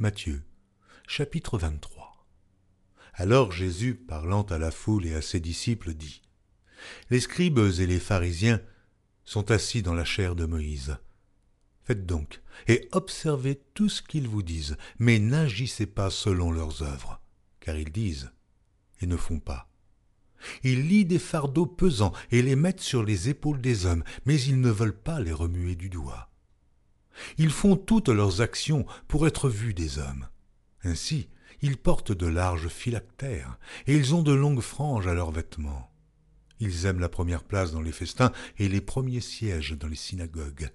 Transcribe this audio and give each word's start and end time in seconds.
Matthieu, 0.00 0.44
chapitre 1.08 1.58
23. 1.58 2.24
Alors 3.14 3.50
Jésus, 3.50 3.96
parlant 3.96 4.42
à 4.42 4.56
la 4.56 4.70
foule 4.70 5.06
et 5.06 5.14
à 5.14 5.20
ses 5.20 5.40
disciples, 5.40 5.92
dit 5.92 6.22
Les 7.10 7.18
scribes 7.18 7.58
et 7.58 7.86
les 7.88 7.98
pharisiens 7.98 8.60
sont 9.24 9.50
assis 9.50 9.82
dans 9.82 9.94
la 9.94 10.04
chair 10.04 10.36
de 10.36 10.44
Moïse. 10.44 10.98
Faites 11.82 12.06
donc, 12.06 12.42
et 12.68 12.88
observez 12.92 13.60
tout 13.74 13.88
ce 13.88 14.00
qu'ils 14.00 14.28
vous 14.28 14.44
disent, 14.44 14.76
mais 15.00 15.18
n'agissez 15.18 15.86
pas 15.86 16.10
selon 16.10 16.52
leurs 16.52 16.84
œuvres, 16.84 17.20
car 17.58 17.76
ils 17.76 17.90
disent 17.90 18.30
et 19.00 19.06
ne 19.08 19.16
font 19.16 19.40
pas. 19.40 19.68
Ils 20.62 20.86
lient 20.86 21.06
des 21.06 21.18
fardeaux 21.18 21.66
pesants 21.66 22.12
et 22.30 22.42
les 22.42 22.54
mettent 22.54 22.78
sur 22.78 23.02
les 23.02 23.30
épaules 23.30 23.60
des 23.60 23.84
hommes, 23.84 24.04
mais 24.26 24.40
ils 24.40 24.60
ne 24.60 24.70
veulent 24.70 24.96
pas 24.96 25.18
les 25.18 25.32
remuer 25.32 25.74
du 25.74 25.90
doigt. 25.90 26.30
Ils 27.36 27.50
font 27.50 27.76
toutes 27.76 28.08
leurs 28.08 28.40
actions 28.40 28.86
pour 29.06 29.26
être 29.26 29.48
vus 29.48 29.74
des 29.74 29.98
hommes. 29.98 30.28
Ainsi, 30.84 31.28
ils 31.60 31.76
portent 31.76 32.12
de 32.12 32.26
larges 32.26 32.68
phylactères, 32.68 33.58
et 33.86 33.96
ils 33.96 34.14
ont 34.14 34.22
de 34.22 34.32
longues 34.32 34.60
franges 34.60 35.06
à 35.06 35.14
leurs 35.14 35.32
vêtements. 35.32 35.90
Ils 36.60 36.86
aiment 36.86 37.00
la 37.00 37.08
première 37.08 37.44
place 37.44 37.72
dans 37.72 37.80
les 37.80 37.92
festins 37.92 38.32
et 38.58 38.68
les 38.68 38.80
premiers 38.80 39.20
sièges 39.20 39.76
dans 39.78 39.88
les 39.88 39.96
synagogues. 39.96 40.70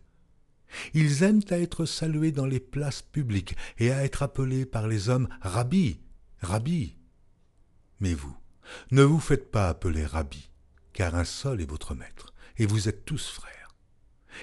Ils 0.94 1.24
aiment 1.24 1.44
à 1.50 1.60
être 1.60 1.86
salués 1.86 2.32
dans 2.32 2.46
les 2.46 2.60
places 2.60 3.02
publiques 3.02 3.56
et 3.78 3.92
à 3.92 4.04
être 4.04 4.24
appelés 4.24 4.66
par 4.66 4.88
les 4.88 5.10
hommes 5.10 5.30
Rabbi, 5.42 6.00
Rabbi. 6.42 6.96
Mais 8.00 8.14
vous, 8.14 8.36
ne 8.92 9.04
vous 9.04 9.20
faites 9.20 9.52
pas 9.52 9.70
appeler 9.70 10.06
Rabbi, 10.06 10.50
car 10.94 11.16
un 11.16 11.26
seul 11.26 11.62
est 11.62 11.70
votre 11.70 11.96
maître, 11.96 12.34
et 12.58 12.66
vous 12.66 12.90
êtes 12.90 13.06
tous 13.06 13.30
frères. 13.30 13.63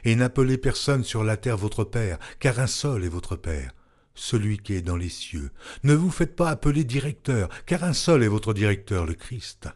Et 0.04 0.16
n'appelez 0.16 0.58
personne 0.58 1.04
sur 1.04 1.24
la 1.24 1.36
terre 1.36 1.56
votre 1.56 1.84
Père, 1.84 2.18
car 2.38 2.58
un 2.58 2.66
seul 2.66 3.04
est 3.04 3.08
votre 3.08 3.36
Père, 3.36 3.72
celui 4.14 4.58
qui 4.58 4.74
est 4.74 4.82
dans 4.82 4.96
les 4.96 5.08
cieux. 5.08 5.50
Ne 5.82 5.94
vous 5.94 6.10
faites 6.10 6.36
pas 6.36 6.50
appeler 6.50 6.84
directeur, 6.84 7.48
car 7.66 7.84
un 7.84 7.92
seul 7.92 8.22
est 8.22 8.28
votre 8.28 8.54
directeur, 8.54 9.06
le 9.06 9.14
Christ. 9.14 9.68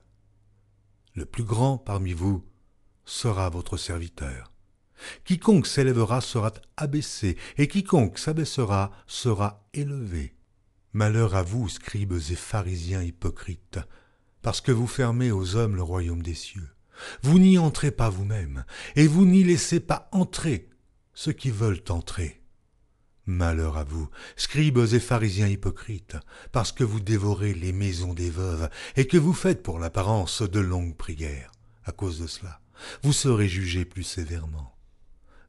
Le 1.15 1.25
plus 1.25 1.45
grand 1.45 1.79
parmi 1.79 2.13
vous 2.13 2.45
sera 3.05 3.49
votre 3.51 3.77
serviteur. 3.77 4.51
Quiconque 5.25 5.67
s'élèvera 5.67 6.21
sera 6.21 6.53
abaissé, 6.77 7.37
et 7.57 7.69
quiconque 7.69 8.19
s'abaissera 8.19 8.91
sera 9.07 9.69
élevé. 9.75 10.35
Malheur 10.93 11.35
à 11.35 11.43
vous, 11.43 11.69
scribes 11.69 12.15
et 12.31 12.37
pharisiens 12.37 13.03
hypocrites, 13.03 13.81
parce 14.43 14.61
que 14.61 14.73
vous 14.73 14.87
fermez 14.87 15.33
aux 15.33 15.57
hommes 15.57 15.77
le 15.77 15.83
royaume 15.83 16.23
des 16.23 16.35
cieux. 16.35 16.74
Vous 17.23 17.39
n'y 17.39 17.59
entrez 17.59 17.91
pas 17.91 18.09
vous-même, 18.09 18.65
et 18.97 19.07
vous 19.07 19.25
n'y 19.25 19.45
laissez 19.45 19.81
pas 19.81 20.09
entrer 20.13 20.69
ceux 21.15 21.33
qui 21.33 21.51
veulent 21.51 21.83
entrer. 21.89 22.43
Malheur 23.27 23.79
à 23.79 23.85
vous, 23.85 24.09
scribes 24.37 24.87
et 24.93 25.01
pharisiens 25.01 25.49
hypocrites, 25.49 26.17
parce 26.53 26.73
que 26.73 26.85
vous 26.85 27.01
dévorez 27.01 27.55
les 27.55 27.73
maisons 27.73 28.13
des 28.13 28.31
veuves, 28.31 28.69
et 28.97 29.07
que 29.07 29.17
vous 29.17 29.33
faites 29.33 29.63
pour 29.63 29.79
l'apparence 29.79 30.43
de 30.43 30.61
longues 30.61 30.97
prières. 30.97 31.51
À 31.85 31.93
cause 31.93 32.21
de 32.21 32.27
cela, 32.27 32.61
vous 33.03 33.13
serez 33.13 33.49
jugés 33.49 33.85
plus 33.85 34.03
sévèrement. 34.03 34.77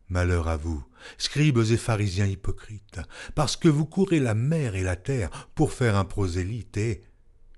Malheur 0.08 0.48
à 0.48 0.56
vous, 0.56 0.86
scribes 1.18 1.58
et 1.70 1.78
pharisiens 1.78 2.28
hypocrites, 2.28 3.00
parce 3.34 3.58
que 3.58 3.68
vous 3.68 3.86
courez 3.86 4.20
la 4.20 4.36
mer 4.36 4.76
et 4.76 4.84
la 4.84 4.96
terre 4.96 5.50
pour 5.56 5.74
faire 5.74 5.98
un 5.98 6.06
prosélyte, 6.06 6.78
et, 6.78 7.04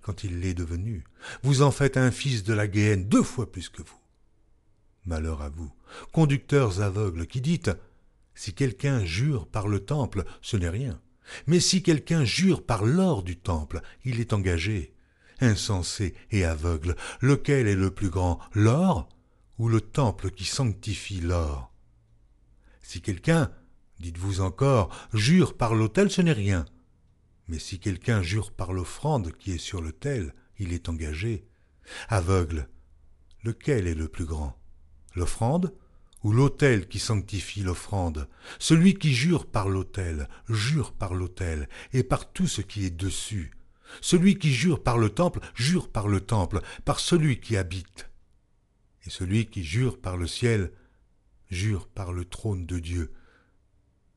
quand 0.07 0.23
il 0.23 0.39
l'est 0.39 0.53
devenu, 0.53 1.03
vous 1.43 1.63
en 1.63 1.69
faites 1.69 1.97
un 1.97 2.11
fils 2.11 2.45
de 2.45 2.53
la 2.53 2.69
Guéenne 2.69 3.09
deux 3.09 3.23
fois 3.23 3.51
plus 3.51 3.67
que 3.67 3.81
vous. 3.81 3.99
Malheur 5.05 5.41
à 5.41 5.49
vous, 5.49 5.69
conducteurs 6.13 6.81
aveugles, 6.81 7.27
qui 7.27 7.41
dites 7.41 7.71
Si 8.33 8.53
quelqu'un 8.53 9.03
jure 9.03 9.47
par 9.47 9.67
le 9.67 9.81
temple, 9.81 10.23
ce 10.41 10.55
n'est 10.55 10.69
rien. 10.69 11.01
Mais 11.45 11.59
si 11.59 11.83
quelqu'un 11.83 12.23
jure 12.23 12.65
par 12.65 12.85
l'or 12.85 13.21
du 13.21 13.35
temple, 13.35 13.81
il 14.05 14.21
est 14.21 14.31
engagé. 14.31 14.93
Insensé 15.41 16.15
et 16.31 16.45
aveugle, 16.45 16.95
lequel 17.19 17.67
est 17.67 17.75
le 17.75 17.91
plus 17.91 18.09
grand, 18.09 18.39
l'or 18.53 19.09
ou 19.59 19.67
le 19.67 19.81
temple 19.81 20.31
qui 20.31 20.45
sanctifie 20.45 21.19
l'or? 21.19 21.73
Si 22.81 23.01
quelqu'un, 23.01 23.51
dites-vous 23.99 24.39
encore, 24.39 24.89
jure 25.13 25.57
par 25.57 25.75
l'autel, 25.75 26.09
ce 26.09 26.21
n'est 26.21 26.31
rien. 26.31 26.63
Mais 27.47 27.59
si 27.59 27.79
quelqu'un 27.79 28.21
jure 28.21 28.51
par 28.51 28.73
l'offrande 28.73 29.31
qui 29.37 29.51
est 29.51 29.57
sur 29.57 29.81
l'autel, 29.81 30.33
il 30.59 30.73
est 30.73 30.89
engagé. 30.89 31.45
Aveugle, 32.09 32.67
lequel 33.43 33.87
est 33.87 33.95
le 33.95 34.09
plus 34.09 34.25
grand? 34.25 34.59
L'offrande 35.15 35.73
ou 36.23 36.33
l'autel 36.33 36.87
qui 36.87 36.99
sanctifie 36.99 37.61
l'offrande? 37.61 38.27
Celui 38.59 38.95
qui 38.95 39.13
jure 39.13 39.45
par 39.45 39.69
l'autel, 39.69 40.27
jure 40.49 40.91
par 40.93 41.13
l'autel 41.13 41.69
et 41.93 42.03
par 42.03 42.31
tout 42.31 42.47
ce 42.47 42.61
qui 42.61 42.85
est 42.85 42.95
dessus. 42.95 43.51
Celui 44.01 44.37
qui 44.37 44.53
jure 44.53 44.83
par 44.83 44.97
le 44.97 45.09
temple, 45.09 45.39
jure 45.55 45.89
par 45.89 46.09
le 46.09 46.19
temple, 46.19 46.61
par 46.83 46.99
celui 46.99 47.39
qui 47.39 47.55
habite. 47.55 48.09
Et 49.05 49.09
celui 49.09 49.45
qui 49.45 49.63
jure 49.63 50.01
par 50.01 50.17
le 50.17 50.27
ciel, 50.27 50.73
jure 51.49 51.87
par 51.87 52.11
le 52.11 52.25
trône 52.25 52.65
de 52.65 52.79
Dieu 52.79 53.13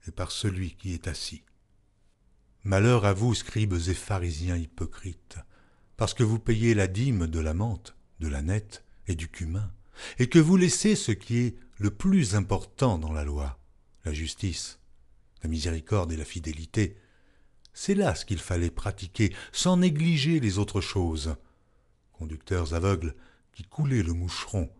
et 0.08 0.10
par 0.10 0.32
celui 0.32 0.74
qui 0.74 0.94
est 0.94 1.06
assis. 1.06 1.44
Malheur 2.64 3.06
à 3.06 3.14
vous, 3.14 3.34
scribes 3.34 3.72
et 3.88 3.94
pharisiens 3.94 4.56
hypocrites, 4.56 5.38
parce 5.96 6.12
que 6.12 6.22
vous 6.22 6.38
payez 6.38 6.74
la 6.74 6.88
dîme 6.88 7.26
de 7.26 7.40
la 7.40 7.54
menthe, 7.54 7.96
de 8.20 8.28
la 8.28 8.42
nette 8.42 8.84
et 9.06 9.14
du 9.14 9.28
cumin, 9.28 9.72
et 10.18 10.28
que 10.28 10.38
vous 10.38 10.58
laissez 10.58 10.94
ce 10.94 11.12
qui 11.12 11.38
est 11.38 11.56
le 11.78 11.90
plus 11.90 12.34
important 12.34 12.98
dans 12.98 13.12
la 13.12 13.24
loi, 13.24 13.58
la 14.04 14.12
justice, 14.12 14.78
la 15.42 15.48
miséricorde 15.48 16.12
et 16.12 16.18
la 16.18 16.26
fidélité. 16.26 16.98
C'est 17.72 17.94
là 17.94 18.14
ce 18.14 18.26
qu'il 18.26 18.38
fallait 18.38 18.70
pratiquer, 18.70 19.34
sans 19.52 19.78
négliger 19.78 20.38
les 20.38 20.58
autres 20.58 20.82
choses. 20.82 21.36
Conducteurs 22.12 22.74
aveugles 22.74 23.14
qui 23.54 23.62
coulaient 23.62 24.02
le 24.02 24.12
moucheron 24.12 24.70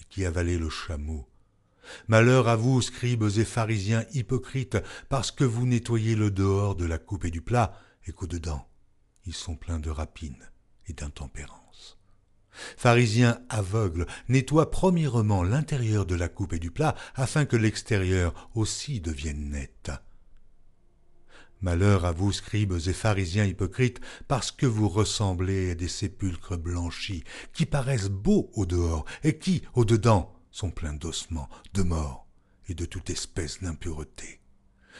et 0.00 0.04
qui 0.08 0.24
avalaient 0.24 0.58
le 0.58 0.70
chameau, 0.70 1.28
Malheur 2.08 2.48
à 2.48 2.56
vous, 2.56 2.80
scribes 2.82 3.28
et 3.36 3.44
pharisiens 3.44 4.04
hypocrites, 4.12 4.78
parce 5.08 5.30
que 5.30 5.44
vous 5.44 5.66
nettoyez 5.66 6.14
le 6.14 6.30
dehors 6.30 6.74
de 6.74 6.84
la 6.84 6.98
coupe 6.98 7.24
et 7.24 7.30
du 7.30 7.40
plat, 7.40 7.78
et 8.06 8.12
qu'au-dedans, 8.12 8.66
ils 9.26 9.34
sont 9.34 9.56
pleins 9.56 9.78
de 9.78 9.90
rapines 9.90 10.50
et 10.86 10.92
d'intempérance. 10.92 11.98
Pharisiens 12.76 13.40
aveugles, 13.48 14.06
nettoie 14.28 14.70
premièrement 14.70 15.42
l'intérieur 15.42 16.06
de 16.06 16.14
la 16.14 16.28
coupe 16.28 16.52
et 16.52 16.58
du 16.58 16.70
plat, 16.70 16.94
afin 17.14 17.46
que 17.46 17.56
l'extérieur 17.56 18.50
aussi 18.54 19.00
devienne 19.00 19.50
net. 19.50 19.90
Malheur 21.60 22.04
à 22.04 22.12
vous, 22.12 22.30
scribes 22.30 22.74
et 22.86 22.92
pharisiens 22.92 23.46
hypocrites, 23.46 24.00
parce 24.28 24.52
que 24.52 24.66
vous 24.66 24.88
ressemblez 24.88 25.70
à 25.70 25.74
des 25.74 25.88
sépulcres 25.88 26.58
blanchis, 26.58 27.24
qui 27.52 27.64
paraissent 27.64 28.10
beaux 28.10 28.50
au 28.54 28.66
dehors, 28.66 29.04
et 29.22 29.38
qui, 29.38 29.62
au 29.74 29.84
dedans, 29.84 30.33
sont 30.54 30.70
pleins 30.70 30.92
d'ossements, 30.92 31.48
de 31.74 31.82
morts 31.82 32.28
et 32.68 32.74
de 32.74 32.84
toute 32.84 33.10
espèce 33.10 33.60
d'impureté. 33.60 34.40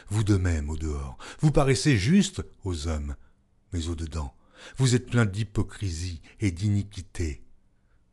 Vous 0.08 0.24
de 0.24 0.36
même 0.36 0.68
au 0.68 0.76
dehors, 0.76 1.16
vous 1.38 1.52
paraissez 1.52 1.96
juste 1.96 2.44
aux 2.64 2.88
hommes, 2.88 3.14
mais 3.72 3.86
au 3.86 3.94
dedans, 3.94 4.34
vous 4.78 4.96
êtes 4.96 5.06
pleins 5.06 5.26
d'hypocrisie 5.26 6.20
et 6.40 6.50
d'iniquité. 6.50 7.44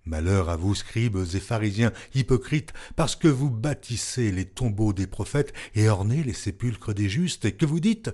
Malheur 0.05 0.49
à 0.49 0.55
vous, 0.55 0.75
scribes 0.75 1.17
et 1.17 1.39
pharisiens 1.39 1.91
hypocrites, 2.13 2.73
parce 2.95 3.15
que 3.15 3.27
vous 3.27 3.49
bâtissez 3.49 4.31
les 4.31 4.45
tombeaux 4.45 4.93
des 4.93 5.07
prophètes 5.07 5.51
et 5.73 5.89
ornez 5.89 6.23
les 6.23 6.33
sépulcres 6.33 6.93
des 6.93 7.09
justes, 7.09 7.45
et 7.45 7.53
que 7.53 7.65
vous 7.65 7.79
dites 7.79 8.11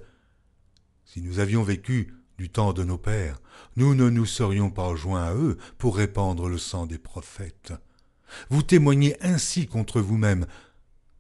Si 1.03 1.21
nous 1.21 1.39
avions 1.39 1.63
vécu 1.63 2.16
du 2.37 2.49
temps 2.49 2.71
de 2.71 2.85
nos 2.85 2.97
pères, 2.97 3.41
nous 3.75 3.93
ne 3.93 4.09
nous 4.09 4.25
serions 4.25 4.71
pas 4.71 4.95
joints 4.95 5.25
à 5.25 5.35
eux 5.35 5.57
pour 5.77 5.97
répandre 5.97 6.47
le 6.47 6.57
sang 6.57 6.85
des 6.85 6.99
prophètes. 6.99 7.73
Vous 8.49 8.63
témoignez 8.63 9.15
ainsi 9.23 9.67
contre 9.67 10.01
vous-même 10.01 10.45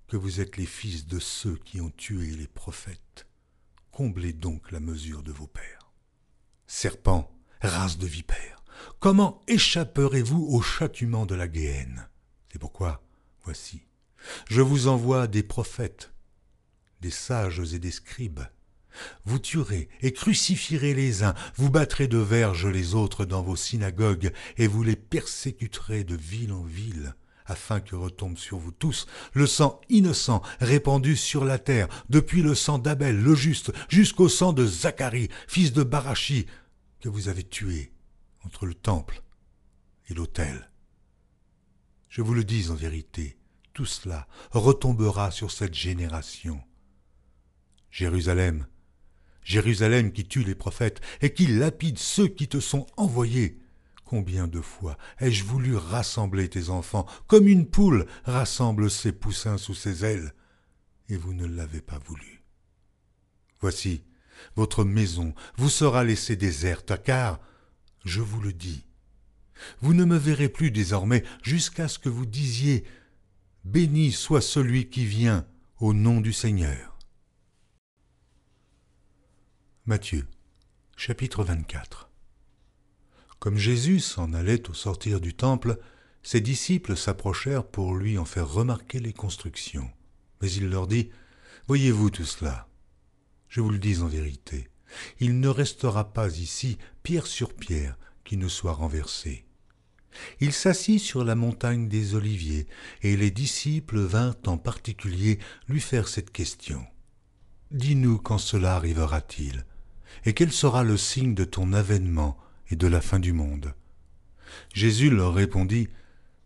que 0.07 0.17
vous 0.17 0.39
êtes 0.39 0.57
les 0.57 0.65
fils 0.65 1.05
de 1.05 1.19
ceux 1.19 1.57
qui 1.57 1.81
ont 1.81 1.89
tué 1.89 2.31
les 2.31 2.47
prophètes. 2.47 3.27
Comblez 3.91 4.33
donc 4.33 4.71
la 4.71 4.79
mesure 4.79 5.23
de 5.23 5.31
vos 5.31 5.47
pères. 5.47 5.91
Serpents, 6.67 7.31
race 7.61 7.97
de 7.97 8.07
vipères, 8.07 8.63
comment 8.99 9.41
échapperez-vous 9.47 10.45
au 10.49 10.61
châtiment 10.61 11.25
de 11.25 11.35
la 11.35 11.47
Guéhenne? 11.47 12.07
C'est 12.51 12.59
pourquoi, 12.59 13.03
voici, 13.43 13.81
je 14.49 14.61
vous 14.61 14.87
envoie 14.87 15.27
des 15.27 15.43
prophètes, 15.43 16.11
des 17.01 17.11
sages 17.11 17.73
et 17.73 17.79
des 17.79 17.91
scribes, 17.91 18.41
vous 19.25 19.39
tuerez 19.39 19.89
et 20.01 20.13
crucifierez 20.13 20.93
les 20.93 21.23
uns, 21.23 21.33
vous 21.55 21.69
battrez 21.69 22.07
de 22.07 22.17
verges 22.17 22.67
les 22.67 22.95
autres 22.95 23.25
dans 23.25 23.41
vos 23.41 23.55
synagogues, 23.55 24.31
et 24.57 24.67
vous 24.67 24.83
les 24.83 24.95
persécuterez 24.95 26.03
de 26.03 26.15
ville 26.15 26.51
en 26.53 26.63
ville, 26.63 27.15
afin 27.45 27.79
que 27.79 27.95
retombe 27.95 28.37
sur 28.37 28.57
vous 28.57 28.71
tous 28.71 29.07
le 29.33 29.47
sang 29.47 29.79
innocent 29.89 30.41
répandu 30.59 31.15
sur 31.15 31.45
la 31.45 31.59
terre, 31.59 31.87
depuis 32.09 32.41
le 32.41 32.55
sang 32.55 32.79
d'Abel 32.79 33.21
le 33.21 33.35
juste 33.35 33.71
jusqu'au 33.89 34.29
sang 34.29 34.53
de 34.53 34.65
Zacharie, 34.65 35.29
fils 35.47 35.73
de 35.73 35.83
Barachi, 35.83 36.45
que 36.99 37.09
vous 37.09 37.29
avez 37.29 37.43
tué 37.43 37.93
entre 38.43 38.65
le 38.65 38.73
temple 38.73 39.23
et 40.09 40.13
l'autel. 40.13 40.69
Je 42.09 42.21
vous 42.21 42.33
le 42.33 42.43
dis 42.43 42.69
en 42.69 42.75
vérité, 42.75 43.37
tout 43.73 43.85
cela 43.85 44.27
retombera 44.51 45.31
sur 45.31 45.51
cette 45.51 45.75
génération. 45.75 46.61
Jérusalem, 47.91 48.65
Jérusalem 49.47 50.11
qui 50.11 50.25
tue 50.25 50.43
les 50.43 50.55
prophètes 50.55 50.99
et 51.21 51.33
qui 51.33 51.47
lapide 51.47 51.97
ceux 51.97 52.27
qui 52.27 52.49
te 52.49 52.59
sont 52.59 52.85
envoyés. 52.97 53.61
Combien 54.03 54.45
de 54.45 54.59
fois 54.59 54.97
ai-je 55.19 55.45
voulu 55.45 55.75
rassembler 55.75 56.49
tes 56.49 56.69
enfants, 56.69 57.07
comme 57.27 57.47
une 57.47 57.65
poule 57.65 58.07
rassemble 58.25 58.91
ses 58.91 59.13
poussins 59.13 59.57
sous 59.57 59.73
ses 59.73 60.03
ailes, 60.03 60.33
et 61.07 61.15
vous 61.15 61.33
ne 61.33 61.45
l'avez 61.45 61.79
pas 61.79 61.97
voulu. 61.97 62.43
Voici, 63.61 64.03
votre 64.57 64.83
maison 64.83 65.33
vous 65.55 65.69
sera 65.69 66.03
laissée 66.03 66.35
déserte, 66.35 67.01
car, 67.03 67.39
je 68.03 68.19
vous 68.19 68.41
le 68.41 68.51
dis, 68.51 68.85
vous 69.79 69.93
ne 69.93 70.03
me 70.03 70.17
verrez 70.17 70.49
plus 70.49 70.71
désormais 70.71 71.23
jusqu'à 71.41 71.87
ce 71.87 71.99
que 71.99 72.09
vous 72.09 72.25
disiez 72.25 72.83
Béni 73.63 74.11
soit 74.11 74.41
celui 74.41 74.89
qui 74.89 75.05
vient 75.05 75.45
au 75.79 75.93
nom 75.93 76.19
du 76.19 76.33
Seigneur. 76.33 76.96
Matthieu, 79.87 80.27
chapitre 80.97 81.45
24 81.45 82.09
Comme 83.39 83.55
Jésus 83.55 84.01
s'en 84.01 84.33
allait 84.33 84.69
au 84.69 84.73
sortir 84.73 85.21
du 85.21 85.33
temple, 85.33 85.79
ses 86.23 86.41
disciples 86.41 86.97
s'approchèrent 86.97 87.65
pour 87.65 87.95
lui 87.95 88.17
en 88.17 88.25
faire 88.25 88.49
remarquer 88.49 88.99
les 88.99 89.13
constructions. 89.13 89.89
Mais 90.41 90.51
il 90.51 90.67
leur 90.67 90.87
dit 90.87 91.09
Voyez-vous 91.67 92.09
tout 92.09 92.25
cela? 92.25 92.67
Je 93.47 93.61
vous 93.61 93.69
le 93.69 93.79
dis 93.79 94.01
en 94.01 94.07
vérité, 94.07 94.67
il 95.21 95.39
ne 95.39 95.47
restera 95.47 96.11
pas 96.11 96.35
ici 96.35 96.77
pierre 97.01 97.25
sur 97.25 97.53
pierre 97.53 97.97
qui 98.25 98.35
ne 98.35 98.49
soit 98.49 98.73
renversée. 98.73 99.45
Il 100.41 100.51
s'assit 100.51 100.99
sur 100.99 101.23
la 101.23 101.35
montagne 101.35 101.87
des 101.87 102.13
Oliviers, 102.13 102.67
et 103.03 103.15
les 103.15 103.31
disciples 103.31 104.01
vinrent 104.01 104.35
en 104.47 104.57
particulier 104.57 105.39
lui 105.69 105.79
faire 105.79 106.09
cette 106.09 106.31
question. 106.31 106.85
Dis-nous 107.71 108.17
quand 108.17 108.37
cela 108.37 108.75
arrivera-t-il, 108.75 109.65
et 110.25 110.33
quel 110.33 110.51
sera 110.51 110.83
le 110.83 110.97
signe 110.97 111.33
de 111.33 111.45
ton 111.45 111.73
avènement 111.73 112.37
et 112.69 112.75
de 112.75 112.87
la 112.87 113.01
fin 113.01 113.19
du 113.19 113.33
monde? 113.33 113.73
Jésus 114.73 115.09
leur 115.09 115.33
répondit, 115.33 115.89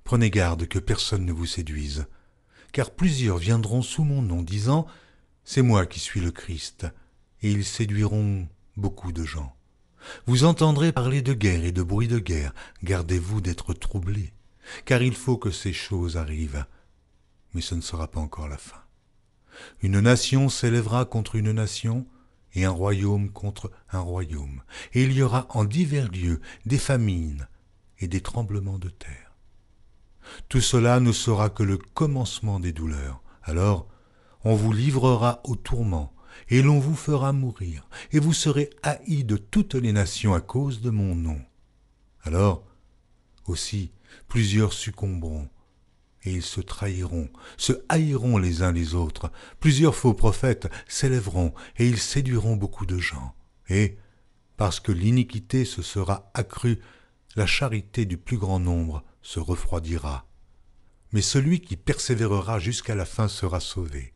Prenez 0.03 0.29
garde 0.29 0.67
que 0.67 0.79
personne 0.79 1.25
ne 1.25 1.31
vous 1.31 1.45
séduise, 1.45 2.05
car 2.71 2.91
plusieurs 2.91 3.37
viendront 3.37 3.81
sous 3.81 4.03
mon 4.03 4.21
nom, 4.21 4.41
disant, 4.41 4.87
C'est 5.43 5.61
moi 5.61 5.85
qui 5.85 5.99
suis 5.99 6.19
le 6.19 6.31
Christ, 6.31 6.87
et 7.41 7.51
ils 7.51 7.65
séduiront 7.65 8.47
beaucoup 8.77 9.11
de 9.11 9.23
gens. 9.23 9.55
Vous 10.25 10.43
entendrez 10.43 10.91
parler 10.91 11.21
de 11.21 11.33
guerre 11.33 11.63
et 11.63 11.71
de 11.71 11.83
bruit 11.83 12.07
de 12.07 12.19
guerre. 12.19 12.53
Gardez-vous 12.83 13.41
d'être 13.41 13.73
troublés, 13.73 14.33
car 14.85 15.01
il 15.01 15.15
faut 15.15 15.37
que 15.37 15.51
ces 15.51 15.73
choses 15.73 16.17
arrivent. 16.17 16.65
Mais 17.53 17.61
ce 17.61 17.75
ne 17.75 17.81
sera 17.81 18.09
pas 18.09 18.19
encore 18.19 18.47
la 18.47 18.57
fin. 18.57 18.81
Une 19.81 19.99
nation 19.99 20.49
s'élèvera 20.49 21.05
contre 21.05 21.35
une 21.35 21.51
nation, 21.51 22.07
et 22.53 22.65
un 22.65 22.71
royaume 22.71 23.29
contre 23.29 23.71
un 23.91 23.99
royaume, 23.99 24.61
et 24.93 25.03
il 25.03 25.13
y 25.13 25.21
aura 25.21 25.47
en 25.49 25.63
divers 25.63 26.11
lieux 26.11 26.41
des 26.65 26.77
famines 26.77 27.47
et 27.99 28.07
des 28.07 28.21
tremblements 28.21 28.79
de 28.79 28.89
terre. 28.89 29.35
Tout 30.49 30.61
cela 30.61 30.99
ne 30.99 31.11
sera 31.11 31.49
que 31.49 31.63
le 31.63 31.77
commencement 31.77 32.59
des 32.59 32.73
douleurs. 32.73 33.21
Alors, 33.43 33.87
on 34.43 34.55
vous 34.55 34.73
livrera 34.73 35.41
au 35.43 35.55
tourment, 35.55 36.13
et 36.49 36.61
l'on 36.61 36.79
vous 36.79 36.95
fera 36.95 37.33
mourir, 37.33 37.87
et 38.11 38.19
vous 38.19 38.33
serez 38.33 38.69
haïs 38.83 39.23
de 39.23 39.37
toutes 39.37 39.75
les 39.75 39.91
nations 39.91 40.33
à 40.33 40.41
cause 40.41 40.81
de 40.81 40.89
mon 40.89 41.15
nom. 41.15 41.41
Alors, 42.23 42.63
aussi, 43.45 43.91
plusieurs 44.27 44.73
succomberont, 44.73 45.49
et 46.23 46.31
ils 46.31 46.43
se 46.43 46.61
trahiront, 46.61 47.29
se 47.57 47.73
haïront 47.89 48.37
les 48.37 48.61
uns 48.61 48.71
les 48.71 48.93
autres, 48.95 49.31
plusieurs 49.59 49.95
faux 49.95 50.13
prophètes 50.13 50.69
s'élèveront, 50.87 51.53
et 51.77 51.87
ils 51.87 51.99
séduiront 51.99 52.55
beaucoup 52.55 52.85
de 52.85 52.97
gens, 52.97 53.35
et, 53.69 53.97
parce 54.57 54.79
que 54.79 54.91
l'iniquité 54.91 55.65
se 55.65 55.81
sera 55.81 56.29
accrue, 56.33 56.79
la 57.35 57.45
charité 57.45 58.05
du 58.05 58.17
plus 58.17 58.37
grand 58.37 58.59
nombre 58.59 59.03
se 59.21 59.39
refroidira. 59.39 60.27
Mais 61.13 61.21
celui 61.21 61.61
qui 61.61 61.77
persévérera 61.77 62.59
jusqu'à 62.59 62.95
la 62.95 63.05
fin 63.05 63.27
sera 63.27 63.59
sauvé. 63.59 64.13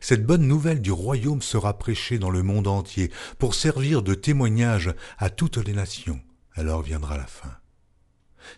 Cette 0.00 0.24
bonne 0.24 0.46
nouvelle 0.46 0.80
du 0.80 0.92
royaume 0.92 1.42
sera 1.42 1.78
prêchée 1.78 2.18
dans 2.18 2.30
le 2.30 2.42
monde 2.42 2.66
entier 2.66 3.10
pour 3.38 3.54
servir 3.54 4.02
de 4.02 4.14
témoignage 4.14 4.94
à 5.18 5.30
toutes 5.30 5.58
les 5.58 5.72
nations. 5.72 6.20
Alors 6.54 6.82
viendra 6.82 7.16
la 7.16 7.26
fin. 7.26 7.56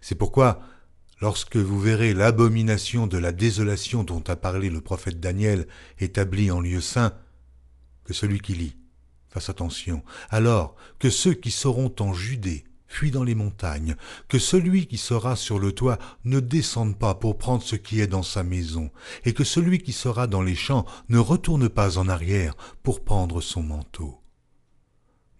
C'est 0.01 0.15
pourquoi, 0.15 0.61
lorsque 1.21 1.57
vous 1.57 1.81
verrez 1.81 2.15
l'abomination 2.15 3.07
de 3.07 3.19
la 3.19 3.33
désolation 3.33 4.05
dont 4.05 4.23
a 4.29 4.37
parlé 4.37 4.71
le 4.71 4.81
prophète 4.81 5.21
Daniel 5.21 5.67
établie 5.99 6.51
en 6.51 6.61
lieu 6.61 6.81
saint, 6.81 7.15
que 8.05 8.15
celui 8.15 8.41
qui 8.41 8.55
lit 8.55 8.77
fasse 9.29 9.49
attention, 9.51 10.03
alors 10.31 10.77
que 10.99 11.11
ceux 11.11 11.35
qui 11.35 11.51
seront 11.51 11.95
en 12.01 12.13
Judée 12.13 12.65
fuis 12.87 13.11
dans 13.11 13.25
les 13.25 13.35
montagnes, 13.35 13.97
que 14.29 14.39
celui 14.39 14.87
qui 14.87 14.97
sera 14.97 15.37
sur 15.37 15.59
le 15.59 15.73
toit 15.73 15.99
ne 16.25 16.41
descende 16.41 16.99
pas 16.99 17.15
pour 17.15 17.37
prendre 17.37 17.63
ce 17.63 17.77
qui 17.77 18.01
est 18.01 18.07
dans 18.07 18.23
sa 18.23 18.43
maison, 18.43 18.91
et 19.25 19.35
que 19.35 19.45
celui 19.45 19.81
qui 19.81 19.93
sera 19.93 20.27
dans 20.27 20.43
les 20.43 20.55
champs 20.55 20.87
ne 21.09 21.19
retourne 21.19 21.69
pas 21.69 21.99
en 21.99 22.09
arrière 22.09 22.55
pour 22.83 23.05
prendre 23.05 23.41
son 23.41 23.63
manteau. 23.63 24.21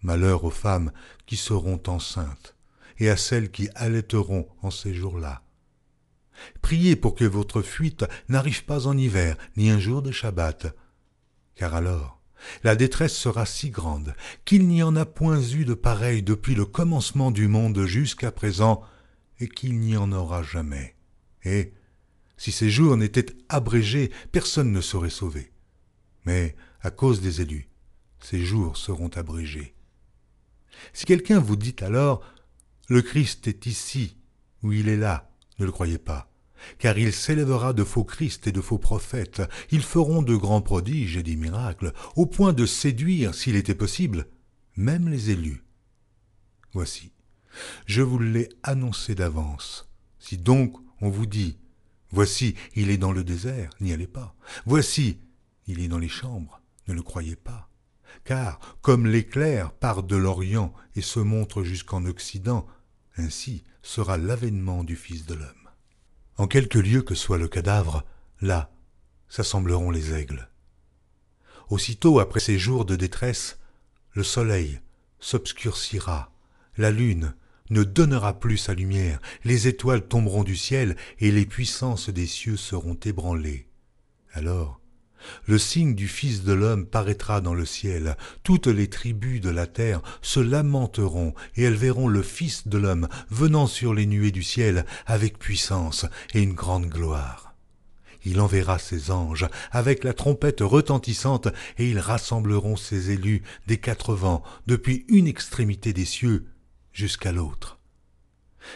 Malheur 0.01 0.43
aux 0.43 0.51
femmes 0.51 0.91
qui 1.25 1.37
seront 1.37 1.81
enceintes, 1.87 2.55
et 2.99 3.09
à 3.09 3.17
celles 3.17 3.49
qui 3.49 3.69
allaiteront 3.75 4.47
en 4.61 4.69
ces 4.69 4.93
jours-là. 4.93 5.41
Priez 6.61 6.95
pour 6.95 7.15
que 7.15 7.25
votre 7.25 7.61
fuite 7.61 8.05
n'arrive 8.29 8.65
pas 8.65 8.87
en 8.87 8.97
hiver, 8.97 9.37
ni 9.55 9.69
un 9.69 9.79
jour 9.79 10.01
de 10.01 10.11
Shabbat, 10.11 10.75
car 11.55 11.75
alors 11.75 12.17
la 12.63 12.75
détresse 12.75 13.15
sera 13.15 13.45
si 13.45 13.69
grande 13.69 14.15
qu'il 14.45 14.67
n'y 14.67 14.83
en 14.83 14.95
a 14.95 15.05
point 15.05 15.41
eu 15.41 15.65
de 15.65 15.73
pareil 15.73 16.23
depuis 16.23 16.55
le 16.55 16.65
commencement 16.65 17.31
du 17.31 17.47
monde 17.47 17.85
jusqu'à 17.85 18.31
présent, 18.31 18.83
et 19.39 19.47
qu'il 19.47 19.79
n'y 19.79 19.95
en 19.95 20.11
aura 20.11 20.41
jamais. 20.41 20.95
Et, 21.43 21.73
si 22.37 22.51
ces 22.51 22.69
jours 22.69 22.97
n'étaient 22.97 23.35
abrégés, 23.49 24.11
personne 24.31 24.71
ne 24.71 24.81
serait 24.81 25.11
sauvé. 25.11 25.51
Mais, 26.25 26.55
à 26.81 26.91
cause 26.91 27.21
des 27.21 27.41
élus, 27.41 27.69
ces 28.19 28.43
jours 28.43 28.77
seront 28.77 29.09
abrégés. 29.09 29.75
Si 30.93 31.05
quelqu'un 31.05 31.39
vous 31.39 31.55
dit 31.55 31.75
alors, 31.81 32.23
le 32.89 33.01
Christ 33.01 33.47
est 33.47 33.65
ici, 33.65 34.17
ou 34.63 34.71
il 34.71 34.89
est 34.89 34.97
là, 34.97 35.29
ne 35.59 35.65
le 35.65 35.71
croyez 35.71 35.97
pas 35.97 36.29
car 36.79 36.97
il 36.97 37.13
s'élèvera 37.13 37.73
de 37.73 37.83
faux 37.83 38.03
Christ 38.03 38.47
et 38.47 38.51
de 38.51 38.61
faux 38.61 38.77
prophètes, 38.77 39.41
ils 39.71 39.83
feront 39.83 40.21
de 40.21 40.35
grands 40.35 40.61
prodiges 40.61 41.17
et 41.17 41.23
des 41.23 41.35
miracles, 41.35 41.93
au 42.15 42.25
point 42.25 42.53
de 42.53 42.65
séduire, 42.65 43.35
s'il 43.35 43.55
était 43.55 43.75
possible, 43.75 44.27
même 44.75 45.09
les 45.09 45.31
élus. 45.31 45.63
Voici, 46.73 47.11
je 47.85 48.01
vous 48.01 48.19
l'ai 48.19 48.49
annoncé 48.63 49.15
d'avance. 49.15 49.89
Si 50.19 50.37
donc 50.37 50.75
on 51.01 51.09
vous 51.09 51.25
dit, 51.25 51.57
voici, 52.11 52.55
il 52.75 52.89
est 52.89 52.97
dans 52.97 53.11
le 53.11 53.23
désert, 53.23 53.71
n'y 53.79 53.93
allez 53.93 54.07
pas. 54.07 54.35
Voici, 54.65 55.19
il 55.67 55.79
est 55.79 55.87
dans 55.87 55.99
les 55.99 56.09
chambres, 56.09 56.61
ne 56.87 56.93
le 56.93 57.01
croyez 57.01 57.35
pas. 57.35 57.69
Car, 58.23 58.59
comme 58.81 59.07
l'éclair 59.07 59.71
part 59.71 60.03
de 60.03 60.15
l'Orient 60.15 60.73
et 60.95 61.01
se 61.01 61.19
montre 61.19 61.63
jusqu'en 61.63 62.05
Occident, 62.05 62.65
ainsi 63.17 63.63
sera 63.87 64.17
l'avènement 64.17 64.83
du 64.83 64.97
Fils 64.97 65.25
de 65.25 65.33
l'homme. 65.33 65.69
En 66.35 66.45
quelque 66.47 66.77
lieu 66.77 67.01
que 67.01 67.15
soit 67.15 67.37
le 67.37 67.47
cadavre, 67.47 68.03
là 68.41 68.69
s'assembleront 69.29 69.91
les 69.91 70.13
aigles. 70.13 70.49
Aussitôt 71.69 72.19
après 72.19 72.41
ces 72.41 72.59
jours 72.59 72.83
de 72.83 72.95
détresse, 72.97 73.59
le 74.11 74.23
soleil 74.23 74.81
s'obscurcira, 75.19 76.31
la 76.77 76.91
lune 76.91 77.33
ne 77.69 77.83
donnera 77.83 78.39
plus 78.39 78.57
sa 78.57 78.73
lumière, 78.73 79.19
les 79.45 79.67
étoiles 79.67 80.05
tomberont 80.05 80.43
du 80.43 80.57
ciel 80.57 80.97
et 81.19 81.31
les 81.31 81.45
puissances 81.45 82.09
des 82.09 82.27
cieux 82.27 82.57
seront 82.57 82.99
ébranlées. 83.05 83.67
Alors 84.33 84.81
le 85.45 85.57
signe 85.57 85.95
du 85.95 86.07
Fils 86.07 86.43
de 86.43 86.53
l'homme 86.53 86.85
paraîtra 86.85 87.41
dans 87.41 87.53
le 87.53 87.65
ciel. 87.65 88.17
Toutes 88.43 88.67
les 88.67 88.89
tribus 88.89 89.41
de 89.41 89.49
la 89.49 89.67
terre 89.67 90.01
se 90.21 90.39
lamenteront, 90.39 91.33
et 91.55 91.63
elles 91.63 91.75
verront 91.75 92.07
le 92.07 92.21
Fils 92.21 92.67
de 92.67 92.77
l'homme 92.77 93.07
venant 93.29 93.67
sur 93.67 93.93
les 93.93 94.05
nuées 94.05 94.31
du 94.31 94.43
ciel 94.43 94.85
avec 95.05 95.39
puissance 95.39 96.05
et 96.33 96.41
une 96.41 96.53
grande 96.53 96.87
gloire. 96.87 97.55
Il 98.25 98.41
enverra 98.41 98.77
ses 98.77 99.11
anges 99.11 99.47
avec 99.71 100.03
la 100.03 100.13
trompette 100.13 100.61
retentissante, 100.61 101.47
et 101.77 101.89
ils 101.89 101.99
rassembleront 101.99 102.75
ses 102.75 103.11
élus 103.11 103.43
des 103.67 103.77
quatre 103.77 104.13
vents, 104.15 104.43
depuis 104.65 105.05
une 105.07 105.27
extrémité 105.27 105.93
des 105.93 106.05
cieux 106.05 106.47
jusqu'à 106.91 107.31
l'autre. 107.31 107.79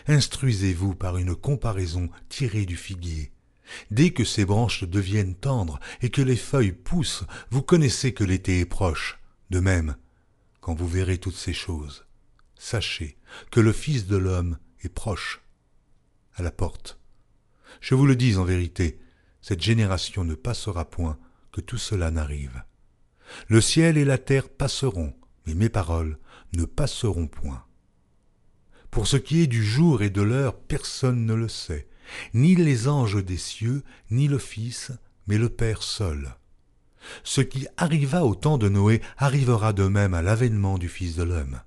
Instruisez-vous 0.07 0.95
par 0.95 1.17
une 1.17 1.36
comparaison 1.36 2.10
tirée 2.29 2.65
du 2.65 2.77
figuier. 2.77 3.31
Dès 3.89 4.11
que 4.11 4.23
ses 4.23 4.45
branches 4.45 4.83
deviennent 4.83 5.35
tendres 5.35 5.79
et 6.01 6.09
que 6.09 6.21
les 6.21 6.35
feuilles 6.35 6.71
poussent, 6.71 7.23
vous 7.49 7.61
connaissez 7.61 8.13
que 8.13 8.23
l'été 8.23 8.59
est 8.59 8.65
proche. 8.65 9.19
De 9.49 9.59
même, 9.59 9.95
quand 10.59 10.73
vous 10.73 10.87
verrez 10.87 11.17
toutes 11.17 11.35
ces 11.35 11.53
choses, 11.53 12.05
sachez 12.55 13.17
que 13.49 13.59
le 13.59 13.73
Fils 13.73 14.05
de 14.07 14.17
l'homme 14.17 14.57
est 14.83 14.93
proche, 14.93 15.41
à 16.35 16.43
la 16.43 16.51
porte. 16.51 16.99
Je 17.79 17.95
vous 17.95 18.05
le 18.05 18.15
dis 18.15 18.37
en 18.37 18.43
vérité, 18.43 18.99
cette 19.41 19.61
génération 19.61 20.23
ne 20.23 20.35
passera 20.35 20.89
point 20.89 21.17
que 21.51 21.61
tout 21.61 21.77
cela 21.77 22.11
n'arrive. 22.11 22.63
Le 23.47 23.61
ciel 23.61 23.97
et 23.97 24.05
la 24.05 24.17
terre 24.17 24.49
passeront, 24.49 25.15
mais 25.45 25.55
mes 25.55 25.69
paroles 25.69 26.19
ne 26.53 26.65
passeront 26.65 27.27
point. 27.27 27.65
Pour 28.91 29.07
ce 29.07 29.17
qui 29.17 29.41
est 29.41 29.47
du 29.47 29.63
jour 29.63 30.01
et 30.01 30.09
de 30.09 30.21
l'heure, 30.21 30.59
personne 30.59 31.25
ne 31.25 31.33
le 31.33 31.47
sait, 31.47 31.87
ni 32.33 32.55
les 32.55 32.87
anges 32.87 33.23
des 33.23 33.37
cieux, 33.37 33.83
ni 34.09 34.27
le 34.27 34.37
Fils, 34.37 34.91
mais 35.27 35.37
le 35.37 35.49
Père 35.49 35.83
seul. 35.83 36.35
Ce 37.23 37.41
qui 37.41 37.67
arriva 37.77 38.25
au 38.25 38.35
temps 38.35 38.57
de 38.57 38.69
Noé 38.69 39.01
arrivera 39.17 39.73
de 39.73 39.87
même 39.87 40.13
à 40.13 40.21
l'avènement 40.21 40.77
du 40.77 40.89
Fils 40.89 41.15
de 41.15 41.23
l'homme. 41.23 41.61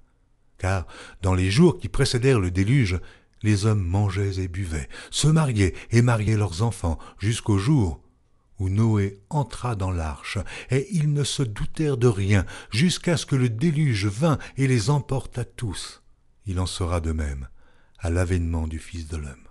Car 0.59 0.87
dans 1.23 1.35
les 1.35 1.51
jours 1.51 1.79
qui 1.79 1.89
précédèrent 1.89 2.41
le 2.41 2.51
déluge, 2.51 3.01
les 3.43 3.67
hommes 3.67 3.85
mangeaient 3.85 4.41
et 4.41 4.49
buvaient, 4.49 4.89
se 5.11 5.29
mariaient 5.29 5.75
et 5.91 6.03
mariaient 6.03 6.37
leurs 6.37 6.63
enfants, 6.63 6.99
jusqu'au 7.19 7.59
jour 7.59 8.01
où 8.59 8.69
Noé 8.69 9.21
entra 9.31 9.75
dans 9.75 9.91
l'arche, 9.91 10.39
et 10.71 10.87
ils 10.93 11.13
ne 11.13 11.25
se 11.25 11.43
doutèrent 11.43 11.97
de 11.97 12.07
rien, 12.07 12.47
jusqu'à 12.71 13.17
ce 13.17 13.27
que 13.27 13.37
le 13.37 13.49
déluge 13.49 14.07
vînt 14.07 14.39
et 14.57 14.67
les 14.67 14.91
emporta 14.91 15.45
tous. 15.45 16.03
Il 16.47 16.61
en 16.61 16.67
sera 16.67 17.01
de 17.01 17.13
même 17.13 17.49
à 17.99 18.11
l'avènement 18.11 18.69
du 18.69 18.79
Fils 18.79 19.09
de 19.09 19.17
l'homme. 19.17 19.49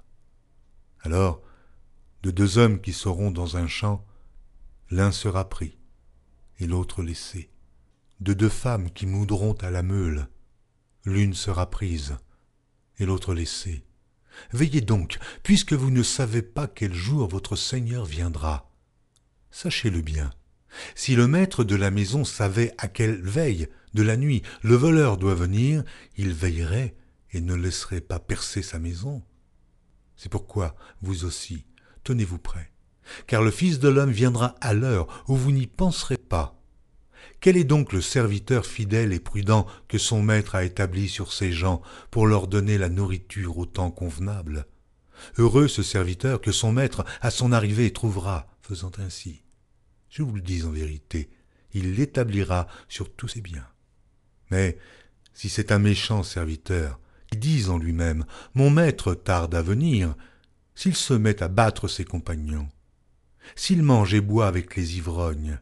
Alors, 1.03 1.41
de 2.23 2.31
deux 2.31 2.57
hommes 2.57 2.79
qui 2.79 2.93
seront 2.93 3.29
dans 3.29 3.57
un 3.57 3.67
champ, 3.67 4.05
l'un 4.89 5.11
sera 5.11 5.49
pris 5.49 5.77
et 6.59 6.65
l'autre 6.65 7.03
laissé. 7.03 7.49
De 8.21 8.33
deux 8.33 8.49
femmes 8.49 8.89
qui 8.91 9.05
moudront 9.05 9.53
à 9.55 9.69
la 9.69 9.83
meule, 9.83 10.29
l'une 11.03 11.33
sera 11.33 11.69
prise 11.69 12.15
et 12.99 13.05
l'autre 13.05 13.33
laissée. 13.33 13.83
Veillez 14.53 14.81
donc, 14.81 15.19
puisque 15.43 15.73
vous 15.73 15.91
ne 15.91 16.03
savez 16.03 16.41
pas 16.41 16.67
quel 16.67 16.93
jour 16.93 17.27
votre 17.27 17.57
Seigneur 17.57 18.05
viendra. 18.05 18.71
Sachez-le 19.51 20.01
bien. 20.01 20.31
Si 20.95 21.15
le 21.15 21.27
maître 21.27 21.65
de 21.65 21.75
la 21.75 21.91
maison 21.91 22.23
savait 22.23 22.73
à 22.77 22.87
quelle 22.87 23.21
veille 23.21 23.67
de 23.93 24.03
la 24.03 24.17
nuit 24.17 24.41
le 24.61 24.75
voleur 24.75 25.17
doit 25.17 25.35
venir, 25.35 25.83
il 26.17 26.33
veillerait 26.33 26.95
et 27.31 27.41
ne 27.41 27.55
laisserait 27.55 28.01
pas 28.01 28.19
percer 28.19 28.61
sa 28.61 28.79
maison. 28.79 29.23
C'est 30.23 30.29
pourquoi, 30.29 30.73
vous 31.01 31.25
aussi, 31.25 31.65
tenez-vous 32.05 32.37
prêts, 32.37 32.71
car 33.27 33.41
le 33.41 33.51
Fils 33.51 33.79
de 33.79 33.89
l'homme 33.89 34.13
viendra 34.13 34.55
à 34.61 34.73
l'heure 34.73 35.25
où 35.27 35.35
vous 35.35 35.51
n'y 35.51 35.67
penserez 35.67 36.15
pas. 36.15 36.57
Quel 37.41 37.57
est 37.57 37.65
donc 37.65 37.91
le 37.91 37.99
serviteur 37.99 38.65
fidèle 38.65 39.11
et 39.11 39.19
prudent 39.19 39.67
que 39.89 39.97
son 39.97 40.23
maître 40.23 40.55
a 40.55 40.63
établi 40.63 41.09
sur 41.09 41.33
ses 41.33 41.51
gens 41.51 41.81
pour 42.09 42.25
leur 42.25 42.47
donner 42.47 42.77
la 42.77 42.87
nourriture 42.87 43.57
au 43.57 43.65
temps 43.65 43.91
convenable? 43.91 44.65
Heureux 45.37 45.67
ce 45.67 45.83
serviteur 45.83 46.39
que 46.39 46.53
son 46.53 46.71
maître 46.71 47.03
à 47.19 47.29
son 47.29 47.51
arrivée 47.51 47.91
trouvera, 47.91 48.47
faisant 48.61 48.93
ainsi. 48.99 49.43
Je 50.07 50.23
vous 50.23 50.35
le 50.35 50.41
dis 50.41 50.63
en 50.63 50.71
vérité, 50.71 51.31
il 51.73 51.95
l'établira 51.95 52.67
sur 52.87 53.13
tous 53.13 53.27
ses 53.27 53.41
biens. 53.41 53.67
Mais 54.51 54.77
si 55.33 55.49
c'est 55.49 55.73
un 55.73 55.79
méchant 55.79 56.23
serviteur, 56.23 57.01
dit 57.35 57.69
en 57.69 57.77
lui-même 57.77 58.25
Mon 58.53 58.69
maître 58.69 59.13
tarde 59.13 59.55
à 59.55 59.61
venir, 59.61 60.15
s'il 60.75 60.95
se 60.95 61.13
met 61.13 61.41
à 61.43 61.47
battre 61.47 61.87
ses 61.87 62.05
compagnons, 62.05 62.67
s'il 63.55 63.83
mange 63.83 64.13
et 64.13 64.21
boit 64.21 64.47
avec 64.47 64.75
les 64.75 64.97
ivrognes, 64.97 65.59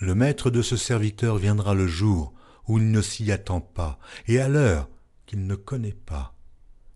le 0.00 0.14
maître 0.14 0.50
de 0.50 0.62
ce 0.62 0.76
serviteur 0.76 1.36
viendra 1.36 1.74
le 1.74 1.86
jour 1.86 2.34
où 2.68 2.78
il 2.78 2.90
ne 2.90 3.00
s'y 3.00 3.30
attend 3.30 3.60
pas, 3.60 3.98
et 4.26 4.40
à 4.40 4.48
l'heure 4.48 4.88
qu'il 5.26 5.46
ne 5.46 5.54
connaît 5.54 5.92
pas. 5.92 6.34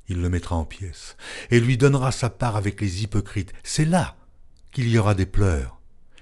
Il 0.08 0.22
le 0.22 0.28
mettra 0.28 0.56
en 0.56 0.64
pièces, 0.64 1.16
et 1.50 1.60
lui 1.60 1.76
donnera 1.76 2.12
sa 2.12 2.30
part 2.30 2.56
avec 2.56 2.80
les 2.80 3.02
hypocrites. 3.02 3.52
C'est 3.62 3.84
là 3.84 4.16
qu'il 4.72 4.88
y 4.88 4.98
aura 4.98 5.14
des 5.14 5.26
pleurs 5.26 5.80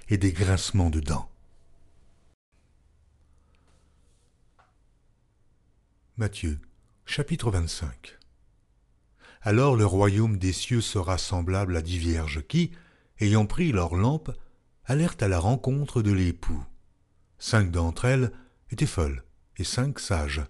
et 0.09 0.17
des 0.17 0.31
grincements 0.31 0.89
de 0.89 0.99
dents. 0.99 1.29
Matthieu, 6.17 6.59
chapitre 7.09 7.49
25 7.51 8.17
Alors 9.41 9.77
le 9.77 9.85
royaume 9.85 10.37
des 10.37 10.51
cieux 10.51 10.81
sera 10.81 11.17
semblable 11.17 11.77
à 11.77 11.81
dix 11.81 11.97
vierges 11.97 12.45
qui, 12.45 12.71
ayant 13.21 13.45
pris 13.45 13.71
leurs 13.71 13.95
lampes, 13.95 14.37
allèrent 14.83 15.15
à 15.21 15.29
la 15.29 15.39
rencontre 15.39 16.01
de 16.01 16.11
l'époux. 16.11 16.63
Cinq 17.39 17.71
d'entre 17.71 18.05
elles 18.05 18.33
étaient 18.71 18.85
folles 18.85 19.23
et 19.55 19.63
cinq 19.63 19.99
sages. 19.99 20.43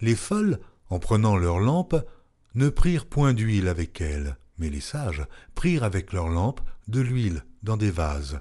Les 0.00 0.14
folles, 0.14 0.60
en 0.90 1.00
prenant 1.00 1.36
leurs 1.36 1.58
lampes, 1.58 2.06
ne 2.54 2.68
prirent 2.68 3.06
point 3.06 3.34
d'huile 3.34 3.66
avec 3.66 4.00
elles, 4.00 4.38
mais 4.58 4.70
les 4.70 4.80
sages 4.80 5.26
prirent 5.56 5.84
avec 5.84 6.12
leurs 6.12 6.28
lampes 6.28 6.62
de 6.86 7.00
l'huile 7.00 7.44
dans 7.64 7.76
des 7.76 7.90
vases. 7.90 8.40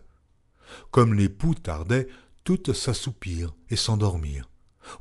Comme 0.91 1.15
l'époux 1.15 1.55
tardait, 1.55 2.07
toutes 2.43 2.74
s'assoupirent 2.74 3.55
et 3.71 3.75
s'endormirent. 3.75 4.50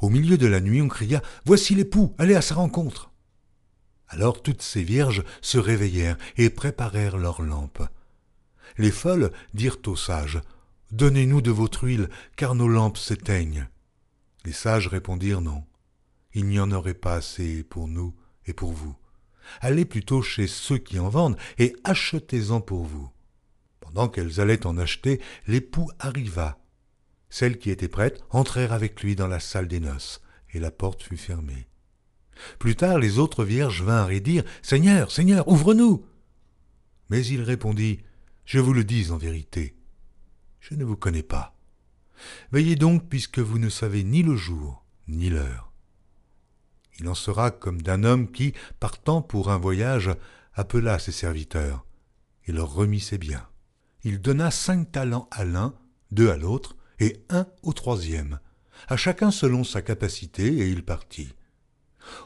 Au 0.00 0.08
milieu 0.08 0.38
de 0.38 0.46
la 0.46 0.60
nuit, 0.60 0.82
on 0.82 0.88
cria 0.88 1.22
Voici 1.44 1.74
l'époux, 1.74 2.14
allez 2.18 2.34
à 2.34 2.42
sa 2.42 2.54
rencontre. 2.54 3.10
Alors 4.08 4.42
toutes 4.42 4.62
ces 4.62 4.82
vierges 4.82 5.24
se 5.40 5.58
réveillèrent 5.58 6.18
et 6.36 6.50
préparèrent 6.50 7.16
leurs 7.16 7.42
lampes. 7.42 7.82
Les 8.78 8.90
folles 8.90 9.32
dirent 9.54 9.78
aux 9.86 9.96
sages 9.96 10.40
Donnez-nous 10.92 11.40
de 11.40 11.50
votre 11.50 11.84
huile, 11.84 12.08
car 12.36 12.54
nos 12.54 12.68
lampes 12.68 12.98
s'éteignent. 12.98 13.68
Les 14.44 14.52
sages 14.52 14.86
répondirent 14.86 15.40
Non. 15.40 15.64
Il 16.34 16.46
n'y 16.46 16.60
en 16.60 16.70
aurait 16.70 16.94
pas 16.94 17.14
assez 17.14 17.64
pour 17.64 17.88
nous 17.88 18.14
et 18.46 18.52
pour 18.52 18.72
vous. 18.72 18.94
Allez 19.60 19.84
plutôt 19.84 20.22
chez 20.22 20.46
ceux 20.46 20.78
qui 20.78 20.98
en 20.98 21.08
vendent 21.08 21.36
et 21.58 21.74
achetez-en 21.84 22.60
pour 22.60 22.84
vous. 22.84 23.10
Pendant 23.80 24.08
qu'elles 24.08 24.40
allaient 24.40 24.66
en 24.66 24.78
acheter, 24.78 25.20
l'époux 25.46 25.90
arriva. 25.98 26.58
Celles 27.28 27.58
qui 27.58 27.70
étaient 27.70 27.88
prêtes 27.88 28.22
entrèrent 28.30 28.72
avec 28.72 29.02
lui 29.02 29.16
dans 29.16 29.26
la 29.26 29.40
salle 29.40 29.68
des 29.68 29.80
noces, 29.80 30.20
et 30.52 30.60
la 30.60 30.70
porte 30.70 31.02
fut 31.02 31.16
fermée. 31.16 31.68
Plus 32.58 32.76
tard, 32.76 32.98
les 32.98 33.18
autres 33.18 33.44
vierges 33.44 33.82
vinrent 33.82 34.10
et 34.10 34.20
dirent 34.20 34.44
Seigneur, 34.62 35.10
Seigneur, 35.10 35.48
ouvre-nous 35.48 36.06
Mais 37.10 37.24
il 37.26 37.42
répondit 37.42 38.00
Je 38.44 38.58
vous 38.58 38.72
le 38.72 38.84
dis 38.84 39.10
en 39.10 39.16
vérité, 39.16 39.76
je 40.60 40.74
ne 40.74 40.84
vous 40.84 40.96
connais 40.96 41.22
pas. 41.22 41.56
Veillez 42.52 42.76
donc, 42.76 43.08
puisque 43.08 43.38
vous 43.38 43.58
ne 43.58 43.68
savez 43.68 44.04
ni 44.04 44.22
le 44.22 44.36
jour, 44.36 44.84
ni 45.08 45.30
l'heure. 45.30 45.72
Il 46.98 47.08
en 47.08 47.14
sera 47.14 47.50
comme 47.50 47.82
d'un 47.82 48.04
homme 48.04 48.30
qui, 48.30 48.54
partant 48.80 49.20
pour 49.20 49.50
un 49.50 49.58
voyage, 49.58 50.10
appela 50.54 50.98
ses 50.98 51.12
serviteurs 51.12 51.84
et 52.46 52.52
leur 52.52 52.72
remit 52.72 53.00
ses 53.00 53.18
biens 53.18 53.46
il 54.06 54.20
donna 54.20 54.52
cinq 54.52 54.92
talents 54.92 55.28
à 55.32 55.44
l'un, 55.44 55.74
deux 56.12 56.30
à 56.30 56.36
l'autre, 56.36 56.75
et 56.98 57.24
un 57.28 57.46
au 57.62 57.72
troisième, 57.72 58.38
à 58.88 58.96
chacun 58.96 59.30
selon 59.30 59.64
sa 59.64 59.82
capacité, 59.82 60.46
et 60.46 60.68
il 60.68 60.84
partit. 60.84 61.34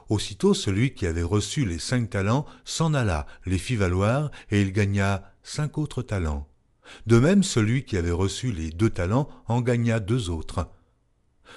Aussitôt 0.09 0.55
celui 0.55 0.95
qui 0.95 1.07
avait 1.07 1.23
reçu 1.23 1.65
les 1.65 1.79
cinq 1.79 2.11
talents 2.11 2.47
s'en 2.65 2.95
alla, 2.95 3.27
les 3.47 3.59
fit 3.59 3.77
valoir, 3.77 4.31
et 4.50 4.61
il 4.61 4.73
gagna 4.73 5.33
cinq 5.43 5.79
autres 5.79 6.03
talents. 6.03 6.49
De 7.07 7.19
même 7.19 7.43
celui 7.43 7.85
qui 7.85 7.97
avait 7.97 8.11
reçu 8.11 8.53
les 8.53 8.71
deux 8.71 8.91
talents 8.91 9.29
en 9.47 9.61
gagna 9.61 10.00
deux 10.00 10.29
autres. 10.29 10.69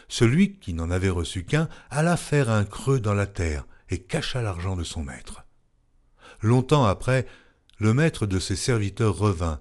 Celui 0.07 0.59
qui 0.59 0.73
n'en 0.73 0.91
avait 0.91 1.09
reçu 1.09 1.43
qu'un 1.43 1.69
alla 1.89 2.17
faire 2.17 2.49
un 2.49 2.65
creux 2.65 2.99
dans 2.99 3.13
la 3.13 3.27
terre, 3.27 3.65
et 3.89 3.99
cacha 3.99 4.41
l'argent 4.41 4.75
de 4.75 4.83
son 4.83 5.03
maître. 5.03 5.43
Longtemps 6.41 6.85
après, 6.85 7.27
le 7.79 7.93
maître 7.93 8.25
de 8.25 8.39
ses 8.39 8.55
serviteurs 8.55 9.17
revint, 9.17 9.59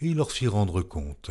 et 0.00 0.08
il 0.08 0.16
leur 0.16 0.30
fit 0.30 0.46
rendre 0.46 0.82
compte. 0.82 1.30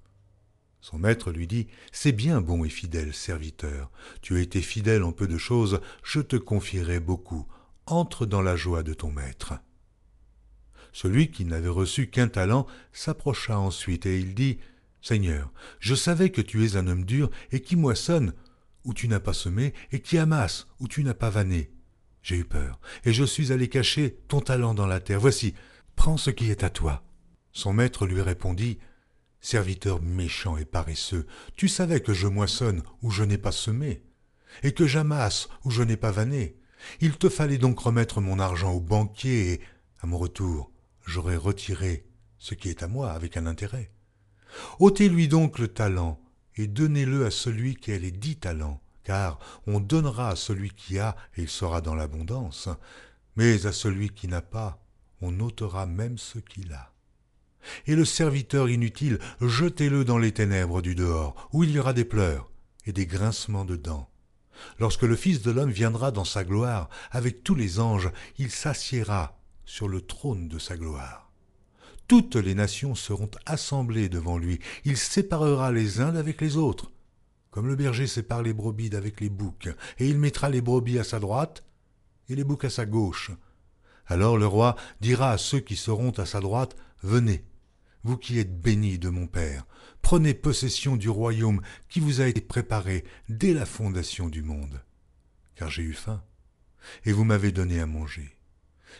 Son 0.81 0.97
maître 0.97 1.31
lui 1.31 1.45
dit 1.45 1.67
C'est 1.91 2.11
bien, 2.11 2.41
bon 2.41 2.65
et 2.65 2.69
fidèle 2.69 3.13
serviteur. 3.13 3.91
Tu 4.21 4.35
as 4.35 4.39
été 4.39 4.61
fidèle 4.61 5.03
en 5.03 5.11
peu 5.11 5.27
de 5.27 5.37
choses, 5.37 5.79
je 6.03 6.19
te 6.19 6.35
confierai 6.35 6.99
beaucoup. 6.99 7.47
Entre 7.85 8.25
dans 8.25 8.41
la 8.41 8.55
joie 8.55 8.83
de 8.83 8.93
ton 8.93 9.11
maître. 9.11 9.53
Celui 10.91 11.29
qui 11.29 11.45
n'avait 11.45 11.69
reçu 11.69 12.09
qu'un 12.09 12.27
talent 12.27 12.67
s'approcha 12.91 13.57
ensuite 13.57 14.05
et 14.05 14.19
il 14.19 14.33
dit 14.33 14.59
Seigneur, 15.01 15.51
je 15.79 15.95
savais 15.95 16.29
que 16.29 16.41
tu 16.41 16.65
es 16.65 16.75
un 16.75 16.87
homme 16.87 17.05
dur 17.05 17.29
et 17.51 17.61
qui 17.61 17.75
moissonne 17.75 18.33
où 18.83 18.93
tu 18.93 19.07
n'as 19.07 19.19
pas 19.19 19.33
semé 19.33 19.73
et 19.91 19.99
qui 19.99 20.17
amasse 20.17 20.67
où 20.79 20.87
tu 20.87 21.03
n'as 21.03 21.13
pas 21.13 21.29
vanné. 21.29 21.71
J'ai 22.23 22.37
eu 22.37 22.45
peur 22.45 22.79
et 23.05 23.13
je 23.13 23.23
suis 23.23 23.51
allé 23.51 23.67
cacher 23.67 24.17
ton 24.27 24.41
talent 24.41 24.73
dans 24.73 24.87
la 24.87 24.99
terre. 24.99 25.19
Voici, 25.19 25.53
prends 25.95 26.17
ce 26.17 26.29
qui 26.29 26.49
est 26.49 26.63
à 26.63 26.69
toi. 26.69 27.03
Son 27.51 27.73
maître 27.73 28.05
lui 28.05 28.21
répondit 28.21 28.79
Serviteur 29.41 30.01
méchant 30.03 30.55
et 30.57 30.65
paresseux, 30.65 31.25
tu 31.55 31.67
savais 31.67 31.99
que 31.99 32.13
je 32.13 32.27
moissonne 32.27 32.83
où 33.01 33.09
je 33.09 33.23
n'ai 33.23 33.39
pas 33.39 33.51
semé, 33.51 34.03
et 34.61 34.71
que 34.71 34.85
j'amasse 34.85 35.49
où 35.65 35.71
je 35.71 35.81
n'ai 35.81 35.97
pas 35.97 36.11
vanné. 36.11 36.57
Il 36.99 37.17
te 37.17 37.27
fallait 37.27 37.57
donc 37.57 37.79
remettre 37.79 38.21
mon 38.21 38.39
argent 38.39 38.71
au 38.71 38.79
banquier, 38.79 39.53
et, 39.53 39.61
à 39.99 40.07
mon 40.07 40.19
retour, 40.19 40.71
j'aurais 41.07 41.37
retiré 41.37 42.05
ce 42.37 42.53
qui 42.53 42.69
est 42.69 42.83
à 42.83 42.87
moi 42.87 43.11
avec 43.11 43.35
un 43.35 43.47
intérêt. 43.47 43.91
ôtez-lui 44.79 45.27
donc 45.27 45.57
le 45.57 45.67
talent, 45.67 46.21
et 46.55 46.67
donnez-le 46.67 47.25
à 47.25 47.31
celui 47.31 47.75
qui 47.75 47.91
a 47.93 47.97
les 47.97 48.11
dix 48.11 48.35
talents, 48.35 48.79
car 49.03 49.39
on 49.65 49.79
donnera 49.79 50.29
à 50.29 50.35
celui 50.35 50.69
qui 50.69 50.99
a, 50.99 51.15
et 51.35 51.43
il 51.43 51.49
sera 51.49 51.81
dans 51.81 51.95
l'abondance, 51.95 52.69
mais 53.35 53.65
à 53.65 53.71
celui 53.71 54.09
qui 54.09 54.27
n'a 54.27 54.41
pas, 54.41 54.83
on 55.19 55.39
ôtera 55.39 55.87
même 55.87 56.19
ce 56.19 56.37
qu'il 56.37 56.73
a. 56.73 56.90
Et 57.87 57.95
le 57.95 58.05
serviteur 58.05 58.69
inutile, 58.69 59.19
jetez-le 59.41 60.05
dans 60.05 60.17
les 60.17 60.31
ténèbres 60.31 60.81
du 60.81 60.95
dehors, 60.95 61.49
où 61.53 61.63
il 61.63 61.71
y 61.71 61.79
aura 61.79 61.93
des 61.93 62.05
pleurs 62.05 62.51
et 62.85 62.93
des 62.93 63.05
grincements 63.05 63.65
de 63.65 63.75
dents. 63.75 64.09
Lorsque 64.79 65.03
le 65.03 65.15
Fils 65.15 65.41
de 65.41 65.51
l'homme 65.51 65.71
viendra 65.71 66.11
dans 66.11 66.25
sa 66.25 66.43
gloire, 66.43 66.89
avec 67.11 67.43
tous 67.43 67.55
les 67.55 67.79
anges, 67.79 68.11
il 68.37 68.51
s'assiera 68.51 69.39
sur 69.65 69.87
le 69.87 70.01
trône 70.01 70.47
de 70.47 70.59
sa 70.59 70.77
gloire. 70.77 71.31
Toutes 72.07 72.35
les 72.35 72.55
nations 72.55 72.93
seront 72.93 73.31
assemblées 73.45 74.09
devant 74.09 74.37
lui, 74.37 74.59
il 74.83 74.97
séparera 74.97 75.71
les 75.71 76.01
uns 76.01 76.11
d'avec 76.11 76.41
les 76.41 76.57
autres, 76.57 76.91
comme 77.51 77.67
le 77.67 77.75
berger 77.75 78.07
sépare 78.07 78.43
les 78.43 78.53
brebis 78.53 78.89
d'avec 78.89 79.21
les 79.21 79.29
boucs, 79.29 79.69
et 79.99 80.07
il 80.07 80.17
mettra 80.17 80.49
les 80.49 80.61
brebis 80.61 80.99
à 80.99 81.03
sa 81.03 81.19
droite 81.19 81.63
et 82.29 82.35
les 82.35 82.43
boucs 82.43 82.65
à 82.65 82.69
sa 82.69 82.85
gauche. 82.85 83.31
Alors 84.07 84.37
le 84.37 84.47
roi 84.47 84.75
dira 84.99 85.31
à 85.31 85.37
ceux 85.37 85.59
qui 85.59 85.75
seront 85.75 86.11
à 86.11 86.25
sa 86.25 86.39
droite, 86.41 86.75
Venez, 87.03 87.43
vous 88.03 88.17
qui 88.17 88.39
êtes 88.39 88.59
bénis 88.59 88.99
de 88.99 89.09
mon 89.09 89.27
Père, 89.27 89.65
prenez 90.01 90.33
possession 90.33 90.95
du 90.95 91.09
royaume 91.09 91.61
qui 91.89 91.99
vous 91.99 92.21
a 92.21 92.27
été 92.27 92.41
préparé 92.41 93.03
dès 93.29 93.53
la 93.53 93.65
fondation 93.65 94.29
du 94.29 94.41
monde. 94.41 94.83
Car 95.55 95.69
j'ai 95.69 95.83
eu 95.83 95.93
faim, 95.93 96.23
et 97.05 97.11
vous 97.11 97.23
m'avez 97.23 97.51
donné 97.51 97.79
à 97.79 97.85
manger. 97.85 98.37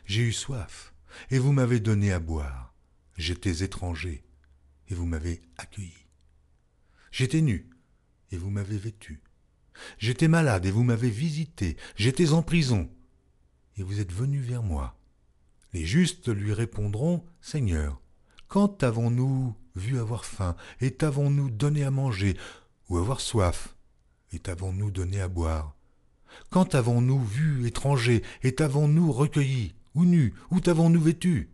J'ai 0.06 0.22
eu 0.22 0.34
soif, 0.34 0.94
et 1.30 1.40
vous 1.40 1.52
m'avez 1.52 1.80
donné 1.80 2.12
à 2.12 2.20
boire. 2.20 2.74
J'étais 3.18 3.64
étranger, 3.64 4.24
et 4.90 4.94
vous 4.94 5.06
m'avez 5.06 5.42
accueilli. 5.58 6.08
J'étais 7.12 7.42
nu, 7.42 7.70
et 8.32 8.38
vous 8.38 8.50
m'avez 8.50 8.78
vêtu. 8.78 9.22
J'étais 9.98 10.28
malade, 10.28 10.66
et 10.66 10.72
vous 10.72 10.84
m'avez 10.84 11.10
visité. 11.10 11.78
J'étais 11.96 12.32
en 12.32 12.44
prison, 12.44 12.90
et 13.78 13.84
vous 13.84 14.00
êtes 14.00 14.14
venu 14.14 14.40
vers 14.40 14.64
moi. 14.64 14.98
Les 15.74 15.86
justes 15.86 16.28
lui 16.28 16.54
répondront, 16.54 17.26
Seigneur, 17.40 18.01
quand 18.52 18.84
avons-nous 18.84 19.56
vu 19.78 19.98
avoir 19.98 20.26
faim, 20.26 20.58
et 20.82 20.92
t'avons-nous 20.92 21.50
donné 21.50 21.86
à 21.86 21.90
manger, 21.90 22.36
ou 22.90 22.98
avoir 22.98 23.22
soif, 23.22 23.78
et 24.34 24.40
t'avons-nous 24.40 24.92
donné 24.92 25.22
à 25.22 25.30
boire? 25.30 25.74
Quand 26.50 26.76
avons-nous 26.76 27.24
vu 27.24 27.66
étranger, 27.66 28.24
et 28.44 28.54
t'avons-nous 28.54 29.10
recueilli, 29.10 29.74
ou 29.96 30.04
nu, 30.04 30.34
ou 30.50 30.60
t'avons-nous 30.60 31.00
vêtu? 31.00 31.50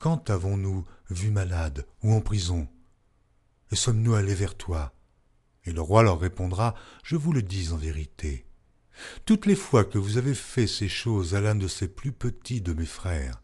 Quand 0.00 0.28
avons-nous 0.28 0.84
vu 1.08 1.30
malade, 1.30 1.86
ou 2.02 2.12
en 2.12 2.20
prison? 2.20 2.66
Et 3.70 3.76
sommes-nous 3.76 4.14
allés 4.14 4.34
vers 4.34 4.56
toi? 4.56 4.92
Et 5.66 5.72
le 5.72 5.82
roi 5.82 6.02
leur 6.02 6.18
répondra, 6.18 6.74
Je 7.04 7.14
vous 7.14 7.32
le 7.32 7.42
dis 7.42 7.70
en 7.70 7.76
vérité. 7.76 8.44
Toutes 9.24 9.46
les 9.46 9.54
fois 9.54 9.84
que 9.84 9.98
vous 9.98 10.16
avez 10.16 10.34
fait 10.34 10.66
ces 10.66 10.88
choses 10.88 11.36
à 11.36 11.40
l'un 11.40 11.54
de 11.54 11.68
ces 11.68 11.86
plus 11.86 12.10
petits 12.10 12.60
de 12.60 12.72
mes 12.72 12.86
frères, 12.86 13.40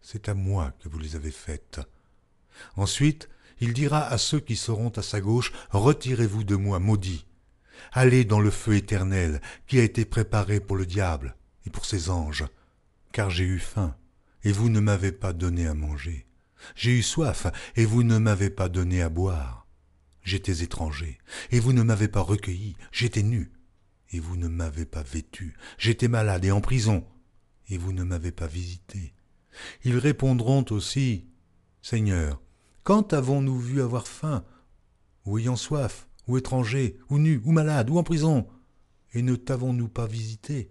c'est 0.00 0.28
à 0.28 0.34
moi 0.34 0.70
que 0.78 0.88
vous 0.88 1.00
les 1.00 1.16
avez 1.16 1.32
faites. 1.32 1.80
Ensuite, 2.76 3.28
il 3.60 3.72
dira 3.72 4.06
à 4.06 4.18
ceux 4.18 4.40
qui 4.40 4.56
seront 4.56 4.90
à 4.90 5.02
sa 5.02 5.20
gauche, 5.20 5.52
Retirez-vous 5.70 6.44
de 6.44 6.56
moi, 6.56 6.78
maudits. 6.78 7.26
Allez 7.92 8.24
dans 8.24 8.40
le 8.40 8.50
feu 8.50 8.74
éternel 8.74 9.40
qui 9.66 9.78
a 9.78 9.82
été 9.82 10.04
préparé 10.04 10.60
pour 10.60 10.76
le 10.76 10.86
diable 10.86 11.36
et 11.66 11.70
pour 11.70 11.84
ses 11.84 12.10
anges. 12.10 12.44
Car 13.12 13.30
j'ai 13.30 13.44
eu 13.44 13.58
faim, 13.58 13.96
et 14.44 14.52
vous 14.52 14.68
ne 14.68 14.80
m'avez 14.80 15.12
pas 15.12 15.32
donné 15.32 15.66
à 15.66 15.74
manger. 15.74 16.26
J'ai 16.74 16.92
eu 16.92 17.02
soif, 17.02 17.46
et 17.76 17.84
vous 17.84 18.02
ne 18.02 18.18
m'avez 18.18 18.50
pas 18.50 18.68
donné 18.68 19.02
à 19.02 19.08
boire. 19.08 19.66
J'étais 20.22 20.62
étranger, 20.62 21.18
et 21.50 21.60
vous 21.60 21.72
ne 21.72 21.82
m'avez 21.82 22.08
pas 22.08 22.20
recueilli. 22.20 22.76
J'étais 22.92 23.22
nu, 23.22 23.52
et 24.12 24.20
vous 24.20 24.36
ne 24.36 24.48
m'avez 24.48 24.86
pas 24.86 25.02
vêtu. 25.02 25.54
J'étais 25.78 26.08
malade 26.08 26.44
et 26.44 26.52
en 26.52 26.60
prison, 26.60 27.04
et 27.68 27.78
vous 27.78 27.92
ne 27.92 28.04
m'avez 28.04 28.32
pas 28.32 28.46
visité. 28.46 29.14
Ils 29.84 29.98
répondront 29.98 30.64
aussi, 30.70 31.26
Seigneur, 31.80 32.41
quand 32.82 33.12
avons-nous 33.12 33.58
vu 33.58 33.80
avoir 33.80 34.06
faim, 34.06 34.44
ou 35.24 35.38
ayant 35.38 35.56
soif, 35.56 36.08
ou 36.26 36.36
étranger, 36.36 36.98
ou 37.08 37.18
nu, 37.18 37.40
ou 37.44 37.52
malade, 37.52 37.90
ou 37.90 37.98
en 37.98 38.02
prison, 38.02 38.48
et 39.12 39.22
ne 39.22 39.36
t'avons-nous 39.36 39.88
pas 39.88 40.06
visité? 40.06 40.68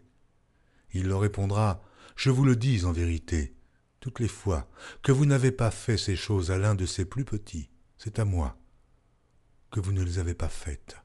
Il 0.94 1.08
leur 1.08 1.22
répondra, 1.22 1.82
Je 2.16 2.30
vous 2.30 2.44
le 2.44 2.56
dis 2.56 2.84
en 2.86 2.92
vérité, 2.92 3.56
toutes 4.00 4.20
les 4.20 4.28
fois 4.28 4.70
que 5.02 5.12
vous 5.12 5.26
n'avez 5.26 5.52
pas 5.52 5.72
fait 5.72 5.98
ces 5.98 6.16
choses 6.16 6.52
à 6.52 6.58
l'un 6.58 6.76
de 6.76 6.86
ces 6.86 7.06
plus 7.06 7.26
petits, 7.26 7.70
c'est 7.98 8.20
à 8.20 8.26
moi 8.26 8.58
que 9.72 9.80
vous 9.80 9.94
ne 9.94 10.04
les 10.04 10.20
avez 10.20 10.34
pas 10.34 10.50
faites. 10.50 10.98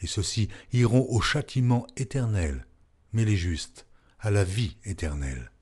Et 0.00 0.06
ceux-ci 0.06 0.48
iront 0.72 1.06
au 1.08 1.20
châtiment 1.20 1.86
éternel, 1.96 2.66
mais 3.12 3.24
les 3.24 3.36
justes 3.36 3.86
à 4.18 4.30
la 4.30 4.42
vie 4.42 4.76
éternelle. 4.84 5.52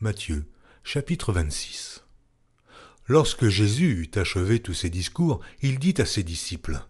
Matthieu 0.00 0.50
Chapitre 0.92 1.32
26 1.32 2.04
Lorsque 3.06 3.46
Jésus 3.46 3.92
eut 4.02 4.18
achevé 4.18 4.58
tous 4.58 4.74
ses 4.74 4.90
discours, 4.90 5.38
il 5.62 5.78
dit 5.78 5.94
à 5.98 6.04
ses 6.04 6.24
disciples 6.24 6.84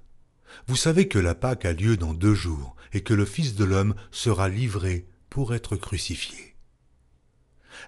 Vous 0.66 0.76
savez 0.76 1.06
que 1.06 1.18
la 1.18 1.34
Pâque 1.34 1.66
a 1.66 1.74
lieu 1.74 1.98
dans 1.98 2.14
deux 2.14 2.32
jours, 2.32 2.76
et 2.94 3.02
que 3.02 3.12
le 3.12 3.26
Fils 3.26 3.56
de 3.56 3.64
l'homme 3.64 3.94
sera 4.10 4.48
livré 4.48 5.06
pour 5.28 5.52
être 5.52 5.76
crucifié. 5.76 6.56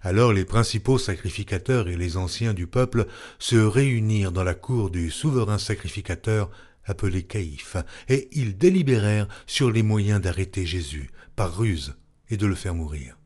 Alors 0.03 0.35
les 0.35 0.45
principaux 0.45 0.99
sacrificateurs 0.99 1.89
et 1.89 1.97
les 1.97 2.19
anciens 2.19 2.53
du 2.53 2.67
peuple 2.67 3.07
se 3.39 3.57
réunirent 3.57 4.33
dans 4.33 4.45
la 4.45 4.55
cour 4.55 4.91
du 4.91 5.11
souverain 5.11 5.57
sacrificateur 5.57 6.51
appelé 6.85 7.23
Caïphe, 7.23 7.79
et 8.11 8.29
ils 8.33 8.59
délibérèrent 8.59 9.29
sur 9.47 9.71
les 9.71 9.83
moyens 9.83 10.21
d'arrêter 10.21 10.67
Jésus 10.67 11.09
par 11.37 11.57
ruse 11.57 11.95
et 12.29 12.37
de 12.37 12.45
le 12.45 12.55
faire 12.55 12.75
mourir. 12.75 13.17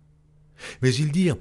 Mais 0.83 0.95
ils 0.95 1.11
dirent 1.11 1.37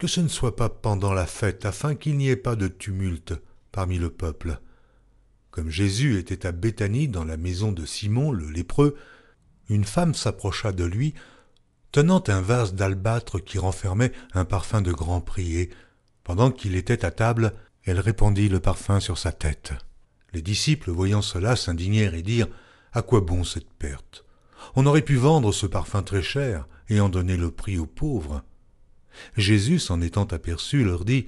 que 0.00 0.06
ce 0.06 0.22
ne 0.22 0.28
soit 0.28 0.56
pas 0.56 0.70
pendant 0.70 1.12
la 1.12 1.26
fête, 1.26 1.66
afin 1.66 1.94
qu'il 1.94 2.16
n'y 2.16 2.30
ait 2.30 2.36
pas 2.36 2.56
de 2.56 2.68
tumulte 2.68 3.34
parmi 3.70 3.98
le 3.98 4.08
peuple. 4.08 4.58
Comme 5.50 5.68
Jésus 5.68 6.18
était 6.18 6.46
à 6.46 6.52
Béthanie 6.52 7.06
dans 7.06 7.24
la 7.24 7.36
maison 7.36 7.70
de 7.70 7.84
Simon 7.84 8.32
le 8.32 8.48
lépreux, 8.48 8.96
une 9.68 9.84
femme 9.84 10.14
s'approcha 10.14 10.72
de 10.72 10.84
lui, 10.84 11.12
tenant 11.92 12.24
un 12.28 12.40
vase 12.40 12.74
d'albâtre 12.74 13.40
qui 13.40 13.58
renfermait 13.58 14.12
un 14.32 14.46
parfum 14.46 14.80
de 14.80 14.90
grand 14.90 15.20
prix, 15.20 15.58
et, 15.58 15.70
pendant 16.24 16.50
qu'il 16.50 16.76
était 16.76 17.04
à 17.04 17.10
table, 17.10 17.52
elle 17.84 18.00
répandit 18.00 18.48
le 18.48 18.58
parfum 18.58 19.00
sur 19.00 19.18
sa 19.18 19.32
tête. 19.32 19.74
Les 20.32 20.40
disciples, 20.40 20.90
voyant 20.90 21.22
cela, 21.22 21.56
s'indignèrent 21.56 22.14
et 22.14 22.22
dirent 22.22 22.48
À 22.94 23.02
quoi 23.02 23.20
bon 23.20 23.44
cette 23.44 23.70
perte? 23.74 24.24
On 24.76 24.86
aurait 24.86 25.02
pu 25.02 25.16
vendre 25.16 25.52
ce 25.52 25.66
parfum 25.66 26.02
très 26.02 26.22
cher 26.22 26.66
et 26.88 27.00
en 27.00 27.10
donner 27.10 27.36
le 27.36 27.50
prix 27.50 27.76
aux 27.76 27.86
pauvres. 27.86 28.42
Jésus, 29.36 29.78
s'en 29.78 30.00
étant 30.00 30.24
aperçu, 30.24 30.84
leur 30.84 31.04
dit 31.04 31.26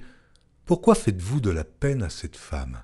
Pourquoi 0.65 0.95
faites-vous 0.95 1.41
de 1.41 1.49
la 1.49 1.63
peine 1.63 2.03
à 2.03 2.09
cette 2.09 2.37
femme? 2.37 2.83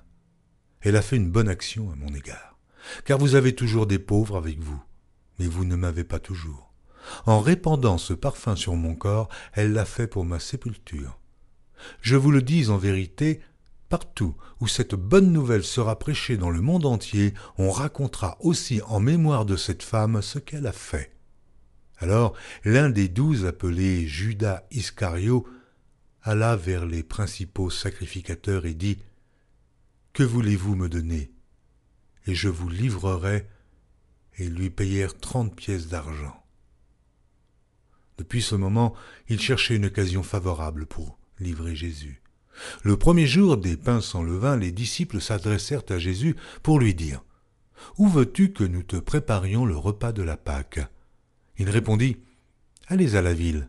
Elle 0.80 0.96
a 0.96 1.02
fait 1.02 1.16
une 1.16 1.30
bonne 1.30 1.48
action 1.48 1.90
à 1.90 1.96
mon 1.96 2.14
égard, 2.14 2.58
car 3.04 3.18
vous 3.18 3.34
avez 3.34 3.54
toujours 3.54 3.86
des 3.86 3.98
pauvres 3.98 4.36
avec 4.36 4.58
vous, 4.60 4.82
mais 5.38 5.46
vous 5.46 5.64
ne 5.64 5.76
m'avez 5.76 6.04
pas 6.04 6.18
toujours. 6.18 6.72
En 7.26 7.40
répandant 7.40 7.98
ce 7.98 8.12
parfum 8.12 8.56
sur 8.56 8.76
mon 8.76 8.94
corps, 8.94 9.28
elle 9.52 9.72
l'a 9.72 9.84
fait 9.84 10.06
pour 10.06 10.24
ma 10.24 10.38
sépulture. 10.38 11.18
Je 12.00 12.16
vous 12.16 12.30
le 12.30 12.42
dis 12.42 12.68
en 12.68 12.76
vérité, 12.76 13.40
partout 13.88 14.36
où 14.60 14.68
cette 14.68 14.94
bonne 14.94 15.32
nouvelle 15.32 15.64
sera 15.64 15.98
prêchée 15.98 16.36
dans 16.36 16.50
le 16.50 16.60
monde 16.60 16.86
entier, 16.86 17.34
on 17.58 17.70
racontera 17.70 18.36
aussi 18.40 18.80
en 18.86 19.00
mémoire 19.00 19.44
de 19.44 19.56
cette 19.56 19.82
femme 19.82 20.22
ce 20.22 20.38
qu'elle 20.38 20.66
a 20.66 20.72
fait. 20.72 21.12
Alors 22.00 22.34
l'un 22.64 22.88
des 22.88 23.08
douze, 23.08 23.44
appelé 23.44 24.06
Judas 24.06 24.64
Iscario, 24.70 25.46
alla 26.22 26.56
vers 26.56 26.86
les 26.86 27.02
principaux 27.02 27.70
sacrificateurs 27.70 28.66
et 28.66 28.74
dit 28.74 28.98
Que 30.12 30.22
voulez-vous 30.22 30.74
me 30.74 30.88
donner? 30.88 31.30
Et 32.26 32.34
je 32.34 32.48
vous 32.48 32.68
livrerai. 32.68 33.46
Et 34.38 34.44
ils 34.44 34.54
lui 34.54 34.70
payèrent 34.70 35.18
trente 35.18 35.54
pièces 35.54 35.88
d'argent. 35.88 36.42
Depuis 38.16 38.42
ce 38.42 38.54
moment, 38.54 38.94
il 39.28 39.40
cherchait 39.40 39.76
une 39.76 39.86
occasion 39.86 40.22
favorable 40.22 40.86
pour 40.86 41.18
livrer 41.38 41.74
Jésus. 41.74 42.22
Le 42.82 42.96
premier 42.96 43.26
jour 43.26 43.56
des 43.56 43.76
pains 43.76 44.00
sans 44.00 44.22
levain, 44.22 44.56
les 44.56 44.72
disciples 44.72 45.20
s'adressèrent 45.20 45.84
à 45.88 45.98
Jésus 45.98 46.36
pour 46.62 46.78
lui 46.78 46.94
dire 46.94 47.24
Où 47.98 48.08
veux-tu 48.08 48.52
que 48.52 48.64
nous 48.64 48.82
te 48.82 48.96
préparions 48.96 49.64
le 49.64 49.76
repas 49.76 50.12
de 50.12 50.22
la 50.22 50.36
Pâque? 50.36 50.80
Il 51.60 51.68
répondit 51.68 52.16
Allez 52.86 53.16
à 53.16 53.22
la 53.22 53.34
ville, 53.34 53.68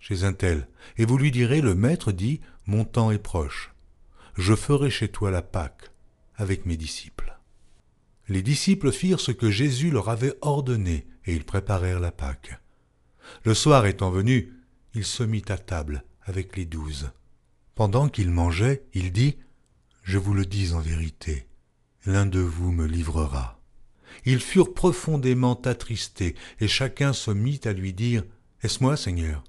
chez 0.00 0.24
un 0.24 0.32
tel, 0.32 0.68
et 0.96 1.04
vous 1.04 1.18
lui 1.18 1.30
direz 1.30 1.60
Le 1.60 1.74
maître 1.74 2.10
dit 2.10 2.40
Mon 2.64 2.86
temps 2.86 3.10
est 3.10 3.18
proche. 3.18 3.74
Je 4.36 4.54
ferai 4.54 4.88
chez 4.88 5.08
toi 5.08 5.30
la 5.30 5.42
Pâque 5.42 5.90
avec 6.36 6.64
mes 6.64 6.78
disciples. 6.78 7.38
Les 8.28 8.40
disciples 8.40 8.90
firent 8.90 9.20
ce 9.20 9.32
que 9.32 9.50
Jésus 9.50 9.90
leur 9.90 10.08
avait 10.08 10.32
ordonné, 10.40 11.06
et 11.26 11.34
ils 11.34 11.44
préparèrent 11.44 12.00
la 12.00 12.10
Pâque. 12.10 12.58
Le 13.44 13.52
soir 13.52 13.84
étant 13.84 14.10
venu, 14.10 14.54
il 14.94 15.04
se 15.04 15.22
mit 15.22 15.44
à 15.48 15.58
table 15.58 16.04
avec 16.22 16.56
les 16.56 16.64
douze. 16.64 17.10
Pendant 17.74 18.08
qu'il 18.08 18.30
mangeait, 18.30 18.82
il 18.94 19.12
dit, 19.12 19.36
Je 20.04 20.16
vous 20.16 20.32
le 20.32 20.46
dis 20.46 20.72
en 20.72 20.80
vérité, 20.80 21.46
l'un 22.06 22.24
de 22.24 22.40
vous 22.40 22.72
me 22.72 22.86
livrera. 22.86 23.55
Ils 24.26 24.40
furent 24.40 24.74
profondément 24.74 25.54
attristés, 25.62 26.34
et 26.60 26.66
chacun 26.66 27.12
se 27.12 27.30
mit 27.30 27.60
à 27.64 27.72
lui 27.72 27.92
dire, 27.92 28.24
Est-ce 28.60 28.82
moi, 28.82 28.96
Seigneur? 28.96 29.44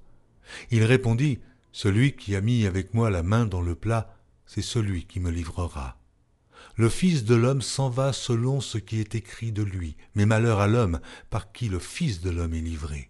Il 0.69 0.83
répondit, 0.83 1.39
Celui 1.71 2.15
qui 2.15 2.35
a 2.35 2.41
mis 2.41 2.65
avec 2.65 2.93
moi 2.93 3.09
la 3.09 3.23
main 3.23 3.45
dans 3.45 3.61
le 3.61 3.73
plat, 3.73 4.15
c'est 4.45 4.61
celui 4.61 5.05
qui 5.05 5.19
me 5.19 5.31
livrera. 5.31 5.99
Le 6.75 6.89
Fils 6.89 7.23
de 7.23 7.33
l'homme 7.33 7.63
s'en 7.63 7.89
va 7.89 8.13
selon 8.13 8.61
ce 8.61 8.77
qui 8.77 8.99
est 8.99 9.15
écrit 9.15 9.51
de 9.51 9.63
lui, 9.63 9.97
mais 10.13 10.27
malheur 10.27 10.59
à 10.59 10.67
l'homme 10.67 10.99
par 11.31 11.51
qui 11.51 11.69
le 11.69 11.79
Fils 11.79 12.21
de 12.21 12.29
l'homme 12.29 12.53
est 12.53 12.61
livré. 12.61 13.09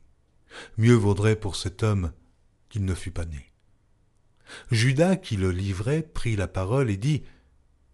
Mieux 0.78 0.96
vaudrait 0.96 1.36
pour 1.36 1.58
cet 1.58 1.84
homme 1.84 2.14
qu'il 2.70 2.86
ne 2.86 2.94
fût 2.94 3.12
pas 3.12 3.26
né. 3.26 3.52
Judas, 4.72 5.18
qui 5.18 5.36
le 5.36 5.52
livrait, 5.52 6.02
prit 6.02 6.38
la 6.38 6.48
parole 6.48 6.90
et 6.90 6.96
dit 6.96 7.24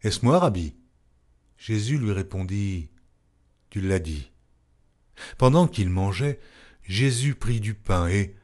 Est-ce 0.03 0.23
moi, 0.23 0.37
Rabbi? 0.37 0.75
Jésus 1.57 1.97
lui 1.97 2.11
répondit 2.11 2.89
Tu 3.73 3.81
l'as 3.81 3.97
dit. 3.97 4.29
Pendant 5.39 5.67
qu'il 5.67 5.89
mangeait, 5.89 6.39
Jésus 6.83 7.33
prit 7.33 7.59
du 7.59 7.73
pain 7.73 8.07
et, 8.07 8.35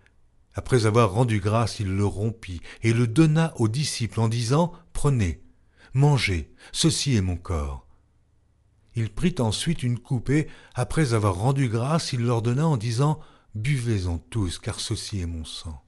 après 0.56 0.88
avoir 0.88 1.12
rendu 1.12 1.40
grâce, 1.40 1.80
il 1.80 1.96
le 1.96 2.04
rompit 2.04 2.62
et 2.82 2.94
le 2.94 3.06
donna 3.06 3.54
aux 3.58 3.68
disciples 3.68 4.22
en 4.22 4.28
disant 4.28 4.74
Prenez, 4.92 5.44
mangez, 5.94 6.52
ceci 6.72 7.16
est 7.16 7.22
mon 7.22 7.36
corps. 7.36 7.86
Il 8.96 9.12
prit 9.12 9.36
ensuite 9.38 9.84
une 9.84 10.00
coupe 10.00 10.32
et, 10.32 10.48
après 10.74 11.14
avoir 11.14 11.36
rendu 11.36 11.70
grâce, 11.70 12.12
il 12.12 12.22
leur 12.22 12.42
donna 12.42 12.66
en 12.66 12.78
disant 12.78 13.20
Buvez-en 13.54 14.18
tous, 14.18 14.58
car 14.58 14.80
ceci 14.80 15.20
est 15.20 15.28
mon 15.28 15.46
sang, 15.46 15.86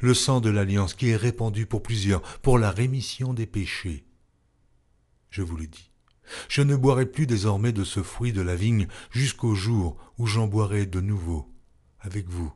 le 0.00 0.12
sang 0.12 0.42
de 0.42 0.50
l'alliance 0.50 0.92
qui 0.92 1.08
est 1.08 1.16
répandu 1.16 1.64
pour 1.64 1.82
plusieurs, 1.82 2.20
pour 2.40 2.58
la 2.58 2.70
rémission 2.70 3.32
des 3.32 3.46
péchés. 3.46 4.04
Je 5.30 5.40
vous 5.40 5.56
le 5.56 5.68
dis, 5.68 5.90
je 6.48 6.62
ne 6.62 6.76
boirai 6.76 7.06
plus 7.06 7.26
désormais 7.26 7.72
de 7.72 7.84
ce 7.84 8.02
fruit 8.02 8.32
de 8.32 8.42
la 8.42 8.56
vigne 8.56 8.88
jusqu'au 9.10 9.54
jour 9.54 9.96
où 10.18 10.26
j'en 10.26 10.46
boirai 10.46 10.86
de 10.86 11.00
nouveau 11.00 11.50
avec 12.00 12.28
vous 12.28 12.52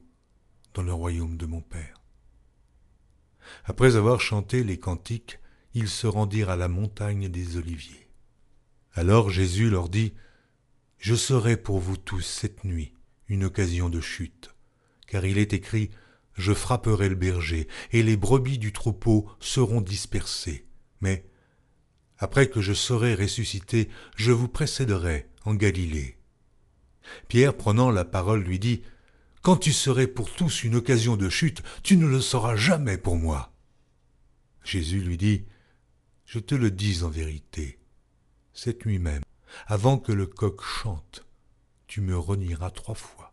dans 0.74 0.82
le 0.82 0.92
royaume 0.92 1.36
de 1.36 1.46
mon 1.46 1.60
Père. 1.60 2.02
Après 3.64 3.96
avoir 3.96 4.20
chanté 4.20 4.62
les 4.62 4.78
cantiques, 4.78 5.38
ils 5.74 5.88
se 5.88 6.06
rendirent 6.06 6.50
à 6.50 6.56
la 6.56 6.68
montagne 6.68 7.28
des 7.28 7.56
Oliviers. 7.56 8.08
Alors 8.92 9.30
Jésus 9.30 9.70
leur 9.70 9.88
dit, 9.88 10.14
Je 10.98 11.14
serai 11.14 11.56
pour 11.56 11.78
vous 11.78 11.96
tous 11.96 12.20
cette 12.20 12.64
nuit 12.64 12.94
une 13.28 13.44
occasion 13.44 13.88
de 13.90 14.00
chute, 14.00 14.54
car 15.06 15.24
il 15.24 15.38
est 15.38 15.52
écrit, 15.52 15.90
Je 16.34 16.52
frapperai 16.52 17.08
le 17.08 17.14
berger, 17.14 17.68
et 17.92 18.02
les 18.02 18.16
brebis 18.16 18.58
du 18.58 18.72
troupeau 18.72 19.30
seront 19.40 19.80
dispersées. 19.80 20.66
Mais, 21.00 21.28
après 22.18 22.48
que 22.48 22.60
je 22.60 22.72
serai 22.72 23.14
ressuscité, 23.14 23.88
je 24.16 24.32
vous 24.32 24.48
précéderai 24.48 25.28
en 25.44 25.54
Galilée. 25.54 26.16
Pierre, 27.28 27.56
prenant 27.56 27.90
la 27.90 28.04
parole, 28.04 28.42
lui 28.42 28.58
dit, 28.58 28.82
Quand 29.42 29.56
tu 29.56 29.72
serais 29.72 30.08
pour 30.08 30.30
tous 30.32 30.64
une 30.64 30.74
occasion 30.74 31.16
de 31.16 31.28
chute, 31.28 31.62
tu 31.82 31.96
ne 31.96 32.06
le 32.06 32.20
seras 32.20 32.56
jamais 32.56 32.98
pour 32.98 33.16
moi. 33.16 33.52
Jésus 34.64 35.00
lui 35.00 35.16
dit, 35.16 35.44
Je 36.26 36.38
te 36.38 36.54
le 36.54 36.70
dis 36.70 37.02
en 37.04 37.08
vérité, 37.08 37.78
cette 38.52 38.84
nuit 38.84 38.98
même, 38.98 39.22
avant 39.66 39.98
que 39.98 40.12
le 40.12 40.26
coq 40.26 40.60
chante, 40.62 41.24
tu 41.86 42.00
me 42.00 42.18
renieras 42.18 42.70
trois 42.70 42.94
fois. 42.94 43.32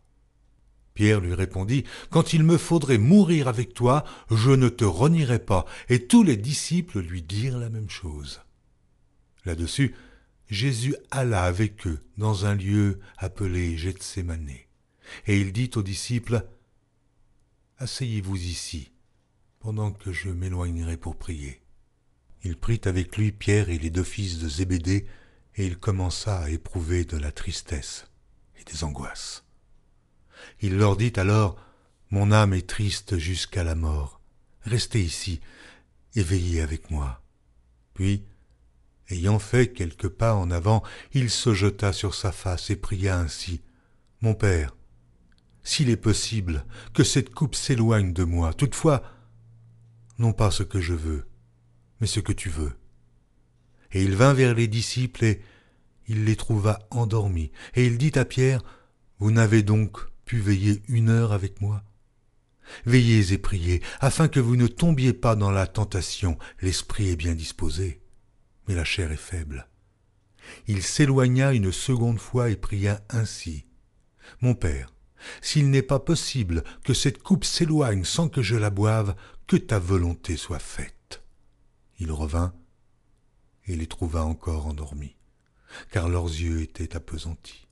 Pierre 0.94 1.20
lui 1.20 1.34
répondit, 1.34 1.84
Quand 2.10 2.34
il 2.34 2.44
me 2.44 2.58
faudrait 2.58 3.00
mourir 3.00 3.48
avec 3.50 3.74
toi, 3.74 4.06
je 4.32 4.52
ne 4.52 4.70
te 4.70 4.86
renierai 4.86 5.40
pas. 5.40 5.66
Et 5.90 6.08
tous 6.08 6.24
les 6.24 6.38
disciples 6.38 7.00
lui 7.00 7.22
dirent 7.22 7.58
la 7.58 7.70
même 7.70 7.90
chose. 7.90 8.45
Là-dessus, 9.46 9.96
Jésus 10.50 10.96
alla 11.12 11.44
avec 11.44 11.88
eux 11.88 12.00
dans 12.18 12.46
un 12.46 12.56
lieu 12.56 13.00
appelé 13.18 13.78
Gethsemane. 13.78 14.50
Et 15.28 15.40
il 15.40 15.54
dit 15.54 15.72
aux 15.76 15.84
disciples, 15.84 16.46
Asseyez-vous 17.78 18.38
ici, 18.38 18.92
pendant 19.60 19.92
que 19.92 20.12
je 20.12 20.30
m'éloignerai 20.30 20.98
pour 20.98 21.18
prier. 21.18 21.62
Il 22.44 22.58
prit 22.58 22.82
avec 22.86 23.18
lui 23.18 23.32
Pierre 23.32 23.70
et 23.70 23.80
les 23.80 23.90
deux 23.90 24.04
fils 24.04 24.40
de 24.40 24.48
Zébédée, 24.48 25.08
et 25.56 25.66
il 25.66 25.78
commença 25.78 26.40
à 26.40 26.50
éprouver 26.50 27.06
de 27.06 27.18
la 27.18 27.32
tristesse 27.32 28.08
et 28.60 28.64
des 28.64 28.84
angoisses. 28.84 29.44
Il 30.62 30.78
leur 30.78 30.96
dit 30.98 31.14
alors, 31.16 31.58
Mon 32.12 32.32
âme 32.32 32.54
est 32.54 32.68
triste 32.68 33.18
jusqu'à 33.18 33.64
la 33.64 33.76
mort, 33.76 34.22
restez 34.62 35.02
ici 35.02 35.42
et 36.16 36.24
veillez 36.24 36.62
avec 36.62 36.92
moi. 36.92 37.24
Puis, 37.94 38.24
ayant 39.10 39.40
fait 39.40 39.72
quelques 39.72 40.10
pas 40.10 40.36
en 40.36 40.52
avant, 40.52 40.84
il 41.14 41.30
se 41.30 41.54
jeta 41.54 41.94
sur 41.94 42.16
sa 42.16 42.32
face 42.32 42.70
et 42.70 42.76
pria 42.76 43.18
ainsi, 43.18 43.62
Mon 44.22 44.34
Père, 44.34 44.76
s'il 45.64 45.90
est 45.90 45.98
possible 45.98 46.66
que 46.94 47.04
cette 47.04 47.34
coupe 47.34 47.56
s'éloigne 47.56 48.14
de 48.14 48.24
moi, 48.24 48.54
toutefois, 48.54 49.04
non 50.20 50.32
pas 50.32 50.52
ce 50.52 50.64
que 50.64 50.80
je 50.80 50.94
veux, 50.94 51.26
mais 52.00 52.08
ce 52.08 52.20
que 52.20 52.34
tu 52.34 52.50
veux. 52.50 52.74
Et 53.92 54.04
il 54.04 54.16
vint 54.16 54.34
vers 54.34 54.54
les 54.54 54.68
disciples 54.68 55.26
et 55.26 55.42
il 56.08 56.26
les 56.26 56.36
trouva 56.36 56.80
endormis, 56.92 57.52
et 57.74 57.86
il 57.86 57.98
dit 57.98 58.12
à 58.16 58.26
Pierre, 58.26 58.62
Vous 59.20 59.32
n'avez 59.32 59.64
donc 59.64 59.98
pu 60.26 60.40
veiller 60.40 60.84
une 60.88 61.10
heure 61.10 61.32
avec 61.32 61.62
moi? 61.62 61.84
Veillez 62.86 63.34
et 63.34 63.38
priez, 63.38 63.82
afin 64.00 64.28
que 64.28 64.40
vous 64.40 64.56
ne 64.56 64.68
tombiez 64.68 65.14
pas 65.14 65.36
dans 65.36 65.52
la 65.52 65.68
tentation, 65.68 66.38
l'esprit 66.62 67.10
est 67.10 67.16
bien 67.16 67.36
disposé, 67.36 68.02
mais 68.68 68.76
la 68.76 68.84
chair 68.84 69.12
est 69.12 69.18
faible. 69.18 69.68
Il 70.68 70.84
s'éloigna 70.84 71.54
une 71.54 71.72
seconde 71.72 72.20
fois 72.20 72.50
et 72.50 72.56
pria 72.56 73.02
ainsi. 73.10 73.66
Mon 74.42 74.54
Père, 74.54 74.94
s'il 75.42 75.70
n'est 75.70 75.82
pas 75.82 76.00
possible 76.00 76.64
que 76.84 76.94
cette 76.94 77.22
coupe 77.22 77.46
s'éloigne 77.46 78.04
sans 78.04 78.30
que 78.30 78.42
je 78.42 78.56
la 78.56 78.70
boive, 78.70 79.16
que 79.48 79.58
ta 79.58 79.80
volonté 79.80 80.38
soit 80.38 80.60
faite. 80.60 81.24
Il 82.00 82.12
revint 82.12 82.54
et 83.68 83.76
les 83.76 83.88
trouva 83.88 84.24
encore 84.24 84.68
endormis 84.68 85.16
car 85.92 86.10
leurs 86.10 86.28
yeux 86.28 86.62
étaient 86.62 86.96
appesantis. 86.96 87.68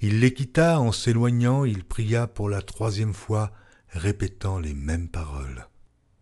Il 0.00 0.20
les 0.20 0.32
quitta 0.32 0.80
en 0.80 0.92
s'éloignant, 0.92 1.64
il 1.64 1.84
pria 1.84 2.26
pour 2.26 2.48
la 2.48 2.62
troisième 2.62 3.14
fois, 3.14 3.52
répétant 3.90 4.58
les 4.58 4.74
mêmes 4.74 5.08
paroles. 5.08 5.68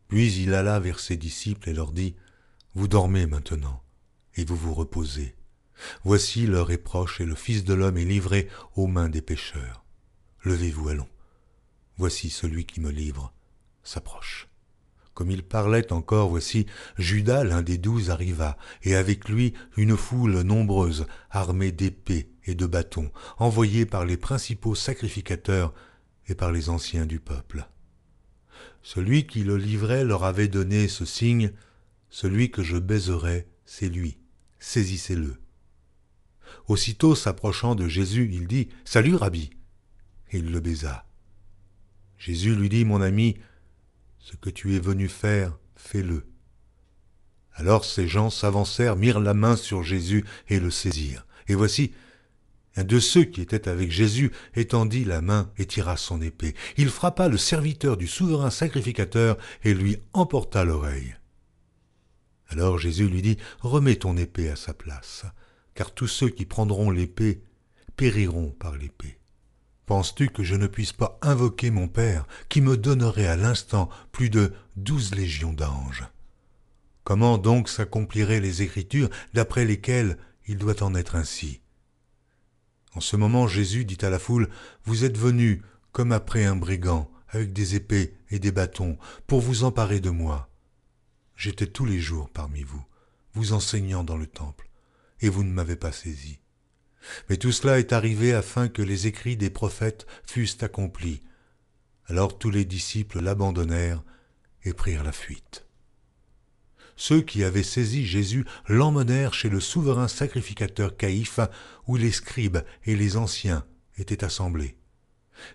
Puis 0.08 0.32
il 0.34 0.54
alla 0.54 0.78
vers 0.78 1.00
ses 1.00 1.16
disciples 1.16 1.68
et 1.68 1.72
leur 1.72 1.92
dit, 1.92 2.16
Vous 2.76 2.88
dormez 2.88 3.24
maintenant, 3.24 3.82
et 4.34 4.44
vous 4.44 4.54
vous 4.54 4.74
reposez. 4.74 5.34
Voici 6.04 6.46
l'heure 6.46 6.70
est 6.70 6.76
proche, 6.76 7.22
et 7.22 7.24
le 7.24 7.34
Fils 7.34 7.64
de 7.64 7.72
l'homme 7.72 7.96
est 7.96 8.04
livré 8.04 8.48
aux 8.74 8.86
mains 8.86 9.08
des 9.08 9.22
pécheurs. 9.22 9.86
Levez-vous, 10.42 10.90
allons. 10.90 11.08
Voici 11.96 12.28
celui 12.28 12.66
qui 12.66 12.82
me 12.82 12.90
livre 12.90 13.32
s'approche. 13.82 14.48
Comme 15.14 15.30
il 15.30 15.42
parlait 15.42 15.90
encore, 15.90 16.28
voici, 16.28 16.66
Judas, 16.98 17.44
l'un 17.44 17.62
des 17.62 17.78
douze, 17.78 18.10
arriva, 18.10 18.58
et 18.82 18.94
avec 18.94 19.30
lui 19.30 19.54
une 19.78 19.96
foule 19.96 20.42
nombreuse, 20.42 21.06
armée 21.30 21.72
d'épées 21.72 22.28
et 22.44 22.54
de 22.54 22.66
bâtons, 22.66 23.10
envoyée 23.38 23.86
par 23.86 24.04
les 24.04 24.18
principaux 24.18 24.74
sacrificateurs 24.74 25.72
et 26.28 26.34
par 26.34 26.52
les 26.52 26.68
anciens 26.68 27.06
du 27.06 27.20
peuple. 27.20 27.66
Celui 28.82 29.26
qui 29.26 29.44
le 29.44 29.56
livrait 29.56 30.04
leur 30.04 30.24
avait 30.24 30.48
donné 30.48 30.88
ce 30.88 31.06
signe, 31.06 31.52
Celui 32.10 32.50
que 32.50 32.62
je 32.62 32.76
baiserai, 32.76 33.48
c'est 33.64 33.88
lui, 33.88 34.18
saisissez-le. 34.58 35.36
Aussitôt 36.68 37.14
s'approchant 37.14 37.74
de 37.74 37.88
Jésus, 37.88 38.30
il 38.32 38.46
dit, 38.46 38.68
Salut, 38.84 39.14
Rabbi. 39.14 39.50
Et 40.30 40.38
il 40.38 40.50
le 40.50 40.60
baisa. 40.60 41.06
Jésus 42.18 42.54
lui 42.54 42.68
dit, 42.68 42.84
Mon 42.84 43.00
ami, 43.00 43.36
ce 44.18 44.36
que 44.36 44.50
tu 44.50 44.74
es 44.74 44.80
venu 44.80 45.08
faire, 45.08 45.58
fais-le. 45.76 46.26
Alors 47.54 47.84
ces 47.84 48.06
gens 48.06 48.30
s'avancèrent, 48.30 48.96
mirent 48.96 49.20
la 49.20 49.34
main 49.34 49.56
sur 49.56 49.82
Jésus 49.82 50.24
et 50.48 50.60
le 50.60 50.70
saisirent. 50.70 51.26
Et 51.48 51.54
voici, 51.54 51.92
un 52.76 52.84
de 52.84 53.00
ceux 53.00 53.24
qui 53.24 53.40
étaient 53.40 53.68
avec 53.68 53.90
Jésus 53.90 54.30
étendit 54.54 55.04
la 55.04 55.22
main 55.22 55.50
et 55.56 55.64
tira 55.64 55.96
son 55.96 56.20
épée. 56.20 56.54
Il 56.76 56.90
frappa 56.90 57.28
le 57.28 57.38
serviteur 57.38 57.96
du 57.96 58.06
souverain 58.06 58.50
sacrificateur 58.50 59.38
et 59.64 59.72
lui 59.72 59.96
emporta 60.12 60.64
l'oreille. 60.64 61.16
Alors 62.48 62.78
Jésus 62.78 63.08
lui 63.08 63.22
dit, 63.22 63.38
Remets 63.60 63.96
ton 63.96 64.16
épée 64.16 64.48
à 64.50 64.56
sa 64.56 64.74
place, 64.74 65.24
car 65.74 65.92
tous 65.92 66.06
ceux 66.06 66.28
qui 66.28 66.46
prendront 66.46 66.90
l'épée 66.90 67.42
périront 67.96 68.50
par 68.50 68.76
l'épée. 68.76 69.18
Penses-tu 69.86 70.30
que 70.30 70.42
je 70.42 70.56
ne 70.56 70.66
puisse 70.66 70.92
pas 70.92 71.18
invoquer 71.22 71.70
mon 71.70 71.88
Père, 71.88 72.26
qui 72.48 72.60
me 72.60 72.76
donnerait 72.76 73.26
à 73.26 73.36
l'instant 73.36 73.88
plus 74.10 74.30
de 74.30 74.52
douze 74.76 75.14
légions 75.14 75.52
d'anges? 75.52 76.04
Comment 77.04 77.38
donc 77.38 77.68
s'accompliraient 77.68 78.40
les 78.40 78.62
Écritures 78.62 79.10
d'après 79.32 79.64
lesquelles 79.64 80.18
il 80.48 80.58
doit 80.58 80.82
en 80.82 80.94
être 80.96 81.14
ainsi? 81.14 81.60
En 82.96 83.00
ce 83.00 83.16
moment 83.16 83.46
Jésus 83.46 83.84
dit 83.84 83.98
à 84.02 84.10
la 84.10 84.18
foule, 84.18 84.48
Vous 84.84 85.04
êtes 85.04 85.18
venus 85.18 85.60
comme 85.92 86.12
après 86.12 86.44
un 86.44 86.56
brigand, 86.56 87.10
avec 87.28 87.52
des 87.52 87.74
épées 87.76 88.14
et 88.30 88.38
des 88.38 88.52
bâtons, 88.52 88.98
pour 89.26 89.40
vous 89.40 89.64
emparer 89.64 90.00
de 90.00 90.10
moi. 90.10 90.48
J'étais 91.36 91.66
tous 91.66 91.84
les 91.84 92.00
jours 92.00 92.30
parmi 92.30 92.62
vous, 92.62 92.82
vous 93.34 93.52
enseignant 93.52 94.04
dans 94.04 94.16
le 94.16 94.26
temple, 94.26 94.68
et 95.20 95.28
vous 95.28 95.44
ne 95.44 95.52
m'avez 95.52 95.76
pas 95.76 95.92
saisi. 95.92 96.40
Mais 97.28 97.36
tout 97.36 97.52
cela 97.52 97.78
est 97.78 97.92
arrivé 97.92 98.32
afin 98.32 98.68
que 98.68 98.82
les 98.82 99.06
écrits 99.06 99.36
des 99.36 99.50
prophètes 99.50 100.06
fussent 100.24 100.62
accomplis. 100.62 101.22
Alors 102.06 102.38
tous 102.38 102.50
les 102.50 102.64
disciples 102.64 103.20
l'abandonnèrent 103.20 104.02
et 104.64 104.72
prirent 104.72 105.04
la 105.04 105.12
fuite. 105.12 105.66
Ceux 106.96 107.20
qui 107.20 107.44
avaient 107.44 107.62
saisi 107.62 108.06
Jésus 108.06 108.46
l'emmenèrent 108.66 109.34
chez 109.34 109.50
le 109.50 109.60
souverain 109.60 110.08
sacrificateur 110.08 110.96
Caïphe, 110.96 111.40
où 111.86 111.96
les 111.96 112.10
scribes 112.10 112.58
et 112.86 112.96
les 112.96 113.18
anciens 113.18 113.66
étaient 113.98 114.24
assemblés. 114.24 114.78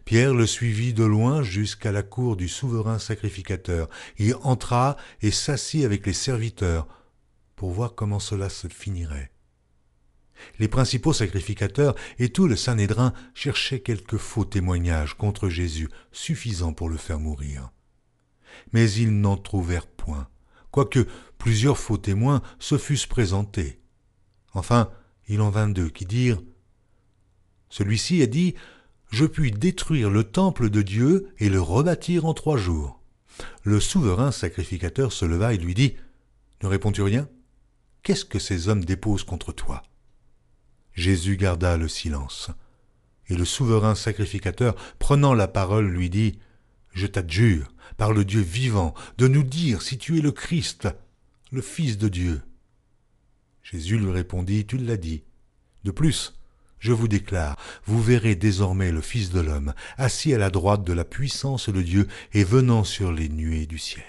Pierre 0.05 0.33
le 0.33 0.45
suivit 0.45 0.93
de 0.93 1.03
loin 1.03 1.43
jusqu'à 1.43 1.91
la 1.91 2.03
cour 2.03 2.35
du 2.35 2.47
souverain 2.47 2.99
sacrificateur. 2.99 3.89
Il 4.17 4.35
entra 4.43 4.97
et 5.21 5.31
s'assit 5.31 5.85
avec 5.85 6.05
les 6.05 6.13
serviteurs 6.13 6.87
pour 7.55 7.71
voir 7.71 7.95
comment 7.95 8.19
cela 8.19 8.49
se 8.49 8.67
finirait. 8.67 9.31
Les 10.59 10.67
principaux 10.67 11.13
sacrificateurs 11.13 11.95
et 12.17 12.29
tout 12.29 12.47
le 12.47 12.55
Sanhédrin 12.55 13.13
cherchaient 13.33 13.81
quelques 13.81 14.17
faux 14.17 14.45
témoignages 14.45 15.15
contre 15.15 15.49
Jésus 15.49 15.89
suffisants 16.11 16.73
pour 16.73 16.89
le 16.89 16.97
faire 16.97 17.19
mourir. 17.19 17.71
Mais 18.73 18.91
ils 18.91 19.11
n'en 19.11 19.37
trouvèrent 19.37 19.87
point, 19.87 20.27
quoique 20.71 21.07
plusieurs 21.37 21.77
faux 21.77 21.97
témoins 21.97 22.41
se 22.59 22.77
fussent 22.77 23.05
présentés. 23.05 23.79
Enfin, 24.53 24.91
il 25.27 25.41
en 25.41 25.49
vint 25.49 25.69
deux 25.69 25.89
qui 25.89 26.05
dirent 26.05 26.41
Celui-ci 27.69 28.21
a 28.21 28.27
dit 28.27 28.55
Je 29.11 29.25
puis 29.25 29.51
détruire 29.51 30.09
le 30.09 30.23
temple 30.23 30.69
de 30.69 30.81
Dieu 30.81 31.27
et 31.37 31.49
le 31.49 31.61
rebâtir 31.61 32.25
en 32.25 32.33
trois 32.33 32.55
jours. 32.55 33.01
Le 33.63 33.81
souverain 33.81 34.31
sacrificateur 34.31 35.11
se 35.11 35.25
leva 35.25 35.53
et 35.53 35.57
lui 35.57 35.73
dit 35.73 35.95
Ne 36.63 36.69
réponds-tu 36.69 37.01
rien? 37.01 37.27
Qu'est-ce 38.03 38.23
que 38.23 38.39
ces 38.39 38.69
hommes 38.69 38.85
déposent 38.85 39.25
contre 39.25 39.51
toi? 39.51 39.83
Jésus 40.93 41.35
garda 41.35 41.75
le 41.75 41.89
silence. 41.89 42.51
Et 43.27 43.35
le 43.35 43.43
souverain 43.45 43.95
sacrificateur, 43.95 44.75
prenant 44.97 45.33
la 45.33 45.49
parole, 45.49 45.89
lui 45.89 46.09
dit 46.09 46.39
Je 46.93 47.05
t'adjure, 47.05 47.73
par 47.97 48.13
le 48.13 48.23
Dieu 48.23 48.41
vivant, 48.41 48.93
de 49.17 49.27
nous 49.27 49.43
dire 49.43 49.81
si 49.81 49.97
tu 49.97 50.19
es 50.19 50.21
le 50.21 50.31
Christ, 50.31 50.87
le 51.51 51.61
Fils 51.61 51.97
de 51.97 52.07
Dieu. 52.07 52.41
Jésus 53.61 53.97
lui 53.97 54.11
répondit 54.11 54.65
Tu 54.65 54.77
l'as 54.77 54.97
dit. 54.97 55.23
De 55.83 55.91
plus, 55.91 56.33
je 56.81 56.91
vous 56.91 57.07
déclare, 57.07 57.55
vous 57.85 58.01
verrez 58.01 58.35
désormais 58.35 58.91
le 58.91 59.01
Fils 59.01 59.29
de 59.29 59.39
l'homme, 59.39 59.73
assis 59.97 60.33
à 60.33 60.39
la 60.39 60.49
droite 60.49 60.83
de 60.83 60.93
la 60.93 61.05
puissance 61.05 61.69
de 61.69 61.81
Dieu 61.81 62.07
et 62.33 62.43
venant 62.43 62.83
sur 62.83 63.13
les 63.13 63.29
nuées 63.29 63.67
du 63.67 63.77
ciel. 63.77 64.03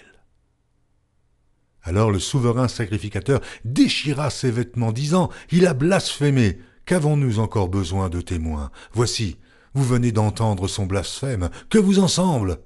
Alors 1.83 2.11
le 2.11 2.19
souverain 2.19 2.69
sacrificateur 2.69 3.41
déchira 3.65 4.31
ses 4.31 4.51
vêtements, 4.51 4.93
disant 4.93 5.31
Il 5.51 5.67
a 5.67 5.75
blasphémé. 5.75 6.59
Qu'avons-nous 6.87 7.39
encore 7.39 7.69
besoin 7.69 8.09
de 8.09 8.21
témoins? 8.21 8.71
Voici, 8.93 9.37
vous 9.75 9.85
venez 9.85 10.11
d'entendre 10.11 10.67
son 10.67 10.87
blasphème. 10.87 11.51
Que 11.69 11.79
vous 11.79 11.99
en 11.99 12.09
semble? 12.09 12.59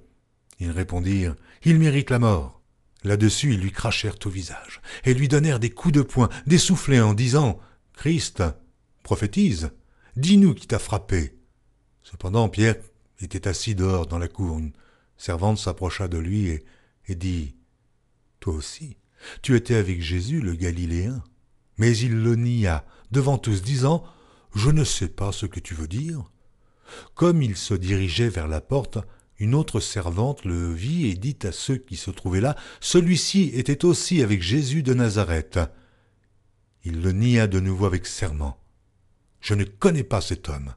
Ils 0.61 0.71
répondirent 0.71 1.35
Il 1.65 1.79
mérite 1.79 2.11
la 2.11 2.19
mort. 2.19 2.63
Là-dessus, 3.03 3.55
ils 3.55 3.61
lui 3.61 3.73
crachèrent 3.73 4.19
au 4.25 4.31
visage 4.31 4.81
et 5.05 5.15
lui 5.15 5.29
donnèrent 5.29 5.61
des 5.61 5.71
coups 5.71 5.95
de 5.95 6.03
poing, 6.03 6.29
des 6.47 6.59
soufflets 6.59 7.01
en 7.01 7.15
disant 7.15 7.59
Christ, 7.93 8.43
prophétise, 9.03 9.71
dis-nous 10.17 10.55
qui 10.55 10.67
t'a 10.67 10.79
frappé. 10.79 11.35
Cependant, 12.03 12.49
Pierre 12.49 12.77
était 13.21 13.49
assis 13.49 13.75
dehors 13.75 14.07
dans 14.07 14.19
la 14.19 14.29
cour. 14.29 14.59
Une 14.59 14.73
servante 15.17 15.59
s'approcha 15.59 16.09
de 16.09 16.19
lui 16.19 16.63
et, 17.07 17.15
dit 17.15 17.55
Toi 18.41 18.55
aussi, 18.55 18.97
tu 19.43 19.57
étais 19.57 19.75
avec 19.75 20.03
Jésus 20.03 20.41
le 20.41 20.55
Galiléen. 20.55 21.23
Mais 21.79 21.97
il 21.97 22.23
le 22.23 22.37
nia 22.37 22.87
devant 23.11 23.39
tous, 23.39 23.63
disant 23.63 24.05
Je 24.55 24.71
ne 24.71 24.85
sais 24.85 25.09
pas 25.09 25.33
ce 25.33 25.47
que 25.47 25.61
tu 25.61 25.75
veux 25.75 25.89
dire. 25.89 26.25
Comme 27.15 27.43
il 27.43 27.57
se 27.57 27.75
dirigeait 27.75 28.29
vers 28.29 28.49
la 28.49 28.61
porte, 28.61 28.99
une 29.39 29.55
autre 29.55 29.81
servante 29.81 30.45
le 30.45 30.73
vit 30.73 31.09
et 31.09 31.15
dit 31.15 31.37
à 31.43 31.53
ceux 31.53 31.77
qui 31.77 31.97
se 31.97 32.11
trouvaient 32.11 32.41
là 32.41 32.57
Celui-ci 32.81 33.51
était 33.53 33.85
aussi 33.85 34.23
avec 34.23 34.41
Jésus 34.41 34.83
de 34.83 34.95
Nazareth. 34.95 35.59
Il 36.85 37.03
le 37.03 37.13
nia 37.13 37.47
de 37.47 37.61
nouveau 37.61 37.87
avec 37.87 38.07
serment. 38.07 38.59
Je 39.47 39.55
ne 39.55 39.63
connais 39.63 40.03
pas 40.03 40.21
cet 40.21 40.49
homme. 40.49 40.75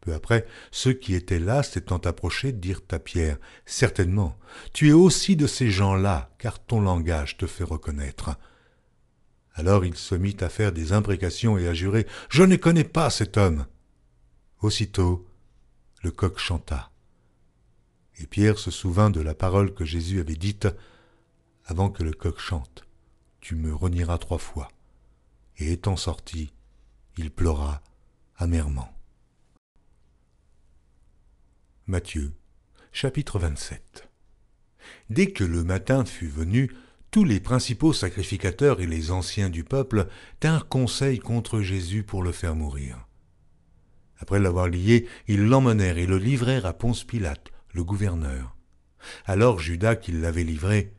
Peu 0.00 0.14
après, 0.14 0.46
ceux 0.70 0.94
qui 0.94 1.14
étaient 1.14 1.38
là, 1.38 1.62
s'étant 1.62 1.98
approchés, 1.98 2.50
dirent 2.50 2.80
à 2.90 2.98
Pierre 2.98 3.36
Certainement, 3.66 4.38
tu 4.72 4.88
es 4.88 4.94
aussi 4.94 5.36
de 5.36 5.46
ces 5.46 5.70
gens-là, 5.70 6.30
car 6.38 6.58
ton 6.64 6.80
langage 6.80 7.36
te 7.36 7.46
fait 7.46 7.62
reconnaître. 7.62 8.30
Alors 9.52 9.84
il 9.84 9.96
se 9.96 10.14
mit 10.14 10.38
à 10.40 10.48
faire 10.48 10.72
des 10.72 10.94
imprécations 10.94 11.58
et 11.58 11.68
à 11.68 11.74
jurer 11.74 12.06
Je 12.30 12.42
ne 12.42 12.56
connais 12.56 12.84
pas 12.84 13.10
cet 13.10 13.36
homme. 13.36 13.66
Aussitôt, 14.62 15.28
le 16.02 16.12
coq 16.12 16.38
chanta. 16.38 16.90
Et 18.16 18.26
Pierre 18.26 18.58
se 18.58 18.70
souvint 18.70 19.10
de 19.10 19.20
la 19.20 19.34
parole 19.34 19.74
que 19.74 19.84
Jésus 19.84 20.20
avait 20.20 20.36
dite 20.36 20.68
Avant 21.66 21.90
que 21.90 22.02
le 22.02 22.12
coq 22.12 22.38
chante, 22.38 22.86
tu 23.40 23.56
me 23.56 23.74
renieras 23.74 24.16
trois 24.16 24.38
fois. 24.38 24.68
Et 25.58 25.72
étant 25.72 25.96
sorti, 25.96 26.54
il 27.16 27.30
pleura 27.30 27.82
amèrement. 28.36 28.92
Matthieu, 31.86 32.32
chapitre 32.92 33.38
27 33.38 34.08
Dès 35.08 35.30
que 35.30 35.44
le 35.44 35.64
matin 35.64 36.04
fut 36.04 36.28
venu, 36.28 36.70
tous 37.10 37.24
les 37.24 37.40
principaux 37.40 37.92
sacrificateurs 37.92 38.80
et 38.80 38.86
les 38.86 39.10
anciens 39.10 39.48
du 39.48 39.64
peuple 39.64 40.08
tinrent 40.40 40.68
conseil 40.68 41.18
contre 41.18 41.60
Jésus 41.60 42.02
pour 42.02 42.22
le 42.22 42.32
faire 42.32 42.54
mourir. 42.54 43.06
Après 44.18 44.38
l'avoir 44.38 44.68
lié, 44.68 45.08
ils 45.26 45.44
l'emmenèrent 45.46 45.98
et 45.98 46.06
le 46.06 46.18
livrèrent 46.18 46.66
à 46.66 46.72
Ponce 46.72 47.04
Pilate, 47.04 47.50
le 47.72 47.84
gouverneur. 47.84 48.56
Alors 49.24 49.60
Judas, 49.60 49.96
qui 49.96 50.12
l'avait 50.12 50.44
livré, 50.44 50.92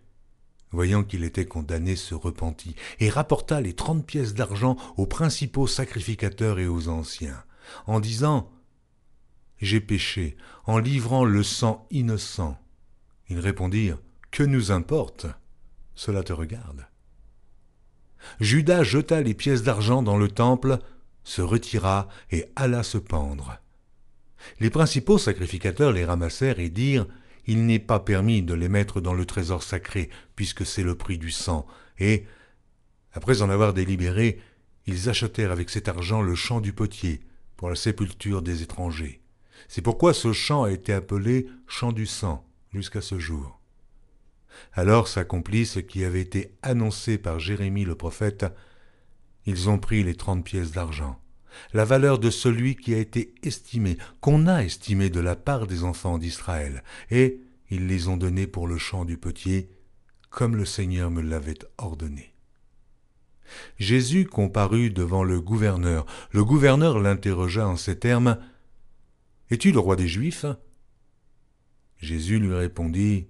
voyant 0.72 1.04
qu'il 1.04 1.24
était 1.24 1.46
condamné, 1.46 1.96
se 1.96 2.16
repentit 2.16 2.76
et 3.00 3.10
rapporta 3.10 3.62
les 3.62 3.74
trente 3.74 4.06
pièces 4.06 4.34
d'argent 4.34 4.78
aux 4.98 5.06
principaux 5.06 5.68
sacrificateurs 5.68 6.60
et 6.60 6.68
aux 6.68 6.88
anciens, 6.90 7.44
en 7.86 8.00
disant 8.00 8.50
j'ai 9.60 9.82
péché 9.82 10.38
en 10.66 10.78
livrant 10.78 11.26
le 11.26 11.44
sang 11.44 11.88
innocent. 11.90 12.58
Ils 13.30 13.40
répondirent 13.40 14.00
Que 14.32 14.44
nous 14.44 14.72
importe? 14.72 15.26
Cela 15.96 16.24
te 16.24 16.34
regarde. 16.34 16.86
Judas 18.40 18.84
jeta 18.84 19.22
les 19.22 19.34
pièces 19.34 19.64
d'argent 19.64 20.04
dans 20.04 20.18
le 20.18 20.28
temple, 20.28 20.80
se 21.24 21.42
retira 21.42 22.08
et 22.32 22.46
alla 22.56 22.84
se 22.84 22.98
pendre. 22.98 23.60
Les 24.60 24.70
principaux 24.70 25.18
sacrificateurs 25.18 25.92
les 25.92 26.06
ramassèrent 26.06 26.60
et 26.60 26.70
dirent 26.70 27.08
Il 27.48 27.66
n'est 27.66 27.80
pas 27.80 28.00
permis 28.00 28.44
de 28.44 28.54
les 28.54 28.70
mettre 28.70 29.02
dans 29.02 29.14
le 29.14 29.26
trésor 29.26 29.64
sacré, 29.64 30.10
puisque 30.36 30.66
c'est 30.66 30.84
le 30.84 30.96
prix 30.96 31.18
du 31.18 31.32
sang. 31.32 31.66
Et, 31.98 32.26
après 33.14 33.42
en 33.42 33.50
avoir 33.50 33.74
délibéré, 33.74 34.40
ils 34.86 35.10
achetèrent 35.10 35.52
avec 35.52 35.70
cet 35.70 35.88
argent 35.88 36.22
le 36.22 36.36
champ 36.36 36.62
du 36.62 36.74
potier 36.74 37.22
pour 37.56 37.70
la 37.70 37.76
sépulture 37.76 38.42
des 38.42 38.64
étrangers. 38.64 39.22
C'est 39.68 39.82
pourquoi 39.82 40.14
ce 40.14 40.34
chant 40.34 40.64
a 40.64 40.72
été 40.72 40.94
appelé 40.94 41.48
chant 41.68 41.92
du 41.92 42.06
sang 42.06 42.46
jusqu'à 42.74 43.02
ce 43.02 43.18
jour. 43.18 43.60
Alors 44.74 45.08
s'accomplit 45.08 45.66
ce 45.66 45.80
qui 45.80 46.04
avait 46.04 46.22
été 46.22 46.54
annoncé 46.62 47.18
par 47.18 47.40
Jérémie 47.40 47.86
le 47.86 47.96
prophète. 47.96 48.46
Ils 49.46 49.70
ont 49.70 49.80
pris 49.80 50.04
les 50.04 50.16
trente 50.16 50.44
pièces 50.44 50.72
d'argent, 50.72 51.20
la 51.74 51.86
valeur 51.86 52.20
de 52.20 52.30
celui 52.30 52.76
qui 52.76 52.94
a 52.94 52.98
été 52.98 53.34
estimé, 53.44 53.98
qu'on 54.22 54.48
a 54.48 54.64
estimé 54.64 55.10
de 55.10 55.20
la 55.20 55.36
part 55.36 55.68
des 55.68 55.84
enfants 55.84 56.18
d'Israël, 56.18 56.84
et 57.12 57.42
ils 57.70 57.88
les 57.88 58.08
ont 58.08 58.18
donnés 58.18 58.48
pour 58.48 58.68
le 58.68 58.78
chant 58.78 59.06
du 59.06 59.18
potier, 59.18 59.70
comme 60.30 60.56
le 60.56 60.66
Seigneur 60.66 61.12
me 61.12 61.22
l'avait 61.22 61.60
ordonné. 61.78 62.34
Jésus 63.80 64.26
comparut 64.26 64.92
devant 64.92 65.24
le 65.24 65.40
gouverneur. 65.40 66.06
Le 66.32 66.44
gouverneur 66.44 67.00
l'interrogea 67.00 67.68
en 67.68 67.78
ces 67.78 67.98
termes 67.98 68.38
es-tu 69.50 69.72
le 69.72 69.80
roi 69.80 69.96
des 69.96 70.08
Juifs? 70.08 70.46
Jésus 72.00 72.40
lui 72.40 72.54
répondit, 72.54 73.28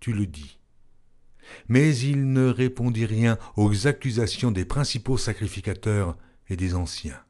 Tu 0.00 0.12
le 0.12 0.26
dis. 0.26 0.58
Mais 1.68 1.96
il 1.96 2.32
ne 2.32 2.48
répondit 2.48 3.06
rien 3.06 3.38
aux 3.56 3.86
accusations 3.86 4.50
des 4.50 4.64
principaux 4.64 5.16
sacrificateurs 5.16 6.18
et 6.48 6.56
des 6.56 6.74
anciens. 6.74 7.23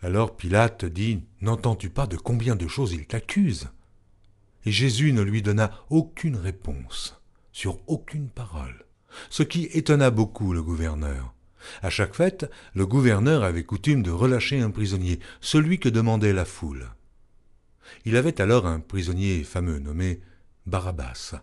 Alors 0.00 0.36
Pilate 0.36 0.84
dit, 0.84 1.24
N'entends-tu 1.40 1.90
pas 1.90 2.06
de 2.06 2.16
combien 2.16 2.54
de 2.54 2.68
choses 2.68 2.92
il 2.92 3.06
t'accuse? 3.06 3.68
Et 4.64 4.70
Jésus 4.70 5.12
ne 5.12 5.22
lui 5.22 5.42
donna 5.42 5.72
aucune 5.90 6.36
réponse, 6.36 7.20
sur 7.52 7.80
aucune 7.88 8.28
parole, 8.28 8.84
ce 9.28 9.42
qui 9.42 9.64
étonna 9.64 10.10
beaucoup 10.10 10.52
le 10.52 10.62
gouverneur. 10.62 11.34
À 11.82 11.90
chaque 11.90 12.14
fête, 12.14 12.48
le 12.74 12.86
gouverneur 12.86 13.42
avait 13.42 13.64
coutume 13.64 14.02
de 14.02 14.10
relâcher 14.12 14.60
un 14.60 14.70
prisonnier, 14.70 15.18
celui 15.40 15.80
que 15.80 15.88
demandait 15.88 16.32
la 16.32 16.44
foule. 16.44 16.90
Il 18.04 18.16
avait 18.16 18.40
alors 18.40 18.66
un 18.66 18.78
prisonnier 18.78 19.42
fameux 19.42 19.78
nommé 19.78 20.20
Barabbas. 20.66 21.34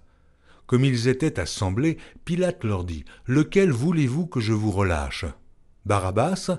Comme 0.66 0.86
ils 0.86 1.08
étaient 1.10 1.40
assemblés, 1.40 1.98
Pilate 2.24 2.64
leur 2.64 2.86
dit 2.86 3.04
Lequel 3.26 3.72
voulez-vous 3.72 4.28
que 4.28 4.40
je 4.40 4.54
vous 4.54 4.72
relâche? 4.72 5.26
Barabbas 5.86 6.58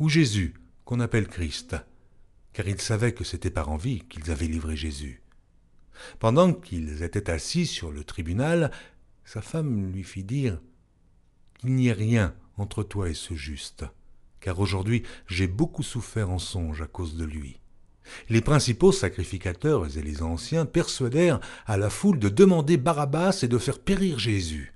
ou 0.00 0.08
Jésus, 0.08 0.54
qu'on 0.92 1.00
appelle 1.00 1.26
Christ 1.26 1.74
Car 2.52 2.68
ils 2.68 2.78
savaient 2.78 3.14
que 3.14 3.24
c'était 3.24 3.48
par 3.48 3.70
envie 3.70 4.00
qu'ils 4.10 4.30
avaient 4.30 4.46
livré 4.46 4.76
Jésus. 4.76 5.22
Pendant 6.18 6.52
qu'ils 6.52 7.02
étaient 7.02 7.30
assis 7.30 7.64
sur 7.64 7.90
le 7.90 8.04
tribunal, 8.04 8.70
sa 9.24 9.40
femme 9.40 9.90
lui 9.90 10.02
fit 10.02 10.22
dire 10.22 10.60
Qu'il 11.58 11.76
n'y 11.76 11.88
ait 11.88 11.94
rien 11.94 12.34
entre 12.58 12.82
toi 12.82 13.08
et 13.08 13.14
ce 13.14 13.32
juste, 13.32 13.86
car 14.40 14.60
aujourd'hui 14.60 15.02
j'ai 15.26 15.46
beaucoup 15.46 15.82
souffert 15.82 16.28
en 16.28 16.38
songe 16.38 16.82
à 16.82 16.86
cause 16.86 17.16
de 17.16 17.24
lui. 17.24 17.58
Les 18.28 18.42
principaux 18.42 18.92
sacrificateurs 18.92 19.96
et 19.96 20.02
les 20.02 20.22
anciens 20.22 20.66
persuadèrent 20.66 21.40
à 21.64 21.78
la 21.78 21.88
foule 21.88 22.18
de 22.18 22.28
demander 22.28 22.76
Barabbas 22.76 23.38
et 23.42 23.48
de 23.48 23.56
faire 23.56 23.78
périr 23.78 24.18
Jésus. 24.18 24.74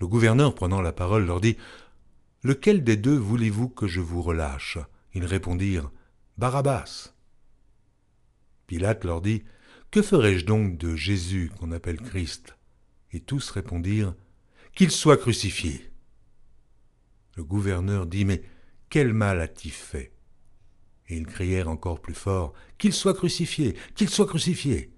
Le 0.00 0.06
gouverneur, 0.06 0.54
prenant 0.54 0.82
la 0.82 0.92
parole, 0.92 1.24
leur 1.24 1.40
dit 1.40 1.56
Lequel 2.42 2.84
des 2.84 2.98
deux 2.98 3.16
voulez-vous 3.16 3.70
que 3.70 3.86
je 3.86 4.02
vous 4.02 4.20
relâche? 4.20 4.76
Ils 5.14 5.24
répondirent 5.24 5.90
Barabbas. 6.38 7.14
Pilate 8.66 9.04
leur 9.04 9.20
dit 9.20 9.44
Que 9.90 10.02
ferai-je 10.02 10.44
donc 10.44 10.76
de 10.76 10.96
Jésus 10.96 11.50
qu'on 11.58 11.72
appelle 11.72 12.00
Christ? 12.00 12.56
Et 13.12 13.20
tous 13.20 13.50
répondirent 13.50 14.14
Qu'il 14.74 14.90
soit 14.90 15.16
crucifié. 15.16 15.90
Le 17.36 17.44
gouverneur 17.44 18.06
dit 18.06 18.24
Mais 18.24 18.42
quel 18.90 19.12
mal 19.12 19.40
a-t-il 19.40 19.72
fait? 19.72 20.12
Et 21.08 21.16
ils 21.16 21.26
crièrent 21.26 21.68
encore 21.68 22.00
plus 22.00 22.14
fort 22.14 22.52
Qu'il 22.78 22.92
soit 22.92 23.14
crucifié 23.14 23.76
Qu'il 23.94 24.08
soit 24.08 24.26
crucifié 24.26 24.90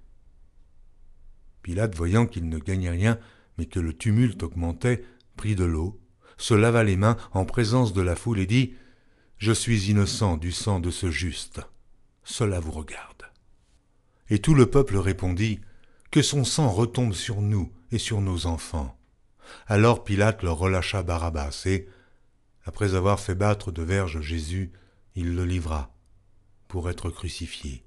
Pilate, 1.63 1.97
voyant 1.97 2.27
qu'il 2.27 2.49
ne 2.49 2.59
gagnait 2.59 2.91
rien, 2.91 3.19
mais 3.59 3.67
que 3.67 3.81
le 3.81 3.93
tumulte 3.93 4.45
augmentait, 4.45 5.03
prit 5.37 5.57
de 5.57 5.65
l'eau, 5.65 6.01
se 6.39 6.55
lava 6.55 6.85
les 6.85 6.97
mains 6.97 7.17
en 7.33 7.45
présence 7.45 7.93
de 7.93 8.03
la 8.03 8.15
foule 8.15 8.39
et 8.39 8.47
dit 8.47 8.75
Je 9.39 9.53
suis 9.53 9.91
innocent 9.91 10.39
du 10.39 10.51
sang 10.51 10.81
de 10.81 10.91
ce 10.91 11.11
juste. 11.11 11.61
Cela 12.25 12.59
vous 12.59 12.73
regarde. 12.73 13.25
Et 14.31 14.39
tout 14.39 14.55
le 14.55 14.67
peuple 14.67 14.97
répondit 14.97 15.61
Que 16.11 16.23
son 16.23 16.43
sang 16.43 16.71
retombe 16.71 17.13
sur 17.13 17.43
nous 17.43 17.71
et 17.93 17.99
sur 17.99 18.23
nos 18.23 18.47
enfants. 18.47 18.99
Alors 19.67 20.05
Pilate 20.05 20.43
leur 20.43 20.57
relâcha 20.57 21.03
Barabbas 21.03 21.65
et, 21.67 21.87
après 22.65 22.95
avoir 22.95 23.21
fait 23.21 23.35
battre 23.35 23.71
de 23.71 23.83
verge 23.83 24.21
Jésus, 24.23 24.73
il 25.15 25.35
le 25.37 25.45
livra 25.45 25.95
pour 26.67 26.89
être 26.89 27.11
crucifié. 27.11 27.85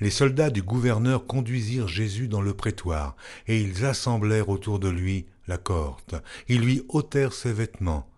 Les 0.00 0.10
soldats 0.10 0.50
du 0.50 0.62
gouverneur 0.62 1.26
conduisirent 1.26 1.88
Jésus 1.88 2.28
dans 2.28 2.40
le 2.40 2.54
prétoire, 2.54 3.16
et 3.46 3.60
ils 3.60 3.84
assemblèrent 3.84 4.48
autour 4.48 4.78
de 4.78 4.88
lui 4.88 5.26
la 5.48 5.58
cohorte. 5.58 6.14
Ils 6.48 6.60
lui 6.60 6.82
ôtèrent 6.88 7.32
ses 7.32 7.52
vêtements, 7.52 8.08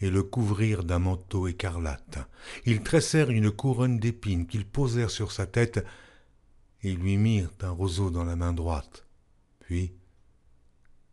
et 0.00 0.10
le 0.10 0.22
couvrirent 0.22 0.84
d'un 0.84 0.98
manteau 0.98 1.48
écarlate. 1.48 2.18
Ils 2.66 2.82
tressèrent 2.82 3.30
une 3.30 3.50
couronne 3.50 3.98
d'épines 3.98 4.46
qu'ils 4.46 4.66
posèrent 4.66 5.10
sur 5.10 5.32
sa 5.32 5.46
tête, 5.46 5.84
et 6.82 6.94
lui 6.94 7.16
mirent 7.16 7.52
un 7.62 7.70
roseau 7.70 8.10
dans 8.10 8.24
la 8.24 8.36
main 8.36 8.52
droite. 8.52 9.06
Puis, 9.60 9.92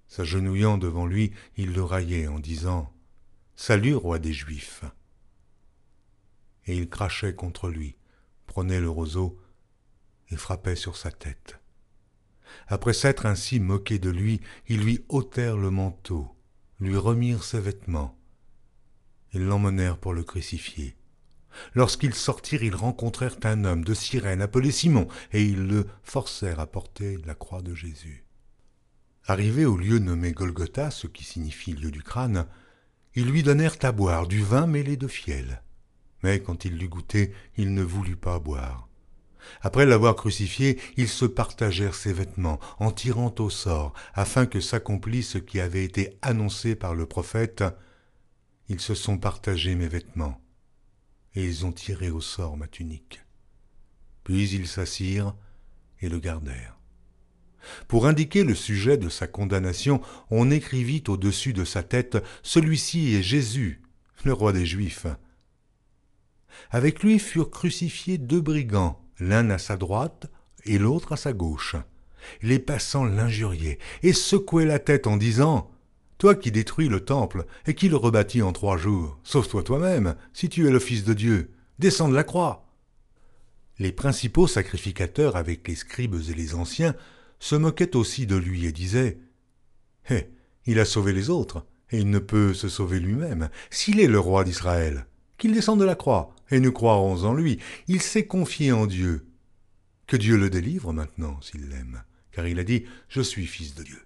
s'agenouillant 0.07 0.77
devant 0.77 1.07
lui, 1.07 1.31
ils 1.57 1.73
le 1.73 1.83
raillaient 1.83 2.27
en 2.27 2.39
disant 2.39 2.93
Salut, 3.55 3.95
roi 3.95 4.19
des 4.19 4.33
Juifs 4.33 4.83
et 6.67 6.77
ils 6.77 6.89
crachaient 6.89 7.35
contre 7.35 7.69
lui, 7.69 7.95
prenaient 8.47 8.79
le 8.79 8.89
roseau 8.89 9.39
et 10.29 10.35
frappaient 10.35 10.75
sur 10.75 10.97
sa 10.97 11.11
tête. 11.11 11.59
Après 12.67 12.93
s'être 12.93 13.25
ainsi 13.25 13.59
moqués 13.59 13.99
de 13.99 14.09
lui, 14.09 14.41
ils 14.67 14.81
lui 14.81 15.05
ôtèrent 15.09 15.57
le 15.57 15.69
manteau, 15.69 16.35
lui 16.79 16.97
remirent 16.97 17.43
ses 17.43 17.59
vêtements. 17.59 18.17
Ils 19.35 19.45
l'emmenèrent 19.45 19.97
pour 19.97 20.13
le 20.13 20.23
crucifier. 20.23 20.95
Lorsqu'ils 21.75 22.15
sortirent, 22.15 22.63
ils 22.63 22.75
rencontrèrent 22.75 23.37
un 23.43 23.63
homme 23.63 23.83
de 23.83 23.93
Cyrène 23.93 24.41
appelé 24.41 24.71
Simon, 24.71 25.07
et 25.31 25.43
ils 25.43 25.67
le 25.67 25.85
forcèrent 26.01 26.59
à 26.59 26.65
porter 26.65 27.17
la 27.25 27.35
croix 27.35 27.61
de 27.61 27.75
Jésus. 27.75 28.25
Arrivé 29.25 29.65
au 29.65 29.77
lieu 29.77 29.99
nommé 29.99 30.31
Golgotha, 30.31 30.89
ce 30.89 31.05
qui 31.05 31.23
signifie 31.23 31.73
lieu 31.73 31.91
du 31.91 32.01
crâne, 32.01 32.47
ils 33.13 33.29
lui 33.29 33.43
donnèrent 33.43 33.77
à 33.83 33.91
boire 33.91 34.27
du 34.27 34.41
vin 34.41 34.65
mêlé 34.65 34.97
de 34.97 35.07
fiel 35.07 35.61
mais 36.25 36.39
quand 36.39 36.65
il 36.65 36.79
l'eut 36.79 36.89
goûté, 36.89 37.33
il 37.55 37.75
ne 37.75 37.83
voulut 37.83 38.15
pas 38.15 38.39
boire. 38.39 38.89
Après 39.61 39.85
l'avoir 39.85 40.15
crucifié, 40.15 40.79
ils 40.97 41.07
se 41.07 41.25
partagèrent 41.25 41.93
ses 41.93 42.13
vêtements, 42.13 42.59
en 42.79 42.89
tirant 42.89 43.33
au 43.37 43.51
sort, 43.51 43.93
afin 44.15 44.47
que 44.47 44.59
s'accomplisse 44.59 45.29
ce 45.29 45.37
qui 45.37 45.59
avait 45.59 45.83
été 45.83 46.17
annoncé 46.23 46.73
par 46.73 46.95
le 46.95 47.05
prophète. 47.05 47.63
Ils 48.67 48.80
se 48.80 48.95
sont 48.95 49.17
partagés 49.17 49.75
mes 49.75 49.88
vêtements, 49.88 50.41
et 51.36 51.45
ils 51.45 51.65
ont 51.65 51.71
tiré 51.71 52.10
au 52.10 52.21
sort 52.21 52.58
ma 52.58 52.67
tunique. 52.67 53.21
Puis 54.23 54.49
ils 54.49 54.67
s'assirent 54.67 55.36
et 56.01 56.10
le 56.10 56.19
gardèrent. 56.19 56.80
Pour 57.88 58.08
indiquer 58.08 58.43
le 58.43 58.56
sujet 58.56 58.97
de 58.97 59.10
sa 59.10 59.28
condamnation, 59.28 60.01
on 60.30 60.51
écrivit 60.51 61.04
au-dessus 61.08 61.54
de 61.54 61.65
sa 61.65 61.84
tête 61.84 62.17
Celui-ci 62.43 63.15
est 63.15 63.23
Jésus, 63.23 63.82
le 64.23 64.34
roi 64.34 64.54
des 64.54 64.65
Juifs. 64.65 65.08
Avec 66.71 67.04
lui 67.04 67.19
furent 67.19 67.51
crucifiés 67.51 68.17
deux 68.17 68.41
brigands, 68.41 69.01
l'un 69.19 69.49
à 69.49 69.58
sa 69.58 69.78
droite 69.78 70.28
et 70.63 70.78
l'autre 70.78 71.13
à 71.13 71.17
sa 71.17 71.34
gauche. 71.34 71.75
Les 72.41 72.60
passants 72.60 73.06
l'injuriaient 73.06 73.78
et 74.01 74.13
secouaient 74.13 74.65
la 74.65 74.80
tête 74.80 75.06
en 75.06 75.17
disant 75.17 75.69
Toi 76.17 76.36
qui 76.36 76.51
détruis 76.51 76.88
le 76.88 77.04
temple 77.04 77.45
et 77.65 77.75
qui 77.75 77.89
le 77.89 77.97
rebâtis 77.97 78.41
en 78.41 78.54
trois 78.54 78.78
jours, 78.78 79.19
sauve-toi 79.23 79.63
toi-même, 79.63 80.15
si 80.34 80.49
tu 80.49 80.67
es 80.67 80.71
le 80.71 80.80
Fils 80.80 81.04
de 81.04 81.13
Dieu, 81.13 81.51
descends 81.80 82.10
de 82.10 82.15
la 82.15 82.23
croix. 82.23 82.65
Les 83.80 83.91
principaux 83.91 84.47
sacrificateurs 84.47 85.36
avec 85.36 85.67
les 85.67 85.75
scribes 85.75 86.15
et 86.30 86.34
les 86.34 86.56
anciens 86.56 86.95
se 87.39 87.56
moquaient 87.56 87.95
aussi 87.95 88.25
de 88.25 88.38
lui 88.38 88.65
et 88.65 88.71
disaient 88.71 89.19
Hé, 90.10 90.30
il 90.65 90.80
a 90.80 90.86
sauvé 90.86 91.12
les 91.12 91.30
autres, 91.30 91.65
et 91.91 91.99
il 91.99 92.10
ne 92.10 92.19
peut 92.19 92.54
se 92.54 92.69
sauver 92.69 92.99
lui-même, 92.99 93.49
s'il 93.69 93.99
est 93.99 94.08
le 94.08 94.19
roi 94.19 94.43
d'Israël 94.43 95.06
qu'il 95.38 95.54
descende 95.54 95.80
de 95.80 95.86
la 95.86 95.95
croix, 95.95 96.34
et 96.51 96.60
nous 96.60 96.71
croirons 96.71 97.23
en 97.23 97.34
lui. 97.34 97.60
Il 97.88 98.01
s'est 98.01 98.25
confié 98.25 98.71
en 98.71 98.88
Dieu. 98.88 99.28
Que 100.08 100.17
Dieu 100.17 100.38
le 100.38 100.49
délivre 100.49 100.93
maintenant, 100.93 101.41
s'il 101.41 101.69
l'aime, 101.69 102.04
car 102.32 102.47
il 102.47 102.60
a 102.60 102.63
dit 102.63 102.86
Je 103.10 103.21
suis 103.21 103.47
fils 103.47 103.75
de 103.75 103.84
Dieu. 103.84 104.01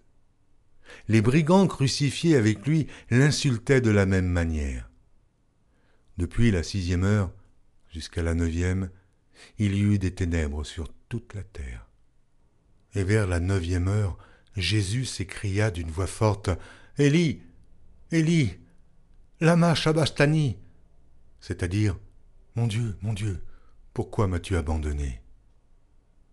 Les 1.07 1.21
brigands 1.21 1.67
crucifiés 1.67 2.35
avec 2.35 2.65
lui 2.65 2.87
l'insultaient 3.09 3.81
de 3.81 3.89
la 3.89 4.05
même 4.05 4.27
manière. 4.27 4.89
Depuis 6.17 6.51
la 6.51 6.63
sixième 6.63 7.03
heure 7.03 7.31
jusqu'à 7.91 8.21
la 8.21 8.33
neuvième, 8.33 8.89
il 9.57 9.75
y 9.75 9.81
eut 9.81 9.99
des 9.99 10.13
ténèbres 10.13 10.65
sur 10.65 10.89
toute 11.07 11.33
la 11.33 11.43
terre. 11.43 11.87
Et 12.93 13.03
vers 13.03 13.27
la 13.27 13.39
neuvième 13.39 13.87
heure, 13.87 14.17
Jésus 14.55 15.05
s'écria 15.05 15.71
d'une 15.71 15.91
voix 15.91 16.07
forte 16.07 16.49
Élie, 16.97 17.41
Élie, 18.11 18.57
lama 19.39 19.75
Shabastani 19.75 20.57
c'est-à-dire 21.39 21.97
Mon 22.55 22.67
Dieu, 22.67 22.97
mon 23.01 23.13
Dieu, 23.13 23.41
pourquoi 23.93 24.27
m'as-tu 24.27 24.55
abandonné? 24.55 25.21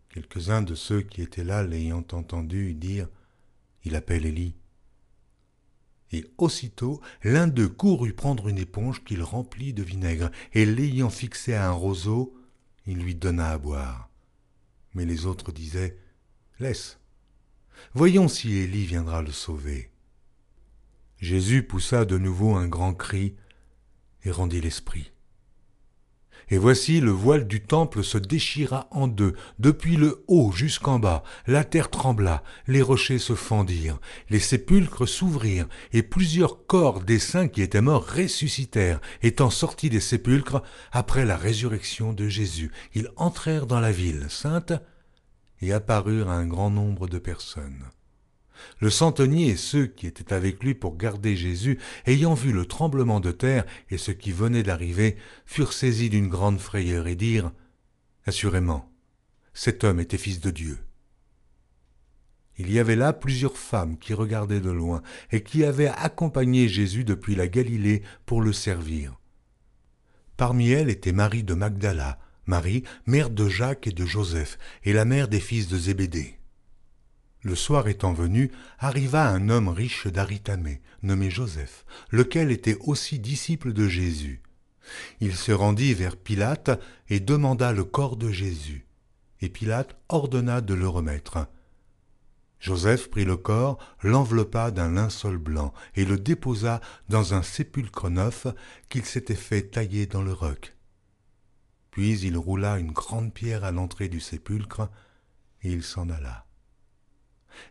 Quelques-uns 0.09 0.63
de 0.63 0.75
ceux 0.75 1.03
qui 1.03 1.23
étaient 1.23 1.45
là 1.45 1.63
l'ayant 1.63 2.05
entendu 2.13 2.75
dire 2.75 3.09
Il 3.87 3.95
appelle 3.95 4.27
Élie. 4.27 4.57
Et 6.11 6.27
aussitôt, 6.39 7.01
l'un 7.23 7.47
d'eux 7.47 7.69
courut 7.69 8.15
prendre 8.15 8.49
une 8.49 8.59
éponge 8.59 9.05
qu'il 9.05 9.23
remplit 9.23 9.73
de 9.73 9.85
vinaigre, 9.85 10.33
et 10.53 10.67
l'ayant 10.67 11.09
fixée 11.09 11.55
à 11.55 11.69
un 11.69 11.73
roseau, 11.73 12.37
il 12.87 12.99
lui 12.99 13.15
donna 13.15 13.53
à 13.53 13.59
boire. 13.59 14.11
Mais 14.95 15.05
les 15.05 15.25
autres 15.25 15.53
disaient 15.53 15.97
Laisse. 16.59 16.99
Voyons 17.95 18.27
si 18.27 18.55
Élie 18.55 18.87
viendra 18.87 19.23
le 19.23 19.31
sauver. 19.31 19.93
Jésus 21.19 21.63
poussa 21.63 22.05
de 22.05 22.19
nouveau 22.19 22.57
un 22.57 22.67
grand 22.67 22.93
cri, 22.93 23.37
et 24.25 24.33
rendit 24.33 24.61
l'esprit. 24.61 25.13
Et 26.49 26.59
voici 26.59 27.01
le 27.01 27.11
voile 27.11 27.49
du 27.49 27.61
temple 27.61 28.05
se 28.05 28.19
déchira 28.19 28.87
en 28.93 29.09
deux, 29.09 29.35
depuis 29.59 29.97
le 29.97 30.25
haut 30.29 30.53
jusqu'en 30.53 31.01
bas, 31.01 31.25
la 31.49 31.65
terre 31.65 31.91
trembla, 31.91 32.45
les 32.69 32.83
rochers 32.83 33.19
se 33.19 33.35
fendirent, 33.35 33.99
les 34.31 34.39
sépulcres 34.39 35.09
s'ouvrirent, 35.09 35.69
et 35.93 36.05
plusieurs 36.05 36.67
corps 36.67 37.03
des 37.03 37.19
saints 37.19 37.49
qui 37.49 37.63
étaient 37.63 37.81
morts 37.81 38.07
ressuscitèrent, 38.07 39.01
étant 39.23 39.51
sortis 39.51 39.91
des 39.91 40.01
sépulcres 40.01 40.63
après 40.93 41.25
la 41.25 41.37
résurrection 41.37 42.13
de 42.13 42.29
Jésus. 42.29 42.71
Ils 42.95 43.11
entrèrent 43.17 43.67
dans 43.67 43.81
la 43.81 43.91
ville 43.91 44.27
sainte 44.29 44.73
et 45.61 45.73
apparurent 45.73 46.31
à 46.31 46.35
un 46.35 46.47
grand 46.47 46.71
nombre 46.71 47.09
de 47.09 47.19
personnes. 47.19 47.85
Le 48.81 48.91
centenier 48.91 49.49
et 49.49 49.57
ceux 49.57 49.87
qui 49.87 50.07
étaient 50.07 50.33
avec 50.33 50.63
lui 50.63 50.75
pour 50.75 50.97
garder 50.97 51.37
Jésus, 51.37 51.79
ayant 52.07 52.35
vu 52.35 52.53
le 52.53 52.67
tremblement 52.67 53.21
de 53.21 53.33
terre 53.33 53.65
et 53.91 53.99
ce 53.99 54.11
qui 54.11 54.33
venait 54.33 54.63
d'arriver, 54.63 55.17
furent 55.45 55.73
saisis 55.73 56.11
d'une 56.11 56.29
grande 56.29 56.61
frayeur 56.61 57.07
et 57.07 57.17
dirent 57.17 57.53
Assurément, 58.27 58.91
cet 59.55 59.85
homme 59.85 60.01
était 60.01 60.19
fils 60.19 60.41
de 60.41 60.51
Dieu. 60.51 60.79
Il 62.59 62.73
y 62.73 62.79
avait 62.79 62.97
là 62.97 63.13
plusieurs 63.13 63.57
femmes 63.57 63.99
qui 63.99 64.15
regardaient 64.15 64.61
de 64.61 64.71
loin 64.71 65.03
et 65.31 65.43
qui 65.43 65.65
avaient 65.65 65.89
accompagné 65.89 66.69
Jésus 66.69 67.05
depuis 67.05 67.35
la 67.35 67.49
Galilée 67.49 68.03
pour 68.25 68.41
le 68.41 68.53
servir. 68.53 69.19
Parmi 70.37 70.71
elles 70.71 70.91
était 70.91 71.13
Marie 71.13 71.45
de 71.45 71.55
Magdala, 71.55 72.19
Marie, 72.47 72.85
mère 73.07 73.31
de 73.31 73.49
Jacques 73.49 73.87
et 73.87 73.93
de 73.93 74.07
Joseph, 74.07 74.59
et 74.85 74.93
la 74.93 75.05
mère 75.05 75.29
des 75.29 75.41
fils 75.41 75.69
de 75.69 75.77
Zébédée. 75.77 76.36
Le 77.47 77.55
soir 77.55 77.87
étant 77.87 78.13
venu, 78.13 78.51
arriva 78.81 79.29
un 79.29 79.51
homme 79.51 79.69
riche 79.69 80.09
d'Aritamée, 80.09 80.83
nommé 81.05 81.31
Joseph, 81.31 81.87
lequel 82.11 82.51
était 82.51 82.77
aussi 82.81 83.21
disciple 83.21 83.73
de 83.73 83.87
Jésus. 83.87 84.43
Il 85.21 85.37
se 85.37 85.53
rendit 85.53 85.95
vers 85.95 86.17
Pilate 86.17 86.73
et 87.09 87.21
demanda 87.21 87.71
le 87.71 87.85
corps 87.85 88.17
de 88.17 88.33
Jésus. 88.33 88.85
Et 89.41 89.49
Pilate 89.49 89.97
ordonna 90.09 90.61
de 90.61 90.75
le 90.75 90.89
remettre. 90.89 91.47
Joseph 92.59 93.11
prit 93.11 93.25
le 93.25 93.37
corps, 93.37 93.79
l'enveloppa 94.03 94.73
d'un 94.73 94.91
linceul 94.91 95.39
blanc 95.39 95.73
et 95.95 96.05
le 96.05 96.19
déposa 96.19 96.81
dans 97.09 97.33
un 97.33 97.43
sépulcre 97.43 98.11
neuf 98.11 98.49
qu'il 98.89 99.05
s'était 99.05 99.37
fait 99.37 99.71
tailler 99.71 100.07
dans 100.07 100.23
le 100.23 100.33
roc. 100.33 100.75
Puis 101.93 102.19
il 102.19 102.37
roula 102.37 102.81
une 102.81 102.91
grande 102.91 103.33
pierre 103.33 103.63
à 103.63 103.71
l'entrée 103.71 104.09
du 104.09 104.19
sépulcre 104.19 104.91
et 105.63 105.71
il 105.71 105.85
s'en 105.85 106.11
alla. 106.11 106.46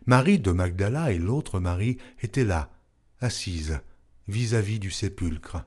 Marie 0.06 0.38
de 0.38 0.50
Magdala 0.50 1.12
et 1.12 1.18
l'autre 1.18 1.60
Marie 1.60 1.98
étaient 2.20 2.44
là, 2.44 2.70
assises, 3.20 3.80
vis-à-vis 4.28 4.78
du 4.78 4.90
sépulcre. 4.90 5.64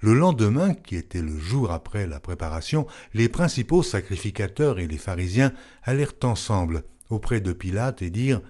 Le 0.00 0.14
lendemain, 0.14 0.74
qui 0.74 0.96
était 0.96 1.20
le 1.20 1.38
jour 1.38 1.70
après 1.70 2.06
la 2.06 2.20
préparation, 2.20 2.86
les 3.12 3.28
principaux 3.28 3.82
sacrificateurs 3.82 4.78
et 4.78 4.86
les 4.86 4.98
pharisiens 4.98 5.52
allèrent 5.82 6.14
ensemble 6.22 6.84
auprès 7.10 7.40
de 7.40 7.52
Pilate 7.52 8.00
et 8.02 8.10
dirent 8.10 8.42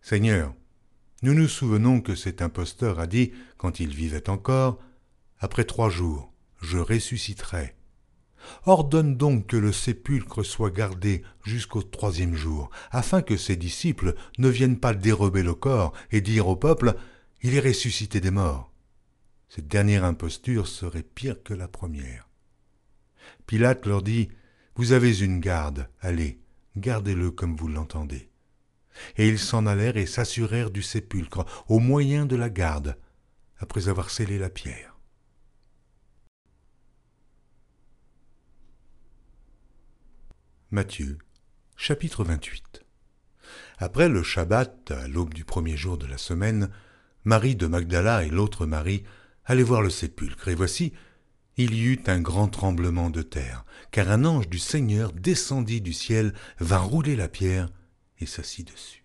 Seigneur, 0.00 0.54
nous 1.22 1.34
nous 1.34 1.48
souvenons 1.48 2.00
que 2.00 2.14
cet 2.14 2.40
imposteur 2.42 3.00
a 3.00 3.06
dit, 3.06 3.32
quand 3.56 3.80
il 3.80 3.94
vivait 3.94 4.30
encore, 4.30 4.78
Après 5.38 5.64
trois 5.64 5.90
jours, 5.90 6.32
je 6.62 6.78
ressusciterai. 6.78 7.75
Ordonne 8.64 9.16
donc 9.16 9.46
que 9.46 9.56
le 9.56 9.72
sépulcre 9.72 10.44
soit 10.44 10.70
gardé 10.70 11.22
jusqu'au 11.44 11.82
troisième 11.82 12.34
jour, 12.34 12.70
afin 12.90 13.22
que 13.22 13.36
ses 13.36 13.56
disciples 13.56 14.14
ne 14.38 14.48
viennent 14.48 14.78
pas 14.78 14.94
dérober 14.94 15.42
le 15.42 15.54
corps 15.54 15.92
et 16.10 16.20
dire 16.20 16.48
au 16.48 16.56
peuple 16.56 16.94
Il 17.42 17.54
est 17.54 17.60
ressuscité 17.60 18.20
des 18.20 18.30
morts. 18.30 18.72
Cette 19.48 19.68
dernière 19.68 20.04
imposture 20.04 20.66
serait 20.66 21.02
pire 21.02 21.42
que 21.42 21.54
la 21.54 21.68
première. 21.68 22.28
Pilate 23.46 23.86
leur 23.86 24.02
dit 24.02 24.28
Vous 24.74 24.92
avez 24.92 25.20
une 25.20 25.40
garde, 25.40 25.88
allez, 26.00 26.40
gardez-le 26.76 27.30
comme 27.30 27.56
vous 27.56 27.68
l'entendez. 27.68 28.28
Et 29.16 29.28
ils 29.28 29.38
s'en 29.38 29.66
allèrent 29.66 29.96
et 29.96 30.06
s'assurèrent 30.06 30.70
du 30.70 30.82
sépulcre 30.82 31.44
au 31.68 31.78
moyen 31.78 32.26
de 32.26 32.36
la 32.36 32.50
garde, 32.50 32.96
après 33.58 33.88
avoir 33.88 34.10
scellé 34.10 34.38
la 34.38 34.50
pierre. 34.50 34.95
Matthieu, 40.72 41.18
chapitre 41.76 42.24
28 42.24 42.84
Après 43.78 44.08
le 44.08 44.24
Shabbat, 44.24 44.90
à 44.90 45.06
l'aube 45.06 45.32
du 45.32 45.44
premier 45.44 45.76
jour 45.76 45.96
de 45.96 46.06
la 46.06 46.18
semaine, 46.18 46.70
Marie 47.24 47.54
de 47.54 47.68
Magdala 47.68 48.24
et 48.24 48.30
l'autre 48.30 48.66
Marie 48.66 49.04
allaient 49.44 49.62
voir 49.62 49.80
le 49.80 49.90
sépulcre, 49.90 50.48
et 50.48 50.56
voici, 50.56 50.92
il 51.56 51.72
y 51.74 51.84
eut 51.84 52.02
un 52.08 52.20
grand 52.20 52.48
tremblement 52.48 53.10
de 53.10 53.22
terre, 53.22 53.64
car 53.92 54.10
un 54.10 54.24
ange 54.24 54.48
du 54.48 54.58
Seigneur 54.58 55.12
descendit 55.12 55.80
du 55.80 55.92
ciel, 55.92 56.34
vint 56.58 56.78
rouler 56.78 57.14
la 57.14 57.28
pierre 57.28 57.68
et 58.18 58.26
s'assit 58.26 58.66
dessus. 58.66 59.04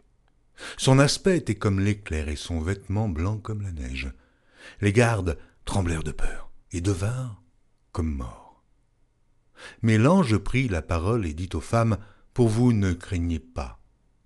Son 0.78 0.97
aspect 0.97 1.38
était 1.38 1.53
comme 1.53 1.80
l'éclair 1.80 2.28
et 2.28 2.36
son 2.36 2.59
vêtement 2.59 3.07
blanc 3.07 3.38
comme 3.38 3.62
la 3.62 3.72
neige. 3.72 4.12
Les 4.80 4.93
gardes 4.93 5.38
tremblèrent 5.66 6.03
de 6.03 6.12
peur 6.12 6.49
et 6.72 6.82
devinrent 6.82 7.43
comme 7.91 8.12
morts. 8.12 8.51
Mais 9.82 9.97
l'ange 9.97 10.38
prit 10.38 10.68
la 10.68 10.82
parole 10.82 11.26
et 11.26 11.34
dit 11.34 11.49
aux 11.53 11.62
femmes, 11.62 11.97
Pour 12.34 12.49
vous 12.49 12.74
ne 12.74 12.93
craignez 12.93 13.39
pas, 13.39 13.80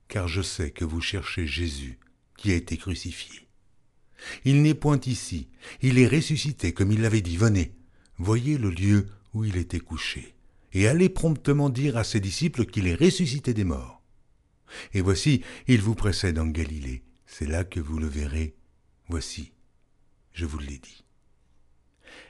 car 0.07 0.27
je 0.27 0.41
sais 0.41 0.71
que 0.71 0.85
vous 0.85 1.01
cherchez 1.01 1.47
Jésus, 1.47 1.99
qui 2.37 2.51
a 2.51 2.55
été 2.55 2.77
crucifié. 2.77 3.47
Il 4.43 4.61
n'est 4.61 4.73
point 4.73 4.99
ici, 5.05 5.49
il 5.81 5.99
est 5.99 6.07
ressuscité, 6.07 6.73
comme 6.73 6.91
il 6.91 7.01
l'avait 7.01 7.21
dit, 7.21 7.37
venez, 7.37 7.75
voyez 8.17 8.57
le 8.57 8.69
lieu 8.69 9.07
où 9.33 9.43
il 9.43 9.57
était 9.57 9.79
couché, 9.79 10.35
et 10.73 10.87
allez 10.87 11.09
promptement 11.09 11.69
dire 11.69 11.97
à 11.97 12.03
ses 12.03 12.19
disciples 12.19 12.65
qu'il 12.65 12.87
est 12.87 12.95
ressuscité 12.95 13.53
des 13.53 13.63
morts. 13.63 14.01
Et 14.93 15.01
voici, 15.01 15.41
il 15.67 15.81
vous 15.81 15.95
précède 15.95 16.39
en 16.39 16.47
Galilée, 16.47 17.03
c'est 17.25 17.47
là 17.47 17.63
que 17.63 17.79
vous 17.79 17.99
le 17.99 18.07
verrez, 18.07 18.55
voici, 19.07 19.51
je 20.33 20.45
vous 20.45 20.59
l'ai 20.59 20.79
dit. 20.79 21.03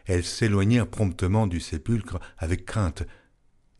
Elles 0.05 0.25
s'éloignèrent 0.25 0.89
promptement 0.89 1.47
du 1.47 1.59
sépulcre 1.59 2.19
avec 2.37 2.65
crainte 2.65 3.03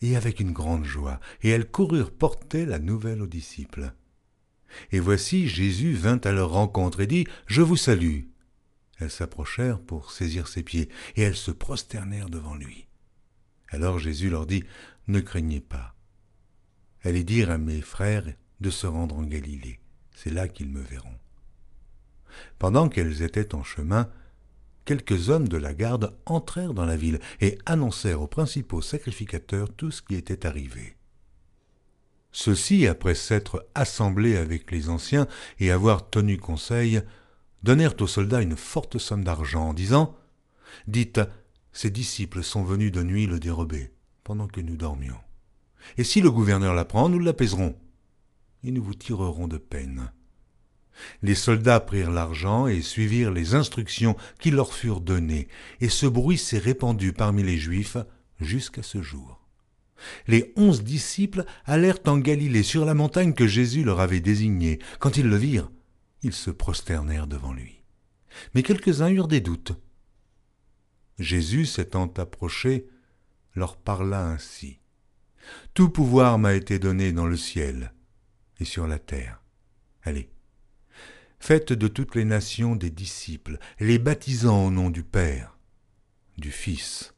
et 0.02 0.16
avec 0.16 0.40
une 0.40 0.52
grande 0.52 0.86
joie, 0.86 1.20
et 1.42 1.50
elles 1.50 1.70
coururent 1.70 2.12
porter 2.12 2.66
la 2.66 2.80
nouvelle 2.80 3.22
aux 3.22 3.28
disciples. 3.28 3.94
Et 4.92 5.00
voici 5.00 5.48
Jésus 5.48 5.94
vint 5.94 6.20
à 6.24 6.32
leur 6.32 6.52
rencontre 6.52 7.00
et 7.00 7.08
dit, 7.08 7.26
Je 7.48 7.62
vous 7.62 7.78
salue. 7.78 8.22
Elles 9.00 9.12
s'approchèrent 9.12 9.80
pour 9.80 10.12
saisir 10.12 10.48
ses 10.48 10.64
pieds, 10.64 10.90
et 11.16 11.22
elles 11.22 11.36
se 11.36 11.52
prosternèrent 11.52 12.30
devant 12.30 12.56
lui. 12.56 12.88
Alors 13.70 14.00
Jésus 14.00 14.30
leur 14.30 14.46
dit, 14.46 14.64
Ne 15.08 15.20
craignez 15.20 15.62
pas. 15.62 15.96
Allez 17.04 17.24
dire 17.24 17.52
à 17.52 17.58
mes 17.58 17.82
frères 17.82 18.26
de 18.62 18.70
se 18.70 18.88
rendre 18.88 19.18
en 19.18 19.24
Galilée, 19.24 19.80
c'est 20.16 20.32
là 20.32 20.48
qu'ils 20.48 20.70
me 20.70 20.82
verront. 20.82 21.18
Pendant 22.58 22.90
qu'elles 22.90 23.22
étaient 23.22 23.54
en 23.54 23.64
chemin, 23.64 24.10
quelques 24.86 25.30
hommes 25.30 25.48
de 25.48 25.58
la 25.58 25.74
garde 25.74 26.16
entrèrent 26.26 26.74
dans 26.74 26.86
la 26.86 26.96
ville 26.96 27.20
et 27.42 27.58
annoncèrent 27.66 28.22
aux 28.22 28.28
principaux 28.28 28.82
sacrificateurs 28.82 29.74
tout 29.74 29.92
ce 29.92 30.02
qui 30.02 30.16
était 30.16 30.46
arrivé. 30.46 30.96
Ceux-ci, 32.32 32.86
après 32.88 33.16
s'être 33.16 33.66
assemblés 33.76 34.38
avec 34.38 34.72
les 34.72 34.90
anciens 34.90 35.28
et 35.60 35.72
avoir 35.72 36.10
tenu 36.10 36.38
conseil, 36.38 37.02
donnèrent 37.64 38.00
aux 38.02 38.08
soldats 38.08 38.42
une 38.42 38.58
forte 38.58 38.98
somme 38.98 39.24
d'argent 39.24 39.70
en 39.70 39.74
disant 39.74 40.16
Dites, 40.88 41.22
ces 41.72 41.90
disciples 41.90 42.44
sont 42.44 42.64
venus 42.64 42.92
de 42.92 43.04
nuit 43.04 43.26
le 43.26 43.40
dérober, 43.40 43.92
pendant 44.24 44.48
que 44.48 44.62
nous 44.62 44.78
dormions. 44.78 45.20
Et 45.98 46.04
si 46.04 46.22
le 46.22 46.32
gouverneur 46.32 46.74
l'apprend, 46.74 47.10
nous 47.10 47.20
l'apaiserons, 47.20 47.76
et 48.64 48.72
nous 48.72 48.84
vous 48.84 48.96
tirerons 48.96 49.48
de 49.48 49.58
peine. 49.58 50.12
Les 51.22 51.36
soldats 51.36 51.80
prirent 51.80 52.12
l'argent 52.12 52.68
et 52.68 52.82
suivirent 52.82 53.32
les 53.32 53.56
instructions 53.56 54.16
qui 54.40 54.52
leur 54.52 54.74
furent 54.74 55.02
données, 55.02 55.48
et 55.82 55.90
ce 55.90 56.06
bruit 56.06 56.38
s'est 56.38 56.58
répandu 56.58 57.14
parmi 57.14 57.44
les 57.44 57.58
Juifs 57.58 57.98
jusqu'à 58.40 58.84
ce 58.84 59.02
jour. 59.02 59.42
Les 60.28 60.54
onze 60.56 60.84
disciples 60.84 61.46
allèrent 61.66 62.00
en 62.06 62.18
Galilée 62.18 62.64
sur 62.64 62.86
la 62.86 62.94
montagne 62.94 63.34
que 63.34 63.48
Jésus 63.48 63.84
leur 63.84 64.00
avait 64.00 64.20
désignée. 64.20 64.80
Quand 65.00 65.18
ils 65.18 65.28
le 65.28 65.38
virent, 65.38 65.72
ils 66.22 66.34
se 66.34 66.52
prosternèrent 66.52 67.28
devant 67.28 67.54
lui. 67.54 67.84
Mais 68.54 68.64
quelques-uns 68.64 69.10
eurent 69.10 69.28
des 69.28 69.42
doutes. 69.42 69.74
Jésus, 71.18 71.66
s'étant 71.66 72.12
approché, 72.18 72.88
leur 73.54 73.78
parla 73.78 74.28
ainsi. 74.28 74.80
Tout 75.74 75.90
pouvoir 75.90 76.40
m'a 76.40 76.54
été 76.54 76.80
donné 76.80 77.14
dans 77.14 77.28
le 77.28 77.38
ciel 77.38 77.94
et 78.60 78.66
sur 78.66 78.88
la 78.88 79.00
terre. 79.00 79.42
Allez, 80.04 80.30
Faites 81.46 81.74
de 81.74 81.88
toutes 81.88 82.16
les 82.16 82.26
nations 82.26 82.76
des 82.76 82.90
disciples, 82.90 83.60
les 83.80 84.00
baptisant 84.00 84.66
au 84.66 84.72
nom 84.72 84.90
du 84.90 85.04
Père, 85.04 85.60
du 86.40 86.50
Fils 86.50 87.14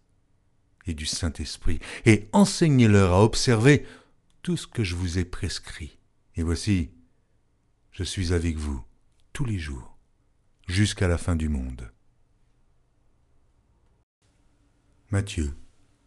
et 0.85 0.93
du 0.93 1.05
Saint-Esprit, 1.05 1.79
et 2.05 2.27
enseignez-leur 2.33 3.13
à 3.13 3.23
observer 3.23 3.85
tout 4.41 4.57
ce 4.57 4.67
que 4.67 4.83
je 4.83 4.95
vous 4.95 5.17
ai 5.17 5.23
prescrit. 5.23 5.97
Et 6.35 6.43
voici, 6.43 6.89
je 7.93 8.03
suis 8.03 8.33
avec 8.33 8.57
vous 8.57 8.83
tous 9.31 9.45
les 9.45 9.59
jours, 9.59 9.97
jusqu'à 10.67 11.07
la 11.07 11.17
fin 11.17 11.37
du 11.37 11.47
monde. 11.47 11.89
Matthieu, 15.09 15.55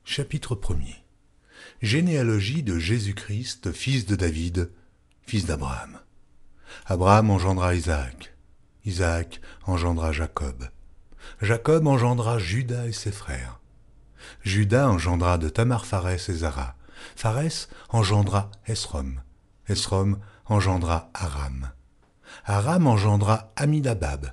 chapitre 0.04 0.54
1er 0.56 0.96
Généalogie 1.80 2.62
de 2.62 2.78
Jésus-Christ, 2.78 3.72
fils 3.72 4.04
de 4.04 4.14
David, 4.14 4.70
fils 5.22 5.46
d'Abraham. 5.46 6.00
Abraham 6.86 7.30
engendra 7.30 7.74
Isaac. 7.74 8.32
Isaac 8.84 9.40
engendra 9.66 10.12
Jacob. 10.12 10.68
Jacob 11.40 11.86
engendra 11.86 12.38
Judas 12.38 12.86
et 12.86 12.92
ses 12.92 13.12
frères. 13.12 13.60
Judas 14.42 14.86
engendra 14.86 15.38
de 15.38 15.48
Tamar 15.48 15.84
Pharès 15.84 16.28
et 16.28 16.34
Zara. 16.34 16.76
Pharès 17.16 17.68
engendra 17.90 18.50
Esrom. 18.66 19.20
Esrom 19.68 20.18
engendra 20.48 21.08
Aram. 21.14 21.70
Aram 22.44 22.86
engendra 22.86 23.50
Aminabab. 23.56 24.32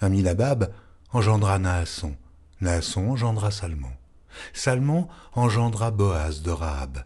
Aminabab 0.00 0.72
engendra 1.12 1.58
Naasson. 1.58 2.16
Naasson 2.60 3.12
engendra 3.12 3.50
Salmon. 3.50 3.92
Salmon 4.52 5.08
engendra 5.34 5.90
Boaz 5.90 6.40
de 6.40 6.50
Rahab. 6.50 7.04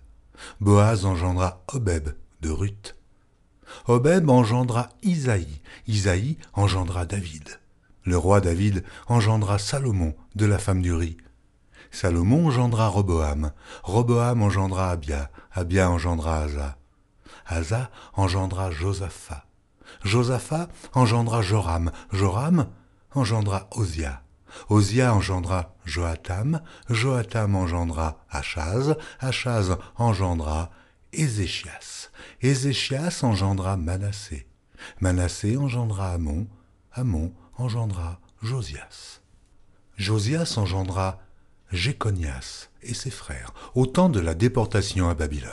Boaz 0.60 1.04
engendra 1.04 1.60
Obeb 1.72 2.16
de 2.40 2.48
Ruth. 2.48 2.99
Obeb 3.86 4.28
engendra 4.28 4.90
Isaïe. 5.02 5.60
Isaïe 5.86 6.38
engendra 6.54 7.04
David. 7.04 7.60
Le 8.04 8.16
roi 8.16 8.40
David 8.40 8.84
engendra 9.08 9.58
Salomon 9.58 10.14
de 10.34 10.46
la 10.46 10.58
femme 10.58 10.82
d'Uri. 10.82 11.16
Salomon 11.90 12.48
engendra 12.48 12.88
Roboam. 12.88 13.52
Roboam 13.82 14.42
engendra 14.42 14.90
Abia. 14.90 15.30
Abia 15.52 15.88
engendra 15.88 16.42
Asa. 16.44 16.76
Asa 17.46 17.90
engendra 18.16 18.70
Josaphat. 18.70 19.44
Josaphat 20.04 20.70
engendra 20.94 21.42
Joram. 21.42 21.90
Joram 22.12 22.66
engendra 23.14 23.66
Osia. 23.72 24.22
Osia 24.68 25.12
engendra 25.12 25.74
Joatam. 25.84 26.60
Joatam 26.88 27.56
engendra 27.56 28.16
Achaz. 28.30 28.96
Achaz 29.20 29.68
engendra 29.98 30.70
Ézéchias. 31.12 32.10
Ézéchias 32.40 33.22
engendra 33.22 33.76
Manassé. 33.76 34.46
Manassé 35.00 35.56
engendra 35.56 36.12
Amon. 36.12 36.46
Amon 36.92 37.32
engendra 37.56 38.20
Josias. 38.42 39.20
Josias 39.96 40.56
engendra 40.56 41.20
Jéconias 41.72 42.70
et 42.82 42.94
ses 42.94 43.10
frères, 43.10 43.52
au 43.74 43.86
temps 43.86 44.08
de 44.08 44.18
la 44.18 44.34
déportation 44.34 45.08
à 45.08 45.14
Babylone. 45.14 45.50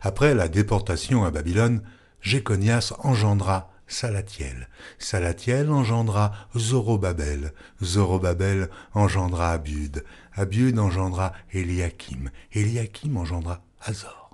Après 0.00 0.34
la 0.34 0.48
déportation 0.48 1.24
à 1.24 1.30
Babylone, 1.30 1.82
Jéconias 2.20 2.94
engendra 3.00 3.70
Salatiel. 3.86 4.68
Salatiel 4.98 5.70
engendra 5.70 6.32
Zorobabel. 6.56 7.52
Zorobabel 7.82 8.68
engendra 8.92 9.50
Abud. 9.52 10.04
Abud 10.34 10.78
engendra 10.78 11.32
Eliakim. 11.52 12.30
Eliakim 12.52 13.16
engendra 13.16 13.62
Azor. 13.80 14.27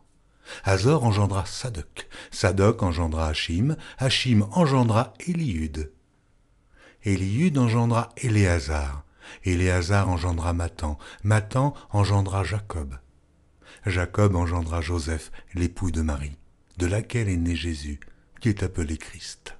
Azor 0.64 1.04
engendra 1.04 1.44
Sadoc. 1.46 2.06
Sadoc 2.30 2.82
engendra 2.82 3.28
Hachim. 3.28 3.76
Hachim 3.98 4.42
engendra 4.52 5.14
Eliud. 5.26 5.90
Eliud 7.04 7.58
engendra 7.58 8.10
Éléazar. 8.16 9.04
Éléazar 9.44 10.08
engendra 10.08 10.52
Matan. 10.52 10.98
Matan 11.22 11.74
engendra 11.92 12.44
Jacob. 12.44 12.98
Jacob 13.86 14.34
engendra 14.34 14.80
Joseph, 14.80 15.30
l'époux 15.54 15.90
de 15.90 16.00
Marie, 16.00 16.38
de 16.78 16.86
laquelle 16.86 17.28
est 17.28 17.36
né 17.36 17.54
Jésus, 17.54 18.00
qui 18.40 18.48
est 18.48 18.62
appelé 18.62 18.96
Christ. 18.96 19.56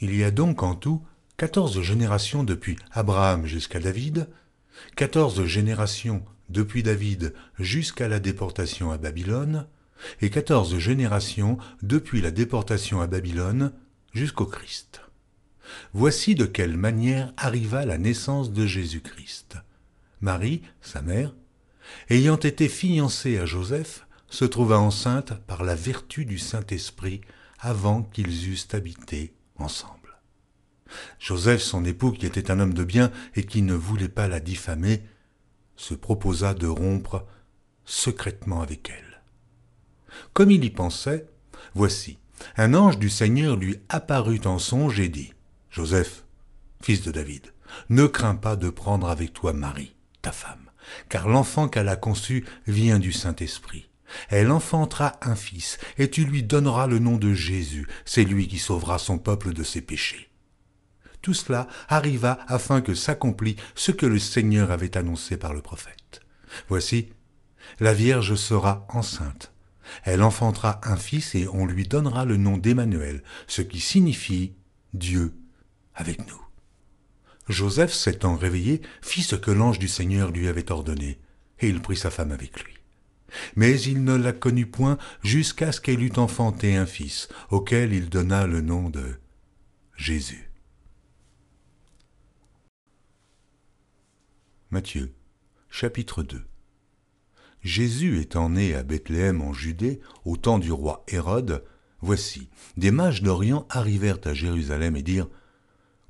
Il 0.00 0.14
y 0.14 0.22
a 0.22 0.30
donc 0.30 0.62
en 0.62 0.74
tout 0.74 1.02
quatorze 1.38 1.80
générations 1.80 2.44
depuis 2.44 2.76
Abraham 2.92 3.46
jusqu'à 3.46 3.80
David, 3.80 4.28
quatorze 4.96 5.44
générations 5.46 6.22
depuis 6.50 6.82
David 6.82 7.34
jusqu'à 7.58 8.08
la 8.08 8.20
déportation 8.20 8.92
à 8.92 8.98
Babylone, 8.98 9.66
et 10.20 10.30
quatorze 10.30 10.78
générations 10.78 11.58
depuis 11.82 12.20
la 12.20 12.30
déportation 12.30 13.00
à 13.00 13.06
Babylone 13.06 13.72
jusqu'au 14.12 14.46
Christ. 14.46 15.00
Voici 15.92 16.34
de 16.34 16.44
quelle 16.44 16.76
manière 16.76 17.32
arriva 17.36 17.84
la 17.86 17.98
naissance 17.98 18.52
de 18.52 18.66
Jésus-Christ. 18.66 19.56
Marie, 20.20 20.62
sa 20.80 21.02
mère, 21.02 21.34
ayant 22.10 22.36
été 22.36 22.68
fiancée 22.68 23.38
à 23.38 23.46
Joseph, 23.46 24.06
se 24.28 24.44
trouva 24.44 24.78
enceinte 24.78 25.34
par 25.46 25.62
la 25.64 25.74
vertu 25.74 26.24
du 26.24 26.38
Saint-Esprit 26.38 27.20
avant 27.58 28.02
qu'ils 28.02 28.48
eussent 28.50 28.74
habité 28.74 29.34
ensemble. 29.56 29.94
Joseph, 31.18 31.62
son 31.62 31.84
époux, 31.84 32.12
qui 32.12 32.26
était 32.26 32.50
un 32.50 32.60
homme 32.60 32.74
de 32.74 32.84
bien 32.84 33.10
et 33.34 33.44
qui 33.44 33.62
ne 33.62 33.74
voulait 33.74 34.08
pas 34.08 34.28
la 34.28 34.40
diffamer, 34.40 35.02
se 35.76 35.94
proposa 35.94 36.54
de 36.54 36.66
rompre 36.66 37.26
secrètement 37.84 38.60
avec 38.60 38.90
elle. 38.90 39.13
Comme 40.34 40.50
il 40.50 40.64
y 40.64 40.70
pensait, 40.70 41.28
voici, 41.74 42.18
un 42.56 42.74
ange 42.74 42.98
du 42.98 43.08
Seigneur 43.08 43.54
lui 43.54 43.78
apparut 43.88 44.40
en 44.46 44.58
songe 44.58 44.98
et 44.98 45.08
dit, 45.08 45.32
Joseph, 45.70 46.24
fils 46.82 47.02
de 47.02 47.12
David, 47.12 47.54
ne 47.88 48.06
crains 48.06 48.34
pas 48.34 48.56
de 48.56 48.68
prendre 48.68 49.08
avec 49.08 49.32
toi 49.32 49.52
Marie, 49.52 49.94
ta 50.22 50.32
femme, 50.32 50.70
car 51.08 51.28
l'enfant 51.28 51.68
qu'elle 51.68 51.88
a 51.88 51.94
conçu 51.94 52.44
vient 52.66 52.98
du 52.98 53.12
Saint-Esprit. 53.12 53.88
Elle 54.28 54.50
enfantera 54.50 55.18
un 55.22 55.36
fils, 55.36 55.78
et 55.98 56.10
tu 56.10 56.24
lui 56.24 56.42
donneras 56.42 56.88
le 56.88 56.98
nom 56.98 57.16
de 57.16 57.32
Jésus, 57.32 57.86
c'est 58.04 58.24
lui 58.24 58.48
qui 58.48 58.58
sauvera 58.58 58.98
son 58.98 59.18
peuple 59.18 59.52
de 59.52 59.62
ses 59.62 59.82
péchés. 59.82 60.30
Tout 61.22 61.34
cela 61.34 61.68
arriva 61.88 62.40
afin 62.48 62.80
que 62.80 62.94
s'accomplît 62.94 63.56
ce 63.76 63.92
que 63.92 64.04
le 64.04 64.18
Seigneur 64.18 64.72
avait 64.72 64.96
annoncé 64.96 65.36
par 65.36 65.54
le 65.54 65.62
prophète. 65.62 66.20
Voici, 66.68 67.12
la 67.78 67.94
Vierge 67.94 68.34
sera 68.34 68.84
enceinte. 68.90 69.53
Elle 70.02 70.22
enfantera 70.22 70.80
un 70.84 70.96
fils 70.96 71.34
et 71.34 71.48
on 71.48 71.66
lui 71.66 71.86
donnera 71.86 72.24
le 72.24 72.36
nom 72.36 72.56
d'Emmanuel, 72.56 73.22
ce 73.46 73.62
qui 73.62 73.80
signifie 73.80 74.54
Dieu 74.92 75.34
avec 75.94 76.26
nous. 76.28 76.40
Joseph, 77.48 77.92
s'étant 77.92 78.36
réveillé, 78.36 78.80
fit 79.02 79.22
ce 79.22 79.36
que 79.36 79.50
l'ange 79.50 79.78
du 79.78 79.88
Seigneur 79.88 80.30
lui 80.30 80.48
avait 80.48 80.72
ordonné, 80.72 81.18
et 81.60 81.68
il 81.68 81.80
prit 81.80 81.96
sa 81.96 82.10
femme 82.10 82.32
avec 82.32 82.62
lui. 82.64 82.74
Mais 83.56 83.80
il 83.80 84.04
ne 84.04 84.14
la 84.14 84.32
connut 84.32 84.66
point 84.66 84.96
jusqu'à 85.22 85.72
ce 85.72 85.80
qu'elle 85.80 86.02
eût 86.02 86.12
enfanté 86.16 86.76
un 86.76 86.86
fils, 86.86 87.28
auquel 87.50 87.92
il 87.92 88.08
donna 88.08 88.46
le 88.46 88.60
nom 88.60 88.88
de 88.88 89.18
Jésus. 89.96 90.50
Matthieu, 94.70 95.12
chapitre 95.68 96.22
2 96.22 96.44
Jésus 97.64 98.20
étant 98.20 98.50
né 98.50 98.74
à 98.74 98.82
Bethléem 98.82 99.40
en 99.40 99.54
Judée, 99.54 100.00
au 100.26 100.36
temps 100.36 100.58
du 100.58 100.70
roi 100.70 101.02
Hérode, 101.08 101.64
voici, 102.02 102.48
des 102.76 102.90
mages 102.90 103.22
d'Orient 103.22 103.66
arrivèrent 103.70 104.20
à 104.24 104.34
Jérusalem 104.34 104.96
et 104.96 105.02
dirent 105.02 105.30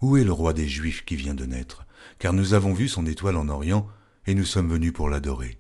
où 0.01 0.17
est 0.17 0.25
le 0.25 0.33
roi 0.33 0.53
des 0.53 0.69
Juifs 0.69 1.05
qui 1.05 1.15
vient 1.15 1.35
de 1.35 1.47
naître? 1.47 1.87
Car 2.19 2.33
nous 2.33 2.55
avons 2.55 2.75
vu 2.75 2.89
son 2.89 3.07
étoile 3.07 3.37
en 3.37 3.49
Orient, 3.49 3.87
et 4.27 4.35
nous 4.35 4.45
sommes 4.45 4.69
venus 4.69 4.93
pour 4.93 5.09
l'adorer. 5.09 5.59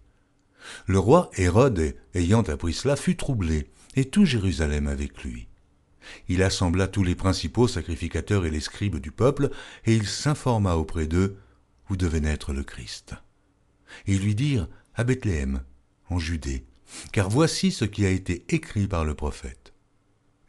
Le 0.87 0.99
roi 0.99 1.31
Hérode, 1.37 1.95
ayant 2.15 2.43
appris 2.43 2.73
cela, 2.73 2.97
fut 2.97 3.17
troublé, 3.17 3.71
et 3.95 4.07
tout 4.07 4.25
Jérusalem 4.25 4.89
avec 4.89 5.23
lui. 5.23 5.49
Il 6.29 6.43
assembla 6.43 6.89
tous 6.89 7.05
les 7.05 7.15
principaux 7.15 7.69
sacrificateurs 7.69 8.45
et 8.45 8.51
les 8.51 8.61
scribes 8.61 8.99
du 8.99 9.13
peuple, 9.13 9.51
et 9.87 9.95
il 9.95 10.07
s'informa 10.07 10.75
auprès 10.75 11.07
d'eux 11.07 11.39
où 11.89 11.97
devait 11.97 12.21
naître 12.21 12.53
le 12.53 12.65
Christ? 12.65 13.15
ils 14.07 14.21
lui 14.21 14.35
dirent 14.35 14.69
à 14.95 15.05
Bethléem, 15.05 15.63
Judée, 16.19 16.65
car 17.13 17.29
voici 17.29 17.71
ce 17.71 17.85
qui 17.85 18.05
a 18.05 18.11
été 18.11 18.45
écrit 18.49 18.87
par 18.87 19.05
le 19.05 19.15
prophète. 19.15 19.73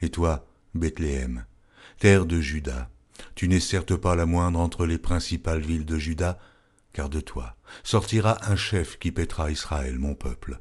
Et 0.02 0.10
toi, 0.10 0.48
Bethléem, 0.74 1.46
terre 2.00 2.26
de 2.26 2.40
Juda, 2.42 2.90
tu 3.36 3.48
n'es 3.48 3.60
certes 3.60 3.96
pas 3.96 4.16
la 4.16 4.26
moindre 4.26 4.60
entre 4.60 4.86
les 4.86 4.98
principales 4.98 5.62
villes 5.62 5.86
de 5.86 5.98
Juda, 5.98 6.40
car 6.94 7.10
de 7.10 7.20
toi 7.20 7.56
sortira 7.84 8.38
un 8.50 8.56
chef 8.56 8.98
qui 9.00 9.12
pètera 9.12 9.52
Israël, 9.52 10.00
mon 10.00 10.16
peuple. 10.16 10.60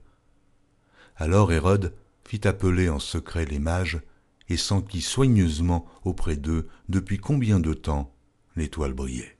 Alors 1.16 1.52
Hérode 1.52 1.94
fit 2.26 2.46
appeler 2.46 2.88
en 2.88 2.98
secret 2.98 3.44
les 3.44 3.58
mages 3.58 4.00
et 4.48 4.56
s'enquit 4.56 5.02
soigneusement 5.02 5.86
auprès 6.04 6.36
d'eux 6.36 6.68
depuis 6.88 7.18
combien 7.18 7.60
de 7.60 7.72
temps 7.72 8.14
l'étoile 8.56 8.92
brillait. 8.92 9.36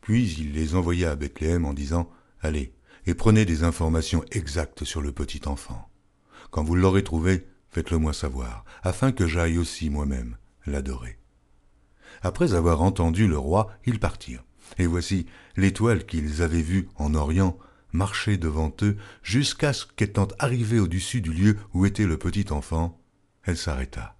Puis 0.00 0.36
il 0.38 0.52
les 0.52 0.74
envoya 0.74 1.12
à 1.12 1.16
Bethléem 1.16 1.64
en 1.64 1.74
disant 1.74 2.10
Allez, 2.40 2.72
et 3.06 3.14
prenez 3.14 3.44
des 3.44 3.62
informations 3.62 4.24
exactes 4.30 4.84
sur 4.84 5.00
le 5.00 5.12
petit 5.12 5.42
enfant. 5.46 5.88
Quand 6.50 6.64
vous 6.64 6.74
l'aurez 6.74 7.04
trouvé, 7.04 7.46
faites-le 7.70 7.98
moi 7.98 8.12
savoir, 8.12 8.64
afin 8.82 9.12
que 9.12 9.26
j'aille 9.26 9.58
aussi 9.58 9.90
moi-même 9.90 10.36
l'adorer. 10.66 11.18
Après 12.22 12.54
avoir 12.54 12.82
entendu 12.82 13.28
le 13.28 13.38
roi, 13.38 13.70
ils 13.84 14.00
partirent. 14.00 14.44
Et 14.78 14.86
voici 14.86 15.26
l'étoile 15.56 16.06
qu'ils 16.06 16.42
avaient 16.42 16.62
vue 16.62 16.88
en 16.96 17.14
Orient 17.14 17.56
marcher 17.92 18.36
devant 18.36 18.72
eux 18.82 18.96
jusqu'à 19.22 19.72
ce 19.72 19.86
qu'étant 19.86 20.28
arrivée 20.38 20.80
au-dessus 20.80 21.20
du 21.20 21.32
lieu 21.32 21.56
où 21.72 21.86
était 21.86 22.06
le 22.06 22.18
petit 22.18 22.52
enfant, 22.52 23.00
elle 23.44 23.56
s'arrêta. 23.56 24.16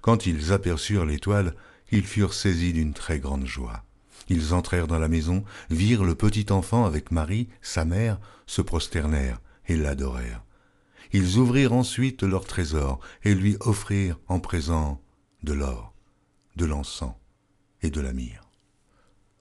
Quand 0.00 0.26
ils 0.26 0.52
aperçurent 0.52 1.06
l'étoile, 1.06 1.54
ils 1.90 2.06
furent 2.06 2.34
saisis 2.34 2.72
d'une 2.72 2.92
très 2.92 3.18
grande 3.18 3.46
joie. 3.46 3.84
Ils 4.32 4.54
entrèrent 4.54 4.86
dans 4.86 4.98
la 4.98 5.08
maison, 5.08 5.44
virent 5.68 6.04
le 6.04 6.14
petit 6.14 6.50
enfant 6.50 6.86
avec 6.86 7.10
Marie, 7.10 7.50
sa 7.60 7.84
mère, 7.84 8.18
se 8.46 8.62
prosternèrent 8.62 9.42
et 9.66 9.76
l'adorèrent. 9.76 10.42
Ils 11.12 11.36
ouvrirent 11.36 11.74
ensuite 11.74 12.22
leur 12.22 12.46
trésor 12.46 12.98
et 13.24 13.34
lui 13.34 13.58
offrirent 13.60 14.18
en 14.28 14.40
présent 14.40 15.02
de 15.42 15.52
l'or 15.52 15.92
de 16.56 16.64
l'encens 16.64 17.12
et 17.82 17.90
de 17.90 18.00
la 18.00 18.14
myrrhe. 18.14 18.48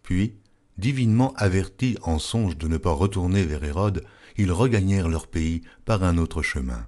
Puis, 0.04 0.36
divinement 0.78 1.34
avertis 1.38 1.98
en 2.02 2.20
songe 2.20 2.58
de 2.58 2.68
ne 2.68 2.76
pas 2.76 2.92
retourner 2.92 3.46
vers 3.46 3.64
Hérode, 3.64 4.04
ils 4.36 4.52
regagnèrent 4.52 5.08
leur 5.08 5.28
pays 5.28 5.62
par 5.86 6.04
un 6.04 6.18
autre 6.18 6.42
chemin. 6.42 6.86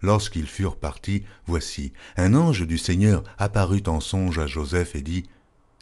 Lorsqu'ils 0.00 0.46
furent 0.46 0.78
partis, 0.78 1.24
voici, 1.46 1.92
un 2.16 2.34
ange 2.34 2.66
du 2.66 2.78
Seigneur 2.78 3.22
apparut 3.36 3.82
en 3.86 4.00
songe 4.00 4.38
à 4.38 4.46
Joseph 4.46 4.94
et 4.94 5.02
dit, 5.02 5.24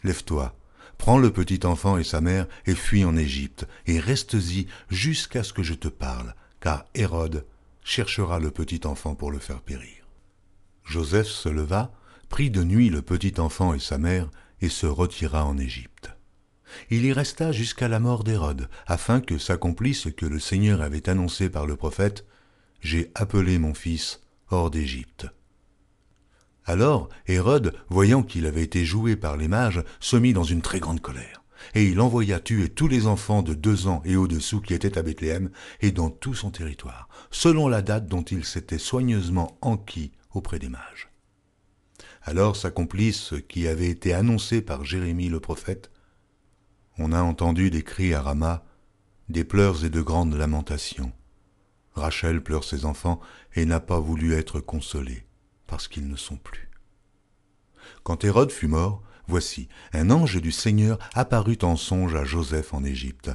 Lève-toi, 0.03 0.53
prends 0.97 1.17
le 1.17 1.31
petit 1.31 1.65
enfant 1.65 1.97
et 1.97 2.03
sa 2.03 2.21
mère 2.21 2.47
et 2.65 2.75
fuis 2.75 3.05
en 3.05 3.15
Égypte, 3.15 3.67
et 3.85 3.99
reste-y 3.99 4.67
jusqu'à 4.89 5.43
ce 5.43 5.53
que 5.53 5.63
je 5.63 5.73
te 5.73 5.87
parle, 5.87 6.35
car 6.59 6.85
Hérode 6.95 7.45
cherchera 7.83 8.39
le 8.39 8.51
petit 8.51 8.81
enfant 8.85 9.15
pour 9.15 9.31
le 9.31 9.39
faire 9.39 9.61
périr. 9.61 10.07
Joseph 10.83 11.27
se 11.27 11.49
leva, 11.49 11.91
prit 12.29 12.49
de 12.49 12.63
nuit 12.63 12.89
le 12.89 13.01
petit 13.01 13.39
enfant 13.39 13.73
et 13.73 13.79
sa 13.79 13.97
mère, 13.97 14.29
et 14.61 14.69
se 14.69 14.87
retira 14.87 15.45
en 15.45 15.57
Égypte. 15.57 16.11
Il 16.89 17.05
y 17.05 17.13
resta 17.13 17.51
jusqu'à 17.51 17.87
la 17.87 17.99
mort 17.99 18.23
d'Hérode, 18.23 18.69
afin 18.87 19.21
que 19.21 19.37
s'accomplisse 19.37 20.01
ce 20.01 20.09
que 20.09 20.25
le 20.25 20.39
Seigneur 20.39 20.81
avait 20.81 21.09
annoncé 21.09 21.49
par 21.49 21.65
le 21.65 21.75
prophète, 21.75 22.25
J'ai 22.81 23.11
appelé 23.15 23.57
mon 23.57 23.73
fils 23.73 24.21
hors 24.49 24.69
d'Égypte. 24.69 25.27
Alors 26.65 27.09
Hérode, 27.27 27.75
voyant 27.89 28.23
qu'il 28.23 28.47
avait 28.47 28.63
été 28.63 28.85
joué 28.85 29.15
par 29.15 29.37
les 29.37 29.47
mages, 29.47 29.83
se 29.99 30.17
mit 30.17 30.33
dans 30.33 30.43
une 30.43 30.63
très 30.63 30.79
grande 30.79 30.99
colère, 30.99 31.43
et 31.75 31.85
il 31.85 32.01
envoya 32.01 32.39
tuer 32.39 32.69
tous 32.69 32.87
les 32.87 33.05
enfants 33.05 33.43
de 33.43 33.53
deux 33.53 33.87
ans 33.87 34.01
et 34.03 34.15
au-dessous 34.15 34.61
qui 34.61 34.73
étaient 34.73 34.97
à 34.97 35.03
Bethléem 35.03 35.51
et 35.81 35.91
dans 35.91 36.09
tout 36.09 36.33
son 36.33 36.49
territoire, 36.49 37.07
selon 37.29 37.67
la 37.67 37.83
date 37.83 38.07
dont 38.07 38.23
il 38.23 38.45
s'était 38.45 38.79
soigneusement 38.79 39.57
enquis 39.61 40.11
auprès 40.33 40.57
des 40.57 40.69
mages. 40.69 41.09
Alors 42.23 42.55
s'accomplit 42.55 43.13
ce 43.13 43.35
qui 43.35 43.67
avait 43.67 43.89
été 43.89 44.13
annoncé 44.13 44.61
par 44.61 44.83
Jérémie 44.83 45.29
le 45.29 45.39
prophète. 45.39 45.91
On 46.97 47.11
a 47.11 47.21
entendu 47.21 47.69
des 47.69 47.83
cris 47.83 48.15
à 48.15 48.21
Rama, 48.21 48.65
des 49.29 49.43
pleurs 49.43 49.85
et 49.85 49.91
de 49.91 50.01
grandes 50.01 50.33
lamentations. 50.33 51.11
Rachel 51.93 52.41
pleure 52.41 52.63
ses 52.63 52.85
enfants 52.85 53.21
et 53.55 53.65
n'a 53.65 53.79
pas 53.79 53.99
voulu 53.99 54.33
être 54.33 54.59
consolée, 54.59 55.24
parce 55.67 55.87
qu'ils 55.87 56.07
ne 56.07 56.15
sont 56.15 56.37
plus. 56.37 56.69
Quand 58.03 58.23
Hérode 58.23 58.51
fut 58.51 58.67
mort, 58.67 59.01
voici, 59.27 59.67
un 59.93 60.09
ange 60.09 60.41
du 60.41 60.51
Seigneur 60.51 60.99
apparut 61.13 61.57
en 61.63 61.75
songe 61.75 62.15
à 62.15 62.23
Joseph 62.23 62.73
en 62.73 62.83
Égypte. 62.83 63.31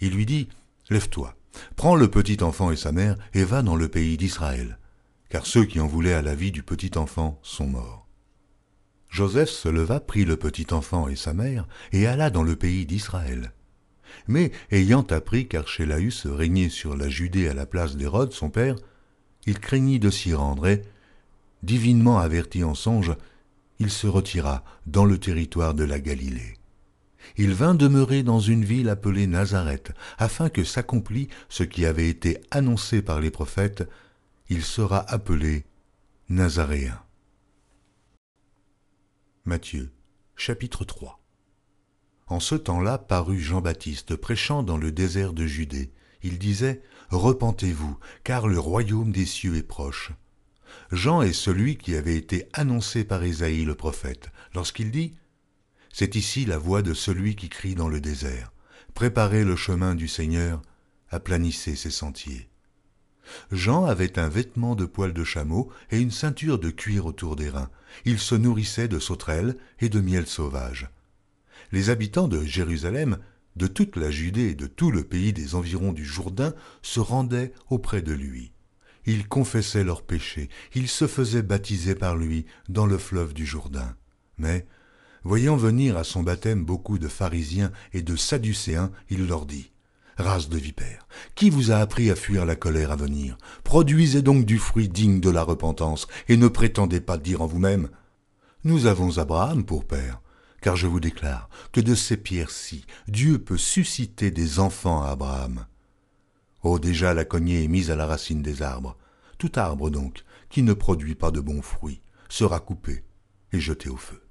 Il 0.00 0.14
lui 0.14 0.26
dit, 0.26 0.48
Lève-toi, 0.90 1.34
prends 1.76 1.96
le 1.96 2.08
petit 2.08 2.42
enfant 2.42 2.70
et 2.70 2.76
sa 2.76 2.92
mère, 2.92 3.16
et 3.32 3.44
va 3.44 3.62
dans 3.62 3.76
le 3.76 3.88
pays 3.88 4.16
d'Israël, 4.16 4.78
car 5.28 5.46
ceux 5.46 5.64
qui 5.64 5.80
en 5.80 5.86
voulaient 5.86 6.14
à 6.14 6.22
la 6.22 6.34
vie 6.34 6.52
du 6.52 6.62
petit 6.62 6.98
enfant 6.98 7.38
sont 7.42 7.66
morts. 7.66 8.06
Joseph 9.08 9.48
se 9.48 9.68
leva, 9.68 10.00
prit 10.00 10.24
le 10.24 10.36
petit 10.36 10.66
enfant 10.72 11.08
et 11.08 11.16
sa 11.16 11.32
mère, 11.32 11.68
et 11.92 12.06
alla 12.06 12.30
dans 12.30 12.42
le 12.42 12.56
pays 12.56 12.84
d'Israël. 12.84 13.52
Mais, 14.26 14.50
ayant 14.70 15.02
appris 15.02 15.46
qu'Archélaüs 15.46 16.26
régnait 16.26 16.68
sur 16.68 16.96
la 16.96 17.08
Judée 17.08 17.48
à 17.48 17.54
la 17.54 17.66
place 17.66 17.96
d'Hérode, 17.96 18.32
son 18.32 18.50
père, 18.50 18.76
il 19.46 19.60
craignit 19.60 20.00
de 20.00 20.10
s'y 20.10 20.34
rendre 20.34 20.66
et, 20.66 20.82
divinement 21.64 22.18
averti 22.18 22.64
en 22.64 22.74
songe, 22.74 23.14
il 23.78 23.90
se 23.90 24.06
retira 24.06 24.64
dans 24.86 25.04
le 25.04 25.18
territoire 25.18 25.74
de 25.74 25.84
la 25.84 25.98
Galilée. 25.98 26.58
Il 27.36 27.54
vint 27.54 27.74
demeurer 27.74 28.22
dans 28.22 28.38
une 28.38 28.64
ville 28.64 28.88
appelée 28.88 29.26
Nazareth, 29.26 29.92
afin 30.18 30.48
que 30.48 30.62
s'accomplît 30.62 31.28
ce 31.48 31.62
qui 31.62 31.86
avait 31.86 32.08
été 32.08 32.38
annoncé 32.50 33.02
par 33.02 33.20
les 33.20 33.30
prophètes, 33.30 33.88
il 34.48 34.62
sera 34.62 34.98
appelé 35.10 35.64
Nazaréen. 36.28 37.00
Matthieu, 39.46 39.90
chapitre 40.36 40.84
3 40.84 41.20
En 42.26 42.40
ce 42.40 42.54
temps-là 42.54 42.98
parut 42.98 43.40
Jean-Baptiste 43.40 44.16
prêchant 44.16 44.62
dans 44.62 44.78
le 44.78 44.92
désert 44.92 45.32
de 45.32 45.46
Judée. 45.46 45.92
Il 46.22 46.38
disait, 46.38 46.82
Repentez-vous, 47.10 47.98
car 48.22 48.48
le 48.48 48.58
royaume 48.58 49.12
des 49.12 49.26
cieux 49.26 49.56
est 49.56 49.62
proche. 49.62 50.12
Jean 50.92 51.22
est 51.22 51.32
celui 51.32 51.76
qui 51.76 51.94
avait 51.94 52.16
été 52.16 52.48
annoncé 52.52 53.04
par 53.04 53.22
Ésaïe 53.22 53.64
le 53.64 53.74
prophète, 53.74 54.30
lorsqu'il 54.54 54.90
dit 54.90 55.14
C'est 55.92 56.16
ici 56.16 56.44
la 56.44 56.58
voix 56.58 56.82
de 56.82 56.94
celui 56.94 57.36
qui 57.36 57.48
crie 57.48 57.74
dans 57.74 57.88
le 57.88 58.00
désert. 58.00 58.52
Préparez 58.94 59.44
le 59.44 59.56
chemin 59.56 59.94
du 59.94 60.08
Seigneur, 60.08 60.62
aplanissez 61.10 61.76
ses 61.76 61.90
sentiers. 61.90 62.48
Jean 63.50 63.84
avait 63.84 64.18
un 64.18 64.28
vêtement 64.28 64.74
de 64.74 64.84
poil 64.84 65.12
de 65.12 65.24
chameau 65.24 65.70
et 65.90 66.00
une 66.00 66.10
ceinture 66.10 66.58
de 66.58 66.70
cuir 66.70 67.06
autour 67.06 67.36
des 67.36 67.48
reins. 67.48 67.70
Il 68.04 68.18
se 68.18 68.34
nourrissait 68.34 68.88
de 68.88 68.98
sauterelles 68.98 69.56
et 69.80 69.88
de 69.88 70.00
miel 70.00 70.26
sauvage. 70.26 70.88
Les 71.72 71.90
habitants 71.90 72.28
de 72.28 72.42
Jérusalem, 72.44 73.18
de 73.56 73.66
toute 73.66 73.96
la 73.96 74.10
Judée 74.10 74.50
et 74.50 74.54
de 74.54 74.66
tout 74.66 74.90
le 74.90 75.04
pays 75.04 75.32
des 75.32 75.54
environs 75.54 75.92
du 75.92 76.04
Jourdain 76.04 76.54
se 76.82 77.00
rendaient 77.00 77.52
auprès 77.70 78.02
de 78.02 78.12
lui. 78.12 78.53
Ils 79.06 79.28
confessaient 79.28 79.84
leurs 79.84 80.02
péchés, 80.02 80.48
ils 80.74 80.88
se 80.88 81.06
faisaient 81.06 81.42
baptiser 81.42 81.94
par 81.94 82.16
lui 82.16 82.46
dans 82.68 82.86
le 82.86 82.98
fleuve 82.98 83.34
du 83.34 83.44
Jourdain. 83.44 83.96
Mais, 84.38 84.66
voyant 85.22 85.56
venir 85.56 85.96
à 85.96 86.04
son 86.04 86.22
baptême 86.22 86.64
beaucoup 86.64 86.98
de 86.98 87.08
pharisiens 87.08 87.72
et 87.92 88.02
de 88.02 88.16
sadducéens, 88.16 88.90
il 89.10 89.26
leur 89.26 89.46
dit 89.46 89.70
Race 90.16 90.48
de 90.48 90.58
vipères, 90.58 91.08
qui 91.34 91.50
vous 91.50 91.72
a 91.72 91.76
appris 91.76 92.10
à 92.10 92.14
fuir 92.14 92.46
la 92.46 92.54
colère 92.54 92.92
à 92.92 92.96
venir? 92.96 93.36
Produisez 93.64 94.22
donc 94.22 94.44
du 94.44 94.58
fruit 94.58 94.88
digne 94.88 95.20
de 95.20 95.30
la 95.30 95.42
repentance, 95.42 96.06
et 96.28 96.36
ne 96.36 96.48
prétendez 96.48 97.00
pas 97.00 97.18
dire 97.18 97.42
en 97.42 97.46
vous-même 97.46 97.88
Nous 98.62 98.86
avons 98.86 99.18
Abraham 99.18 99.64
pour 99.64 99.84
père, 99.84 100.20
car 100.62 100.76
je 100.76 100.86
vous 100.86 101.00
déclare 101.00 101.48
que 101.72 101.80
de 101.80 101.94
ces 101.94 102.16
pierres-ci, 102.16 102.86
Dieu 103.08 103.38
peut 103.38 103.58
susciter 103.58 104.30
des 104.30 104.60
enfants 104.60 105.02
à 105.02 105.10
Abraham. 105.10 105.66
Oh, 106.64 106.78
déjà 106.78 107.12
la 107.12 107.26
cognée 107.26 107.62
est 107.62 107.68
mise 107.68 107.90
à 107.90 107.96
la 107.96 108.06
racine 108.06 108.40
des 108.40 108.62
arbres. 108.62 108.96
Tout 109.36 109.52
arbre, 109.56 109.90
donc, 109.90 110.24
qui 110.48 110.62
ne 110.62 110.72
produit 110.72 111.14
pas 111.14 111.30
de 111.30 111.40
bons 111.40 111.60
fruits, 111.60 112.00
sera 112.30 112.58
coupé 112.58 113.04
et 113.52 113.60
jeté 113.60 113.90
au 113.90 113.98
feu. 113.98 114.22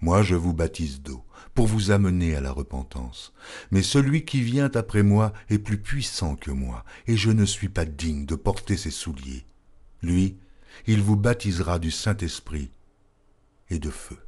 Moi 0.00 0.22
je 0.22 0.34
vous 0.34 0.54
baptise 0.54 1.02
d'eau, 1.02 1.22
pour 1.54 1.66
vous 1.66 1.90
amener 1.90 2.34
à 2.34 2.40
la 2.40 2.50
repentance. 2.50 3.34
Mais 3.70 3.82
celui 3.82 4.24
qui 4.24 4.40
vient 4.40 4.70
après 4.74 5.02
moi 5.02 5.34
est 5.50 5.58
plus 5.58 5.78
puissant 5.78 6.34
que 6.34 6.50
moi, 6.50 6.82
et 7.06 7.16
je 7.16 7.30
ne 7.30 7.44
suis 7.44 7.68
pas 7.68 7.84
digne 7.84 8.24
de 8.24 8.36
porter 8.36 8.78
ses 8.78 8.90
souliers. 8.90 9.44
Lui, 10.02 10.38
il 10.86 11.02
vous 11.02 11.16
baptisera 11.16 11.78
du 11.78 11.90
Saint-Esprit 11.90 12.70
et 13.68 13.78
de 13.78 13.90
feu. 13.90 14.18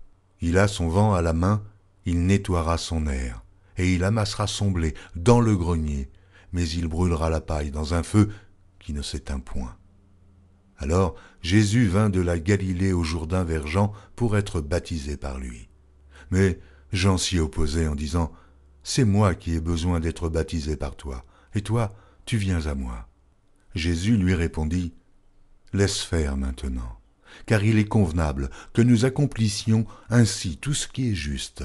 Il 0.42 0.58
a 0.58 0.68
son 0.68 0.88
vent 0.88 1.14
à 1.14 1.22
la 1.22 1.32
main, 1.32 1.62
il 2.04 2.26
nettoiera 2.26 2.76
son 2.76 3.06
air, 3.06 3.42
et 3.78 3.94
il 3.94 4.04
amassera 4.04 4.46
son 4.46 4.70
blé 4.70 4.94
dans 5.16 5.40
le 5.40 5.56
grenier, 5.56 6.10
mais 6.52 6.68
il 6.68 6.88
brûlera 6.88 7.30
la 7.30 7.40
paille 7.40 7.70
dans 7.70 7.94
un 7.94 8.02
feu 8.02 8.30
qui 8.78 8.92
ne 8.92 9.02
s'éteint 9.02 9.40
point. 9.40 9.76
Alors 10.78 11.16
Jésus 11.42 11.86
vint 11.86 12.10
de 12.10 12.20
la 12.20 12.38
Galilée 12.38 12.92
au 12.92 13.04
Jourdain 13.04 13.44
vers 13.44 13.66
Jean 13.66 13.92
pour 14.16 14.36
être 14.36 14.60
baptisé 14.60 15.16
par 15.16 15.38
lui. 15.38 15.68
Mais 16.30 16.60
Jean 16.92 17.18
s'y 17.18 17.38
opposait 17.38 17.88
en 17.88 17.94
disant, 17.94 18.32
C'est 18.82 19.04
moi 19.04 19.34
qui 19.34 19.54
ai 19.54 19.60
besoin 19.60 20.00
d'être 20.00 20.28
baptisé 20.28 20.76
par 20.76 20.96
toi, 20.96 21.24
et 21.54 21.62
toi, 21.62 21.94
tu 22.24 22.36
viens 22.36 22.66
à 22.66 22.74
moi. 22.74 23.08
Jésus 23.74 24.16
lui 24.16 24.34
répondit, 24.34 24.94
Laisse 25.72 26.00
faire 26.00 26.36
maintenant, 26.36 26.98
car 27.46 27.62
il 27.62 27.78
est 27.78 27.88
convenable 27.88 28.50
que 28.72 28.82
nous 28.82 29.04
accomplissions 29.04 29.86
ainsi 30.08 30.56
tout 30.56 30.74
ce 30.74 30.88
qui 30.88 31.10
est 31.10 31.14
juste. 31.14 31.64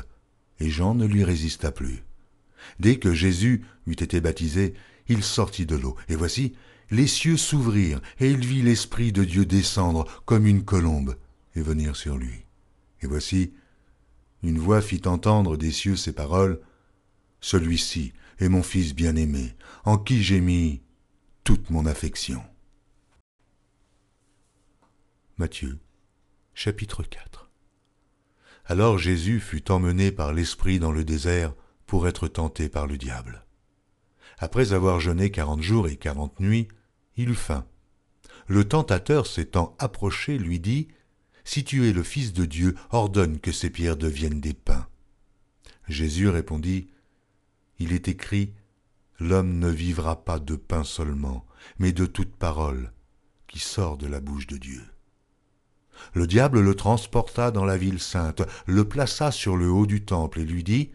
Et 0.59 0.69
Jean 0.69 0.95
ne 0.95 1.05
lui 1.05 1.23
résista 1.23 1.71
plus. 1.71 2.03
Dès 2.79 2.97
que 2.97 3.13
Jésus 3.13 3.65
eut 3.87 3.91
été 3.91 4.21
baptisé, 4.21 4.73
il 5.07 5.23
sortit 5.23 5.65
de 5.65 5.75
l'eau, 5.75 5.95
et 6.09 6.15
voici, 6.15 6.53
les 6.91 7.07
cieux 7.07 7.37
s'ouvrirent, 7.37 8.01
et 8.19 8.29
il 8.29 8.45
vit 8.45 8.61
l'Esprit 8.61 9.11
de 9.11 9.23
Dieu 9.23 9.45
descendre 9.45 10.05
comme 10.25 10.45
une 10.45 10.63
colombe 10.63 11.17
et 11.55 11.61
venir 11.61 11.95
sur 11.95 12.17
lui. 12.17 12.45
Et 13.01 13.07
voici, 13.07 13.53
une 14.43 14.59
voix 14.59 14.81
fit 14.81 15.01
entendre 15.05 15.57
des 15.57 15.71
cieux 15.71 15.95
ces 15.95 16.13
paroles, 16.13 16.59
Celui-ci 17.41 18.13
est 18.39 18.49
mon 18.49 18.63
Fils 18.63 18.93
bien-aimé, 18.95 19.55
en 19.83 19.97
qui 19.97 20.23
j'ai 20.23 20.39
mis 20.39 20.81
toute 21.43 21.69
mon 21.69 21.85
affection. 21.85 22.41
Matthieu, 25.37 25.79
chapitre 26.53 27.03
4 27.03 27.49
Alors 28.65 28.97
Jésus 28.97 29.39
fut 29.39 29.71
emmené 29.71 30.11
par 30.11 30.31
l'Esprit 30.31 30.79
dans 30.79 30.91
le 30.91 31.03
désert, 31.03 31.53
pour 31.93 32.07
être 32.07 32.27
tenté 32.27 32.69
par 32.69 32.87
le 32.87 32.97
diable. 32.97 33.45
Après 34.39 34.73
avoir 34.73 34.99
jeûné 34.99 35.29
quarante 35.29 35.61
jours 35.61 35.87
et 35.87 35.95
quarante 35.95 36.39
nuits, 36.39 36.67
il 37.17 37.29
eut 37.29 37.35
faim. 37.35 37.67
Le 38.47 38.67
tentateur 38.67 39.27
s'étant 39.27 39.75
approché 39.77 40.39
lui 40.39 40.59
dit, 40.59 40.87
Si 41.43 41.63
tu 41.63 41.87
es 41.87 41.93
le 41.93 42.01
Fils 42.01 42.33
de 42.33 42.45
Dieu, 42.45 42.73
ordonne 42.89 43.39
que 43.39 43.51
ces 43.51 43.69
pierres 43.69 43.95
deviennent 43.95 44.41
des 44.41 44.55
pains. 44.55 44.87
Jésus 45.87 46.29
répondit, 46.29 46.89
Il 47.77 47.93
est 47.93 48.07
écrit, 48.07 48.55
L'homme 49.19 49.59
ne 49.59 49.69
vivra 49.69 50.25
pas 50.25 50.39
de 50.39 50.55
pain 50.55 50.83
seulement, 50.83 51.45
mais 51.77 51.91
de 51.91 52.07
toute 52.07 52.35
parole 52.35 52.91
qui 53.47 53.59
sort 53.59 53.99
de 53.99 54.07
la 54.07 54.19
bouche 54.19 54.47
de 54.47 54.57
Dieu. 54.57 54.81
Le 56.15 56.25
diable 56.25 56.59
le 56.59 56.73
transporta 56.73 57.51
dans 57.51 57.65
la 57.65 57.77
ville 57.77 57.99
sainte, 57.99 58.41
le 58.65 58.83
plaça 58.83 59.29
sur 59.29 59.55
le 59.55 59.69
haut 59.69 59.85
du 59.85 60.03
temple 60.03 60.39
et 60.39 60.45
lui 60.45 60.63
dit, 60.63 60.89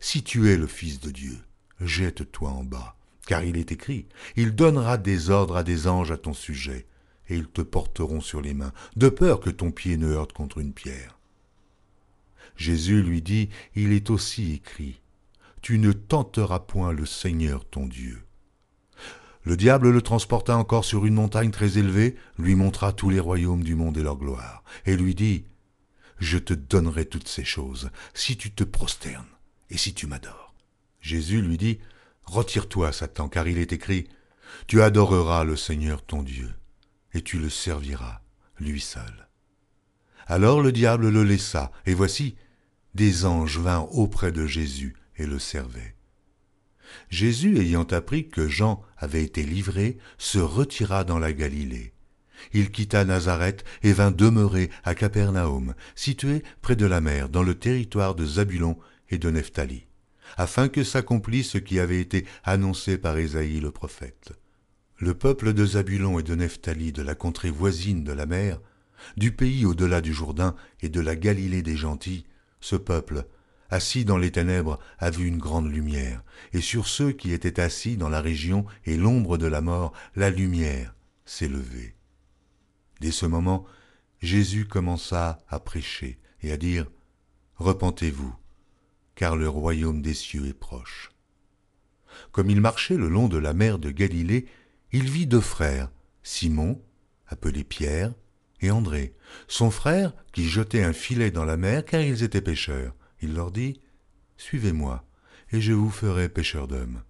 si 0.00 0.22
tu 0.22 0.48
es 0.50 0.56
le 0.56 0.66
Fils 0.66 1.00
de 1.00 1.10
Dieu, 1.10 1.38
jette-toi 1.80 2.50
en 2.50 2.64
bas, 2.64 2.96
car 3.26 3.44
il 3.44 3.56
est 3.56 3.72
écrit, 3.72 4.06
il 4.36 4.54
donnera 4.54 4.96
des 4.96 5.30
ordres 5.30 5.56
à 5.56 5.64
des 5.64 5.88
anges 5.88 6.12
à 6.12 6.16
ton 6.16 6.34
sujet, 6.34 6.86
et 7.28 7.36
ils 7.36 7.48
te 7.48 7.62
porteront 7.62 8.20
sur 8.20 8.40
les 8.40 8.54
mains, 8.54 8.72
de 8.96 9.08
peur 9.08 9.40
que 9.40 9.50
ton 9.50 9.70
pied 9.70 9.96
ne 9.96 10.08
heurte 10.08 10.32
contre 10.32 10.58
une 10.58 10.72
pierre. 10.72 11.18
Jésus 12.56 13.02
lui 13.02 13.22
dit, 13.22 13.50
Il 13.74 13.92
est 13.92 14.10
aussi 14.10 14.52
écrit, 14.52 15.00
Tu 15.62 15.78
ne 15.78 15.92
tenteras 15.92 16.60
point 16.60 16.92
le 16.92 17.06
Seigneur 17.06 17.64
ton 17.64 17.86
Dieu. 17.86 18.22
Le 19.44 19.56
diable 19.56 19.90
le 19.90 20.02
transporta 20.02 20.56
encore 20.56 20.84
sur 20.84 21.06
une 21.06 21.14
montagne 21.14 21.50
très 21.50 21.78
élevée, 21.78 22.16
lui 22.38 22.54
montra 22.54 22.92
tous 22.92 23.10
les 23.10 23.20
royaumes 23.20 23.62
du 23.64 23.74
monde 23.74 23.96
et 23.96 24.02
leur 24.02 24.16
gloire, 24.16 24.62
et 24.86 24.96
lui 24.96 25.14
dit, 25.14 25.44
Je 26.18 26.38
te 26.38 26.54
donnerai 26.54 27.06
toutes 27.06 27.28
ces 27.28 27.44
choses, 27.44 27.90
si 28.14 28.36
tu 28.36 28.50
te 28.50 28.64
prosternes 28.64 29.24
et 29.70 29.76
si 29.76 29.94
tu 29.94 30.06
m'adores? 30.06 30.54
Jésus 31.00 31.40
lui 31.40 31.58
dit, 31.58 31.78
Retire-toi, 32.24 32.92
Satan, 32.92 33.28
car 33.28 33.48
il 33.48 33.58
est 33.58 33.72
écrit, 33.72 34.08
Tu 34.66 34.82
adoreras 34.82 35.44
le 35.44 35.56
Seigneur 35.56 36.04
ton 36.04 36.22
Dieu, 36.22 36.52
et 37.14 37.22
tu 37.22 37.38
le 37.38 37.48
serviras, 37.48 38.20
lui 38.58 38.80
seul. 38.80 39.28
Alors 40.26 40.60
le 40.60 40.72
diable 40.72 41.08
le 41.08 41.24
laissa, 41.24 41.72
et 41.86 41.94
voici, 41.94 42.36
des 42.94 43.24
anges 43.24 43.58
vinrent 43.58 43.96
auprès 43.96 44.32
de 44.32 44.46
Jésus 44.46 44.94
et 45.16 45.26
le 45.26 45.38
servaient. 45.38 45.94
Jésus, 47.10 47.58
ayant 47.58 47.84
appris 47.84 48.28
que 48.28 48.48
Jean 48.48 48.82
avait 48.98 49.22
été 49.22 49.42
livré, 49.42 49.98
se 50.18 50.38
retira 50.38 51.04
dans 51.04 51.18
la 51.18 51.32
Galilée. 51.32 51.92
Il 52.52 52.70
quitta 52.70 53.04
Nazareth 53.04 53.64
et 53.82 53.92
vint 53.92 54.10
demeurer 54.10 54.70
à 54.84 54.94
Capernaum, 54.94 55.74
situé 55.94 56.42
près 56.60 56.76
de 56.76 56.86
la 56.86 57.00
mer, 57.00 57.28
dans 57.28 57.42
le 57.42 57.58
territoire 57.58 58.14
de 58.14 58.24
Zabulon 58.24 58.78
et 59.10 59.18
de 59.18 59.30
Nephtali, 59.30 59.86
afin 60.36 60.68
que 60.68 60.84
s'accomplisse 60.84 61.50
ce 61.50 61.58
qui 61.58 61.78
avait 61.78 62.00
été 62.00 62.26
annoncé 62.44 62.98
par 62.98 63.16
Ésaïe 63.16 63.60
le 63.60 63.70
prophète. 63.70 64.32
Le 64.98 65.14
peuple 65.14 65.52
de 65.52 65.64
Zabulon 65.64 66.18
et 66.18 66.22
de 66.22 66.34
Nephtali, 66.34 66.92
de 66.92 67.02
la 67.02 67.14
contrée 67.14 67.50
voisine 67.50 68.04
de 68.04 68.12
la 68.12 68.26
mer, 68.26 68.60
du 69.16 69.32
pays 69.32 69.64
au-delà 69.64 70.00
du 70.00 70.12
Jourdain 70.12 70.56
et 70.80 70.88
de 70.88 71.00
la 71.00 71.16
Galilée 71.16 71.62
des 71.62 71.76
gentils, 71.76 72.24
ce 72.60 72.76
peuple, 72.76 73.24
assis 73.70 74.04
dans 74.04 74.18
les 74.18 74.32
ténèbres, 74.32 74.78
a 74.98 75.10
vu 75.10 75.26
une 75.26 75.38
grande 75.38 75.70
lumière, 75.70 76.22
et 76.52 76.60
sur 76.60 76.88
ceux 76.88 77.12
qui 77.12 77.32
étaient 77.32 77.60
assis 77.60 77.96
dans 77.96 78.08
la 78.08 78.20
région 78.20 78.66
et 78.84 78.96
l'ombre 78.96 79.38
de 79.38 79.46
la 79.46 79.60
mort, 79.60 79.92
la 80.16 80.30
lumière 80.30 80.94
s'est 81.24 81.48
levée. 81.48 81.94
Dès 83.00 83.12
ce 83.12 83.26
moment, 83.26 83.64
Jésus 84.20 84.66
commença 84.66 85.38
à 85.48 85.60
prêcher 85.60 86.18
et 86.42 86.50
à 86.50 86.56
dire 86.56 86.86
Repentez-vous, 87.56 88.34
car 89.18 89.34
le 89.34 89.48
royaume 89.48 90.00
des 90.00 90.14
cieux 90.14 90.46
est 90.46 90.54
proche. 90.54 91.10
Comme 92.30 92.50
il 92.50 92.60
marchait 92.60 92.96
le 92.96 93.08
long 93.08 93.26
de 93.26 93.36
la 93.36 93.52
mer 93.52 93.80
de 93.80 93.90
Galilée, 93.90 94.46
il 94.92 95.10
vit 95.10 95.26
deux 95.26 95.40
frères, 95.40 95.90
Simon, 96.22 96.80
appelé 97.26 97.64
Pierre, 97.64 98.12
et 98.60 98.70
André, 98.70 99.16
son 99.48 99.72
frère, 99.72 100.12
qui 100.30 100.48
jetait 100.48 100.84
un 100.84 100.92
filet 100.92 101.32
dans 101.32 101.44
la 101.44 101.56
mer 101.56 101.84
car 101.84 102.00
ils 102.00 102.22
étaient 102.22 102.40
pêcheurs. 102.40 102.94
Il 103.20 103.34
leur 103.34 103.50
dit, 103.50 103.80
Suivez-moi, 104.36 105.04
et 105.50 105.60
je 105.60 105.72
vous 105.72 105.90
ferai 105.90 106.28
pêcheurs 106.28 106.68
d'hommes. 106.68 107.02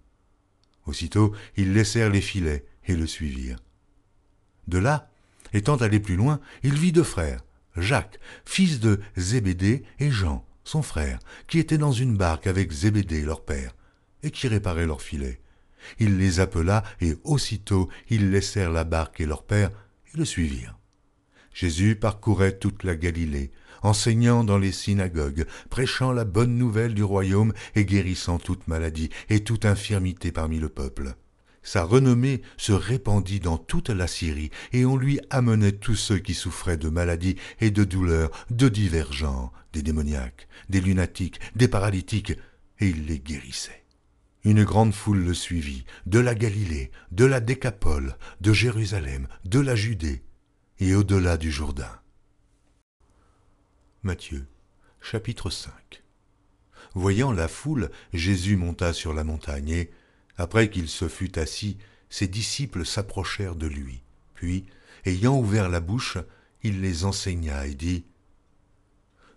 Aussitôt, 0.87 1.35
ils 1.57 1.73
laissèrent 1.73 2.09
les 2.09 2.21
filets 2.21 2.65
et 2.87 2.95
le 2.95 3.05
suivirent. 3.05 3.59
De 4.67 4.79
là, 4.79 5.11
étant 5.53 5.75
allé 5.75 5.99
plus 5.99 6.15
loin, 6.15 6.39
il 6.63 6.73
vit 6.73 6.91
deux 6.91 7.03
frères, 7.03 7.43
Jacques, 7.77 8.19
fils 8.45 8.79
de 8.79 8.99
Zébédée, 9.15 9.83
et 9.99 10.09
Jean, 10.09 10.43
son 10.63 10.81
frère, 10.81 11.19
qui 11.47 11.59
étaient 11.59 11.77
dans 11.77 11.91
une 11.91 12.17
barque 12.17 12.47
avec 12.47 12.71
Zébédée, 12.71 13.21
leur 13.21 13.43
père, 13.43 13.75
et 14.23 14.31
qui 14.31 14.47
réparaient 14.47 14.85
leurs 14.85 15.01
filets. 15.01 15.41
Il 15.99 16.17
les 16.17 16.39
appela, 16.39 16.83
et 17.01 17.15
aussitôt 17.23 17.89
ils 18.09 18.31
laissèrent 18.31 18.71
la 18.71 18.83
barque 18.83 19.21
et 19.21 19.25
leur 19.25 19.43
père, 19.43 19.71
et 20.13 20.17
le 20.17 20.25
suivirent. 20.25 20.77
Jésus 21.53 21.95
parcourait 21.95 22.57
toute 22.57 22.83
la 22.83 22.95
Galilée, 22.95 23.51
enseignant 23.81 24.43
dans 24.43 24.57
les 24.57 24.71
synagogues, 24.71 25.45
prêchant 25.69 26.11
la 26.11 26.25
bonne 26.25 26.57
nouvelle 26.57 26.93
du 26.93 27.03
royaume 27.03 27.53
et 27.75 27.85
guérissant 27.85 28.39
toute 28.39 28.67
maladie 28.67 29.09
et 29.29 29.43
toute 29.43 29.65
infirmité 29.65 30.31
parmi 30.31 30.59
le 30.59 30.69
peuple. 30.69 31.15
Sa 31.61 31.83
renommée 31.83 32.41
se 32.57 32.71
répandit 32.71 33.39
dans 33.39 33.57
toute 33.57 33.89
la 33.89 34.07
Syrie, 34.07 34.51
et 34.71 34.85
on 34.85 34.95
lui 34.95 35.19
amenait 35.29 35.73
tous 35.73 35.95
ceux 35.95 36.19
qui 36.19 36.33
souffraient 36.33 36.77
de 36.77 36.89
maladies 36.89 37.35
et 37.59 37.71
de 37.71 37.83
douleurs 37.83 38.31
de 38.49 38.69
divers 38.69 39.11
genres, 39.11 39.51
des 39.73 39.81
démoniaques, 39.81 40.47
des 40.69 40.81
lunatiques, 40.81 41.39
des 41.55 41.67
paralytiques, 41.67 42.33
et 42.79 42.87
il 42.87 43.05
les 43.05 43.19
guérissait. 43.19 43.85
Une 44.43 44.63
grande 44.63 44.93
foule 44.93 45.23
le 45.23 45.33
suivit, 45.33 45.85
de 46.05 46.19
la 46.19 46.33
Galilée, 46.33 46.91
de 47.11 47.25
la 47.25 47.39
Décapole, 47.39 48.17
de 48.39 48.53
Jérusalem, 48.53 49.27
de 49.45 49.59
la 49.59 49.75
Judée, 49.75 50.23
et 50.79 50.95
au-delà 50.95 51.37
du 51.37 51.51
Jourdain. 51.51 51.99
Matthieu, 54.01 54.47
chapitre 55.01 55.49
5 55.49 56.03
Voyant 56.95 57.33
la 57.33 57.47
foule, 57.47 57.91
Jésus 58.13 58.55
monta 58.55 58.93
sur 58.93 59.13
la 59.13 59.25
montagne 59.25 59.69
et, 59.69 59.91
après 60.37 60.69
qu'il 60.69 60.87
se 60.87 61.09
fut 61.09 61.37
assis, 61.37 61.77
ses 62.09 62.27
disciples 62.27 62.85
s'approchèrent 62.85 63.55
de 63.55 63.67
lui. 63.67 64.01
Puis, 64.33 64.65
ayant 65.05 65.37
ouvert 65.37 65.69
la 65.69 65.81
bouche, 65.81 66.17
il 66.63 66.81
les 66.81 67.03
enseigna 67.03 67.67
et 67.67 67.75
dit 67.75 68.05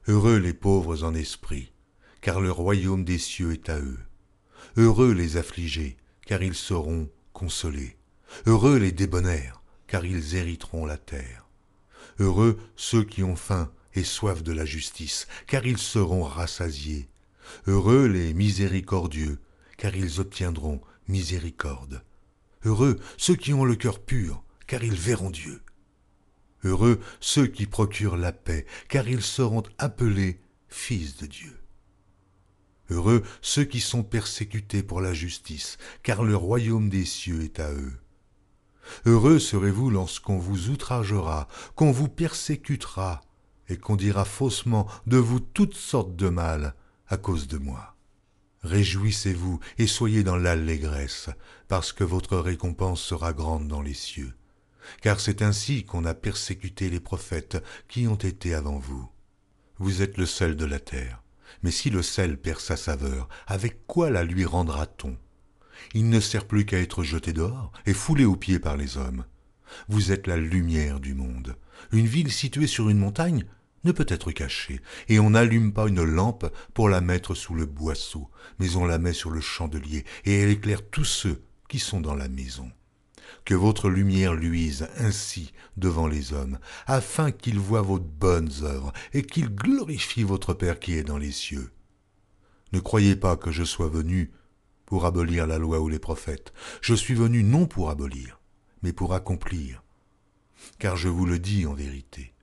Heureux 0.08 0.38
les 0.38 0.52
pauvres 0.52 1.04
en 1.04 1.14
esprit, 1.14 1.72
car 2.20 2.40
le 2.40 2.50
royaume 2.50 3.04
des 3.04 3.18
cieux 3.18 3.52
est 3.52 3.68
à 3.68 3.78
eux. 3.78 4.00
Heureux 4.76 5.12
les 5.12 5.36
affligés, 5.36 5.96
car 6.26 6.42
ils 6.42 6.56
seront 6.56 7.08
consolés. 7.32 7.96
Heureux 8.46 8.78
les 8.78 8.90
débonnaires, 8.90 9.62
car 9.86 10.04
ils 10.04 10.34
hériteront 10.34 10.86
la 10.86 10.96
terre. 10.96 11.48
Heureux 12.18 12.58
ceux 12.74 13.04
qui 13.04 13.22
ont 13.22 13.36
faim 13.36 13.70
et 13.94 14.02
soif 14.02 14.42
de 14.42 14.52
la 14.52 14.64
justice, 14.64 15.28
car 15.46 15.66
ils 15.66 15.78
seront 15.78 16.24
rassasiés. 16.24 17.08
Heureux 17.68 18.06
les 18.06 18.34
miséricordieux, 18.34 19.38
car 19.76 19.94
ils 19.94 20.18
obtiendront 20.18 20.80
miséricorde. 21.06 22.02
Heureux 22.64 22.98
ceux 23.18 23.36
qui 23.36 23.52
ont 23.52 23.64
le 23.64 23.76
cœur 23.76 24.00
pur, 24.00 24.42
car 24.66 24.82
ils 24.82 24.94
verront 24.94 25.30
Dieu. 25.30 25.62
Heureux 26.64 27.00
ceux 27.20 27.46
qui 27.46 27.66
procurent 27.66 28.16
la 28.16 28.32
paix, 28.32 28.66
car 28.88 29.08
ils 29.08 29.22
seront 29.22 29.64
appelés 29.78 30.40
fils 30.68 31.16
de 31.16 31.26
Dieu. 31.26 31.58
Heureux 32.90 33.22
ceux 33.40 33.64
qui 33.64 33.80
sont 33.80 34.02
persécutés 34.02 34.82
pour 34.82 35.00
la 35.00 35.14
justice, 35.14 35.78
car 36.02 36.22
le 36.22 36.36
royaume 36.36 36.88
des 36.88 37.04
cieux 37.04 37.42
est 37.42 37.58
à 37.58 37.72
eux. 37.72 37.98
Heureux 39.06 39.38
serez-vous 39.38 39.90
lorsqu'on 39.90 40.38
vous 40.38 40.68
outragera, 40.68 41.48
qu'on 41.74 41.92
vous 41.92 42.08
persécutera, 42.08 43.22
et 43.68 43.76
qu'on 43.76 43.96
dira 43.96 44.24
faussement 44.24 44.86
de 45.06 45.16
vous 45.16 45.40
toutes 45.40 45.74
sortes 45.74 46.16
de 46.16 46.28
mal 46.28 46.74
à 47.08 47.16
cause 47.16 47.48
de 47.48 47.58
moi. 47.58 47.96
Réjouissez-vous 48.62 49.58
et 49.78 49.86
soyez 49.86 50.22
dans 50.22 50.36
l'allégresse, 50.36 51.30
parce 51.68 51.92
que 51.92 52.04
votre 52.04 52.36
récompense 52.36 53.00
sera 53.00 53.32
grande 53.32 53.66
dans 53.66 53.82
les 53.82 53.94
cieux. 53.94 54.34
Car 55.00 55.20
c'est 55.20 55.42
ainsi 55.42 55.84
qu'on 55.84 56.04
a 56.04 56.14
persécuté 56.14 56.90
les 56.90 57.00
prophètes 57.00 57.62
qui 57.88 58.06
ont 58.06 58.16
été 58.16 58.54
avant 58.54 58.78
vous. 58.78 59.08
Vous 59.78 60.02
êtes 60.02 60.16
le 60.16 60.26
sel 60.26 60.56
de 60.56 60.64
la 60.64 60.78
terre. 60.78 61.22
Mais 61.62 61.70
si 61.70 61.90
le 61.90 62.02
sel 62.02 62.38
perd 62.38 62.60
sa 62.60 62.76
saveur, 62.76 63.28
avec 63.46 63.86
quoi 63.86 64.10
la 64.10 64.24
lui 64.24 64.44
rendra-t-on? 64.44 65.16
Il 65.94 66.08
ne 66.08 66.20
sert 66.20 66.46
plus 66.46 66.64
qu'à 66.64 66.80
être 66.80 67.02
jeté 67.02 67.32
dehors 67.32 67.72
et 67.86 67.92
foulé 67.92 68.24
aux 68.24 68.36
pieds 68.36 68.58
par 68.58 68.76
les 68.76 68.96
hommes. 68.96 69.24
Vous 69.88 70.12
êtes 70.12 70.26
la 70.26 70.36
lumière 70.36 71.00
du 71.00 71.14
monde. 71.14 71.56
Une 71.92 72.06
ville 72.06 72.32
située 72.32 72.66
sur 72.66 72.88
une 72.88 72.98
montagne 72.98 73.44
ne 73.84 73.92
peut 73.92 74.06
être 74.08 74.30
cachée, 74.30 74.80
et 75.08 75.18
on 75.18 75.30
n'allume 75.30 75.72
pas 75.72 75.88
une 75.88 76.04
lampe 76.04 76.46
pour 76.72 76.88
la 76.88 77.00
mettre 77.00 77.34
sous 77.34 77.54
le 77.54 77.66
boisseau, 77.66 78.30
mais 78.58 78.76
on 78.76 78.86
la 78.86 78.98
met 78.98 79.12
sur 79.12 79.30
le 79.30 79.40
chandelier, 79.40 80.04
et 80.24 80.38
elle 80.38 80.50
éclaire 80.50 80.88
tous 80.88 81.04
ceux 81.04 81.42
qui 81.68 81.78
sont 81.78 82.00
dans 82.00 82.14
la 82.14 82.28
maison. 82.28 82.70
Que 83.44 83.54
votre 83.54 83.88
lumière 83.88 84.34
luise 84.34 84.88
ainsi 84.98 85.52
devant 85.76 86.06
les 86.06 86.32
hommes, 86.32 86.58
afin 86.86 87.30
qu'ils 87.30 87.58
voient 87.58 87.82
vos 87.82 87.98
bonnes 87.98 88.52
œuvres, 88.62 88.92
et 89.12 89.22
qu'ils 89.22 89.54
glorifient 89.54 90.22
votre 90.22 90.54
Père 90.54 90.78
qui 90.78 90.94
est 90.94 91.04
dans 91.04 91.18
les 91.18 91.32
cieux. 91.32 91.70
Ne 92.72 92.80
croyez 92.80 93.16
pas 93.16 93.36
que 93.36 93.50
je 93.50 93.64
sois 93.64 93.88
venu 93.88 94.32
pour 94.86 95.06
abolir 95.06 95.46
la 95.46 95.58
loi 95.58 95.80
ou 95.80 95.88
les 95.88 95.98
prophètes. 95.98 96.52
Je 96.80 96.94
suis 96.94 97.14
venu 97.14 97.42
non 97.42 97.66
pour 97.66 97.90
abolir, 97.90 98.40
mais 98.82 98.92
pour 98.92 99.14
accomplir. 99.14 99.82
Car 100.78 100.96
je 100.96 101.08
vous 101.08 101.26
le 101.26 101.38
dis 101.38 101.66
en 101.66 101.74
vérité, 101.74 102.34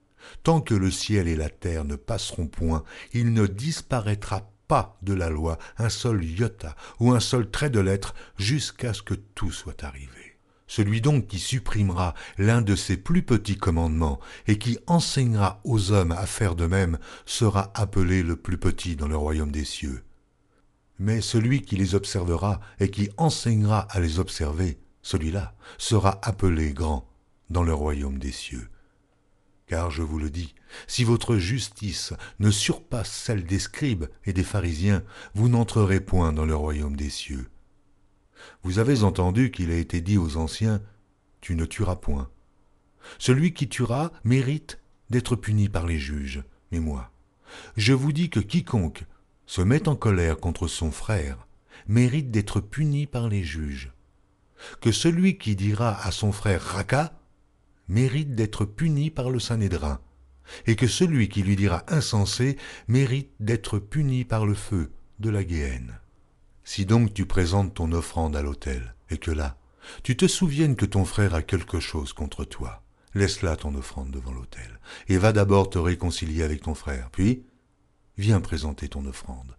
tant 0.42 0.60
que 0.60 0.74
le 0.74 0.90
ciel 0.90 1.28
et 1.28 1.36
la 1.36 1.48
terre 1.48 1.84
ne 1.84 1.96
passeront 1.96 2.46
point, 2.46 2.84
il 3.12 3.32
ne 3.32 3.46
disparaîtra 3.46 4.50
pas 4.68 4.98
de 5.02 5.14
la 5.14 5.30
loi 5.30 5.58
un 5.78 5.88
seul 5.88 6.24
iota 6.24 6.76
ou 7.00 7.12
un 7.12 7.20
seul 7.20 7.50
trait 7.50 7.70
de 7.70 7.80
lettre 7.80 8.14
jusqu'à 8.38 8.94
ce 8.94 9.02
que 9.02 9.14
tout 9.14 9.50
soit 9.50 9.82
arrivé. 9.82 10.19
Celui 10.70 11.00
donc 11.00 11.26
qui 11.26 11.40
supprimera 11.40 12.14
l'un 12.38 12.62
de 12.62 12.76
ces 12.76 12.96
plus 12.96 13.22
petits 13.22 13.56
commandements 13.56 14.20
et 14.46 14.56
qui 14.56 14.78
enseignera 14.86 15.60
aux 15.64 15.90
hommes 15.90 16.12
à 16.12 16.26
faire 16.26 16.54
de 16.54 16.66
même 16.66 16.98
sera 17.26 17.72
appelé 17.74 18.22
le 18.22 18.36
plus 18.36 18.56
petit 18.56 18.94
dans 18.94 19.08
le 19.08 19.16
royaume 19.16 19.50
des 19.50 19.64
cieux 19.64 20.04
mais 21.00 21.22
celui 21.22 21.62
qui 21.62 21.76
les 21.76 21.94
observera 21.94 22.60
et 22.78 22.90
qui 22.90 23.08
enseignera 23.16 23.80
à 23.90 24.00
les 24.00 24.18
observer, 24.18 24.78
celui-là 25.02 25.54
sera 25.78 26.20
appelé 26.22 26.74
grand 26.74 27.08
dans 27.48 27.62
le 27.62 27.72
royaume 27.72 28.18
des 28.18 28.32
cieux. 28.32 28.68
Car 29.66 29.90
je 29.90 30.02
vous 30.02 30.18
le 30.18 30.28
dis, 30.28 30.54
si 30.86 31.02
votre 31.02 31.36
justice 31.36 32.12
ne 32.38 32.50
surpasse 32.50 33.10
celle 33.10 33.44
des 33.44 33.58
scribes 33.58 34.06
et 34.26 34.34
des 34.34 34.44
pharisiens, 34.44 35.02
vous 35.34 35.48
n'entrerez 35.48 36.00
point 36.00 36.34
dans 36.34 36.44
le 36.44 36.54
royaume 36.54 36.96
des 36.96 37.10
cieux. 37.10 37.48
Vous 38.62 38.78
avez 38.78 39.02
entendu 39.02 39.50
qu'il 39.50 39.70
a 39.70 39.76
été 39.76 40.00
dit 40.00 40.18
aux 40.18 40.36
anciens, 40.36 40.82
Tu 41.40 41.54
ne 41.54 41.64
tueras 41.64 41.96
point. 41.96 42.30
Celui 43.18 43.54
qui 43.54 43.68
tuera 43.68 44.12
mérite 44.24 44.80
d'être 45.08 45.36
puni 45.36 45.68
par 45.68 45.86
les 45.86 45.98
juges. 45.98 46.42
Mais 46.70 46.80
moi, 46.80 47.10
je 47.76 47.92
vous 47.92 48.12
dis 48.12 48.30
que 48.30 48.40
quiconque 48.40 49.04
se 49.46 49.62
met 49.62 49.88
en 49.88 49.96
colère 49.96 50.36
contre 50.36 50.68
son 50.68 50.90
frère 50.90 51.46
mérite 51.88 52.30
d'être 52.30 52.60
puni 52.60 53.06
par 53.06 53.28
les 53.28 53.42
juges. 53.42 53.92
Que 54.80 54.92
celui 54.92 55.38
qui 55.38 55.56
dira 55.56 56.00
à 56.06 56.10
son 56.10 56.32
frère 56.32 56.62
Raka 56.62 57.18
mérite 57.88 58.34
d'être 58.34 58.64
puni 58.64 59.10
par 59.10 59.30
le 59.30 59.40
Sanhédrin, 59.40 60.00
et 60.66 60.76
que 60.76 60.86
celui 60.86 61.28
qui 61.28 61.42
lui 61.42 61.56
dira 61.56 61.84
insensé 61.88 62.56
mérite 62.88 63.32
d'être 63.40 63.78
puni 63.78 64.24
par 64.24 64.46
le 64.46 64.54
feu 64.54 64.92
de 65.18 65.30
la 65.30 65.44
Guéhenne. 65.44 65.99
Si 66.72 66.86
donc 66.86 67.12
tu 67.12 67.26
présentes 67.26 67.74
ton 67.74 67.90
offrande 67.90 68.36
à 68.36 68.42
l'autel, 68.42 68.94
et 69.10 69.18
que 69.18 69.32
là, 69.32 69.58
tu 70.04 70.16
te 70.16 70.28
souviennes 70.28 70.76
que 70.76 70.86
ton 70.86 71.04
frère 71.04 71.34
a 71.34 71.42
quelque 71.42 71.80
chose 71.80 72.12
contre 72.12 72.44
toi, 72.44 72.84
laisse 73.12 73.42
là 73.42 73.56
ton 73.56 73.74
offrande 73.74 74.12
devant 74.12 74.30
l'autel, 74.30 74.78
et 75.08 75.18
va 75.18 75.32
d'abord 75.32 75.68
te 75.68 75.78
réconcilier 75.78 76.44
avec 76.44 76.62
ton 76.62 76.76
frère, 76.76 77.10
puis 77.10 77.42
viens 78.18 78.40
présenter 78.40 78.88
ton 78.88 79.04
offrande. 79.04 79.56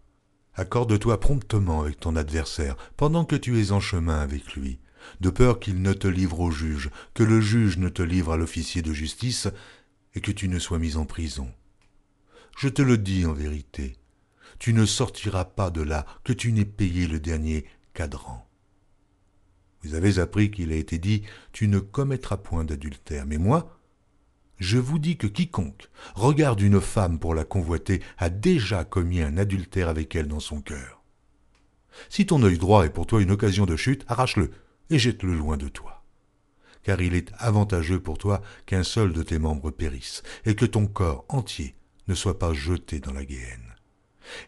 Accorde-toi 0.54 1.20
promptement 1.20 1.82
avec 1.82 2.00
ton 2.00 2.16
adversaire 2.16 2.78
pendant 2.96 3.26
que 3.26 3.36
tu 3.36 3.62
es 3.62 3.74
en 3.74 3.82
chemin 3.82 4.22
avec 4.22 4.54
lui, 4.54 4.80
de 5.20 5.30
peur 5.30 5.60
qu'il 5.60 5.82
ne 5.82 5.92
te 5.92 6.08
livre 6.08 6.40
au 6.40 6.50
juge, 6.50 6.92
que 7.14 7.24
le 7.24 7.42
juge 7.42 7.78
ne 7.78 7.90
te 7.90 8.04
livre 8.04 8.32
à 8.32 8.38
l'officier 8.38 8.82
de 8.82 8.94
justice, 8.94 9.50
et 10.16 10.22
que 10.22 10.32
tu 10.32 10.48
ne 10.48 10.60
sois 10.60 10.80
mis 10.80 10.96
en 10.96 11.04
prison. 11.04 11.52
Je 12.58 12.70
te 12.70 12.82
le 12.82 12.98
dis 12.98 13.26
en 13.26 13.34
vérité, 13.34 13.98
tu 14.62 14.74
ne 14.74 14.86
sortiras 14.86 15.46
pas 15.46 15.72
de 15.72 15.82
là 15.82 16.06
que 16.24 16.34
tu 16.34 16.52
n'aies 16.52 16.66
payé 16.66 17.08
le 17.08 17.20
dernier 17.20 17.66
cadran. 17.96 18.48
Vous 19.82 19.96
avez 19.96 20.20
appris 20.20 20.52
qu'il 20.52 20.72
a 20.72 20.76
été 20.76 21.00
dit, 21.00 21.24
tu 21.52 21.68
ne 21.68 21.80
commettras 21.80 22.38
point 22.38 22.64
d'adultère, 22.64 23.26
mais 23.26 23.40
moi, 23.40 23.76
je 24.60 24.78
vous 24.78 25.00
dis 25.00 25.18
que 25.18 25.26
quiconque 25.26 25.90
regarde 26.14 26.62
une 26.62 26.80
femme 26.80 27.18
pour 27.18 27.34
la 27.34 27.44
convoiter 27.44 28.04
a 28.20 28.30
déjà 28.30 28.84
commis 28.84 29.24
un 29.24 29.38
adultère 29.38 29.90
avec 29.90 30.16
elle 30.16 30.28
dans 30.28 30.40
son 30.40 30.62
cœur. 30.62 31.02
Si 32.10 32.28
ton 32.28 32.44
œil 32.44 32.60
droit 32.60 32.86
est 32.86 32.92
pour 32.92 33.08
toi 33.08 33.20
une 33.20 33.32
occasion 33.32 33.66
de 33.66 33.76
chute, 33.76 34.06
arrache-le 34.08 34.52
et 34.92 35.00
jette-le 35.00 35.34
loin 35.34 35.58
de 35.58 35.70
toi. 35.70 36.04
Car 36.84 37.02
il 37.02 37.16
est 37.16 37.32
avantageux 37.40 38.00
pour 38.00 38.20
toi 38.20 38.44
qu'un 38.68 38.84
seul 38.84 39.12
de 39.12 39.24
tes 39.24 39.40
membres 39.40 39.72
périsse, 39.72 40.22
et 40.46 40.54
que 40.54 40.66
ton 40.66 40.86
corps 40.86 41.26
entier 41.30 41.74
ne 42.08 42.14
soit 42.14 42.38
pas 42.38 42.54
jeté 42.54 43.00
dans 43.00 43.14
la 43.14 43.26
guéhenne. 43.26 43.71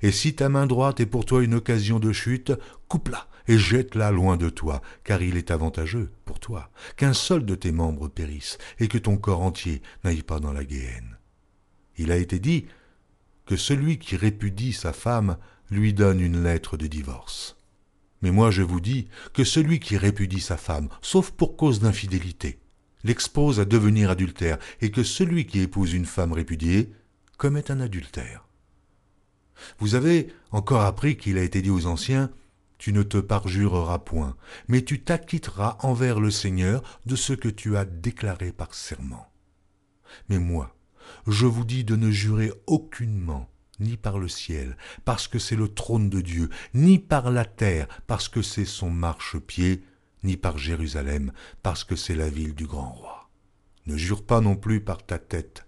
Et 0.02 0.12
si 0.12 0.36
ta 0.36 0.50
main 0.50 0.68
droite 0.68 1.00
est 1.00 1.06
pour 1.06 1.26
toi 1.26 1.44
une 1.44 1.56
occasion 1.56 2.00
de 2.00 2.12
chute, 2.12 2.54
coupe-la 2.88 3.28
et 3.48 3.58
jette-la 3.58 4.12
loin 4.12 4.38
de 4.38 4.50
toi, 4.50 4.82
car 5.04 5.22
il 5.22 5.38
est 5.38 5.52
avantageux 5.52 6.12
pour 6.26 6.40
toi 6.40 6.72
qu'un 6.96 7.14
seul 7.14 7.46
de 7.46 7.56
tes 7.56 7.72
membres 7.72 8.08
périsse, 8.08 8.58
et 8.80 8.88
que 8.88 8.98
ton 8.98 9.18
corps 9.18 9.42
entier 9.42 9.82
n'aille 10.04 10.24
pas 10.24 10.40
dans 10.40 10.54
la 10.54 10.64
guéhenne. 10.64 11.18
Il 11.98 12.12
a 12.12 12.18
été 12.18 12.40
dit 12.40 12.66
que 13.46 13.56
celui 13.56 14.00
qui 14.00 14.16
répudie 14.16 14.74
sa 14.74 14.94
femme 14.94 15.38
lui 15.70 15.94
donne 15.94 16.22
une 16.22 16.44
lettre 16.44 16.78
de 16.78 16.88
divorce. 16.88 17.58
Mais 18.22 18.32
moi 18.32 18.52
je 18.52 18.62
vous 18.62 18.80
dis 18.80 19.10
que 19.34 19.44
celui 19.44 19.80
qui 19.80 19.98
répudie 19.98 20.40
sa 20.40 20.58
femme, 20.58 20.88
sauf 21.02 21.32
pour 21.32 21.58
cause 21.58 21.82
d'infidélité, 21.82 22.60
l'expose 23.04 23.60
à 23.60 23.66
devenir 23.66 24.10
adultère, 24.10 24.58
et 24.82 24.92
que 24.92 25.04
celui 25.04 25.46
qui 25.46 25.60
épouse 25.60 25.94
une 25.94 26.06
femme 26.06 26.32
répudiée 26.32 26.94
commet 27.38 27.70
un 27.70 27.82
adultère. 27.82 28.43
Vous 29.80 29.95
avez 29.95 30.34
encore 30.51 30.82
appris 30.82 31.18
qu'il 31.18 31.38
a 31.38 31.43
été 31.43 31.62
dit 31.62 31.70
aux 31.70 31.86
anciens, 31.86 32.30
Tu 32.78 32.91
ne 32.91 33.04
te 33.04 33.18
parjureras 33.18 33.99
point, 33.99 34.36
mais 34.68 34.82
tu 34.84 35.01
t'acquitteras 35.01 35.78
envers 35.82 36.20
le 36.20 36.32
Seigneur 36.32 36.84
de 37.06 37.16
ce 37.16 37.34
que 37.34 37.49
tu 37.49 37.78
as 37.78 37.86
déclaré 37.86 38.51
par 38.51 38.74
serment. 38.74 39.32
Mais 40.30 40.39
moi, 40.39 40.76
je 41.28 41.45
vous 41.45 41.64
dis 41.64 41.84
de 41.84 41.95
ne 41.95 42.12
jurer 42.12 42.51
aucunement, 42.68 43.49
ni 43.80 43.97
par 43.97 44.20
le 44.20 44.28
ciel, 44.28 44.78
parce 45.06 45.28
que 45.28 45.39
c'est 45.39 45.56
le 45.56 45.68
trône 45.68 46.10
de 46.10 46.22
Dieu, 46.22 46.49
ni 46.74 46.99
par 46.99 47.32
la 47.32 47.45
terre, 47.45 47.88
parce 48.08 48.28
que 48.28 48.41
c'est 48.41 48.66
son 48.66 48.89
marchepied, 48.89 49.84
ni 50.24 50.38
par 50.38 50.58
Jérusalem, 50.58 51.32
parce 51.62 51.84
que 51.84 51.95
c'est 51.95 52.16
la 52.16 52.30
ville 52.30 52.56
du 52.56 52.66
grand 52.66 52.91
roi. 52.91 53.30
Ne 53.86 53.97
jure 53.97 54.26
pas 54.26 54.41
non 54.41 54.56
plus 54.56 54.82
par 54.82 55.06
ta 55.06 55.20
tête, 55.20 55.66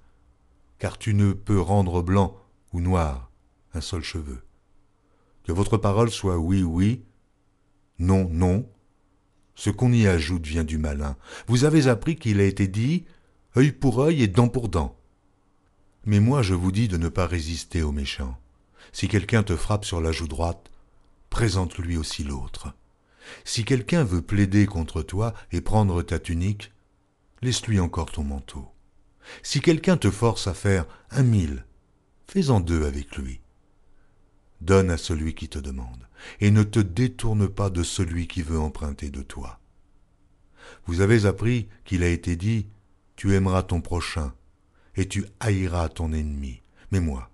car 0.80 0.98
tu 0.98 1.14
ne 1.14 1.34
peux 1.34 1.60
rendre 1.60 2.02
blanc 2.02 2.38
ou 2.72 2.80
noir 2.80 3.32
un 3.76 3.82
seul 3.82 4.04
cheveu. 4.04 4.42
Que 5.44 5.52
votre 5.52 5.78
parole 5.78 6.10
soit 6.10 6.38
oui, 6.38 6.64
oui, 6.64 7.04
non, 8.00 8.28
non. 8.30 8.70
Ce 9.56 9.70
qu'on 9.70 9.94
y 9.94 10.08
ajoute 10.08 10.46
vient 10.46 10.64
du 10.64 10.78
malin. 10.78 11.16
Vous 11.48 11.64
avez 11.64 11.88
appris 11.88 12.16
qu'il 12.16 12.40
a 12.40 12.44
été 12.44 12.68
dit 12.68 13.06
œil 13.56 13.72
pour 13.72 14.02
œil 14.02 14.22
et 14.22 14.28
dent 14.28 14.50
pour 14.50 14.68
dent. 14.68 15.00
Mais 16.06 16.20
moi 16.20 16.42
je 16.42 16.54
vous 16.54 16.72
dis 16.72 16.88
de 16.88 16.98
ne 16.98 17.10
pas 17.10 17.26
résister 17.26 17.82
aux 17.82 17.92
méchants. 17.92 18.38
Si 18.92 19.08
quelqu'un 19.08 19.44
te 19.44 19.56
frappe 19.56 19.86
sur 19.86 20.02
la 20.02 20.12
joue 20.12 20.28
droite, 20.28 20.72
présente-lui 21.30 21.98
aussi 21.98 22.24
l'autre. 22.24 22.74
Si 23.44 23.66
quelqu'un 23.66 24.04
veut 24.04 24.22
plaider 24.22 24.66
contre 24.66 25.02
toi 25.02 25.34
et 25.52 25.62
prendre 25.62 26.02
ta 26.04 26.20
tunique, 26.20 26.72
laisse-lui 27.42 27.80
encore 27.80 28.12
ton 28.12 28.24
manteau. 28.24 28.68
Si 29.42 29.62
quelqu'un 29.62 29.98
te 29.98 30.12
force 30.12 30.48
à 30.48 30.54
faire 30.54 30.86
un 31.10 31.24
mille, 31.24 31.66
fais-en 32.28 32.60
deux 32.60 32.86
avec 32.86 33.16
lui. 33.18 33.42
Donne 34.62 34.90
à 34.90 34.98
celui 34.98 35.36
qui 35.36 35.50
te 35.50 35.60
demande, 35.60 36.08
et 36.40 36.52
ne 36.52 36.64
te 36.64 36.80
détourne 36.80 37.48
pas 37.48 37.70
de 37.70 37.84
celui 37.84 38.28
qui 38.28 38.42
veut 38.42 38.60
emprunter 38.60 39.10
de 39.10 39.22
toi. 39.22 39.60
Vous 40.86 41.02
avez 41.02 41.26
appris 41.26 41.68
qu'il 41.84 42.04
a 42.04 42.10
été 42.10 42.36
dit, 42.36 42.68
Tu 43.16 43.34
aimeras 43.36 43.64
ton 43.64 43.82
prochain, 43.82 44.34
et 44.96 45.08
tu 45.08 45.26
haïras 45.40 45.90
ton 45.90 46.14
ennemi. 46.14 46.62
Mais 46.92 47.00
moi, 47.00 47.30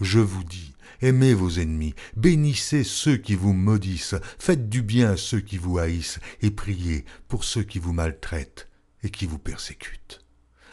je 0.00 0.18
vous 0.18 0.44
dis, 0.44 0.74
aimez 1.00 1.34
vos 1.34 1.50
ennemis, 1.50 1.94
bénissez 2.16 2.84
ceux 2.84 3.16
qui 3.16 3.34
vous 3.34 3.52
maudissent, 3.52 4.16
faites 4.38 4.68
du 4.68 4.82
bien 4.82 5.12
à 5.12 5.16
ceux 5.16 5.40
qui 5.40 5.58
vous 5.58 5.78
haïssent, 5.78 6.20
et 6.40 6.50
priez 6.50 7.04
pour 7.28 7.44
ceux 7.44 7.62
qui 7.62 7.78
vous 7.78 7.92
maltraitent 7.92 8.68
et 9.02 9.10
qui 9.10 9.26
vous 9.26 9.38
persécutent 9.38 10.24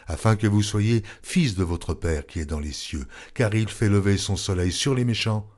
afin 0.06 0.36
que 0.36 0.46
vous 0.46 0.62
soyez 0.62 1.02
fils 1.22 1.54
de 1.54 1.64
votre 1.64 1.94
Père 1.94 2.26
qui 2.26 2.40
est 2.40 2.44
dans 2.44 2.60
les 2.60 2.72
cieux, 2.72 3.06
car 3.34 3.54
il 3.54 3.68
fait 3.68 3.88
lever 3.88 4.18
son 4.18 4.36
soleil 4.36 4.72
sur 4.72 4.94
les 4.94 5.04
méchants 5.04 5.48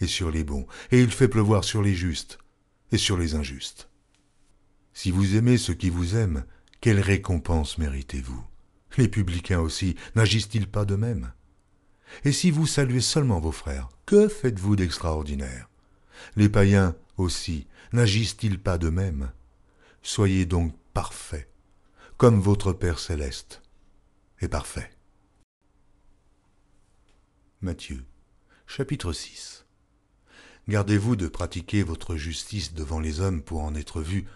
et 0.00 0.06
sur 0.06 0.30
les 0.30 0.44
bons, 0.44 0.66
et 0.90 1.00
il 1.00 1.10
fait 1.10 1.28
pleuvoir 1.28 1.64
sur 1.64 1.82
les 1.82 1.94
justes 1.94 2.38
et 2.92 2.98
sur 2.98 3.16
les 3.16 3.34
injustes. 3.34 3.88
Si 4.92 5.10
vous 5.10 5.36
aimez 5.36 5.56
ceux 5.56 5.74
qui 5.74 5.90
vous 5.90 6.16
aiment, 6.16 6.44
quelle 6.80 7.00
récompense 7.00 7.78
méritez-vous? 7.78 8.44
Les 8.96 9.08
publicains 9.08 9.60
aussi, 9.60 9.96
n'agissent-ils 10.16 10.66
pas 10.66 10.84
de 10.84 10.96
même? 10.96 11.32
Et 12.24 12.32
si 12.32 12.50
vous 12.50 12.66
saluez 12.66 13.00
seulement 13.00 13.38
vos 13.38 13.52
frères, 13.52 13.88
que 14.06 14.28
faites-vous 14.28 14.76
d'extraordinaire? 14.76 15.68
Les 16.36 16.48
païens 16.48 16.96
aussi, 17.16 17.66
n'agissent-ils 17.92 18.58
pas 18.58 18.78
de 18.78 18.88
même? 18.88 19.30
Soyez 20.02 20.46
donc 20.46 20.74
parfaits, 20.92 21.48
comme 22.16 22.40
votre 22.40 22.72
Père 22.72 22.98
céleste 22.98 23.62
est 24.40 24.48
parfait. 24.48 24.90
Matthieu, 27.60 28.04
chapitre 28.66 29.12
6 29.12 29.59
Gardez-vous 30.68 31.16
de 31.16 31.28
pratiquer 31.28 31.82
votre 31.82 32.16
justice 32.16 32.74
devant 32.74 33.00
les 33.00 33.20
hommes 33.20 33.42
pour 33.42 33.62
en 33.62 33.74
être 33.74 34.00
vus, 34.00 34.26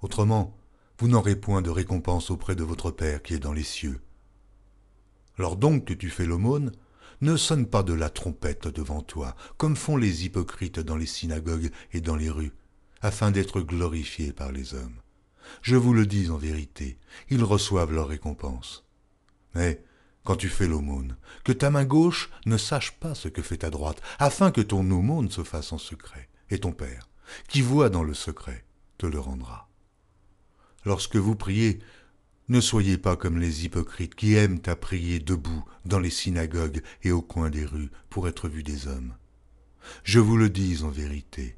autrement 0.00 0.56
vous 0.98 1.08
n'aurez 1.08 1.34
point 1.34 1.60
de 1.60 1.70
récompense 1.70 2.30
auprès 2.30 2.54
de 2.54 2.62
votre 2.62 2.90
Père 2.90 3.22
qui 3.22 3.34
est 3.34 3.40
dans 3.40 3.52
les 3.52 3.64
cieux. 3.64 4.00
Lors 5.38 5.56
donc 5.56 5.86
que 5.86 5.94
tu 5.94 6.08
fais 6.08 6.24
l'aumône, 6.24 6.72
ne 7.20 7.36
sonne 7.36 7.66
pas 7.66 7.82
de 7.82 7.92
la 7.92 8.10
trompette 8.10 8.68
devant 8.68 9.02
toi, 9.02 9.34
comme 9.56 9.76
font 9.76 9.96
les 9.96 10.24
hypocrites 10.24 10.78
dans 10.78 10.96
les 10.96 11.06
synagogues 11.06 11.70
et 11.92 12.00
dans 12.00 12.16
les 12.16 12.30
rues, 12.30 12.52
afin 13.02 13.30
d'être 13.30 13.60
glorifiés 13.60 14.32
par 14.32 14.52
les 14.52 14.74
hommes. 14.74 15.00
Je 15.62 15.76
vous 15.76 15.92
le 15.92 16.06
dis 16.06 16.30
en 16.30 16.36
vérité, 16.36 16.98
ils 17.28 17.42
reçoivent 17.42 17.92
leur 17.92 18.08
récompense. 18.08 18.84
Mais 19.54 19.82
quand 20.24 20.36
tu 20.36 20.48
fais 20.48 20.66
l'aumône, 20.66 21.16
que 21.44 21.52
ta 21.52 21.70
main 21.70 21.84
gauche 21.84 22.30
ne 22.46 22.56
sache 22.56 22.92
pas 22.92 23.14
ce 23.14 23.28
que 23.28 23.42
fait 23.42 23.58
ta 23.58 23.70
droite, 23.70 24.00
afin 24.18 24.50
que 24.50 24.62
ton 24.62 24.90
aumône 24.90 25.30
se 25.30 25.44
fasse 25.44 25.72
en 25.72 25.78
secret, 25.78 26.28
et 26.50 26.58
ton 26.58 26.72
Père, 26.72 27.08
qui 27.48 27.60
voit 27.60 27.90
dans 27.90 28.02
le 28.02 28.14
secret, 28.14 28.64
te 28.98 29.06
le 29.06 29.20
rendra. 29.20 29.68
Lorsque 30.84 31.16
vous 31.16 31.36
priez, 31.36 31.78
ne 32.48 32.60
soyez 32.60 32.98
pas 32.98 33.16
comme 33.16 33.38
les 33.38 33.64
hypocrites 33.64 34.14
qui 34.14 34.34
aiment 34.34 34.60
à 34.66 34.76
prier 34.76 35.18
debout 35.18 35.64
dans 35.84 35.98
les 35.98 36.10
synagogues 36.10 36.82
et 37.02 37.10
au 37.10 37.22
coin 37.22 37.48
des 37.48 37.64
rues 37.64 37.90
pour 38.10 38.28
être 38.28 38.48
vus 38.48 38.62
des 38.62 38.86
hommes. 38.86 39.14
Je 40.02 40.20
vous 40.20 40.36
le 40.36 40.50
dis 40.50 40.82
en 40.82 40.90
vérité, 40.90 41.56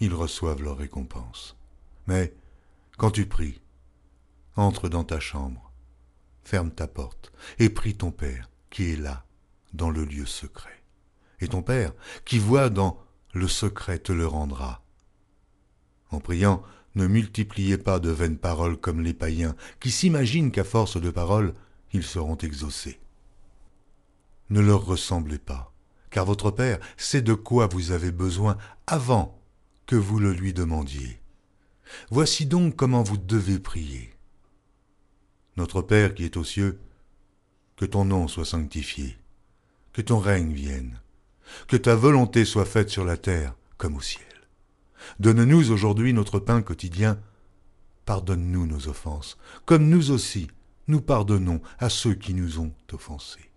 ils 0.00 0.14
reçoivent 0.14 0.62
leur 0.62 0.78
récompense. 0.78 1.56
Mais, 2.06 2.34
quand 2.98 3.10
tu 3.10 3.26
pries, 3.26 3.60
entre 4.56 4.88
dans 4.88 5.04
ta 5.04 5.20
chambre, 5.20 5.72
ferme 6.44 6.70
ta 6.70 6.86
porte 6.86 7.32
et 7.58 7.68
prie 7.68 7.96
ton 7.96 8.10
Père 8.10 8.50
qui 8.70 8.92
est 8.92 8.96
là, 8.96 9.24
dans 9.72 9.90
le 9.90 10.04
lieu 10.04 10.26
secret. 10.26 10.82
Et 11.40 11.48
ton 11.48 11.62
Père 11.62 11.92
qui 12.24 12.38
voit 12.38 12.70
dans 12.70 13.02
le 13.32 13.48
secret 13.48 13.98
te 13.98 14.12
le 14.12 14.26
rendra. 14.26 14.82
En 16.10 16.20
priant, 16.20 16.62
ne 16.94 17.06
multipliez 17.06 17.76
pas 17.78 17.98
de 17.98 18.10
vaines 18.10 18.38
paroles 18.38 18.76
comme 18.76 19.00
les 19.00 19.14
païens, 19.14 19.56
qui 19.80 19.90
s'imaginent 19.90 20.52
qu'à 20.52 20.64
force 20.64 21.00
de 21.00 21.10
paroles, 21.10 21.54
ils 21.92 22.04
seront 22.04 22.36
exaucés. 22.36 23.00
Ne 24.50 24.60
leur 24.60 24.84
ressemblez 24.84 25.38
pas, 25.38 25.72
car 26.10 26.24
votre 26.24 26.50
Père 26.50 26.78
sait 26.96 27.22
de 27.22 27.34
quoi 27.34 27.66
vous 27.66 27.90
avez 27.90 28.12
besoin 28.12 28.56
avant 28.86 29.40
que 29.86 29.96
vous 29.96 30.20
le 30.20 30.32
lui 30.32 30.52
demandiez. 30.52 31.20
Voici 32.10 32.46
donc 32.46 32.76
comment 32.76 33.02
vous 33.02 33.16
devez 33.16 33.58
prier. 33.58 34.13
Notre 35.56 35.82
Père 35.82 36.14
qui 36.14 36.24
est 36.24 36.36
aux 36.36 36.44
cieux, 36.44 36.80
que 37.76 37.84
ton 37.84 38.04
nom 38.04 38.28
soit 38.28 38.44
sanctifié, 38.44 39.16
que 39.92 40.02
ton 40.02 40.18
règne 40.18 40.52
vienne, 40.52 41.00
que 41.68 41.76
ta 41.76 41.94
volonté 41.94 42.44
soit 42.44 42.64
faite 42.64 42.90
sur 42.90 43.04
la 43.04 43.16
terre 43.16 43.54
comme 43.76 43.96
au 43.96 44.00
ciel. 44.00 44.24
Donne-nous 45.20 45.70
aujourd'hui 45.70 46.12
notre 46.12 46.38
pain 46.38 46.62
quotidien. 46.62 47.20
Pardonne-nous 48.04 48.66
nos 48.66 48.88
offenses, 48.88 49.38
comme 49.64 49.88
nous 49.88 50.10
aussi 50.10 50.48
nous 50.88 51.00
pardonnons 51.00 51.62
à 51.78 51.88
ceux 51.88 52.14
qui 52.14 52.34
nous 52.34 52.60
ont 52.60 52.72
offensés. 52.92 53.50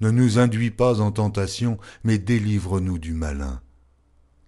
Ne 0.00 0.10
nous 0.10 0.38
induis 0.38 0.70
pas 0.70 1.00
en 1.00 1.10
tentation, 1.10 1.78
mais 2.04 2.18
délivre-nous 2.18 2.98
du 2.98 3.14
malin. 3.14 3.60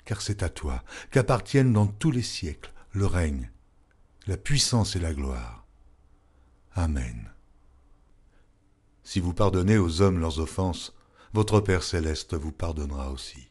Car 0.04 0.20
c'est 0.20 0.42
à 0.42 0.48
toi 0.48 0.84
qu'appartiennent 1.10 1.72
dans 1.72 1.86
tous 1.86 2.10
les 2.10 2.22
siècles 2.22 2.72
le 2.92 3.06
règne, 3.06 3.50
la 4.26 4.36
puissance 4.36 4.94
et 4.94 5.00
la 5.00 5.12
gloire. 5.12 5.63
Amen. 6.76 7.30
Si 9.04 9.20
vous 9.20 9.32
pardonnez 9.32 9.78
aux 9.78 10.02
hommes 10.02 10.18
leurs 10.18 10.40
offenses, 10.40 10.92
votre 11.32 11.60
Père 11.60 11.84
céleste 11.84 12.34
vous 12.34 12.50
pardonnera 12.50 13.12
aussi. 13.12 13.48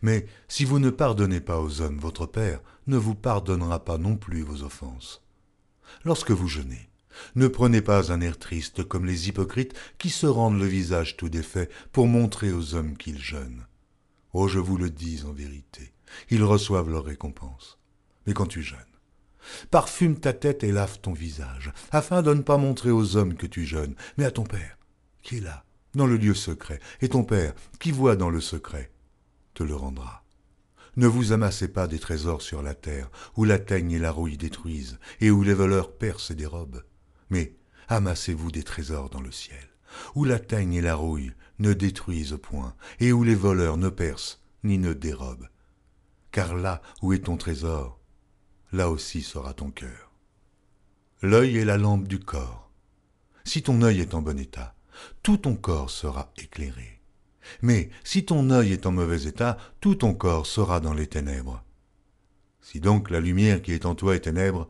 Mais 0.00 0.26
si 0.48 0.64
vous 0.64 0.78
ne 0.78 0.88
pardonnez 0.88 1.40
pas 1.40 1.60
aux 1.60 1.82
hommes, 1.82 1.98
votre 1.98 2.24
Père 2.24 2.60
ne 2.86 2.96
vous 2.96 3.14
pardonnera 3.14 3.84
pas 3.84 3.98
non 3.98 4.16
plus 4.16 4.42
vos 4.42 4.62
offenses. 4.62 5.22
Lorsque 6.04 6.30
vous 6.30 6.48
jeûnez, 6.48 6.88
ne 7.34 7.46
prenez 7.46 7.82
pas 7.82 8.10
un 8.10 8.22
air 8.22 8.38
triste 8.38 8.84
comme 8.84 9.04
les 9.04 9.28
hypocrites 9.28 9.74
qui 9.98 10.08
se 10.08 10.26
rendent 10.26 10.58
le 10.58 10.66
visage 10.66 11.18
tout 11.18 11.28
défait 11.28 11.68
pour 11.92 12.06
montrer 12.06 12.52
aux 12.52 12.74
hommes 12.74 12.96
qu'ils 12.96 13.20
jeûnent. 13.20 13.66
Oh, 14.32 14.48
je 14.48 14.58
vous 14.58 14.78
le 14.78 14.88
dis 14.88 15.24
en 15.26 15.32
vérité, 15.32 15.92
ils 16.30 16.42
reçoivent 16.42 16.90
leur 16.90 17.04
récompense. 17.04 17.78
Mais 18.26 18.32
quand 18.32 18.46
tu 18.46 18.62
jeûnes, 18.62 18.78
parfume 19.70 20.18
ta 20.18 20.32
tête 20.32 20.64
et 20.64 20.72
lave 20.72 21.00
ton 21.00 21.12
visage, 21.12 21.72
afin 21.90 22.22
de 22.22 22.34
ne 22.34 22.42
pas 22.42 22.56
montrer 22.56 22.90
aux 22.90 23.16
hommes 23.16 23.34
que 23.34 23.46
tu 23.46 23.64
jeûnes, 23.64 23.94
mais 24.16 24.24
à 24.24 24.30
ton 24.30 24.44
Père, 24.44 24.78
qui 25.22 25.38
est 25.38 25.40
là, 25.40 25.64
dans 25.94 26.06
le 26.06 26.16
lieu 26.16 26.34
secret, 26.34 26.80
et 27.00 27.08
ton 27.08 27.24
Père, 27.24 27.54
qui 27.80 27.90
voit 27.90 28.16
dans 28.16 28.30
le 28.30 28.40
secret, 28.40 28.90
te 29.54 29.62
le 29.62 29.74
rendra. 29.74 30.22
Ne 30.96 31.06
vous 31.06 31.32
amassez 31.32 31.68
pas 31.68 31.86
des 31.86 31.98
trésors 31.98 32.40
sur 32.40 32.62
la 32.62 32.74
terre, 32.74 33.10
où 33.36 33.44
la 33.44 33.58
teigne 33.58 33.92
et 33.92 33.98
la 33.98 34.10
rouille 34.10 34.38
détruisent, 34.38 34.98
et 35.20 35.30
où 35.30 35.42
les 35.42 35.52
voleurs 35.52 35.92
percent 35.92 36.30
et 36.30 36.34
dérobent. 36.34 36.82
Mais 37.28 37.54
amassez-vous 37.88 38.50
des 38.50 38.62
trésors 38.62 39.10
dans 39.10 39.20
le 39.20 39.30
ciel, 39.30 39.68
où 40.14 40.24
la 40.24 40.38
teigne 40.38 40.74
et 40.74 40.80
la 40.80 40.94
rouille 40.94 41.32
ne 41.58 41.74
détruisent 41.74 42.38
point, 42.42 42.74
et 42.98 43.12
où 43.12 43.24
les 43.24 43.34
voleurs 43.34 43.76
ne 43.76 43.90
percent 43.90 44.38
ni 44.64 44.78
ne 44.78 44.94
dérobent. 44.94 45.48
Car 46.30 46.54
là 46.54 46.80
où 47.02 47.12
est 47.12 47.24
ton 47.24 47.36
trésor, 47.36 47.95
là 48.76 48.90
aussi 48.90 49.22
sera 49.22 49.54
ton 49.54 49.70
cœur. 49.70 50.12
L'œil 51.22 51.56
est 51.56 51.64
la 51.64 51.78
lampe 51.78 52.06
du 52.06 52.20
corps. 52.20 52.70
Si 53.44 53.62
ton 53.62 53.80
œil 53.82 54.00
est 54.00 54.14
en 54.14 54.22
bon 54.22 54.38
état, 54.38 54.74
tout 55.22 55.38
ton 55.38 55.56
corps 55.56 55.90
sera 55.90 56.32
éclairé. 56.36 57.00
Mais 57.62 57.90
si 58.04 58.24
ton 58.24 58.50
œil 58.50 58.72
est 58.72 58.86
en 58.86 58.92
mauvais 58.92 59.24
état, 59.24 59.56
tout 59.80 59.94
ton 59.94 60.14
corps 60.14 60.46
sera 60.46 60.80
dans 60.80 60.94
les 60.94 61.06
ténèbres. 61.06 61.64
Si 62.60 62.80
donc 62.80 63.10
la 63.10 63.20
lumière 63.20 63.62
qui 63.62 63.72
est 63.72 63.86
en 63.86 63.94
toi 63.94 64.14
est 64.14 64.20
ténèbre, 64.20 64.68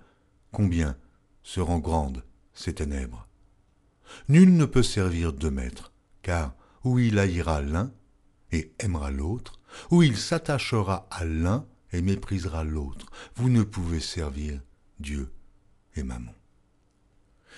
combien 0.53 0.97
seront 1.43 1.79
grandes 1.79 2.23
ces 2.55 2.75
ténèbres? 2.75 3.27
Nul 4.29 4.55
ne 4.57 4.67
peut 4.67 4.83
servir 4.83 5.33
deux 5.33 5.51
maîtres, 5.51 5.93
car 6.23 6.55
ou 6.85 6.99
il 6.99 7.19
haïra 7.19 7.61
l'un 7.61 7.91
et 8.53 8.73
aimera 8.79 9.11
l'autre, 9.11 9.61
ou 9.91 10.03
il 10.03 10.17
s'attachera 10.17 11.09
à 11.11 11.25
l'un 11.25 11.67
et 11.97 12.03
méprisera 12.03 12.63
l'autre. 12.63 13.07
Vous 13.37 13.49
ne 13.49 13.63
pouvez 13.63 14.01
servir 14.01 14.61
Dieu 15.01 15.31
et 15.97 16.03
Mammon. 16.03 16.35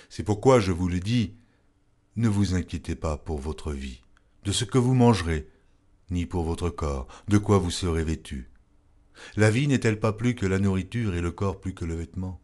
C'est 0.08 0.22
pourquoi 0.22 0.60
je 0.60 0.70
vous 0.70 0.88
le 0.88 1.00
dis, 1.00 1.34
ne 2.14 2.28
vous 2.28 2.54
inquiétez 2.54 2.94
pas 2.94 3.16
pour 3.16 3.38
votre 3.38 3.72
vie, 3.72 4.00
de 4.44 4.52
ce 4.52 4.64
que 4.64 4.78
vous 4.78 4.94
mangerez, 4.94 5.48
ni 6.10 6.24
pour 6.24 6.44
votre 6.44 6.70
corps, 6.70 7.08
de 7.26 7.36
quoi 7.36 7.58
vous 7.58 7.72
serez 7.72 8.04
vêtu. 8.04 8.48
La 9.36 9.50
vie 9.50 9.66
n'est-elle 9.66 9.98
pas 9.98 10.12
plus 10.12 10.36
que 10.36 10.46
la 10.46 10.60
nourriture 10.60 11.16
et 11.16 11.20
le 11.20 11.32
corps 11.32 11.60
plus 11.60 11.74
que 11.74 11.84
le 11.84 11.96
vêtement? 11.96 12.40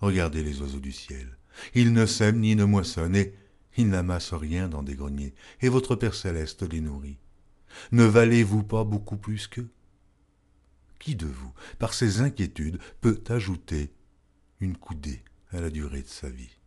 Regardez 0.00 0.42
les 0.42 0.62
oiseaux 0.62 0.80
du 0.80 0.92
ciel. 0.92 1.36
Ils 1.74 1.92
ne 1.92 2.06
sèment 2.06 2.40
ni 2.40 2.56
ne 2.56 2.64
moissonnent, 2.64 3.16
et 3.16 3.34
ils 3.76 3.88
n'amassent 3.88 4.32
rien 4.32 4.70
dans 4.70 4.82
des 4.82 4.94
greniers, 4.94 5.34
et 5.60 5.68
votre 5.68 5.96
Père 5.96 6.14
céleste 6.14 6.62
les 6.62 6.80
nourrit. 6.80 7.18
Ne 7.92 8.04
valez-vous 8.04 8.62
pas 8.62 8.84
beaucoup 8.84 9.18
plus 9.18 9.48
qu'eux? 9.48 9.68
Qui 10.98 11.14
de 11.14 11.26
vous, 11.26 11.52
par 11.78 11.94
ses 11.94 12.20
inquiétudes, 12.20 12.78
peut 13.00 13.22
ajouter 13.28 13.92
une 14.60 14.76
coudée 14.76 15.22
à 15.50 15.60
la 15.60 15.70
durée 15.70 16.02
de 16.02 16.08
sa 16.08 16.28
vie? 16.28 16.58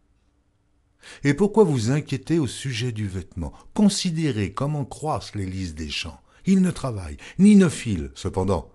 Et 1.24 1.34
pourquoi 1.34 1.64
vous 1.64 1.92
inquiétez 1.92 2.40
au 2.40 2.48
sujet 2.48 2.92
du 2.92 3.08
vêtement? 3.08 3.54
Considérez 3.74 4.54
comment 4.54 4.86
croissent 4.86 5.36
les 5.36 5.46
lys 5.46 5.74
des 5.74 5.90
champs. 5.90 6.22
Ils 6.46 6.62
ne 6.62 6.72
travaillent, 6.72 7.18
ni 7.38 7.56
ne 7.56 7.70
filent. 7.70 8.12
Cependant, 8.16 8.72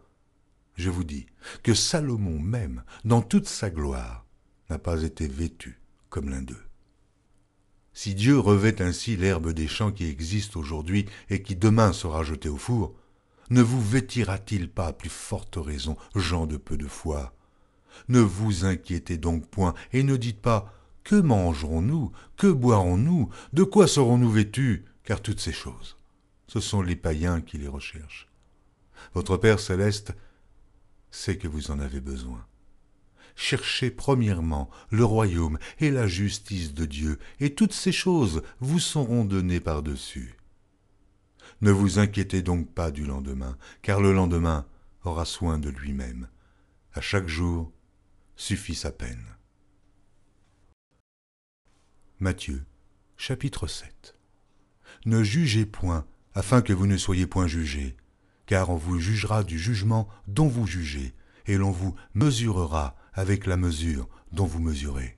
je 0.76 0.90
vous 0.90 1.04
dis 1.04 1.26
que 1.62 1.74
Salomon 1.74 2.38
même, 2.38 2.82
dans 3.04 3.22
toute 3.22 3.46
sa 3.46 3.70
gloire, 3.70 4.26
n'a 4.70 4.78
pas 4.78 5.02
été 5.02 5.28
vêtu 5.28 5.80
comme 6.08 6.30
l'un 6.30 6.42
d'eux. 6.42 6.64
Si 7.92 8.14
Dieu 8.14 8.38
revêt 8.38 8.82
ainsi 8.82 9.16
l'herbe 9.16 9.52
des 9.52 9.68
champs 9.68 9.92
qui 9.92 10.06
existe 10.06 10.56
aujourd'hui 10.56 11.06
et 11.30 11.42
qui 11.42 11.54
demain 11.54 11.92
sera 11.92 12.24
jetée 12.24 12.48
au 12.48 12.56
four, 12.56 12.96
ne 13.50 13.62
vous 13.62 13.80
vêtira-t-il 13.80 14.68
pas 14.68 14.86
à 14.88 14.92
plus 14.92 15.10
forte 15.10 15.56
raison, 15.56 15.96
gens 16.14 16.46
de 16.46 16.56
peu 16.56 16.76
de 16.76 16.86
foi? 16.86 17.34
Ne 18.08 18.20
vous 18.20 18.64
inquiétez 18.64 19.18
donc 19.18 19.46
point 19.46 19.74
et 19.92 20.02
ne 20.02 20.16
dites 20.16 20.40
pas 20.40 20.72
que 21.04 21.16
mangerons-nous? 21.16 22.12
Que 22.36 22.46
boirons-nous? 22.46 23.28
De 23.52 23.62
quoi 23.62 23.86
serons-nous 23.86 24.30
vêtus 24.30 24.84
Car 25.04 25.20
toutes 25.20 25.40
ces 25.40 25.52
choses, 25.52 25.98
ce 26.46 26.60
sont 26.60 26.80
les 26.80 26.96
païens 26.96 27.40
qui 27.42 27.58
les 27.58 27.68
recherchent. 27.68 28.28
Votre 29.12 29.36
Père 29.36 29.60
céleste 29.60 30.14
sait 31.10 31.36
que 31.36 31.46
vous 31.46 31.70
en 31.70 31.78
avez 31.78 32.00
besoin. 32.00 32.44
Cherchez 33.36 33.90
premièrement 33.90 34.70
le 34.90 35.04
royaume 35.04 35.58
et 35.78 35.90
la 35.90 36.06
justice 36.06 36.72
de 36.72 36.86
Dieu, 36.86 37.18
et 37.40 37.54
toutes 37.54 37.72
ces 37.72 37.92
choses 37.92 38.42
vous 38.60 38.78
seront 38.78 39.24
données 39.24 39.60
par-dessus. 39.60 40.36
Ne 41.64 41.70
vous 41.70 41.98
inquiétez 41.98 42.42
donc 42.42 42.68
pas 42.74 42.90
du 42.90 43.06
lendemain, 43.06 43.56
car 43.80 44.02
le 44.02 44.12
lendemain 44.12 44.66
aura 45.02 45.24
soin 45.24 45.58
de 45.58 45.70
lui-même. 45.70 46.28
À 46.92 47.00
chaque 47.00 47.26
jour 47.26 47.72
suffit 48.36 48.74
sa 48.74 48.92
peine. 48.92 49.24
Matthieu, 52.20 52.66
chapitre 53.16 53.66
7 53.66 54.14
Ne 55.06 55.22
jugez 55.22 55.64
point, 55.64 56.04
afin 56.34 56.60
que 56.60 56.74
vous 56.74 56.86
ne 56.86 56.98
soyez 56.98 57.26
point 57.26 57.46
jugés, 57.46 57.96
car 58.44 58.68
on 58.68 58.76
vous 58.76 59.00
jugera 59.00 59.42
du 59.42 59.58
jugement 59.58 60.06
dont 60.28 60.48
vous 60.48 60.66
jugez, 60.66 61.14
et 61.46 61.56
l'on 61.56 61.70
vous 61.70 61.94
mesurera 62.12 62.94
avec 63.14 63.46
la 63.46 63.56
mesure 63.56 64.06
dont 64.32 64.44
vous 64.44 64.60
mesurez. 64.60 65.16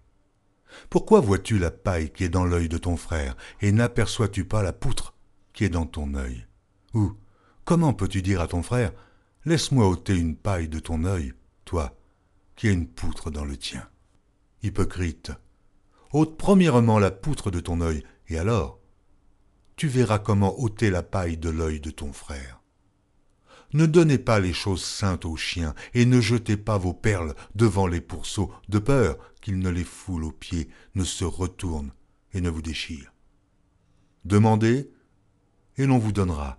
Pourquoi 0.91 1.19
vois-tu 1.19 1.59
la 1.59 1.73
paille 1.73 2.13
qui 2.13 2.23
est 2.23 2.29
dans 2.29 2.45
l'œil 2.45 2.69
de 2.69 2.79
ton 2.79 2.97
frère, 2.97 3.37
et 3.61 3.73
n'aperçois-tu 3.73 4.45
pas 4.45 4.63
la 4.63 4.73
poutre 4.73 5.16
qui 5.57 5.65
est 5.65 5.71
dans 5.71 5.87
ton 5.87 6.15
œil 6.15 6.47
Ou 6.95 7.15
comment 7.65 7.95
peux-tu 7.95 8.23
dire 8.23 8.41
à 8.41 8.47
ton 8.47 8.63
frère 8.63 8.93
Laisse-moi 9.47 9.89
ôter 9.89 10.15
une 10.15 10.37
paille 10.37 10.69
de 10.69 10.79
ton 10.79 11.05
œil, 11.05 11.33
toi, 11.65 11.97
qui 12.57 12.69
as 12.69 12.73
une 12.73 12.87
poutre 12.87 13.31
dans 13.31 13.45
le 13.45 13.57
tien 13.57 13.89
Hypocrite, 14.63 15.33
ôte 16.13 16.37
premièrement 16.37 16.99
la 16.99 17.11
poutre 17.11 17.51
de 17.51 17.61
ton 17.61 17.81
œil, 17.81 18.05
et 18.29 18.39
alors 18.39 18.79
tu 19.77 19.89
verras 19.89 20.19
comment 20.19 20.59
ôter 20.61 20.91
la 20.91 21.03
paille 21.03 21.37
de 21.37 21.51
l'œil 21.51 21.81
de 21.81 21.91
ton 21.91 22.13
frère. 22.13 22.63
Ne 23.73 23.87
donnez 23.87 24.19
pas 24.19 24.41
les 24.41 24.55
choses 24.55 24.85
saintes 24.85 25.25
aux 25.25 25.37
chiens, 25.37 25.75
et 25.95 26.07
ne 26.07 26.21
jetez 26.21 26.57
pas 26.57 26.79
vos 26.79 26.95
perles 26.95 27.35
devant 27.55 27.87
les 27.87 28.01
pourceaux, 28.01 28.53
de 28.69 28.79
peur 28.79 29.19
qu'ils 29.41 29.59
ne 29.59 29.71
les 29.71 29.85
foulent 29.85 30.25
aux 30.25 30.33
pieds, 30.33 30.69
ne 30.95 31.05
se 31.05 31.25
retournent 31.25 31.93
et 32.33 32.41
ne 32.41 32.51
vous 32.51 32.63
déchirent. 32.63 33.13
Demandez, 34.25 34.91
et 35.77 35.87
l'on 35.87 35.99
vous 35.99 36.13
donnera. 36.13 36.59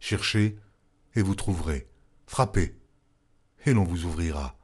Cherchez, 0.00 0.58
et 1.14 1.22
vous 1.22 1.34
trouverez. 1.34 1.88
Frappez, 2.26 2.76
et 3.66 3.72
l'on 3.72 3.84
vous 3.84 4.04
ouvrira. 4.04 4.56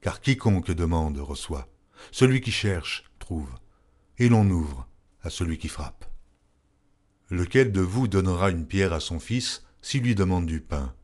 Car 0.00 0.20
quiconque 0.20 0.70
demande 0.70 1.18
reçoit. 1.18 1.68
Celui 2.12 2.40
qui 2.40 2.52
cherche 2.52 3.04
trouve, 3.18 3.50
et 4.18 4.28
l'on 4.28 4.48
ouvre 4.50 4.88
à 5.22 5.30
celui 5.30 5.58
qui 5.58 5.68
frappe. 5.68 6.04
Lequel 7.30 7.72
de 7.72 7.80
vous 7.80 8.06
donnera 8.06 8.50
une 8.50 8.66
pierre 8.66 8.92
à 8.92 9.00
son 9.00 9.18
fils 9.18 9.64
s'il 9.80 10.02
lui 10.02 10.14
demande 10.14 10.46
du 10.46 10.60
pain? 10.60 10.94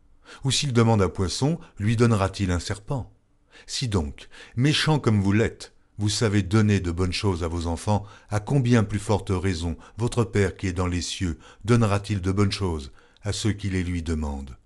Ou 0.45 0.51
s'il 0.51 0.73
demande 0.73 1.03
un 1.03 1.09
poisson, 1.09 1.59
lui 1.79 1.97
donnera-t-il 1.97 2.51
un 2.51 2.61
serpent? 2.61 3.13
Si 3.67 3.89
donc, 3.89 4.29
méchant 4.55 5.01
comme 5.01 5.21
vous 5.21 5.33
l'êtes, 5.33 5.75
vous 6.01 6.09
savez 6.09 6.43
donner 6.43 6.81
de 6.81 6.91
bonnes 6.91 7.13
choses 7.13 7.45
à 7.45 7.49
vos 7.49 7.67
enfants, 7.67 8.07
à 8.31 8.41
combien 8.41 8.85
plus 8.85 8.99
forte 8.99 9.29
raison 9.29 9.77
votre 9.99 10.25
Père 10.25 10.57
qui 10.57 10.67
est 10.67 10.73
dans 10.73 10.87
les 10.87 11.03
cieux 11.03 11.39
donnera-t-il 11.67 12.23
de 12.23 12.33
bonnes 12.33 12.51
choses 12.51 12.91
à 13.23 13.35
ceux 13.35 13.53
qui 13.53 13.69
les 13.69 13.85
lui 13.85 14.03
demandent? 14.03 14.57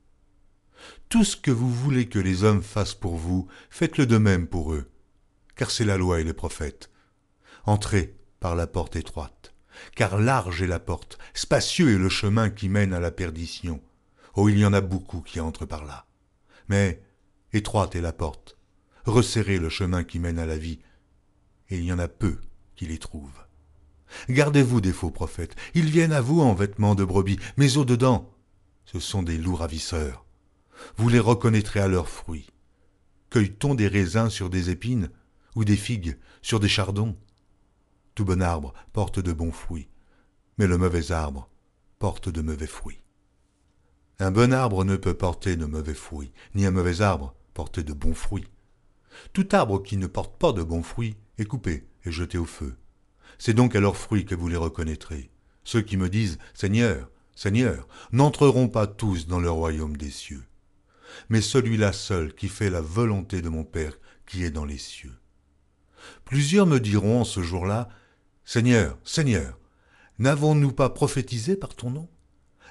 Tout 1.08 1.24
ce 1.24 1.36
que 1.36 1.50
vous 1.50 1.72
voulez 1.72 2.08
que 2.08 2.20
les 2.20 2.44
hommes 2.44 2.62
fassent 2.62 2.94
pour 2.94 3.16
vous, 3.16 3.48
faites-le 3.68 4.06
de 4.06 4.16
même 4.16 4.46
pour 4.46 4.74
eux, 4.74 4.88
car 5.56 5.72
c'est 5.72 5.84
la 5.84 5.96
loi 5.96 6.20
et 6.20 6.24
les 6.24 6.32
prophètes. 6.32 6.88
Entrez 7.66 8.14
par 8.38 8.54
la 8.54 8.68
porte 8.68 8.94
étroite, 8.94 9.54
car 9.96 10.20
large 10.20 10.62
est 10.62 10.68
la 10.68 10.78
porte, 10.78 11.18
spacieux 11.34 11.96
est 11.96 11.98
le 11.98 12.08
chemin 12.08 12.48
qui 12.48 12.68
mène 12.68 12.92
à 12.92 13.00
la 13.00 13.10
perdition. 13.10 13.82
Oh, 14.36 14.48
il 14.48 14.56
y 14.56 14.64
en 14.64 14.72
a 14.72 14.80
beaucoup 14.80 15.20
qui 15.20 15.40
entrent 15.40 15.66
par 15.66 15.84
là. 15.84 16.06
Mais 16.68 17.02
étroite 17.52 17.96
est 17.96 18.00
la 18.00 18.12
porte, 18.12 18.56
resserrez 19.04 19.58
le 19.58 19.68
chemin 19.68 20.04
qui 20.04 20.20
mène 20.20 20.38
à 20.38 20.46
la 20.46 20.58
vie, 20.58 20.78
il 21.76 21.84
y 21.84 21.92
en 21.92 21.98
a 21.98 22.08
peu 22.08 22.38
qui 22.76 22.86
les 22.86 22.98
trouvent. 22.98 23.44
Gardez-vous 24.28 24.80
des 24.80 24.92
faux 24.92 25.10
prophètes, 25.10 25.56
ils 25.74 25.90
viennent 25.90 26.12
à 26.12 26.20
vous 26.20 26.40
en 26.40 26.54
vêtements 26.54 26.94
de 26.94 27.04
brebis, 27.04 27.38
mais 27.56 27.76
au-dedans, 27.76 28.30
ce 28.84 29.00
sont 29.00 29.22
des 29.22 29.38
loups 29.38 29.56
ravisseurs. 29.56 30.24
Vous 30.96 31.08
les 31.08 31.20
reconnaîtrez 31.20 31.80
à 31.80 31.88
leurs 31.88 32.08
fruits. 32.08 32.50
Cueille-t-on 33.30 33.74
des 33.74 33.88
raisins 33.88 34.30
sur 34.30 34.50
des 34.50 34.70
épines, 34.70 35.10
ou 35.56 35.64
des 35.64 35.76
figues 35.76 36.18
sur 36.42 36.60
des 36.60 36.68
chardons? 36.68 37.16
Tout 38.14 38.24
bon 38.24 38.42
arbre 38.42 38.74
porte 38.92 39.18
de 39.18 39.32
bons 39.32 39.52
fruits, 39.52 39.88
mais 40.58 40.66
le 40.66 40.78
mauvais 40.78 41.10
arbre 41.10 41.48
porte 41.98 42.28
de 42.28 42.42
mauvais 42.42 42.66
fruits. 42.66 43.02
Un 44.20 44.30
bon 44.30 44.52
arbre 44.52 44.84
ne 44.84 44.96
peut 44.96 45.14
porter 45.14 45.56
de 45.56 45.66
mauvais 45.66 45.94
fruits, 45.94 46.32
ni 46.54 46.66
un 46.66 46.70
mauvais 46.70 47.00
arbre 47.00 47.34
porter 47.54 47.82
de 47.82 47.92
bons 47.92 48.14
fruits. 48.14 48.46
Tout 49.32 49.48
arbre 49.52 49.82
qui 49.82 49.96
ne 49.96 50.06
porte 50.06 50.36
pas 50.36 50.52
de 50.52 50.62
bons 50.62 50.82
fruits 50.82 51.16
est 51.38 51.44
coupé 51.44 51.86
et 52.04 52.12
jeté 52.12 52.38
au 52.38 52.44
feu. 52.44 52.76
C'est 53.38 53.54
donc 53.54 53.74
à 53.74 53.80
leurs 53.80 53.96
fruits 53.96 54.24
que 54.24 54.34
vous 54.34 54.48
les 54.48 54.56
reconnaîtrez. 54.56 55.30
Ceux 55.64 55.82
qui 55.82 55.96
me 55.96 56.08
disent 56.08 56.38
Seigneur, 56.52 57.10
Seigneur, 57.34 57.88
n'entreront 58.12 58.68
pas 58.68 58.86
tous 58.86 59.26
dans 59.26 59.40
le 59.40 59.50
royaume 59.50 59.96
des 59.96 60.10
cieux, 60.10 60.44
mais 61.28 61.40
celui-là 61.40 61.92
seul 61.92 62.34
qui 62.34 62.48
fait 62.48 62.70
la 62.70 62.80
volonté 62.80 63.42
de 63.42 63.48
mon 63.48 63.64
Père 63.64 63.98
qui 64.26 64.44
est 64.44 64.50
dans 64.50 64.64
les 64.64 64.78
cieux. 64.78 65.14
Plusieurs 66.24 66.66
me 66.66 66.78
diront 66.78 67.20
en 67.20 67.24
ce 67.24 67.42
jour-là, 67.42 67.88
Seigneur, 68.44 68.98
Seigneur, 69.04 69.58
n'avons-nous 70.18 70.72
pas 70.72 70.90
prophétisé 70.90 71.56
par 71.56 71.74
ton 71.74 71.90
nom? 71.90 72.08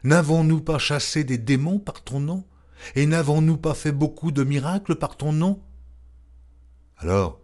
N'avons-nous 0.03 0.61
pas 0.61 0.79
chassé 0.79 1.23
des 1.23 1.37
démons 1.37 1.79
par 1.79 2.03
ton 2.03 2.19
nom? 2.19 2.45
Et 2.95 3.05
n'avons-nous 3.05 3.57
pas 3.57 3.73
fait 3.73 3.91
beaucoup 3.91 4.31
de 4.31 4.43
miracles 4.43 4.95
par 4.95 5.17
ton 5.17 5.31
nom? 5.33 5.63
Alors, 6.97 7.41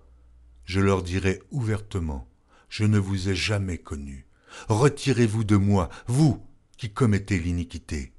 je 0.70 0.80
leur 0.80 1.02
dirai 1.02 1.42
ouvertement, 1.50 2.28
je 2.70 2.84
ne 2.84 3.00
vous 3.00 3.28
ai 3.30 3.34
jamais 3.34 3.80
connu. 3.80 4.28
Retirez-vous 4.68 5.44
de 5.44 5.56
moi, 5.56 5.90
vous 6.06 6.46
qui 6.78 6.92
commettez 6.92 7.40
l'iniquité. 7.40 8.14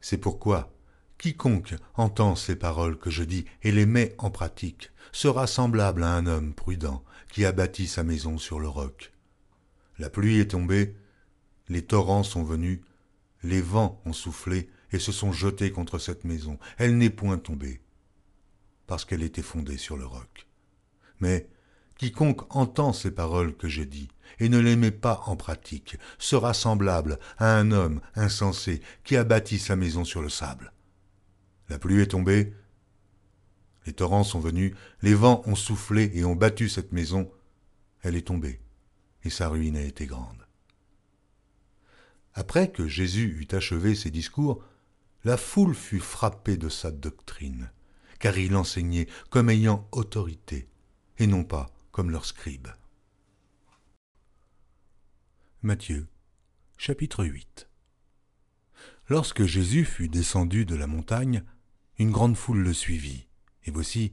C'est 0.00 0.18
pourquoi 0.18 0.74
quiconque 1.18 1.76
entend 1.94 2.34
ces 2.34 2.56
paroles 2.56 2.98
que 2.98 3.10
je 3.10 3.22
dis 3.22 3.44
et 3.62 3.70
les 3.70 3.86
met 3.86 4.16
en 4.18 4.32
pratique 4.32 4.90
sera 5.12 5.46
semblable 5.46 6.02
à 6.02 6.14
un 6.14 6.26
homme 6.26 6.52
prudent 6.52 7.04
qui 7.30 7.44
a 7.44 7.52
bâti 7.52 7.86
sa 7.86 8.02
maison 8.02 8.38
sur 8.38 8.58
le 8.58 8.66
roc. 8.66 9.12
La 10.00 10.10
pluie 10.10 10.40
est 10.40 10.50
tombée, 10.50 10.96
les 11.68 11.82
torrents 11.82 12.24
sont 12.24 12.42
venus, 12.42 12.80
les 13.44 13.60
vents 13.60 14.02
ont 14.04 14.12
soufflé 14.12 14.68
et 14.90 14.98
se 14.98 15.12
sont 15.12 15.30
jetés 15.30 15.70
contre 15.70 16.00
cette 16.00 16.24
maison. 16.24 16.58
Elle 16.76 16.98
n'est 16.98 17.08
point 17.08 17.38
tombée, 17.38 17.80
parce 18.88 19.04
qu'elle 19.04 19.22
était 19.22 19.42
fondée 19.42 19.78
sur 19.78 19.96
le 19.96 20.06
roc. 20.06 20.48
Mais 21.20 21.48
quiconque 21.98 22.54
entend 22.54 22.92
ces 22.92 23.10
paroles 23.10 23.56
que 23.56 23.68
je 23.68 23.82
dis 23.82 24.08
et 24.38 24.48
ne 24.48 24.58
les 24.58 24.76
met 24.76 24.92
pas 24.92 25.22
en 25.26 25.36
pratique 25.36 25.96
sera 26.18 26.54
semblable 26.54 27.18
à 27.38 27.56
un 27.56 27.72
homme 27.72 28.00
insensé 28.14 28.80
qui 29.04 29.16
a 29.16 29.24
bâti 29.24 29.58
sa 29.58 29.76
maison 29.76 30.04
sur 30.04 30.22
le 30.22 30.28
sable. 30.28 30.72
La 31.68 31.78
pluie 31.78 32.00
est 32.00 32.12
tombée, 32.12 32.54
les 33.84 33.92
torrents 33.92 34.24
sont 34.24 34.40
venus, 34.40 34.74
les 35.02 35.14
vents 35.14 35.42
ont 35.46 35.56
soufflé 35.56 36.10
et 36.14 36.24
ont 36.24 36.36
battu 36.36 36.68
cette 36.68 36.92
maison, 36.92 37.30
elle 38.02 38.16
est 38.16 38.28
tombée, 38.28 38.60
et 39.24 39.30
sa 39.30 39.48
ruine 39.48 39.76
a 39.76 39.82
été 39.82 40.06
grande. 40.06 40.46
Après 42.34 42.70
que 42.70 42.86
Jésus 42.86 43.40
eut 43.40 43.56
achevé 43.56 43.94
ses 43.94 44.10
discours, 44.10 44.62
la 45.24 45.36
foule 45.36 45.74
fut 45.74 45.98
frappée 45.98 46.56
de 46.56 46.68
sa 46.68 46.92
doctrine, 46.92 47.72
car 48.20 48.38
il 48.38 48.54
enseignait 48.54 49.08
comme 49.30 49.50
ayant 49.50 49.88
autorité, 49.90 50.68
et 51.18 51.26
non 51.26 51.42
pas 51.42 51.70
comme 51.98 52.12
leurs 52.12 52.26
scribes. 52.26 52.68
Matthieu, 55.62 56.06
chapitre 56.76 57.24
8 57.24 57.68
Lorsque 59.08 59.42
Jésus 59.42 59.84
fut 59.84 60.08
descendu 60.08 60.64
de 60.64 60.76
la 60.76 60.86
montagne, 60.86 61.42
une 61.98 62.12
grande 62.12 62.36
foule 62.36 62.60
le 62.60 62.72
suivit, 62.72 63.26
et 63.64 63.72
voici, 63.72 64.12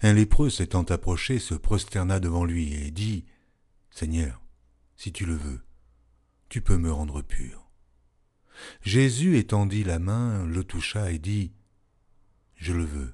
un 0.00 0.14
lépreux 0.14 0.48
s'étant 0.48 0.84
approché 0.84 1.38
se 1.38 1.52
prosterna 1.52 2.18
devant 2.18 2.46
lui 2.46 2.72
et 2.72 2.90
dit, 2.90 3.26
Seigneur, 3.90 4.40
si 4.96 5.12
tu 5.12 5.26
le 5.26 5.34
veux, 5.34 5.60
tu 6.48 6.62
peux 6.62 6.78
me 6.78 6.90
rendre 6.90 7.20
pur. 7.20 7.70
Jésus 8.80 9.36
étendit 9.36 9.84
la 9.84 9.98
main, 9.98 10.46
le 10.46 10.64
toucha 10.64 11.10
et 11.10 11.18
dit, 11.18 11.52
Je 12.54 12.72
le 12.72 12.84
veux, 12.84 13.12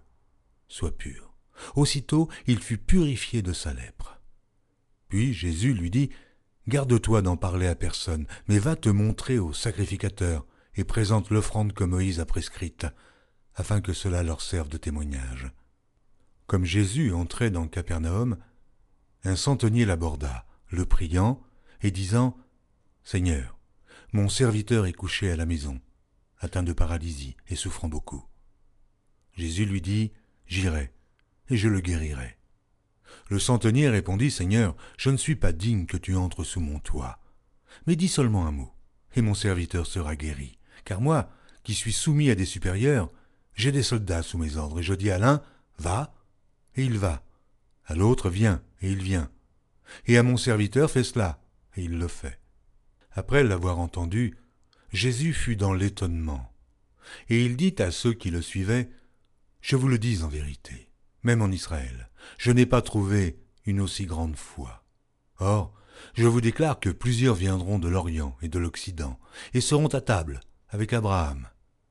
sois 0.68 0.96
pur. 0.96 1.31
Aussitôt 1.74 2.28
il 2.46 2.60
fut 2.60 2.78
purifié 2.78 3.42
de 3.42 3.52
sa 3.52 3.72
lèpre. 3.72 4.20
Puis 5.08 5.32
Jésus 5.32 5.74
lui 5.74 5.90
dit, 5.90 6.10
Garde-toi 6.68 7.22
d'en 7.22 7.36
parler 7.36 7.66
à 7.66 7.74
personne, 7.74 8.26
mais 8.46 8.58
va 8.58 8.76
te 8.76 8.88
montrer 8.88 9.38
au 9.38 9.52
sacrificateur, 9.52 10.46
et 10.74 10.84
présente 10.84 11.30
l'offrande 11.30 11.72
que 11.72 11.84
Moïse 11.84 12.20
a 12.20 12.24
prescrite, 12.24 12.86
afin 13.54 13.80
que 13.80 13.92
cela 13.92 14.22
leur 14.22 14.40
serve 14.40 14.68
de 14.68 14.78
témoignage. 14.78 15.50
Comme 16.46 16.64
Jésus 16.64 17.12
entrait 17.12 17.50
dans 17.50 17.66
Capernaum, 17.66 18.38
un 19.24 19.36
centenier 19.36 19.84
l'aborda, 19.84 20.46
le 20.70 20.86
priant, 20.86 21.42
et 21.82 21.90
disant 21.90 22.36
Seigneur, 23.04 23.58
mon 24.12 24.28
serviteur 24.28 24.86
est 24.86 24.92
couché 24.92 25.30
à 25.30 25.36
la 25.36 25.46
maison, 25.46 25.80
atteint 26.38 26.62
de 26.62 26.72
paralysie 26.72 27.36
et 27.48 27.56
souffrant 27.56 27.88
beaucoup. 27.88 28.24
Jésus 29.34 29.64
lui 29.64 29.80
dit, 29.80 30.12
J'irai, 30.46 30.92
et 31.50 31.56
je 31.56 31.68
le 31.68 31.80
guérirai. 31.80 32.36
Le 33.28 33.38
centenier 33.38 33.88
répondit, 33.88 34.30
Seigneur, 34.30 34.76
je 34.98 35.10
ne 35.10 35.16
suis 35.16 35.36
pas 35.36 35.52
digne 35.52 35.86
que 35.86 35.96
tu 35.96 36.16
entres 36.16 36.44
sous 36.44 36.60
mon 36.60 36.78
toit, 36.78 37.18
mais 37.86 37.96
dis 37.96 38.08
seulement 38.08 38.46
un 38.46 38.52
mot, 38.52 38.72
et 39.14 39.22
mon 39.22 39.34
serviteur 39.34 39.86
sera 39.86 40.16
guéri. 40.16 40.58
Car 40.84 41.00
moi, 41.00 41.30
qui 41.62 41.74
suis 41.74 41.92
soumis 41.92 42.30
à 42.30 42.34
des 42.34 42.44
supérieurs, 42.44 43.10
j'ai 43.54 43.72
des 43.72 43.82
soldats 43.82 44.22
sous 44.22 44.38
mes 44.38 44.56
ordres, 44.56 44.80
et 44.80 44.82
je 44.82 44.94
dis 44.94 45.10
à 45.10 45.18
l'un, 45.18 45.42
Va, 45.78 46.14
et 46.76 46.84
il 46.84 46.98
va, 46.98 47.22
à 47.86 47.94
l'autre, 47.94 48.30
Viens, 48.30 48.62
et 48.80 48.90
il 48.90 49.02
vient, 49.02 49.30
et 50.06 50.18
à 50.18 50.22
mon 50.22 50.36
serviteur, 50.36 50.90
Fais 50.90 51.04
cela, 51.04 51.40
et 51.76 51.82
il 51.82 51.98
le 51.98 52.08
fait. 52.08 52.38
Après 53.12 53.44
l'avoir 53.44 53.78
entendu, 53.78 54.36
Jésus 54.92 55.32
fut 55.32 55.56
dans 55.56 55.72
l'étonnement, 55.72 56.52
et 57.28 57.44
il 57.44 57.56
dit 57.56 57.74
à 57.78 57.90
ceux 57.90 58.12
qui 58.12 58.30
le 58.30 58.42
suivaient, 58.42 58.90
Je 59.60 59.76
vous 59.76 59.88
le 59.88 59.98
dis 59.98 60.22
en 60.22 60.28
vérité, 60.28 60.91
même 61.22 61.42
en 61.42 61.50
Israël, 61.50 62.10
je 62.38 62.50
n'ai 62.50 62.66
pas 62.66 62.82
trouvé 62.82 63.38
une 63.66 63.80
aussi 63.80 64.06
grande 64.06 64.36
foi. 64.36 64.84
Or, 65.38 65.74
je 66.14 66.26
vous 66.26 66.40
déclare 66.40 66.80
que 66.80 66.90
plusieurs 66.90 67.34
viendront 67.34 67.78
de 67.78 67.88
l'Orient 67.88 68.36
et 68.42 68.48
de 68.48 68.58
l'Occident, 68.58 69.18
et 69.54 69.60
seront 69.60 69.88
à 69.88 70.00
table 70.00 70.40
avec 70.68 70.92
Abraham, 70.92 71.48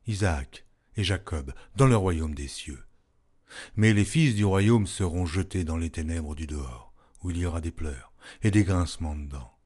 Isaac 0.08 0.66
et 0.98 1.04
Jacob 1.04 1.54
dans 1.76 1.88
le 1.88 1.96
royaume 1.96 2.36
des 2.36 2.48
cieux. 2.48 2.84
Mais 3.76 3.94
les 3.94 4.06
fils 4.06 4.36
du 4.36 4.46
royaume 4.46 4.88
seront 4.88 5.26
jetés 5.26 5.64
dans 5.64 5.78
les 5.78 5.90
ténèbres 5.90 6.36
du 6.36 6.48
dehors, 6.48 6.94
où 7.24 7.32
il 7.32 7.38
y 7.38 7.46
aura 7.46 7.62
des 7.62 7.72
pleurs 7.72 8.14
et 8.44 8.52
des 8.52 8.64
grincements 8.64 9.16
de 9.16 9.28
dents. 9.28 9.58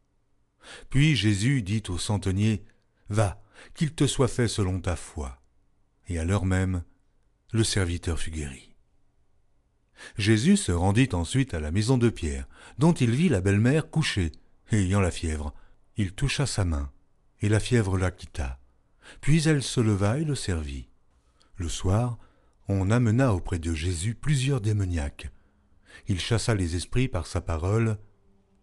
Puis 0.89 1.15
Jésus 1.15 1.61
dit 1.61 1.83
au 1.89 1.97
centenier, 1.97 2.65
Va, 3.09 3.41
qu'il 3.75 3.93
te 3.93 4.07
soit 4.07 4.27
fait 4.27 4.47
selon 4.47 4.79
ta 4.79 4.95
foi. 4.95 5.41
Et 6.07 6.17
à 6.19 6.25
l'heure 6.25 6.45
même, 6.45 6.83
le 7.51 7.63
serviteur 7.63 8.19
fut 8.19 8.31
guéri. 8.31 8.74
Jésus 10.17 10.57
se 10.57 10.71
rendit 10.71 11.09
ensuite 11.13 11.53
à 11.53 11.59
la 11.59 11.71
maison 11.71 11.97
de 11.97 12.09
Pierre, 12.09 12.47
dont 12.77 12.93
il 12.93 13.11
vit 13.11 13.29
la 13.29 13.41
belle-mère 13.41 13.89
couchée, 13.89 14.31
ayant 14.71 14.99
la 14.99 15.11
fièvre. 15.11 15.53
Il 15.97 16.13
toucha 16.13 16.45
sa 16.45 16.65
main, 16.65 16.91
et 17.41 17.49
la 17.49 17.59
fièvre 17.59 17.97
la 17.97 18.11
quitta. 18.11 18.59
Puis 19.21 19.47
elle 19.47 19.63
se 19.63 19.79
leva 19.79 20.19
et 20.19 20.25
le 20.25 20.35
servit. 20.35 20.89
Le 21.57 21.69
soir, 21.69 22.17
on 22.67 22.91
amena 22.91 23.33
auprès 23.33 23.59
de 23.59 23.73
Jésus 23.73 24.15
plusieurs 24.15 24.61
démoniaques. 24.61 25.29
Il 26.07 26.19
chassa 26.19 26.55
les 26.55 26.75
esprits 26.75 27.07
par 27.07 27.27
sa 27.27 27.41
parole, 27.41 27.97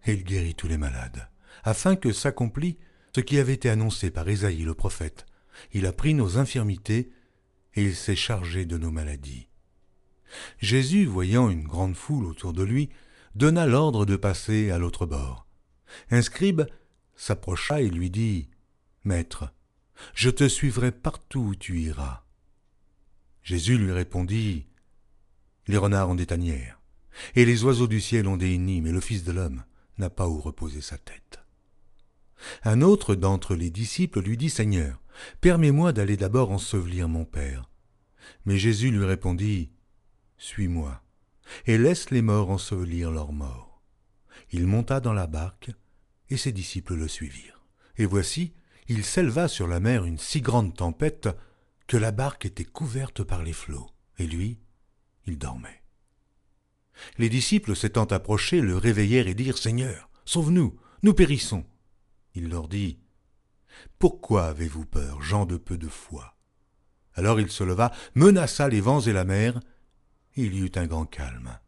et 0.04 0.12
il 0.12 0.24
guérit 0.24 0.54
tous 0.54 0.68
les 0.68 0.78
malades, 0.78 1.28
afin 1.64 1.96
que 1.96 2.12
s'accomplît 2.12 2.78
ce 3.14 3.20
qui 3.20 3.38
avait 3.38 3.54
été 3.54 3.70
annoncé 3.70 4.10
par 4.10 4.28
Ésaïe 4.28 4.64
le 4.64 4.74
prophète. 4.74 5.26
Il 5.72 5.86
a 5.86 5.92
pris 5.92 6.14
nos 6.14 6.38
infirmités 6.38 7.12
et 7.74 7.82
il 7.82 7.94
s'est 7.94 8.16
chargé 8.16 8.64
de 8.64 8.78
nos 8.78 8.90
maladies. 8.90 9.48
Jésus, 10.58 11.06
voyant 11.06 11.50
une 11.50 11.64
grande 11.64 11.96
foule 11.96 12.26
autour 12.26 12.52
de 12.52 12.62
lui, 12.62 12.90
donna 13.34 13.66
l'ordre 13.66 14.04
de 14.04 14.16
passer 14.16 14.70
à 14.70 14.78
l'autre 14.78 15.06
bord. 15.06 15.46
Un 16.10 16.22
scribe 16.22 16.62
s'approcha 17.14 17.80
et 17.80 17.88
lui 17.88 18.10
dit 18.10 18.48
Maître, 19.04 19.52
je 20.14 20.30
te 20.30 20.48
suivrai 20.48 20.92
partout 20.92 21.40
où 21.40 21.54
tu 21.54 21.80
iras. 21.80 22.24
Jésus 23.42 23.78
lui 23.78 23.92
répondit 23.92 24.66
Les 25.66 25.76
renards 25.76 26.10
ont 26.10 26.14
des 26.14 26.26
tanières, 26.26 26.80
et 27.34 27.44
les 27.44 27.64
oiseaux 27.64 27.86
du 27.86 28.00
ciel 28.00 28.26
ont 28.26 28.36
des 28.36 28.56
nids, 28.58 28.80
mais 28.80 28.92
le 28.92 29.00
Fils 29.00 29.24
de 29.24 29.32
l'homme 29.32 29.64
n'a 29.98 30.10
pas 30.10 30.28
où 30.28 30.40
reposer 30.40 30.80
sa 30.80 30.98
tête. 30.98 31.40
Un 32.64 32.82
autre 32.82 33.14
d'entre 33.14 33.54
les 33.54 33.70
disciples 33.70 34.20
lui 34.20 34.36
dit 34.36 34.50
Seigneur, 34.50 35.00
permets-moi 35.40 35.92
d'aller 35.92 36.16
d'abord 36.16 36.50
ensevelir 36.50 37.08
mon 37.08 37.24
Père. 37.24 37.70
Mais 38.44 38.58
Jésus 38.58 38.90
lui 38.90 39.04
répondit 39.04 39.70
Suis-moi, 40.42 41.00
et 41.66 41.78
laisse 41.78 42.10
les 42.10 42.20
morts 42.20 42.50
ensevelir 42.50 43.12
leurs 43.12 43.32
morts. 43.32 43.80
Il 44.50 44.66
monta 44.66 44.98
dans 44.98 45.12
la 45.12 45.28
barque, 45.28 45.70
et 46.30 46.36
ses 46.36 46.50
disciples 46.50 46.96
le 46.96 47.06
suivirent. 47.06 47.64
Et 47.96 48.06
voici, 48.06 48.52
il 48.88 49.04
s'éleva 49.04 49.46
sur 49.46 49.68
la 49.68 49.78
mer 49.78 50.04
une 50.04 50.18
si 50.18 50.40
grande 50.40 50.74
tempête 50.74 51.28
que 51.86 51.96
la 51.96 52.10
barque 52.10 52.44
était 52.44 52.64
couverte 52.64 53.22
par 53.22 53.44
les 53.44 53.52
flots, 53.52 53.88
et 54.18 54.26
lui, 54.26 54.58
il 55.26 55.38
dormait. 55.38 55.84
Les 57.18 57.28
disciples 57.28 57.76
s'étant 57.76 58.06
approchés 58.06 58.60
le 58.60 58.76
réveillèrent 58.76 59.28
et 59.28 59.34
dirent 59.34 59.58
Seigneur, 59.58 60.10
sauve-nous, 60.24 60.76
nous 61.04 61.14
périssons. 61.14 61.64
Il 62.34 62.48
leur 62.48 62.66
dit 62.66 62.98
Pourquoi 64.00 64.46
avez-vous 64.46 64.86
peur, 64.86 65.22
gens 65.22 65.46
de 65.46 65.56
peu 65.56 65.78
de 65.78 65.88
foi? 65.88 66.36
Alors 67.14 67.38
il 67.38 67.48
se 67.48 67.62
leva, 67.62 67.92
menaça 68.16 68.68
les 68.68 68.80
vents 68.80 69.02
et 69.02 69.12
la 69.12 69.24
mer, 69.24 69.60
il 70.36 70.54
y 70.54 70.60
eut 70.60 70.72
un 70.76 70.86
grand 70.86 71.06
calme. 71.06 71.58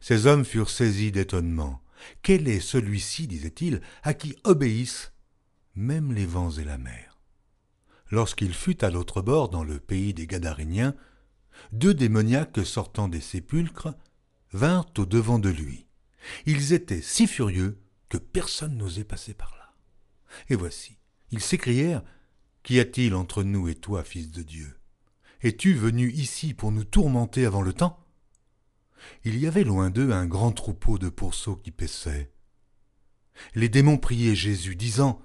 Ces 0.00 0.26
hommes 0.26 0.44
furent 0.44 0.70
saisis 0.70 1.12
d'étonnement. 1.12 1.82
Quel 2.22 2.48
est 2.48 2.60
celui-ci, 2.60 3.26
disait-il, 3.26 3.80
à 4.02 4.14
qui 4.14 4.36
obéissent 4.44 5.12
même 5.74 6.12
les 6.12 6.26
vents 6.26 6.50
et 6.50 6.64
la 6.64 6.78
mer? 6.78 7.18
Lorsqu'il 8.10 8.54
fut 8.54 8.84
à 8.84 8.90
l'autre 8.90 9.20
bord, 9.20 9.48
dans 9.48 9.64
le 9.64 9.80
pays 9.80 10.14
des 10.14 10.26
Gadaréniens, 10.26 10.94
deux 11.72 11.94
démoniaques 11.94 12.64
sortant 12.64 13.08
des 13.08 13.20
sépulcres 13.20 13.94
vinrent 14.52 14.92
au 14.98 15.06
devant 15.06 15.38
de 15.38 15.50
lui. 15.50 15.86
Ils 16.46 16.72
étaient 16.72 17.02
si 17.02 17.26
furieux 17.26 17.80
que 18.08 18.18
personne 18.18 18.76
n'osait 18.76 19.04
passer 19.04 19.34
par 19.34 19.54
là. 19.58 19.74
Et 20.48 20.56
voici, 20.56 20.98
ils 21.30 21.42
s'écrièrent 21.42 22.02
Qu'y 22.62 22.80
a-t-il 22.80 23.14
entre 23.14 23.44
nous 23.44 23.68
et 23.68 23.74
toi, 23.74 24.04
fils 24.04 24.30
de 24.30 24.42
Dieu? 24.42 24.77
Es-tu 25.40 25.74
venu 25.74 26.10
ici 26.10 26.52
pour 26.52 26.72
nous 26.72 26.84
tourmenter 26.84 27.46
avant 27.46 27.62
le 27.62 27.72
temps? 27.72 28.04
Il 29.24 29.38
y 29.38 29.46
avait 29.46 29.62
loin 29.62 29.90
d'eux 29.90 30.10
un 30.10 30.26
grand 30.26 30.50
troupeau 30.50 30.98
de 30.98 31.08
pourceaux 31.08 31.56
qui 31.56 31.70
paissaient. 31.70 32.32
Les 33.54 33.68
démons 33.68 33.98
priaient 33.98 34.34
Jésus, 34.34 34.74
disant 34.74 35.22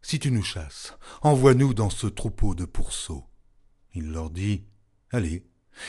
Si 0.00 0.18
tu 0.18 0.32
nous 0.32 0.42
chasses, 0.42 0.96
envoie-nous 1.22 1.74
dans 1.74 1.90
ce 1.90 2.08
troupeau 2.08 2.56
de 2.56 2.64
pourceaux. 2.64 3.24
Il 3.94 4.10
leur 4.10 4.30
dit 4.30 4.64
Allez. 5.12 5.46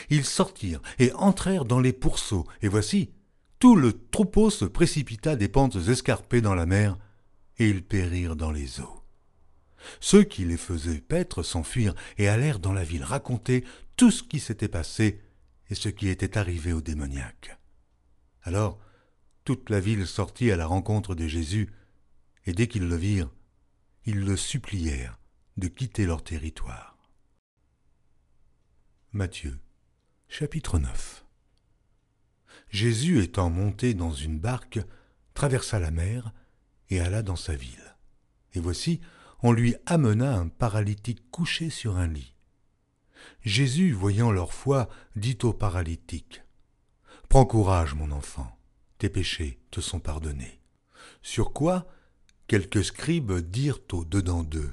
Ils 0.08 0.24
sortirent 0.24 0.80
et 0.98 1.12
entrèrent 1.12 1.64
dans 1.64 1.80
les 1.80 1.92
pourceaux, 1.92 2.46
et 2.62 2.68
voici, 2.68 3.12
tout 3.58 3.76
le 3.76 3.92
troupeau 3.92 4.50
se 4.50 4.64
précipita 4.64 5.36
des 5.36 5.48
pentes 5.48 5.76
escarpées 5.88 6.40
dans 6.40 6.54
la 6.54 6.64
mer, 6.64 6.96
et 7.58 7.68
ils 7.68 7.84
périrent 7.84 8.36
dans 8.36 8.50
les 8.50 8.80
eaux. 8.80 9.03
Ceux 10.00 10.24
qui 10.24 10.44
les 10.44 10.56
faisaient 10.56 11.00
paître 11.00 11.42
s'enfuirent 11.42 11.94
et 12.18 12.28
allèrent 12.28 12.58
dans 12.58 12.72
la 12.72 12.84
ville 12.84 13.04
raconter 13.04 13.64
tout 13.96 14.10
ce 14.10 14.22
qui 14.22 14.40
s'était 14.40 14.68
passé 14.68 15.20
et 15.70 15.74
ce 15.74 15.88
qui 15.88 16.08
était 16.08 16.38
arrivé 16.38 16.72
aux 16.72 16.82
démoniaques. 16.82 17.58
Alors 18.42 18.78
toute 19.44 19.68
la 19.68 19.80
ville 19.80 20.06
sortit 20.06 20.50
à 20.50 20.56
la 20.56 20.66
rencontre 20.66 21.14
de 21.14 21.26
Jésus, 21.26 21.70
et 22.46 22.54
dès 22.54 22.66
qu'ils 22.66 22.88
le 22.88 22.96
virent, 22.96 23.30
ils 24.06 24.20
le 24.20 24.36
supplièrent 24.36 25.18
de 25.58 25.68
quitter 25.68 26.06
leur 26.06 26.24
territoire. 26.24 26.96
Matthieu, 29.12 29.58
chapitre 30.28 30.78
9 30.78 31.24
Jésus 32.70 33.22
étant 33.22 33.50
monté 33.50 33.94
dans 33.94 34.12
une 34.12 34.38
barque, 34.38 34.80
traversa 35.34 35.78
la 35.78 35.90
mer, 35.90 36.32
et 36.88 37.00
alla 37.00 37.22
dans 37.22 37.36
sa 37.36 37.54
ville. 37.54 37.96
Et 38.54 38.60
voici, 38.60 39.00
on 39.44 39.52
lui 39.52 39.76
amena 39.84 40.38
un 40.38 40.48
paralytique 40.48 41.30
couché 41.30 41.68
sur 41.68 41.98
un 41.98 42.06
lit. 42.06 42.34
Jésus, 43.42 43.92
voyant 43.92 44.32
leur 44.32 44.54
foi, 44.54 44.88
dit 45.16 45.36
au 45.42 45.52
paralytique, 45.52 46.42
Prends 47.28 47.44
courage, 47.44 47.94
mon 47.94 48.10
enfant, 48.10 48.58
tes 48.96 49.10
péchés 49.10 49.60
te 49.70 49.82
sont 49.82 50.00
pardonnés. 50.00 50.62
Sur 51.20 51.52
quoi 51.52 51.86
quelques 52.46 52.84
scribes 52.84 53.34
dirent 53.34 53.80
au 53.92 54.06
dedans 54.06 54.44
d'eux, 54.44 54.72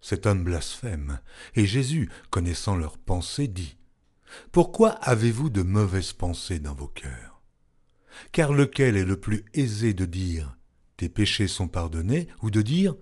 Cet 0.00 0.26
homme 0.26 0.44
blasphème. 0.44 1.18
Et 1.56 1.66
Jésus, 1.66 2.08
connaissant 2.30 2.76
leurs 2.76 2.98
pensées, 2.98 3.48
dit, 3.48 3.76
Pourquoi 4.52 4.90
avez-vous 4.90 5.50
de 5.50 5.62
mauvaises 5.62 6.12
pensées 6.12 6.60
dans 6.60 6.74
vos 6.74 6.86
cœurs? 6.86 7.42
Car 8.30 8.52
lequel 8.52 8.96
est 8.96 9.04
le 9.04 9.18
plus 9.18 9.44
aisé 9.52 9.94
de 9.94 10.04
dire, 10.04 10.56
tes 10.96 11.08
péchés 11.08 11.48
sont 11.48 11.66
pardonnés, 11.66 12.28
ou 12.40 12.52
de 12.52 12.62
dire 12.62 12.94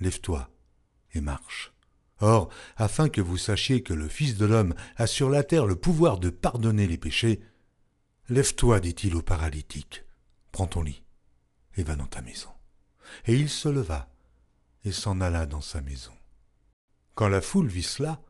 Lève-toi 0.00 0.50
et 1.14 1.20
marche. 1.20 1.72
Or, 2.20 2.48
afin 2.76 3.08
que 3.08 3.20
vous 3.20 3.36
sachiez 3.36 3.82
que 3.82 3.92
le 3.92 4.08
Fils 4.08 4.36
de 4.36 4.46
l'homme 4.46 4.74
a 4.96 5.06
sur 5.06 5.28
la 5.28 5.42
terre 5.42 5.66
le 5.66 5.76
pouvoir 5.76 6.18
de 6.18 6.30
pardonner 6.30 6.86
les 6.86 6.98
péchés, 6.98 7.40
Lève-toi, 8.28 8.80
dit-il 8.80 9.14
au 9.14 9.22
paralytique, 9.22 10.04
prends 10.50 10.66
ton 10.66 10.82
lit 10.82 11.04
et 11.76 11.84
va 11.84 11.94
dans 11.94 12.06
ta 12.06 12.22
maison. 12.22 12.50
Et 13.26 13.34
il 13.34 13.48
se 13.48 13.68
leva 13.68 14.08
et 14.84 14.90
s'en 14.90 15.20
alla 15.20 15.46
dans 15.46 15.60
sa 15.60 15.80
maison. 15.80 16.12
Quand 17.14 17.28
la 17.28 17.40
foule 17.40 17.68
vit 17.68 17.84
cela, 17.84 18.20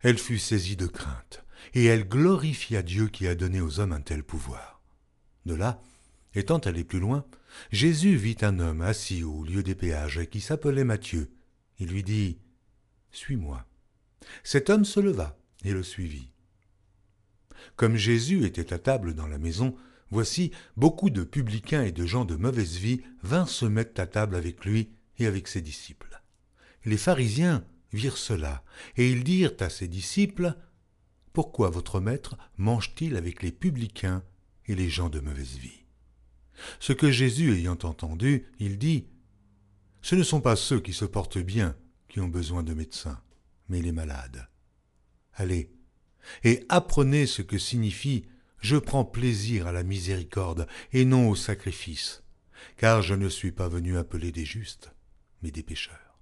elle 0.00 0.18
fut 0.18 0.38
saisie 0.38 0.76
de 0.76 0.86
crainte, 0.86 1.44
et 1.72 1.84
elle 1.84 2.08
glorifia 2.08 2.82
Dieu 2.82 3.08
qui 3.08 3.28
a 3.28 3.34
donné 3.34 3.60
aux 3.60 3.78
hommes 3.78 3.92
un 3.92 4.00
tel 4.00 4.24
pouvoir. 4.24 4.82
De 5.46 5.54
là, 5.54 5.80
Étant 6.34 6.58
allé 6.58 6.82
plus 6.82 6.98
loin, 6.98 7.24
Jésus 7.70 8.16
vit 8.16 8.36
un 8.42 8.58
homme 8.58 8.82
assis 8.82 9.22
au 9.22 9.44
lieu 9.44 9.62
des 9.62 9.74
péages 9.74 10.26
qui 10.30 10.40
s'appelait 10.40 10.84
Matthieu. 10.84 11.30
Il 11.78 11.88
lui 11.88 12.02
dit 12.02 12.38
Suis-moi. 13.10 13.66
Cet 14.42 14.70
homme 14.70 14.84
se 14.84 15.00
leva 15.00 15.38
et 15.64 15.72
le 15.72 15.82
suivit. 15.82 16.30
Comme 17.76 17.96
Jésus 17.96 18.44
était 18.44 18.72
à 18.72 18.78
table 18.78 19.14
dans 19.14 19.26
la 19.26 19.38
maison, 19.38 19.74
voici 20.10 20.50
beaucoup 20.76 21.10
de 21.10 21.24
publicains 21.24 21.82
et 21.82 21.92
de 21.92 22.06
gens 22.06 22.24
de 22.24 22.36
mauvaise 22.36 22.76
vie 22.76 23.00
vinrent 23.22 23.48
se 23.48 23.66
mettre 23.66 24.00
à 24.00 24.06
table 24.06 24.36
avec 24.36 24.64
lui 24.64 24.90
et 25.18 25.26
avec 25.26 25.48
ses 25.48 25.60
disciples. 25.60 26.20
Les 26.84 26.96
pharisiens 26.98 27.64
virent 27.92 28.18
cela, 28.18 28.62
et 28.96 29.10
ils 29.10 29.24
dirent 29.24 29.54
à 29.60 29.70
ses 29.70 29.88
disciples 29.88 30.54
Pourquoi 31.32 31.70
votre 31.70 32.00
maître 32.00 32.36
mange-t-il 32.58 33.16
avec 33.16 33.42
les 33.42 33.52
publicains 33.52 34.22
et 34.66 34.74
les 34.74 34.90
gens 34.90 35.08
de 35.08 35.20
mauvaise 35.20 35.56
vie? 35.56 35.83
Ce 36.80 36.92
que 36.92 37.10
Jésus 37.10 37.54
ayant 37.54 37.78
entendu, 37.82 38.46
il 38.58 38.78
dit 38.78 39.06
Ce 40.02 40.14
ne 40.14 40.22
sont 40.22 40.40
pas 40.40 40.56
ceux 40.56 40.80
qui 40.80 40.92
se 40.92 41.04
portent 41.04 41.38
bien 41.38 41.76
qui 42.08 42.20
ont 42.20 42.28
besoin 42.28 42.62
de 42.62 42.74
médecins, 42.74 43.20
mais 43.68 43.82
les 43.82 43.92
malades. 43.92 44.48
Allez, 45.34 45.72
et 46.42 46.64
apprenez 46.68 47.26
ce 47.26 47.42
que 47.42 47.58
signifie 47.58 48.24
Je 48.58 48.76
prends 48.76 49.04
plaisir 49.04 49.66
à 49.66 49.72
la 49.72 49.82
miséricorde 49.82 50.66
et 50.92 51.04
non 51.04 51.28
au 51.28 51.34
sacrifice, 51.34 52.22
car 52.76 53.02
je 53.02 53.14
ne 53.14 53.28
suis 53.28 53.52
pas 53.52 53.68
venu 53.68 53.98
appeler 53.98 54.32
des 54.32 54.44
justes, 54.44 54.94
mais 55.42 55.50
des 55.50 55.62
pécheurs. 55.62 56.18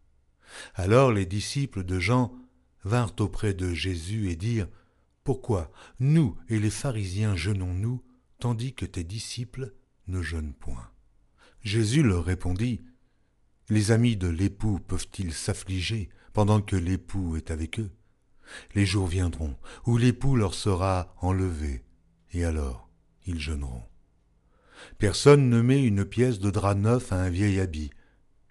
Alors 0.75 1.13
les 1.13 1.27
disciples 1.27 1.85
de 1.85 1.99
Jean 1.99 2.35
vinrent 2.85 3.15
auprès 3.21 3.55
de 3.55 3.73
Jésus 3.73 4.31
et 4.31 4.37
dirent 4.37 4.69
Pourquoi 5.25 5.71
nous 6.01 6.37
et 6.49 6.59
les 6.59 6.71
pharisiens 6.71 7.37
jeûnons-nous, 7.37 8.03
tandis 8.39 8.75
que 8.75 8.87
tes 8.87 9.05
disciples 9.05 9.73
ne 10.09 10.23
jeûne 10.23 10.55
point. 10.55 10.91
Jésus 11.63 12.03
leur 12.03 12.25
répondit, 12.25 12.81
Les 13.69 13.91
amis 13.91 14.17
de 14.17 14.29
l'époux 14.29 14.79
peuvent-ils 14.81 15.33
s'affliger 15.33 16.09
pendant 16.33 16.61
que 16.61 16.77
l'époux 16.77 17.37
est 17.37 17.51
avec 17.51 17.79
eux? 17.79 17.91
Les 18.75 18.87
jours 18.87 19.07
viendront 19.07 19.57
où 19.87 19.97
l'époux 19.97 20.37
leur 20.37 20.55
sera 20.55 21.15
enlevé, 21.21 21.85
et 22.33 22.45
alors 22.45 22.91
ils 23.27 23.41
jeûneront. 23.41 23.85
Personne 24.99 25.49
ne 25.49 25.63
met 25.63 25.85
une 25.85 26.05
pièce 26.05 26.39
de 26.39 26.51
drap 26.51 26.75
neuf 26.75 27.13
à 27.13 27.17
un 27.17 27.31
vieil 27.31 27.61
habit, 27.61 27.91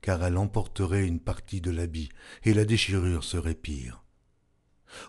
car 0.02 0.24
elle 0.24 0.38
emporterait 0.38 1.06
une 1.06 1.20
partie 1.20 1.62
de 1.62 1.72
l'habit, 1.72 2.10
et 2.44 2.54
la 2.54 2.66
déchirure 2.66 3.24
serait 3.24 3.56
pire. 3.56 4.04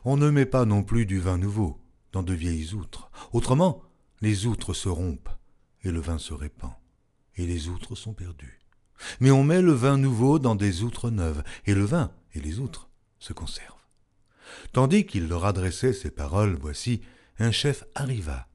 On 0.05 0.17
ne 0.17 0.31
met 0.31 0.47
pas 0.47 0.65
non 0.65 0.83
plus 0.83 1.07
du 1.07 1.19
vin 1.19 1.39
nouveau 1.39 1.81
dans 2.13 2.23
de 2.23 2.35
vieilles 2.35 2.75
outres, 2.75 3.11
autrement 3.33 3.83
les 4.21 4.47
outres 4.47 4.75
se 4.75 4.89
rompent, 4.89 5.31
et 5.85 5.91
le 5.91 6.01
vin 6.01 6.19
se 6.19 6.35
répand, 6.35 6.73
et 7.37 7.47
les 7.47 7.69
outres 7.69 7.95
sont 7.95 8.15
perdues. 8.15 8.61
Mais 9.21 9.31
on 9.31 9.45
met 9.45 9.63
le 9.63 9.73
vin 9.73 9.99
nouveau 9.99 10.39
dans 10.39 10.55
des 10.55 10.83
outres 10.83 11.11
neuves, 11.11 11.43
et 11.67 11.75
le 11.75 11.85
vin 11.85 12.13
et 12.35 12.41
les 12.41 12.59
outres 12.59 12.89
se 13.19 13.33
conservent. 13.33 13.77
Tandis 14.73 15.07
qu'il 15.07 15.29
leur 15.29 15.45
adressait 15.45 15.93
ces 15.93 16.11
paroles, 16.11 16.57
voici, 16.61 17.03
un 17.39 17.51
chef 17.51 17.85
arriva, 17.95 18.49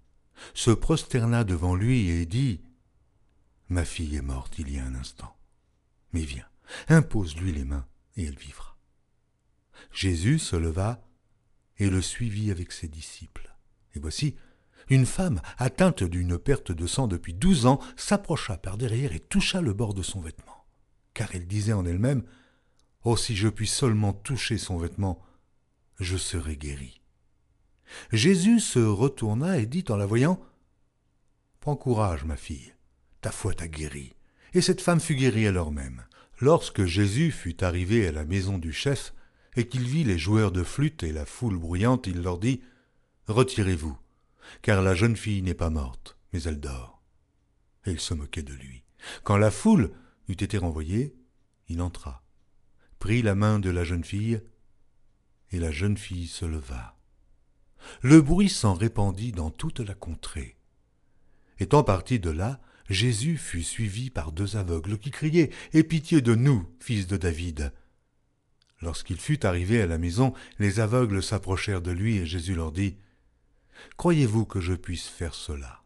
se 0.53 0.71
prosterna 0.71 1.43
devant 1.43 1.75
lui 1.75 2.09
et 2.09 2.25
dit 2.25 2.61
Ma 3.69 3.83
fille 3.83 4.15
est 4.15 4.21
morte 4.21 4.59
il 4.59 4.71
y 4.71 4.79
a 4.79 4.85
un 4.85 4.95
instant. 4.95 5.35
Mais 6.13 6.23
viens, 6.23 6.47
impose-lui 6.87 7.51
les 7.51 7.65
mains, 7.65 7.85
et 8.15 8.25
elle 8.25 8.37
vivra. 8.37 8.77
Jésus 9.91 10.39
se 10.39 10.55
leva 10.55 11.03
et 11.77 11.89
le 11.89 12.01
suivit 12.01 12.51
avec 12.51 12.71
ses 12.71 12.87
disciples. 12.87 13.53
Et 13.95 13.99
voici, 13.99 14.35
une 14.89 15.05
femme, 15.05 15.41
atteinte 15.57 16.03
d'une 16.03 16.38
perte 16.38 16.72
de 16.72 16.88
sang 16.88 17.07
depuis 17.07 17.34
douze 17.34 17.65
ans, 17.65 17.80
s'approcha 17.95 18.57
par 18.57 18.77
derrière 18.77 19.14
et 19.14 19.19
toucha 19.19 19.61
le 19.61 19.73
bord 19.73 19.93
de 19.93 20.03
son 20.03 20.22
vêtement. 20.22 20.65
Car 21.14 21.30
elle 21.34 21.47
disait 21.47 21.73
en 21.73 21.85
elle-même 21.85 22.23
Oh, 23.03 23.18
si 23.18 23.35
je 23.35 23.47
puis 23.47 23.68
seulement 23.68 24.14
toucher 24.14 24.57
son 24.57 24.77
vêtement, 24.77 25.22
je 25.99 26.18
serai 26.18 26.57
guéri. 26.57 27.01
Jésus 28.11 28.59
se 28.59 28.80
retourna 28.80 29.57
et 29.59 29.65
dit 29.65 29.85
en 29.89 29.97
la 29.97 30.05
voyant 30.05 30.39
Prends 31.59 31.76
courage, 31.76 32.26
ma 32.26 32.35
fille, 32.35 32.73
ta 33.22 33.31
foi 33.31 33.53
t'a 33.53 33.68
guéri. 33.68 34.14
Et 34.53 34.61
cette 34.61 34.81
femme 34.81 34.99
fut 34.99 35.15
guérie 35.15 35.47
alors 35.47 35.72
même. 35.72 36.03
Lorsque 36.39 36.85
Jésus 36.85 37.31
fut 37.31 37.64
arrivé 37.64 38.07
à 38.07 38.11
la 38.11 38.26
maison 38.26 38.57
du 38.57 38.72
chef, 38.72 39.14
et 39.55 39.68
qu'il 39.68 39.88
vit 39.88 40.03
les 40.03 40.19
joueurs 40.19 40.51
de 40.51 40.64
flûte 40.64 41.03
et 41.03 41.11
la 41.11 41.26
foule 41.26 41.57
bruyante, 41.57 42.05
il 42.07 42.22
leur 42.22 42.38
dit 42.38 42.61
Retirez-vous, 43.27 43.97
car 44.61 44.81
la 44.81 44.95
jeune 44.95 45.15
fille 45.15 45.41
n'est 45.41 45.53
pas 45.53 45.69
morte, 45.69 46.17
mais 46.33 46.43
elle 46.43 46.59
dort. 46.59 47.01
Et 47.85 47.91
il 47.91 47.99
se 47.99 48.13
moquait 48.13 48.43
de 48.43 48.53
lui. 48.53 48.83
Quand 49.23 49.37
la 49.37 49.51
foule 49.51 49.91
eut 50.27 50.33
été 50.33 50.57
renvoyée, 50.57 51.15
il 51.69 51.81
entra, 51.81 52.23
prit 52.99 53.21
la 53.21 53.35
main 53.35 53.59
de 53.59 53.69
la 53.69 53.83
jeune 53.83 54.03
fille, 54.03 54.41
et 55.51 55.59
la 55.59 55.71
jeune 55.71 55.97
fille 55.97 56.27
se 56.27 56.45
leva. 56.45 56.97
Le 58.01 58.21
bruit 58.21 58.49
s'en 58.49 58.73
répandit 58.73 59.31
dans 59.31 59.49
toute 59.49 59.79
la 59.79 59.93
contrée. 59.93 60.57
Étant 61.59 61.83
parti 61.83 62.19
de 62.19 62.29
là, 62.29 62.59
Jésus 62.89 63.37
fut 63.37 63.63
suivi 63.63 64.09
par 64.09 64.31
deux 64.31 64.55
aveugles 64.55 64.97
qui 64.97 65.11
criaient 65.11 65.51
Aie 65.73 65.83
pitié 65.83 66.21
de 66.21 66.35
nous, 66.35 66.69
fils 66.79 67.07
de 67.07 67.17
David. 67.17 67.73
Lorsqu'il 68.81 69.17
fut 69.17 69.45
arrivé 69.45 69.81
à 69.81 69.87
la 69.87 69.97
maison, 69.97 70.33
les 70.59 70.79
aveugles 70.79 71.23
s'approchèrent 71.23 71.81
de 71.81 71.91
lui 71.91 72.17
et 72.17 72.25
Jésus 72.25 72.55
leur 72.55 72.71
dit 72.71 72.97
Croyez-vous 73.97 74.45
que 74.45 74.59
je 74.59 74.73
puisse 74.73 75.07
faire 75.07 75.33
cela? 75.33 75.83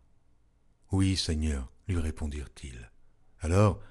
Oui, 0.91 1.15
Seigneur, 1.15 1.71
lui 1.87 1.99
répondirent-ils. 1.99 2.91
Alors 3.39 3.81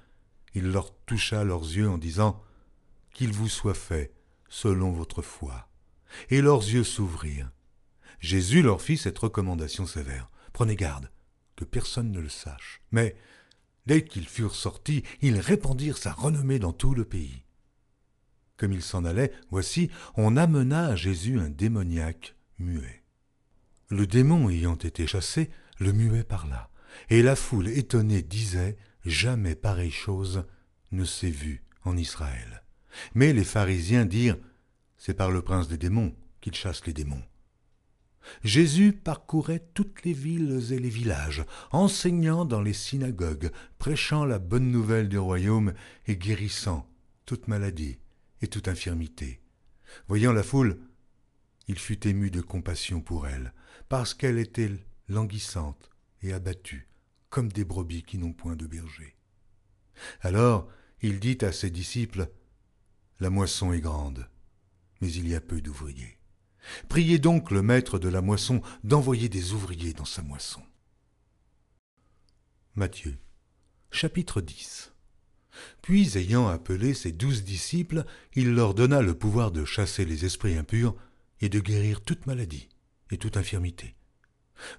il 0.53 0.71
leur 0.71 0.93
toucha 1.05 1.43
leurs 1.43 1.63
yeux 1.63 1.89
en 1.89 1.97
disant 1.97 2.43
Qu'il 3.13 3.31
vous 3.31 3.49
soit 3.49 3.73
fait 3.73 4.13
selon 4.49 4.91
votre 4.91 5.21
foi. 5.21 5.69
Et 6.29 6.41
leurs 6.41 6.63
yeux 6.63 6.83
s'ouvrirent. 6.83 7.51
Jésus 8.19 8.61
leur 8.61 8.81
fit 8.81 8.97
cette 8.97 9.17
recommandation 9.17 9.85
sévère. 9.85 10.29
Prenez 10.53 10.75
garde, 10.75 11.09
que 11.55 11.63
personne 11.63 12.11
ne 12.11 12.19
le 12.19 12.29
sache. 12.29 12.81
Mais, 12.91 13.15
dès 13.85 14.03
qu'ils 14.03 14.27
furent 14.27 14.55
sortis, 14.55 15.03
ils 15.21 15.39
répandirent 15.39 15.97
sa 15.97 16.11
renommée 16.11 16.59
dans 16.59 16.73
tout 16.73 16.93
le 16.93 17.05
pays. 17.05 17.45
Comme 18.57 18.73
ils 18.73 18.83
s'en 18.83 19.05
allaient, 19.05 19.31
voici, 19.49 19.89
on 20.15 20.35
amena 20.37 20.87
à 20.87 20.95
Jésus 20.95 21.39
un 21.39 21.49
démoniaque 21.49 22.35
muet. 22.59 23.00
Le 23.91 24.07
démon 24.07 24.49
ayant 24.49 24.77
été 24.77 25.05
chassé, 25.05 25.49
le 25.77 25.91
muet 25.91 26.23
parla, 26.23 26.69
et 27.09 27.21
la 27.21 27.35
foule 27.35 27.67
étonnée 27.67 28.21
disait 28.21 28.77
Jamais 29.03 29.53
pareille 29.53 29.91
chose 29.91 30.45
ne 30.93 31.03
s'est 31.03 31.29
vue 31.29 31.61
en 31.83 31.97
Israël. 31.97 32.63
Mais 33.15 33.33
les 33.33 33.43
pharisiens 33.43 34.05
dirent 34.05 34.37
C'est 34.97 35.13
par 35.13 35.29
le 35.29 35.41
prince 35.41 35.67
des 35.67 35.77
démons 35.77 36.15
qu'il 36.39 36.55
chasse 36.55 36.85
les 36.85 36.93
démons. 36.93 37.21
Jésus 38.45 38.93
parcourait 38.93 39.67
toutes 39.73 40.05
les 40.05 40.13
villes 40.13 40.71
et 40.71 40.79
les 40.79 40.89
villages, 40.89 41.43
enseignant 41.71 42.45
dans 42.45 42.61
les 42.61 42.71
synagogues, 42.71 43.51
prêchant 43.77 44.23
la 44.23 44.39
bonne 44.39 44.71
nouvelle 44.71 45.09
du 45.09 45.17
royaume 45.17 45.73
et 46.07 46.15
guérissant 46.15 46.87
toute 47.25 47.49
maladie 47.49 47.97
et 48.41 48.47
toute 48.47 48.69
infirmité. 48.69 49.41
Voyant 50.07 50.31
la 50.31 50.43
foule, 50.43 50.79
il 51.67 51.77
fut 51.77 52.07
ému 52.07 52.31
de 52.31 52.39
compassion 52.39 53.01
pour 53.01 53.27
elle, 53.27 53.53
parce 53.91 54.13
qu'elle 54.13 54.37
était 54.37 54.71
languissante 55.09 55.89
et 56.21 56.31
abattue, 56.31 56.87
comme 57.29 57.51
des 57.51 57.65
brebis 57.65 58.03
qui 58.03 58.17
n'ont 58.17 58.31
point 58.31 58.55
de 58.55 58.65
berger. 58.65 59.17
Alors 60.21 60.69
il 61.01 61.19
dit 61.19 61.37
à 61.41 61.51
ses 61.51 61.69
disciples, 61.69 62.31
La 63.19 63.29
moisson 63.29 63.73
est 63.73 63.81
grande, 63.81 64.29
mais 65.01 65.11
il 65.11 65.27
y 65.27 65.35
a 65.35 65.41
peu 65.41 65.59
d'ouvriers. 65.59 66.17
Priez 66.87 67.19
donc 67.19 67.51
le 67.51 67.61
maître 67.61 67.99
de 67.99 68.07
la 68.07 68.21
moisson 68.21 68.61
d'envoyer 68.85 69.27
des 69.27 69.51
ouvriers 69.51 69.91
dans 69.91 70.05
sa 70.05 70.21
moisson. 70.21 70.63
Matthieu, 72.75 73.17
chapitre 73.91 74.39
10 74.39 74.93
Puis, 75.81 76.17
ayant 76.17 76.47
appelé 76.47 76.93
ses 76.93 77.11
douze 77.11 77.43
disciples, 77.43 78.05
il 78.35 78.53
leur 78.53 78.73
donna 78.73 79.01
le 79.01 79.15
pouvoir 79.15 79.51
de 79.51 79.65
chasser 79.65 80.05
les 80.05 80.23
esprits 80.23 80.55
impurs 80.55 80.95
et 81.41 81.49
de 81.49 81.59
guérir 81.59 81.99
toute 81.99 82.25
maladie 82.25 82.69
et 83.11 83.17
toute 83.17 83.37
infirmité. 83.37 83.95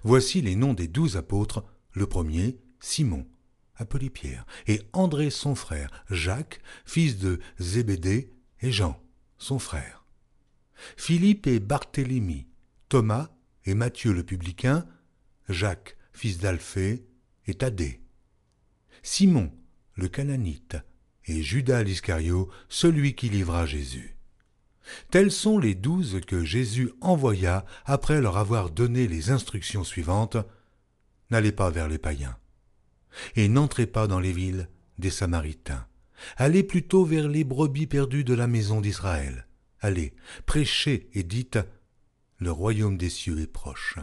Voici 0.03 0.41
les 0.41 0.55
noms 0.55 0.73
des 0.73 0.87
douze 0.87 1.17
apôtres. 1.17 1.63
Le 1.91 2.07
premier, 2.07 2.59
Simon, 2.79 3.27
appelé 3.75 4.09
Pierre, 4.09 4.45
et 4.67 4.81
André 4.93 5.29
son 5.29 5.55
frère, 5.55 5.89
Jacques, 6.09 6.59
fils 6.85 7.17
de 7.17 7.39
Zébédée, 7.59 8.33
et 8.61 8.71
Jean, 8.71 8.99
son 9.37 9.59
frère. 9.59 10.05
Philippe 10.97 11.47
et 11.47 11.59
Barthélemy, 11.59 12.47
Thomas 12.89 13.29
et 13.65 13.75
Matthieu 13.75 14.13
le 14.13 14.23
publicain, 14.23 14.87
Jacques, 15.49 15.97
fils 16.13 16.39
d'Alphée, 16.39 17.05
et 17.45 17.53
Thaddée, 17.53 18.01
Simon, 19.01 19.51
le 19.95 20.07
cananite, 20.07 20.77
et 21.25 21.41
Judas 21.41 21.83
l'Iscario, 21.83 22.49
celui 22.69 23.15
qui 23.15 23.29
livra 23.29 23.65
Jésus. 23.65 24.12
Tels 25.11 25.31
sont 25.31 25.59
les 25.59 25.75
douze 25.75 26.19
que 26.27 26.43
Jésus 26.43 26.91
envoya 27.01 27.65
après 27.85 28.21
leur 28.21 28.37
avoir 28.37 28.69
donné 28.69 29.07
les 29.07 29.31
instructions 29.31 29.83
suivantes. 29.83 30.37
N'allez 31.29 31.51
pas 31.51 31.69
vers 31.69 31.87
les 31.87 31.97
païens, 31.97 32.37
et 33.35 33.47
n'entrez 33.47 33.87
pas 33.87 34.07
dans 34.07 34.19
les 34.19 34.33
villes 34.33 34.69
des 34.99 35.09
Samaritains. 35.09 35.87
Allez 36.37 36.63
plutôt 36.63 37.05
vers 37.05 37.27
les 37.27 37.43
brebis 37.43 37.87
perdues 37.87 38.23
de 38.23 38.33
la 38.33 38.47
maison 38.47 38.81
d'Israël. 38.81 39.47
Allez, 39.79 40.13
prêchez 40.45 41.09
et 41.13 41.23
dites 41.23 41.59
Le 42.37 42.51
royaume 42.51 42.97
des 42.97 43.09
cieux 43.09 43.39
est 43.39 43.51
proche. 43.51 43.97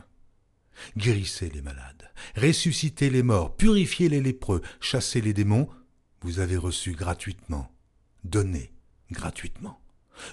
Guérissez 0.96 1.50
les 1.50 1.62
malades, 1.62 2.10
ressuscitez 2.36 3.10
les 3.10 3.22
morts, 3.22 3.56
purifiez 3.56 4.08
les 4.08 4.20
lépreux, 4.20 4.62
chassez 4.80 5.20
les 5.20 5.34
démons. 5.34 5.68
Vous 6.22 6.38
avez 6.38 6.56
reçu 6.56 6.92
gratuitement. 6.92 7.70
Donnez 8.24 8.72
gratuitement. 9.10 9.79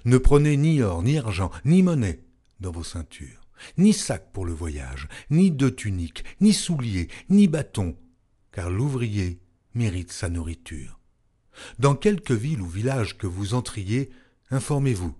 Ne 0.05 0.18
prenez 0.18 0.57
ni 0.57 0.81
or, 0.81 1.03
ni 1.03 1.18
argent, 1.18 1.51
ni 1.65 1.84
monnaie 1.84 2.23
dans 2.59 2.72
vos 2.72 2.84
ceintures, 2.84 3.41
ni 3.77 3.93
sac 3.93 4.31
pour 4.31 4.45
le 4.45 4.53
voyage, 4.53 5.07
ni 5.30 5.51
deux 5.51 5.73
tuniques, 5.73 6.23
ni 6.41 6.53
souliers, 6.53 7.09
ni 7.30 7.47
bâton, 7.47 7.95
car 8.51 8.69
l'ouvrier 8.69 9.39
mérite 9.73 10.11
sa 10.11 10.30
nourriture. 10.30 10.99
Dans 11.80 11.95
quelque 11.95 12.34
ville 12.34 12.61
ou 12.61 12.68
village 12.68 13.18
que 13.18 13.27
vous 13.27 13.53
entriez, 13.53 14.09
informez-vous 14.51 15.15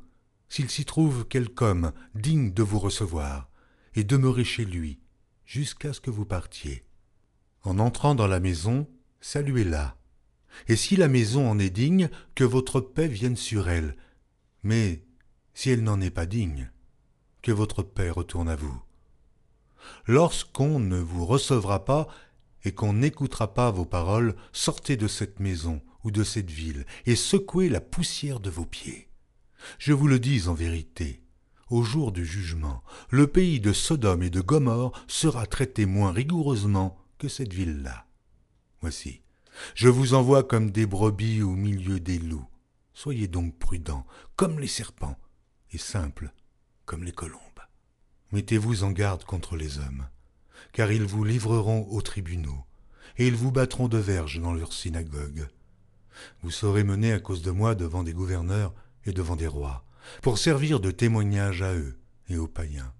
s'il 0.50 0.70
s'y 0.70 0.86
trouve 0.86 1.28
quelque 1.28 1.62
homme 1.64 1.92
digne 2.16 2.54
de 2.54 2.64
vous 2.64 2.80
recevoir, 2.80 3.50
et 3.96 4.04
demeurez 4.04 4.46
chez 4.46 4.66
lui 4.66 5.00
jusqu'à 5.46 5.94
ce 5.94 6.02
que 6.02 6.12
vous 6.12 6.26
partiez. 6.26 6.84
En 7.64 7.80
entrant 7.80 8.16
dans 8.16 8.28
la 8.28 8.40
maison, 8.40 8.88
saluez-la. 9.20 9.98
Et 10.68 10.76
si 10.76 10.96
la 10.96 11.08
maison 11.08 11.50
en 11.50 11.60
est 11.60 11.70
digne, 11.70 12.10
que 12.36 12.44
votre 12.44 12.80
paix 12.80 13.08
vienne 13.08 13.36
sur 13.36 13.70
elle. 13.70 13.96
Mais 14.64 15.04
si 15.54 15.70
elle 15.70 15.84
n'en 15.84 16.02
est 16.02 16.12
pas 16.12 16.26
digne, 16.26 16.72
que 17.42 17.52
votre 17.52 17.82
paix 17.84 18.10
retourne 18.10 18.50
à 18.50 18.56
vous. 18.56 18.80
Lorsqu'on 20.06 20.80
ne 20.80 20.98
vous 21.00 21.26
recevra 21.26 21.86
pas 21.86 22.08
et 22.64 22.74
qu'on 22.74 22.94
n'écoutera 22.94 23.54
pas 23.54 23.72
vos 23.72 23.86
paroles, 23.86 24.36
sortez 24.52 24.98
de 24.98 25.08
cette 25.08 25.40
maison 25.40 25.82
ou 26.04 26.12
de 26.12 26.24
cette 26.24 26.52
ville 26.52 26.86
et 27.06 27.16
secouez 27.16 27.70
la 27.70 27.82
poussière 27.82 28.40
de 28.40 28.50
vos 28.50 28.66
pieds. 28.66 29.08
Je 29.80 29.94
vous 29.94 30.08
le 30.08 30.20
dis 30.20 30.48
en 30.48 30.54
vérité, 30.54 31.22
au 31.70 31.84
jour 31.84 32.12
du 32.12 32.26
jugement, 32.26 32.84
le 33.10 33.28
pays 33.28 33.60
de 33.60 33.74
Sodome 33.74 34.24
et 34.24 34.30
de 34.30 34.42
Gomorre 34.42 34.92
sera 35.08 35.46
traité 35.46 35.86
moins 35.86 36.12
rigoureusement 36.12 36.98
que 37.18 37.28
cette 37.28 37.54
ville-là. 37.54 38.06
Voici, 38.82 39.22
je 39.76 39.90
vous 39.90 40.14
envoie 40.14 40.44
comme 40.44 40.72
des 40.72 40.86
brebis 40.86 41.42
au 41.42 41.56
milieu 41.56 42.00
des 42.00 42.20
loups. 42.20 42.48
Soyez 42.98 43.28
donc 43.28 43.56
prudents, 43.60 44.08
comme 44.36 44.60
les 44.60 44.66
serpents, 44.66 45.20
et 45.72 45.78
simples, 45.78 46.34
comme 46.88 47.04
les 47.04 47.12
colombes. 47.12 47.40
Mettez-vous 48.32 48.84
en 48.84 48.90
garde 48.90 49.24
contre 49.24 49.56
les 49.56 49.78
hommes, 49.78 50.08
car 50.72 50.92
ils 50.92 51.06
vous 51.06 51.24
livreront 51.24 51.86
aux 51.92 52.02
tribunaux, 52.02 52.66
et 53.20 53.28
ils 53.28 53.36
vous 53.36 53.52
battront 53.52 53.88
de 53.88 54.00
verges 54.00 54.42
dans 54.42 54.52
leurs 54.52 54.74
synagogues. 54.74 55.48
Vous 56.42 56.50
serez 56.50 56.84
menés 56.84 57.14
à 57.14 57.20
cause 57.20 57.44
de 57.44 57.52
moi 57.52 57.76
devant 57.76 58.02
des 58.02 58.14
gouverneurs 58.14 58.74
et 59.06 59.12
devant 59.12 59.36
des 59.36 59.46
rois, 59.46 59.86
pour 60.24 60.40
servir 60.40 60.80
de 60.80 60.90
témoignage 60.90 61.62
à 61.62 61.76
eux 61.76 62.00
et 62.30 62.38
aux 62.38 62.48
païens. 62.48 62.96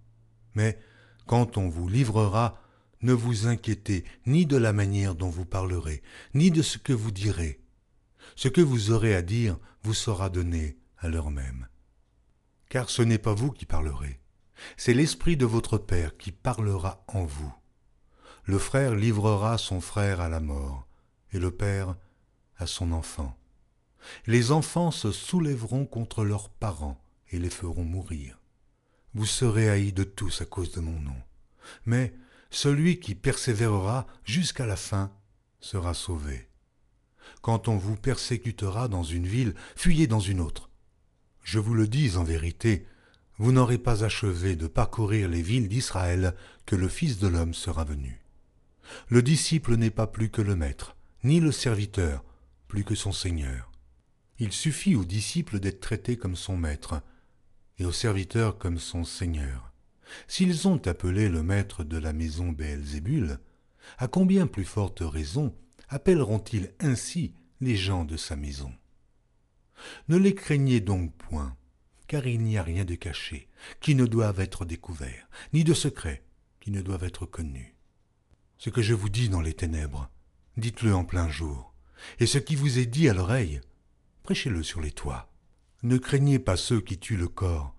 Mais 0.54 0.78
quand 1.26 1.58
on 1.58 1.70
vous 1.70 1.90
livrera, 1.90 2.62
ne 3.02 3.14
vous 3.14 3.48
inquiétez 3.48 4.06
ni 4.28 4.46
de 4.46 4.58
la 4.58 4.74
manière 4.74 5.16
dont 5.16 5.32
vous 5.32 5.46
parlerez, 5.46 6.04
ni 6.36 6.52
de 6.52 6.62
ce 6.62 6.78
que 6.78 6.94
vous 6.94 7.10
direz. 7.10 7.60
Ce 8.38 8.48
que 8.48 8.62
vous 8.62 8.92
aurez 8.92 9.16
à 9.16 9.24
dire 9.24 9.58
vous 9.82 9.96
sera 9.96 10.30
donné 10.30 10.78
à 11.00 11.08
l'heure 11.08 11.32
même. 11.32 11.68
Car 12.70 12.92
ce 12.92 13.02
n'est 13.02 13.18
pas 13.18 13.34
vous 13.34 13.52
qui 13.52 13.66
parlerez, 13.66 14.22
c'est 14.78 14.94
l'Esprit 14.94 15.38
de 15.38 15.46
votre 15.48 15.80
Père 15.80 16.18
qui 16.18 16.32
parlera 16.32 17.04
en 17.08 17.26
vous. 17.26 17.52
Le 18.46 18.60
frère 18.60 18.94
livrera 18.94 19.58
son 19.58 19.82
frère 19.82 20.22
à 20.22 20.30
la 20.30 20.40
mort, 20.40 20.88
et 21.32 21.40
le 21.40 21.50
Père 21.50 21.96
à 22.58 22.68
son 22.68 22.92
enfant. 22.92 23.36
Les 24.28 24.52
enfants 24.52 24.92
se 24.92 25.12
soulèveront 25.12 25.88
contre 25.88 26.24
leurs 26.24 26.52
parents 26.52 27.04
et 27.32 27.40
les 27.40 27.50
feront 27.50 27.86
mourir. 27.86 28.40
Vous 29.16 29.26
serez 29.26 29.68
haïs 29.68 29.94
de 29.94 30.04
tous 30.04 30.42
à 30.42 30.46
cause 30.46 30.72
de 30.74 30.80
mon 30.80 31.00
nom. 31.00 31.22
Mais 31.88 32.14
celui 32.52 33.00
qui 33.00 33.16
persévérera 33.16 34.06
jusqu'à 34.24 34.68
la 34.68 34.76
fin 34.76 35.12
sera 35.60 35.96
sauvé. 35.96 36.47
Quand 37.42 37.68
on 37.68 37.78
vous 37.78 37.96
persécutera 37.96 38.88
dans 38.88 39.04
une 39.04 39.28
ville, 39.28 39.54
fuyez 39.76 40.08
dans 40.08 40.20
une 40.20 40.40
autre. 40.40 40.70
Je 41.44 41.60
vous 41.60 41.74
le 41.74 41.88
dis 41.88 42.18
en 42.18 42.24
vérité, 42.24 42.86
vous 43.38 43.52
n'aurez 43.52 43.78
pas 43.78 44.04
achevé 44.04 44.56
de 44.56 44.68
parcourir 44.68 45.30
les 45.30 45.42
villes 45.42 45.70
d'Israël 45.70 46.36
que 46.66 46.76
le 46.76 46.88
Fils 46.88 47.20
de 47.20 47.28
l'homme 47.28 47.54
sera 47.54 47.84
venu. 47.84 48.20
Le 49.10 49.22
disciple 49.22 49.76
n'est 49.76 49.92
pas 49.92 50.08
plus 50.08 50.30
que 50.30 50.42
le 50.42 50.56
maître, 50.56 50.96
ni 51.24 51.40
le 51.40 51.52
serviteur 51.52 52.24
plus 52.68 52.84
que 52.84 52.96
son 52.96 53.12
Seigneur. 53.12 53.72
Il 54.40 54.52
suffit 54.52 54.96
au 54.96 55.06
disciple 55.06 55.60
d'être 55.60 55.80
traité 55.80 56.18
comme 56.18 56.36
son 56.36 56.58
maître, 56.58 57.02
et 57.80 57.86
au 57.86 57.92
serviteur 57.92 58.58
comme 58.58 58.80
son 58.80 59.04
Seigneur. 59.04 59.72
S'ils 60.28 60.68
ont 60.68 60.82
appelé 60.86 61.30
le 61.30 61.44
maître 61.44 61.84
de 61.84 61.98
la 61.98 62.14
maison 62.14 62.52
Béelzébul, 62.52 63.40
à 63.98 64.08
combien 64.08 64.48
plus 64.48 64.66
forte 64.66 65.02
raison 65.02 65.54
appelleront-ils 65.90 66.74
ainsi 66.80 67.34
les 67.62 67.76
gens 67.76 68.06
de 68.06 68.18
sa 68.18 68.36
maison 68.36 68.74
Ne 70.08 70.18
les 70.18 70.36
craignez 70.36 70.80
donc 70.80 71.16
point, 71.16 71.56
car 72.08 72.26
il 72.28 72.42
n'y 72.42 72.58
a 72.58 72.64
rien 72.64 72.86
de 72.86 72.96
caché 72.96 73.48
qui 73.80 73.96
ne 73.96 74.06
doive 74.06 74.40
être 74.40 74.66
découvert, 74.66 75.30
ni 75.54 75.64
de 75.64 75.74
secret 75.74 76.24
qui 76.60 76.72
ne 76.72 76.82
doive 76.82 77.04
être 77.04 77.26
connu. 77.26 77.76
Ce 78.58 78.70
que 78.70 78.82
je 78.82 78.94
vous 78.94 79.10
dis 79.10 79.30
dans 79.30 79.42
les 79.42 79.54
ténèbres, 79.54 80.10
dites-le 80.58 80.94
en 80.94 81.06
plein 81.06 81.30
jour, 81.30 81.74
et 82.20 82.26
ce 82.26 82.38
qui 82.38 82.56
vous 82.56 82.80
est 82.80 82.86
dit 82.86 83.10
à 83.10 83.14
l'oreille, 83.14 83.62
prêchez-le 84.24 84.64
sur 84.64 84.82
les 84.82 84.92
toits. 84.92 85.32
Ne 85.84 85.98
craignez 85.98 86.40
pas 86.40 86.58
ceux 86.58 86.82
qui 86.82 86.98
tuent 86.98 87.18
le 87.18 87.28
corps 87.28 87.76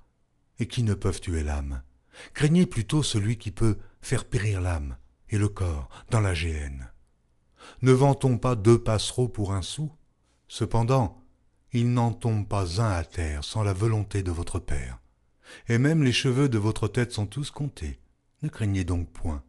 et 0.59 0.67
qui 0.67 0.83
ne 0.83 0.95
peuvent 0.95 1.21
tuer 1.21 1.43
l'âme. 1.43 1.83
Craignez 2.35 2.67
plutôt 2.67 3.03
celui 3.03 3.39
qui 3.39 3.51
peut 3.51 3.79
faire 4.01 4.25
périr 4.25 4.61
l'âme 4.61 4.97
et 5.31 5.39
le 5.39 5.49
corps 5.49 5.89
dans 6.11 6.21
la 6.21 6.35
géhenne. 6.35 6.91
Ne 7.83 7.93
vend-on 7.93 8.39
pas 8.39 8.57
deux 8.57 8.79
passereaux 8.79 9.29
pour 9.29 9.53
un 9.53 9.63
sou 9.63 9.93
Cependant, 10.49 11.23
il 11.73 11.93
n'en 11.93 12.13
tombe 12.13 12.49
pas 12.49 12.81
un 12.81 12.91
à 12.91 13.05
terre 13.05 13.45
sans 13.45 13.63
la 13.63 13.73
volonté 13.73 14.23
de 14.23 14.31
votre 14.31 14.59
Père. 14.59 14.99
Et 15.69 15.79
même 15.79 16.03
les 16.03 16.13
cheveux 16.13 16.49
de 16.49 16.59
votre 16.59 16.89
tête 16.89 17.13
sont 17.13 17.27
tous 17.27 17.51
comptés. 17.51 18.01
Ne 18.43 18.49
craignez 18.49 18.85
donc 18.85 19.11
point. 19.11 19.43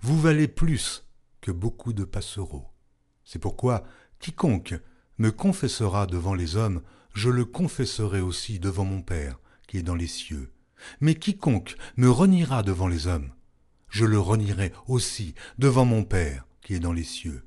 Vous 0.00 0.20
valez 0.20 0.48
plus 0.48 1.04
que 1.40 1.50
beaucoup 1.50 1.92
de 1.92 2.04
passereaux. 2.04 2.66
C'est 3.24 3.38
pourquoi 3.38 3.84
quiconque 4.18 4.74
me 5.18 5.30
confessera 5.30 6.06
devant 6.06 6.34
les 6.34 6.56
hommes, 6.56 6.82
je 7.12 7.30
le 7.30 7.44
confesserai 7.44 8.20
aussi 8.20 8.58
devant 8.58 8.84
mon 8.84 9.02
Père 9.02 9.40
qui 9.66 9.78
est 9.78 9.82
dans 9.82 9.94
les 9.94 10.06
cieux. 10.06 10.52
Mais 11.00 11.14
quiconque 11.14 11.76
me 11.96 12.10
reniera 12.10 12.62
devant 12.62 12.88
les 12.88 13.06
hommes, 13.06 13.32
je 13.88 14.04
le 14.04 14.18
renierai 14.18 14.72
aussi 14.86 15.34
devant 15.58 15.84
mon 15.84 16.04
Père 16.04 16.46
qui 16.60 16.74
est 16.74 16.80
dans 16.80 16.92
les 16.92 17.04
cieux. 17.04 17.45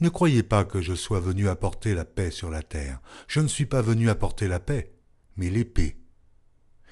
Ne 0.00 0.08
croyez 0.08 0.42
pas 0.42 0.64
que 0.64 0.80
je 0.80 0.94
sois 0.94 1.20
venu 1.20 1.48
apporter 1.48 1.94
la 1.94 2.04
paix 2.04 2.30
sur 2.30 2.50
la 2.50 2.62
terre. 2.62 3.00
Je 3.28 3.40
ne 3.40 3.48
suis 3.48 3.66
pas 3.66 3.82
venu 3.82 4.10
apporter 4.10 4.48
la 4.48 4.60
paix, 4.60 4.92
mais 5.36 5.50
l'épée. 5.50 5.96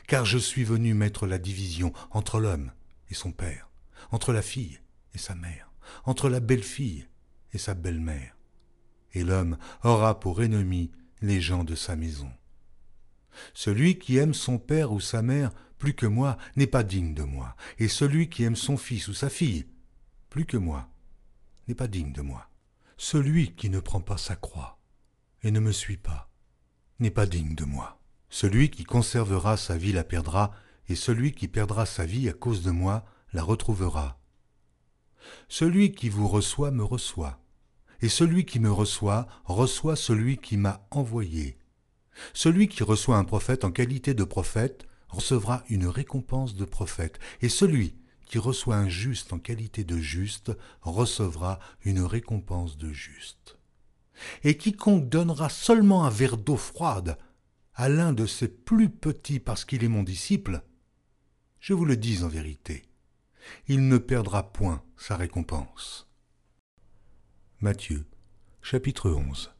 Car 0.06 0.24
je 0.24 0.38
suis 0.38 0.64
venu 0.64 0.94
mettre 0.94 1.26
la 1.26 1.38
division 1.38 1.92
entre 2.10 2.40
l'homme 2.40 2.72
et 3.10 3.14
son 3.14 3.32
père, 3.32 3.70
entre 4.10 4.32
la 4.32 4.42
fille 4.42 4.80
et 5.14 5.18
sa 5.18 5.34
mère, 5.34 5.72
entre 6.04 6.28
la 6.28 6.40
belle-fille 6.40 7.06
et 7.52 7.58
sa 7.58 7.74
belle-mère. 7.74 8.36
Et 9.14 9.24
l'homme 9.24 9.56
aura 9.82 10.20
pour 10.20 10.42
ennemi 10.42 10.90
les 11.22 11.40
gens 11.40 11.64
de 11.64 11.74
sa 11.74 11.96
maison. 11.96 12.30
Celui 13.52 13.98
qui 13.98 14.18
aime 14.18 14.34
son 14.34 14.58
père 14.58 14.92
ou 14.92 15.00
sa 15.00 15.22
mère 15.22 15.50
plus 15.78 15.94
que 15.94 16.06
moi 16.06 16.36
n'est 16.56 16.66
pas 16.66 16.82
digne 16.82 17.14
de 17.14 17.22
moi, 17.22 17.56
et 17.78 17.88
celui 17.88 18.28
qui 18.28 18.44
aime 18.44 18.56
son 18.56 18.76
fils 18.76 19.08
ou 19.08 19.14
sa 19.14 19.28
fille 19.28 19.66
plus 20.30 20.46
que 20.46 20.56
moi 20.56 20.88
n'est 21.68 21.74
pas 21.74 21.88
digne 21.88 22.12
de 22.12 22.22
moi. 22.22 22.48
Celui 23.06 23.54
qui 23.54 23.68
ne 23.68 23.80
prend 23.80 24.00
pas 24.00 24.16
sa 24.16 24.34
croix 24.34 24.78
et 25.42 25.50
ne 25.50 25.60
me 25.60 25.72
suit 25.72 25.98
pas 25.98 26.30
n'est 27.00 27.10
pas 27.10 27.26
digne 27.26 27.54
de 27.54 27.66
moi. 27.66 28.00
Celui 28.30 28.70
qui 28.70 28.84
conservera 28.84 29.58
sa 29.58 29.76
vie 29.76 29.92
la 29.92 30.04
perdra, 30.04 30.52
et 30.88 30.94
celui 30.94 31.32
qui 31.32 31.46
perdra 31.46 31.84
sa 31.84 32.06
vie 32.06 32.30
à 32.30 32.32
cause 32.32 32.62
de 32.62 32.70
moi 32.70 33.04
la 33.34 33.42
retrouvera. 33.42 34.18
Celui 35.50 35.92
qui 35.92 36.08
vous 36.08 36.26
reçoit 36.26 36.70
me 36.70 36.82
reçoit, 36.82 37.44
et 38.00 38.08
celui 38.08 38.46
qui 38.46 38.58
me 38.58 38.72
reçoit 38.72 39.26
reçoit 39.44 39.96
celui 39.96 40.38
qui 40.38 40.56
m'a 40.56 40.86
envoyé. 40.90 41.58
Celui 42.32 42.68
qui 42.68 42.84
reçoit 42.84 43.18
un 43.18 43.24
prophète 43.24 43.64
en 43.64 43.70
qualité 43.70 44.14
de 44.14 44.24
prophète 44.24 44.86
recevra 45.08 45.62
une 45.68 45.88
récompense 45.88 46.54
de 46.54 46.64
prophète, 46.64 47.18
et 47.42 47.50
celui 47.50 47.96
qui 48.34 48.38
reçoit 48.40 48.74
un 48.74 48.88
juste 48.88 49.32
en 49.32 49.38
qualité 49.38 49.84
de 49.84 49.96
juste 49.96 50.50
recevra 50.82 51.60
une 51.84 52.00
récompense 52.00 52.76
de 52.76 52.92
juste. 52.92 53.60
Et 54.42 54.56
quiconque 54.56 55.08
donnera 55.08 55.48
seulement 55.48 56.04
un 56.04 56.10
verre 56.10 56.36
d'eau 56.36 56.56
froide 56.56 57.16
à 57.74 57.88
l'un 57.88 58.12
de 58.12 58.26
ses 58.26 58.48
plus 58.48 58.88
petits 58.90 59.38
parce 59.38 59.64
qu'il 59.64 59.84
est 59.84 59.88
mon 59.88 60.02
disciple, 60.02 60.64
je 61.60 61.74
vous 61.74 61.84
le 61.84 61.96
dis 61.96 62.24
en 62.24 62.28
vérité, 62.28 62.82
il 63.68 63.86
ne 63.86 63.98
perdra 63.98 64.52
point 64.52 64.82
sa 64.96 65.16
récompense. 65.16 66.10
Matthieu, 67.60 68.04
chapitre 68.62 69.12
11 69.12 69.52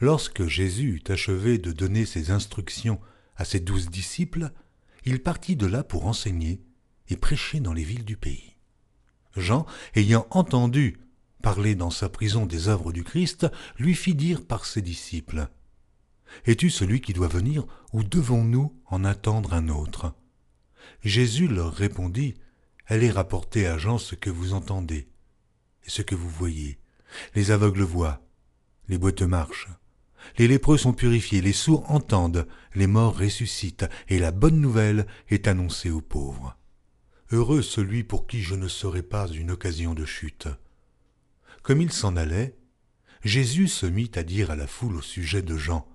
Lorsque 0.00 0.44
Jésus 0.44 0.96
eut 0.96 1.10
achevé 1.10 1.56
de 1.56 1.72
donner 1.72 2.04
ses 2.04 2.30
instructions 2.30 3.00
à 3.36 3.46
ses 3.46 3.60
douze 3.60 3.88
disciples, 3.88 4.50
il 5.06 5.22
partit 5.22 5.56
de 5.56 5.64
là 5.64 5.82
pour 5.82 6.04
enseigner 6.04 6.60
et 7.10 7.16
prêcher 7.16 7.60
dans 7.60 7.72
les 7.72 7.84
villes 7.84 8.04
du 8.04 8.16
pays. 8.16 8.56
Jean, 9.36 9.66
ayant 9.94 10.26
entendu 10.30 10.98
parler 11.42 11.74
dans 11.74 11.90
sa 11.90 12.08
prison 12.08 12.46
des 12.46 12.68
œuvres 12.68 12.92
du 12.92 13.04
Christ, 13.04 13.46
lui 13.78 13.94
fit 13.94 14.14
dire 14.14 14.44
par 14.44 14.66
ses 14.66 14.82
disciples 14.82 15.48
Es-tu 16.46 16.70
celui 16.70 17.00
qui 17.00 17.12
doit 17.12 17.28
venir, 17.28 17.66
ou 17.92 18.02
devons-nous 18.02 18.74
en 18.86 19.04
attendre 19.04 19.54
un 19.54 19.68
autre? 19.68 20.14
Jésus 21.02 21.48
leur 21.48 21.72
répondit 21.72 22.34
Allez 22.86 23.10
rapporter 23.10 23.66
à 23.66 23.78
Jean 23.78 23.98
ce 23.98 24.14
que 24.14 24.30
vous 24.30 24.52
entendez 24.52 25.08
et 25.86 25.90
ce 25.90 26.02
que 26.02 26.14
vous 26.14 26.28
voyez. 26.28 26.78
Les 27.34 27.50
aveugles 27.50 27.82
voient, 27.82 28.20
les 28.88 28.98
boiteux 28.98 29.26
marchent, 29.26 29.68
les 30.38 30.48
lépreux 30.48 30.78
sont 30.78 30.92
purifiés, 30.92 31.40
les 31.40 31.52
sourds 31.52 31.90
entendent, 31.90 32.46
les 32.74 32.86
morts 32.86 33.18
ressuscitent, 33.18 33.86
et 34.08 34.18
la 34.18 34.32
bonne 34.32 34.60
nouvelle 34.60 35.06
est 35.28 35.48
annoncée 35.48 35.90
aux 35.90 36.00
pauvres. 36.00 36.56
Heureux 37.32 37.62
celui 37.62 38.02
pour 38.02 38.26
qui 38.26 38.42
je 38.42 38.56
ne 38.56 38.66
serai 38.66 39.02
pas 39.02 39.28
une 39.28 39.52
occasion 39.52 39.94
de 39.94 40.04
chute. 40.04 40.48
Comme 41.62 41.80
il 41.80 41.92
s'en 41.92 42.16
allait, 42.16 42.56
Jésus 43.22 43.68
se 43.68 43.86
mit 43.86 44.10
à 44.16 44.24
dire 44.24 44.50
à 44.50 44.56
la 44.56 44.66
foule 44.66 44.96
au 44.96 45.02
sujet 45.02 45.42
de 45.42 45.56
Jean. 45.56 45.86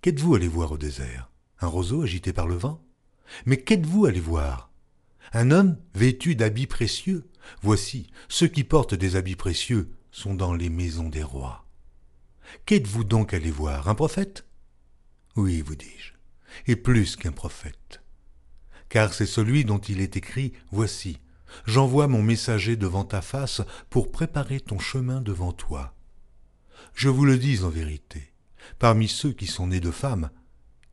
Qu'êtes-vous 0.00 0.34
allé 0.34 0.48
voir 0.48 0.72
au 0.72 0.78
désert? 0.78 1.30
Un 1.60 1.66
roseau 1.66 2.02
agité 2.02 2.32
par 2.32 2.46
le 2.46 2.54
vent? 2.54 2.82
Mais 3.44 3.58
qu'êtes-vous 3.58 4.06
allé 4.06 4.20
voir? 4.20 4.70
Un 5.32 5.50
homme 5.50 5.76
vêtu 5.94 6.34
d'habits 6.34 6.66
précieux? 6.66 7.28
Voici, 7.60 8.10
ceux 8.28 8.48
qui 8.48 8.64
portent 8.64 8.94
des 8.94 9.16
habits 9.16 9.36
précieux 9.36 9.90
sont 10.12 10.34
dans 10.34 10.54
les 10.54 10.70
maisons 10.70 11.08
des 11.10 11.22
rois. 11.22 11.66
Qu'êtes-vous 12.64 13.04
donc 13.04 13.34
allé 13.34 13.50
voir? 13.50 13.88
Un 13.88 13.94
prophète? 13.94 14.46
Oui, 15.36 15.60
vous 15.60 15.74
dis-je, 15.74 16.12
et 16.68 16.76
plus 16.76 17.16
qu'un 17.16 17.32
prophète. 17.32 18.03
Car 18.94 19.12
c'est 19.12 19.26
celui 19.26 19.64
dont 19.64 19.78
il 19.78 20.00
est 20.00 20.16
écrit 20.16 20.52
Voici, 20.70 21.18
j'envoie 21.66 22.06
mon 22.06 22.22
messager 22.22 22.76
devant 22.76 23.04
ta 23.04 23.22
face 23.22 23.60
pour 23.90 24.12
préparer 24.12 24.60
ton 24.60 24.78
chemin 24.78 25.20
devant 25.20 25.52
toi. 25.52 25.96
Je 26.94 27.08
vous 27.08 27.24
le 27.24 27.36
dis 27.36 27.64
en 27.64 27.70
vérité, 27.70 28.32
parmi 28.78 29.08
ceux 29.08 29.32
qui 29.32 29.48
sont 29.48 29.66
nés 29.66 29.80
de 29.80 29.90
femmes, 29.90 30.30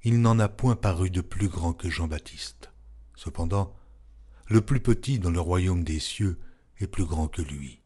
il 0.01 0.19
n'en 0.19 0.39
a 0.39 0.49
point 0.49 0.75
paru 0.75 1.11
de 1.11 1.21
plus 1.21 1.47
grand 1.47 1.73
que 1.73 1.91
Jean-Baptiste. 1.91 2.71
Cependant, 3.15 3.75
le 4.47 4.61
plus 4.61 4.79
petit 4.79 5.19
dans 5.19 5.29
le 5.29 5.39
royaume 5.39 5.83
des 5.83 5.99
cieux 5.99 6.39
est 6.79 6.87
plus 6.87 7.05
grand 7.05 7.27
que 7.27 7.43
lui. 7.43 7.83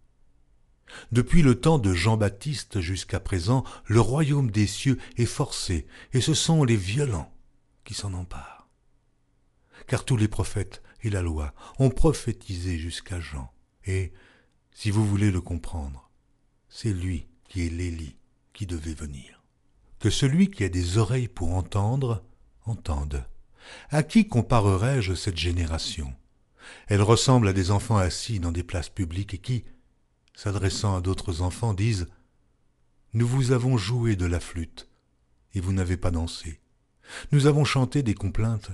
Depuis 1.12 1.42
le 1.42 1.60
temps 1.60 1.78
de 1.78 1.94
Jean-Baptiste 1.94 2.80
jusqu'à 2.80 3.20
présent, 3.20 3.66
le 3.84 4.00
royaume 4.00 4.50
des 4.50 4.66
cieux 4.66 4.98
est 5.18 5.26
forcé, 5.26 5.86
et 6.14 6.22
ce 6.22 6.34
sont 6.34 6.64
les 6.64 6.78
violents 6.78 7.34
qui 7.84 7.94
s'en 7.94 8.14
emparent. 8.14 8.65
Car 9.88 10.06
tous 10.06 10.18
les 10.18 10.28
prophètes 10.28 10.82
et 11.04 11.10
la 11.10 11.22
loi 11.22 11.54
ont 11.80 11.90
prophétisé 11.90 12.78
jusqu'à 12.78 13.20
Jean, 13.20 13.52
et, 13.86 14.12
si 14.72 14.92
vous 14.92 15.06
voulez 15.06 15.32
le 15.32 15.42
comprendre, 15.42 16.10
c'est 16.70 16.94
lui 16.94 17.28
qui 17.48 17.66
est 17.66 17.70
l'Élie 17.70 18.18
qui 18.54 18.66
devait 18.66 18.94
venir. 18.94 19.44
Que 20.00 20.10
celui 20.10 20.50
qui 20.50 20.64
a 20.64 20.70
des 20.70 20.98
oreilles 20.98 21.28
pour 21.28 21.54
entendre, 21.56 22.24
entende. 22.66 23.26
À 23.90 24.04
qui 24.04 24.28
comparerai-je 24.28 25.14
cette 25.14 25.38
génération? 25.38 26.14
Elle 26.88 27.02
ressemble 27.02 27.48
à 27.48 27.54
des 27.54 27.72
enfants 27.72 27.98
assis 27.98 28.40
dans 28.40 28.52
des 28.52 28.64
places 28.64 28.90
publiques 28.90 29.34
et 29.34 29.38
qui, 29.38 29.66
s'adressant 30.34 30.96
à 30.98 31.02
d'autres 31.02 31.42
enfants, 31.42 31.74
disent 31.74 32.08
Nous 33.14 33.28
vous 33.28 33.52
avons 33.52 33.78
joué 33.78 34.16
de 34.16 34.26
la 34.26 34.40
flûte, 34.40 34.90
et 35.54 35.62
vous 35.62 35.74
n'avez 35.74 35.98
pas 35.98 36.12
dansé. 36.12 36.60
Nous 37.32 37.46
avons 37.46 37.66
chanté 37.66 38.04
des 38.04 38.16
complaintes, 38.16 38.72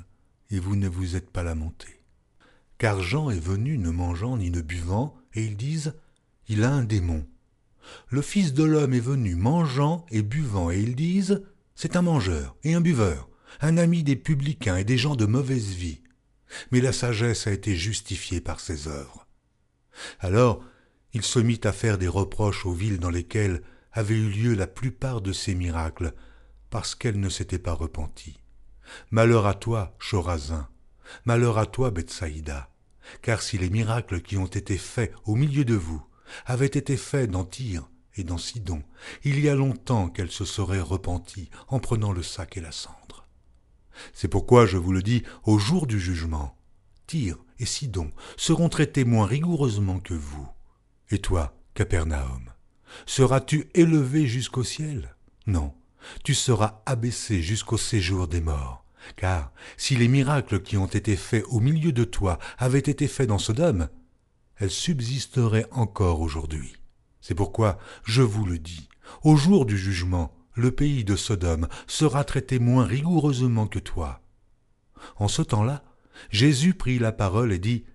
et 0.52 0.60
vous 0.60 0.76
ne 0.76 0.88
vous 0.88 1.16
êtes 1.16 1.30
pas 1.30 1.44
lamenté. 1.44 1.88
Car 2.78 3.02
Jean 3.02 3.30
est 3.30 3.40
venu 3.40 3.78
ne 3.78 3.90
mangeant 3.90 4.38
ni 4.38 4.50
ne 4.50 4.62
buvant, 4.62 5.16
et 5.34 5.46
ils 5.46 5.58
disent 5.58 5.94
Il 6.48 6.64
a 6.64 6.72
un 6.72 6.84
démon. 6.84 7.26
Le 8.10 8.22
Fils 8.22 8.54
de 8.54 8.64
l'homme 8.64 8.94
est 8.94 9.00
venu 9.00 9.36
mangeant 9.36 10.06
et 10.12 10.22
buvant, 10.22 10.72
et 10.72 10.80
ils 10.80 10.96
disent 10.96 11.44
C'est 11.76 11.96
un 11.96 12.02
mangeur 12.02 12.56
et 12.64 12.74
un 12.74 12.82
buveur, 12.82 13.30
un 13.62 13.78
ami 13.78 14.04
des 14.04 14.16
publicains 14.16 14.78
et 14.78 14.84
des 14.84 14.98
gens 14.98 15.16
de 15.16 15.26
mauvaise 15.26 15.70
vie. 15.70 16.02
Mais 16.72 16.82
la 16.82 16.92
sagesse 16.92 17.48
a 17.48 17.52
été 17.52 17.76
justifiée 17.76 18.42
par 18.42 18.60
ses 18.60 18.88
œuvres. 18.88 19.28
Alors 20.20 20.64
il 21.14 21.24
se 21.24 21.40
mit 21.40 21.60
à 21.64 21.72
faire 21.72 21.98
des 21.98 22.08
reproches 22.08 22.66
aux 22.66 22.74
villes 22.74 23.00
dans 23.00 23.10
lesquelles 23.10 23.62
avaient 23.92 24.16
eu 24.16 24.30
lieu 24.30 24.54
la 24.54 24.68
plupart 24.68 25.22
de 25.22 25.34
ces 25.34 25.54
miracles, 25.54 26.14
parce 26.70 26.96
qu'elles 26.96 27.20
ne 27.20 27.30
s'étaient 27.30 27.60
pas 27.60 27.74
repenties. 27.74 28.41
Malheur 29.10 29.46
à 29.46 29.54
toi, 29.54 29.96
Chorazin, 30.00 30.68
malheur 31.26 31.58
à 31.58 31.66
toi, 31.66 31.92
Bethsaïda, 31.92 32.70
car 33.22 33.42
si 33.42 33.58
les 33.58 33.70
miracles 33.70 34.22
qui 34.22 34.38
ont 34.38 34.46
été 34.46 34.78
faits 34.78 35.14
au 35.26 35.36
milieu 35.36 35.66
de 35.66 35.76
vous 35.76 36.04
avaient 36.46 36.66
été 36.66 36.98
faits 36.98 37.30
dans 37.30 37.44
Tyr 37.44 37.90
et 38.16 38.24
dans 38.24 38.38
Sidon, 38.38 38.84
il 39.24 39.40
y 39.40 39.50
a 39.50 39.56
longtemps 39.56 40.10
qu'elles 40.10 40.32
se 40.32 40.46
seraient 40.46 40.82
repenties 40.82 41.50
en 41.68 41.80
prenant 41.80 42.12
le 42.12 42.24
sac 42.24 42.58
et 42.58 42.62
la 42.62 42.72
cendre. 42.72 43.28
C'est 44.14 44.28
pourquoi 44.28 44.66
je 44.66 44.78
vous 44.78 44.94
le 44.94 45.04
dis 45.04 45.24
au 45.44 45.60
jour 45.60 45.88
du 45.88 46.00
jugement, 46.00 46.58
Tyr 47.08 47.38
et 47.60 47.66
Sidon 47.66 48.12
seront 48.38 48.70
traités 48.70 49.04
moins 49.04 49.26
rigoureusement 49.26 50.00
que 50.00 50.14
vous. 50.14 50.48
Et 51.10 51.20
toi, 51.20 51.54
Capernaum, 51.74 52.52
seras-tu 53.06 53.70
élevé 53.74 54.28
jusqu'au 54.28 54.64
ciel? 54.64 55.16
Non, 55.46 55.74
tu 56.24 56.34
seras 56.34 56.82
abaissé 56.86 57.42
jusqu'au 57.42 57.78
séjour 57.78 58.28
des 58.28 58.42
morts. 58.42 58.81
Car 59.16 59.52
si 59.78 59.96
les 59.96 60.08
miracles 60.08 60.62
qui 60.62 60.78
ont 60.78 60.88
été 60.88 61.16
faits 61.16 61.46
au 61.50 61.60
milieu 61.60 61.92
de 61.92 62.04
toi 62.04 62.40
avaient 62.58 62.80
été 62.80 63.08
faits 63.08 63.28
dans 63.28 63.38
Sodome, 63.38 63.90
elles 64.58 64.72
subsisteraient 64.72 65.68
encore 65.72 66.22
aujourd'hui. 66.22 66.74
C'est 67.20 67.36
pourquoi 67.36 67.78
je 68.04 68.22
vous 68.22 68.46
le 68.46 68.60
dis, 68.60 68.90
au 69.24 69.36
jour 69.36 69.66
du 69.66 69.78
jugement, 69.78 70.34
le 70.56 70.72
pays 70.72 71.04
de 71.04 71.16
Sodome 71.16 71.68
sera 71.88 72.24
traité 72.24 72.60
moins 72.60 72.86
rigoureusement 72.86 73.68
que 73.68 73.80
toi. 73.80 74.22
En 75.18 75.28
ce 75.28 75.42
temps-là, 75.42 75.84
Jésus 76.30 76.74
prit 76.74 77.00
la 77.00 77.12
parole 77.12 77.52
et 77.52 77.60
dit, 77.60 77.86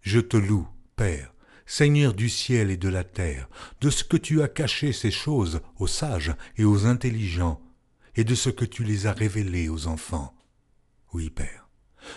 Je 0.00 0.20
te 0.20 0.36
loue, 0.36 0.68
Père, 0.94 1.34
Seigneur 1.66 2.14
du 2.14 2.28
ciel 2.28 2.70
et 2.70 2.76
de 2.76 2.88
la 2.88 3.04
terre, 3.04 3.48
de 3.80 3.90
ce 3.90 4.04
que 4.04 4.16
tu 4.16 4.42
as 4.42 4.48
caché 4.48 4.92
ces 4.92 5.10
choses 5.10 5.60
aux 5.78 5.88
sages 5.88 6.34
et 6.56 6.64
aux 6.64 6.86
intelligents, 6.86 7.60
et 8.14 8.24
de 8.24 8.34
ce 8.34 8.50
que 8.50 8.64
tu 8.64 8.84
les 8.84 9.06
as 9.06 9.12
révélées 9.12 9.68
aux 9.68 9.88
enfants. 9.88 10.35
Oui, 11.16 11.30
Père, 11.30 11.70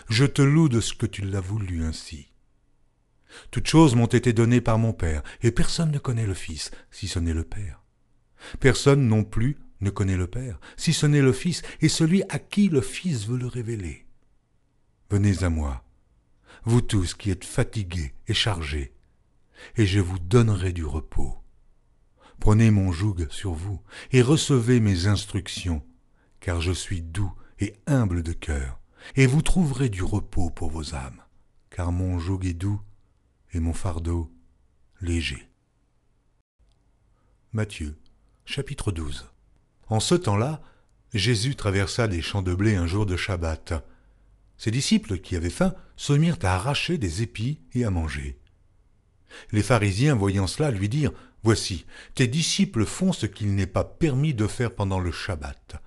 je 0.09 0.25
te 0.25 0.41
loue 0.41 0.67
de 0.67 0.81
ce 0.81 0.93
que 0.93 1.05
tu 1.05 1.21
l'as 1.21 1.39
voulu 1.39 1.85
ainsi. 1.85 2.33
Toutes 3.49 3.67
choses 3.67 3.95
m'ont 3.95 4.07
été 4.07 4.33
données 4.33 4.59
par 4.59 4.77
mon 4.77 4.91
Père, 4.91 5.23
et 5.41 5.51
personne 5.51 5.91
ne 5.91 5.99
connaît 5.99 6.25
le 6.25 6.33
Fils, 6.33 6.69
si 6.91 7.07
ce 7.07 7.17
n'est 7.17 7.33
le 7.33 7.45
Père. 7.45 7.81
Personne 8.59 9.07
non 9.07 9.23
plus 9.23 9.57
ne 9.79 9.89
connaît 9.89 10.17
le 10.17 10.27
Père, 10.27 10.59
si 10.75 10.91
ce 10.91 11.05
n'est 11.05 11.21
le 11.21 11.31
Fils, 11.31 11.61
et 11.79 11.87
celui 11.87 12.23
à 12.27 12.39
qui 12.39 12.67
le 12.67 12.81
Fils 12.81 13.25
veut 13.25 13.37
le 13.37 13.47
révéler. 13.47 14.05
Venez 15.09 15.45
à 15.45 15.49
moi, 15.49 15.85
vous 16.65 16.81
tous 16.81 17.13
qui 17.13 17.31
êtes 17.31 17.45
fatigués 17.45 18.13
et 18.27 18.33
chargés, 18.33 18.93
et 19.77 19.85
je 19.85 20.01
vous 20.01 20.19
donnerai 20.19 20.73
du 20.73 20.83
repos. 20.83 21.37
Prenez 22.41 22.69
mon 22.69 22.91
joug 22.91 23.27
sur 23.29 23.53
vous, 23.53 23.81
et 24.11 24.21
recevez 24.21 24.81
mes 24.81 25.07
instructions, 25.07 25.85
car 26.41 26.59
je 26.59 26.73
suis 26.73 27.01
doux 27.01 27.33
et 27.59 27.75
humble 27.87 28.23
de 28.23 28.33
cœur, 28.33 28.78
et 29.15 29.25
vous 29.25 29.41
trouverez 29.41 29.89
du 29.89 30.03
repos 30.03 30.49
pour 30.49 30.69
vos 30.69 30.95
âmes, 30.95 31.21
car 31.69 31.91
mon 31.91 32.19
joug 32.19 32.41
est 32.43 32.53
doux 32.53 32.81
et 33.53 33.59
mon 33.59 33.73
fardeau 33.73 34.31
léger. 35.01 35.47
Matthieu, 37.51 37.97
chapitre 38.45 38.91
12 38.91 39.27
En 39.87 39.99
ce 39.99 40.15
temps-là, 40.15 40.61
Jésus 41.13 41.55
traversa 41.55 42.07
des 42.07 42.21
champs 42.21 42.43
de 42.43 42.53
blé 42.53 42.75
un 42.75 42.85
jour 42.85 43.05
de 43.05 43.15
Shabbat. 43.15 43.73
Ses 44.57 44.71
disciples, 44.71 45.17
qui 45.17 45.35
avaient 45.35 45.49
faim, 45.49 45.73
se 45.95 46.13
mirent 46.13 46.37
à 46.43 46.53
arracher 46.55 46.97
des 46.97 47.23
épis 47.23 47.61
et 47.73 47.85
à 47.85 47.89
manger. 47.89 48.39
Les 49.51 49.63
pharisiens, 49.63 50.15
voyant 50.15 50.47
cela, 50.47 50.69
lui 50.71 50.89
dirent 50.89 51.13
Voici, 51.41 51.85
tes 52.15 52.27
disciples 52.27 52.85
font 52.85 53.13
ce 53.13 53.25
qu'il 53.25 53.55
n'est 53.55 53.65
pas 53.65 53.85
permis 53.85 54.33
de 54.33 54.45
faire 54.45 54.75
pendant 54.75 54.99
le 54.99 55.11
Shabbat. 55.11 55.77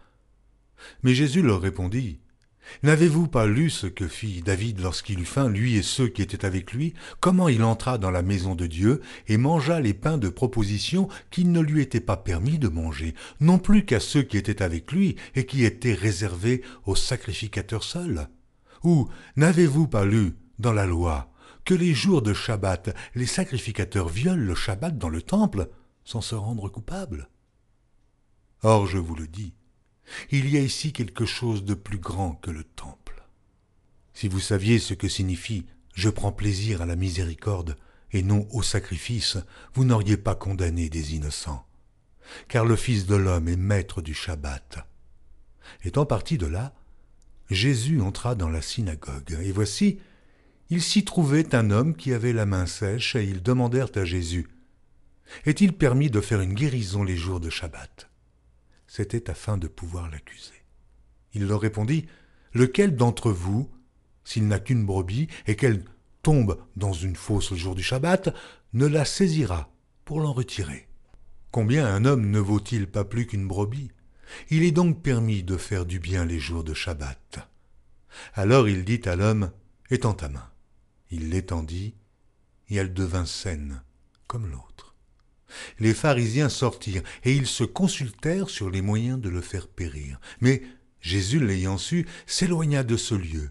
Mais 1.03 1.15
Jésus 1.15 1.43
leur 1.43 1.61
répondit 1.61 2.22
N'avez-vous 2.83 3.29
pas 3.29 3.47
lu 3.47 3.71
ce 3.71 3.87
que 3.87 4.09
fit 4.09 4.43
David 4.43 4.81
lorsqu'il 4.81 5.21
eut 5.21 5.25
faim, 5.25 5.49
lui 5.49 5.77
et 5.77 5.83
ceux 5.83 6.09
qui 6.09 6.23
étaient 6.23 6.45
avec 6.45 6.73
lui, 6.73 6.95
comment 7.21 7.49
il 7.49 7.63
entra 7.63 7.99
dans 7.99 8.11
la 8.11 8.23
maison 8.23 8.55
de 8.55 8.67
Dieu 8.67 9.01
et 9.29 9.37
mangea 9.37 9.81
les 9.81 9.95
pains 9.95 10.19
de 10.19 10.29
proposition 10.29 11.09
qu'il 11.31 11.53
ne 11.53 11.61
lui 11.61 11.83
était 11.83 12.01
pas 12.01 12.17
permis 12.17 12.59
de 12.59 12.69
manger, 12.69 13.15
non 13.41 13.59
plus 13.59 13.85
qu'à 13.85 14.01
ceux 14.01 14.23
qui 14.23 14.37
étaient 14.37 14.63
avec 14.63 14.93
lui 14.93 15.17
et 15.35 15.47
qui 15.47 15.65
étaient 15.65 15.95
réservés 15.95 16.63
aux 16.87 16.97
sacrificateurs 16.97 17.85
seuls 17.85 18.29
Ou 18.85 19.09
n'avez-vous 19.37 19.87
pas 19.87 20.05
lu 20.05 20.35
dans 20.59 20.73
la 20.73 20.87
loi 20.87 21.31
que 21.65 21.75
les 21.75 21.95
jours 21.95 22.23
de 22.23 22.35
Shabbat, 22.35 22.95
les 23.15 23.27
sacrificateurs 23.27 24.09
violent 24.09 24.43
le 24.43 24.55
Shabbat 24.55 24.99
dans 24.99 25.09
le 25.09 25.23
temple 25.23 25.69
sans 26.05 26.21
se 26.21 26.35
rendre 26.35 26.69
coupables? 26.69 27.29
Or, 28.65 28.87
je 28.87 28.99
vous 28.99 29.15
le 29.15 29.27
dis, 29.27 29.55
il 30.31 30.49
y 30.49 30.57
a 30.57 30.61
ici 30.61 30.93
quelque 30.93 31.27
chose 31.27 31.65
de 31.65 31.75
plus 31.75 31.99
grand 31.99 32.35
que 32.35 32.51
le 32.51 32.65
temple. 32.65 33.23
Si 34.15 34.29
vous 34.29 34.41
saviez 34.41 34.79
ce 34.79 34.95
que 34.95 35.09
signifie 35.09 35.67
je 35.95 36.09
prends 36.09 36.33
plaisir 36.33 36.83
à 36.83 36.87
la 36.87 36.97
miséricorde 36.97 37.77
et 38.13 38.23
non 38.23 38.47
au 38.51 38.63
sacrifice, 38.63 39.39
vous 39.75 39.85
n'auriez 39.85 40.17
pas 40.17 40.35
condamné 40.35 40.89
des 40.89 41.15
innocents. 41.15 41.67
Car 42.49 42.65
le 42.65 42.77
Fils 42.77 43.07
de 43.07 43.15
l'homme 43.15 43.49
est 43.49 43.57
maître 43.57 44.03
du 44.03 44.15
Shabbat. 44.15 44.79
Étant 45.85 46.07
parti 46.07 46.39
de 46.39 46.47
là, 46.47 46.75
Jésus 47.51 48.01
entra 48.01 48.35
dans 48.35 48.49
la 48.49 48.63
synagogue, 48.63 49.39
et 49.43 49.53
voici, 49.53 49.99
il 50.71 50.83
s'y 50.83 51.05
trouvait 51.05 51.55
un 51.55 51.71
homme 51.71 51.95
qui 51.95 52.13
avait 52.13 52.33
la 52.33 52.47
main 52.47 52.67
sèche, 52.67 53.17
et 53.17 53.25
ils 53.25 53.43
demandèrent 53.43 53.91
à 53.95 54.05
Jésus 54.05 54.49
Est-il 55.45 55.73
permis 55.75 56.11
de 56.11 56.21
faire 56.21 56.41
une 56.41 56.55
guérison 56.55 57.03
les 57.05 57.17
jours 57.17 57.41
de 57.41 57.51
Shabbat? 57.51 58.12
C'était 58.95 59.31
afin 59.31 59.57
de 59.57 59.69
pouvoir 59.69 60.11
l'accuser. 60.11 60.67
Il 61.33 61.47
leur 61.47 61.63
répondit 61.63 62.09
Lequel 62.53 62.95
d'entre 62.95 63.31
vous, 63.31 63.71
s'il 64.23 64.47
n'a 64.47 64.59
qu'une 64.59 64.85
brebis 64.85 65.29
et 65.47 65.57
qu'elle 65.57 65.83
tombe 66.21 66.63
dans 66.77 66.93
une 66.93 67.17
fosse 67.17 67.53
le 67.53 67.57
jour 67.57 67.75
du 67.75 67.83
Shabbat, 67.83 68.35
ne 68.75 68.85
la 68.85 69.07
saisira 69.07 69.73
pour 70.05 70.21
l'en 70.21 70.35
retirer? 70.35 70.89
Combien 71.51 71.87
un 71.87 72.05
homme 72.05 72.29
ne 72.29 72.39
vaut-il 72.39 72.87
pas 72.87 73.07
plus 73.07 73.27
qu'une 73.27 73.49
brebis? 73.49 73.91
Il 74.51 74.63
est 74.63 74.73
donc 74.73 75.03
permis 75.03 75.43
de 75.43 75.57
faire 75.57 75.87
du 75.87 75.99
bien 75.99 76.27
les 76.27 76.39
jours 76.39 76.63
de 76.63 76.75
Shabbat. 76.75 77.39
Alors 78.35 78.69
il 78.69 78.85
dit 78.85 79.01
à 79.07 79.17
l'homme 79.17 79.53
Étends 79.89 80.13
ta 80.13 80.29
main. 80.29 80.51
Il 81.11 81.31
l'étendit, 81.31 81.95
et 82.69 82.77
elle 82.77 82.93
devint 82.93 83.25
saine, 83.25 83.83
comme 84.27 84.51
l'autre. 84.51 84.72
Les 85.79 85.95
pharisiens 85.95 86.49
sortirent, 86.49 87.03
et 87.25 87.35
ils 87.35 87.47
se 87.47 87.65
consultèrent 87.65 88.51
sur 88.51 88.71
les 88.71 88.83
moyens 88.83 89.21
de 89.21 89.29
le 89.29 89.41
faire 89.41 89.69
périr. 89.69 90.21
Mais 90.41 90.63
Jésus, 91.01 91.41
l'ayant 91.45 91.79
su, 91.79 92.07
s'éloigna 92.27 92.85
de 92.85 92.97
ce 92.97 93.15
lieu. 93.15 93.51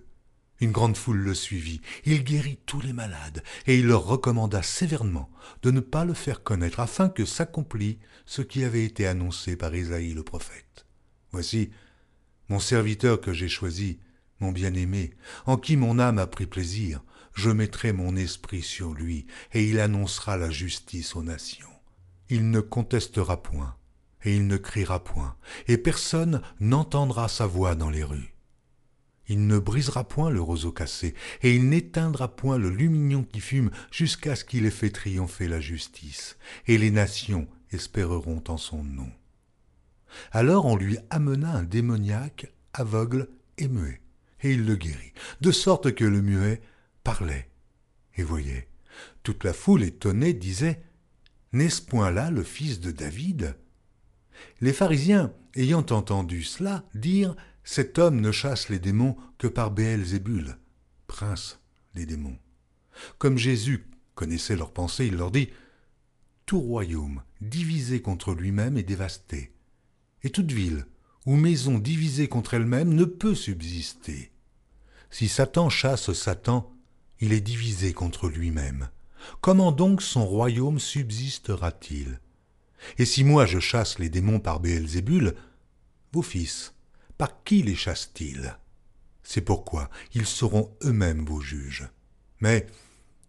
Une 0.62 0.72
grande 0.72 0.96
foule 0.96 1.18
le 1.18 1.34
suivit. 1.34 1.82
Il 2.06 2.24
guérit 2.24 2.60
tous 2.66 2.82
les 2.82 2.94
malades, 2.94 3.44
et 3.66 3.78
il 3.78 3.88
leur 3.88 4.06
recommanda 4.06 4.62
sévèrement 4.62 5.30
de 5.64 5.72
ne 5.72 5.80
pas 5.80 6.06
le 6.06 6.14
faire 6.14 6.44
connaître, 6.44 6.80
afin 6.80 7.10
que 7.10 7.26
s'accomplît 7.26 8.00
ce 8.26 8.42
qui 8.42 8.64
avait 8.64 8.86
été 8.86 9.08
annoncé 9.08 9.56
par 9.56 9.76
Isaïe 9.76 10.14
le 10.14 10.24
prophète. 10.24 10.86
Voici 11.32 11.72
mon 12.48 12.60
serviteur 12.60 13.20
que 13.20 13.34
j'ai 13.34 13.50
choisi, 13.50 14.00
mon 14.40 14.52
bien-aimé, 14.52 15.12
en 15.46 15.58
qui 15.58 15.78
mon 15.78 16.00
âme 16.00 16.20
a 16.20 16.28
pris 16.28 16.46
plaisir, 16.46 17.04
je 17.34 17.50
mettrai 17.50 17.92
mon 17.92 18.16
esprit 18.16 18.62
sur 18.62 18.94
lui, 18.94 19.26
et 19.54 19.64
il 19.64 19.80
annoncera 19.80 20.38
la 20.38 20.50
justice 20.50 21.16
aux 21.16 21.24
nations. 21.24 21.71
Il 22.32 22.50
ne 22.50 22.62
contestera 22.62 23.44
point, 23.44 23.76
et 24.24 24.36
il 24.36 24.48
ne 24.48 24.56
criera 24.56 25.04
point, 25.04 25.36
et 25.68 25.78
personne 25.78 26.42
n'entendra 26.62 27.28
sa 27.28 27.46
voix 27.46 27.76
dans 27.76 27.90
les 27.90 28.06
rues. 28.06 28.34
Il 29.28 29.48
ne 29.48 29.60
brisera 29.60 30.06
point 30.06 30.30
le 30.30 30.42
roseau 30.42 30.72
cassé, 30.72 31.14
et 31.42 31.54
il 31.54 31.68
n'éteindra 31.68 32.34
point 32.34 32.58
le 32.58 32.70
lumignon 32.70 33.24
qui 33.24 33.42
fume, 33.42 33.70
jusqu'à 33.92 34.38
ce 34.38 34.46
qu'il 34.46 34.66
ait 34.66 34.72
fait 34.72 34.92
triompher 34.92 35.50
la 35.50 35.60
justice, 35.60 36.38
et 36.68 36.78
les 36.78 36.90
nations 36.90 37.50
espéreront 37.72 38.44
en 38.48 38.58
son 38.58 38.82
nom. 38.82 39.12
Alors 40.32 40.66
on 40.66 40.78
lui 40.78 40.98
amena 41.10 41.52
un 41.52 41.64
démoniaque, 41.64 42.52
aveugle 42.74 43.28
et 43.58 43.68
muet, 43.68 44.02
et 44.42 44.52
il 44.54 44.66
le 44.66 44.78
guérit, 44.78 45.14
de 45.42 45.52
sorte 45.52 45.94
que 45.94 46.06
le 46.06 46.22
muet 46.22 46.62
parlait 47.04 47.50
et 48.16 48.24
voyait. 48.24 48.70
Toute 49.24 49.44
la 49.44 49.54
foule 49.54 49.84
étonnée 49.84 50.34
disait 50.34 50.82
N'est-ce 51.54 51.82
point 51.82 52.12
là 52.12 52.32
le 52.32 52.44
fils 52.44 52.80
de 52.80 52.92
David? 52.92 53.56
Les 54.62 54.74
pharisiens, 54.74 55.34
ayant 55.56 55.86
entendu 55.90 56.44
cela, 56.44 56.86
dirent 56.96 57.36
Cet 57.64 58.00
homme 58.00 58.22
ne 58.22 58.32
chasse 58.32 58.70
les 58.70 58.80
démons 58.80 59.18
que 59.38 59.48
par 59.48 59.72
Béelzébul, 59.72 60.58
prince 61.08 61.60
des 61.94 62.06
démons. 62.06 62.38
Comme 63.18 63.38
Jésus 63.38 63.86
connaissait 64.16 64.56
leurs 64.56 64.72
pensées, 64.72 65.08
il 65.08 65.16
leur 65.16 65.32
dit 65.32 65.50
Tout 66.46 66.62
royaume 66.62 67.22
divisé 67.42 68.02
contre 68.02 68.34
lui-même 68.34 68.78
est 68.78 68.84
dévasté, 68.84 69.52
et 70.24 70.30
toute 70.30 70.52
ville 70.52 70.86
ou 71.26 71.36
maison 71.36 71.78
divisée 71.78 72.28
contre 72.28 72.54
elle-même 72.54 72.94
ne 72.94 73.06
peut 73.06 73.36
subsister. 73.36 74.32
Si 75.10 75.28
Satan 75.28 75.70
chasse 75.70 76.14
Satan, 76.14 76.74
il 77.20 77.34
est 77.34 77.42
divisé 77.42 77.94
contre 77.94 78.30
lui-même. 78.30 78.90
Comment 79.42 79.72
donc 79.72 80.02
son 80.02 80.26
royaume 80.26 80.80
subsistera-t-il? 80.80 82.20
Et 82.98 83.06
si 83.06 83.24
moi 83.24 83.46
je 83.46 83.60
chasse 83.60 84.00
les 84.00 84.10
démons 84.10 84.40
par 84.40 84.60
Béelzébul, 84.60 85.36
vos 86.14 86.22
fils, 86.22 86.74
par 87.18 87.44
qui 87.44 87.62
les 87.62 87.76
chassent-ils? 87.76 88.58
C'est 89.24 89.42
pourquoi 89.42 89.90
ils 90.14 90.26
seront 90.26 90.76
eux-mêmes 90.84 91.26
vos 91.26 91.42
juges. 91.42 91.88
Mais 92.40 92.68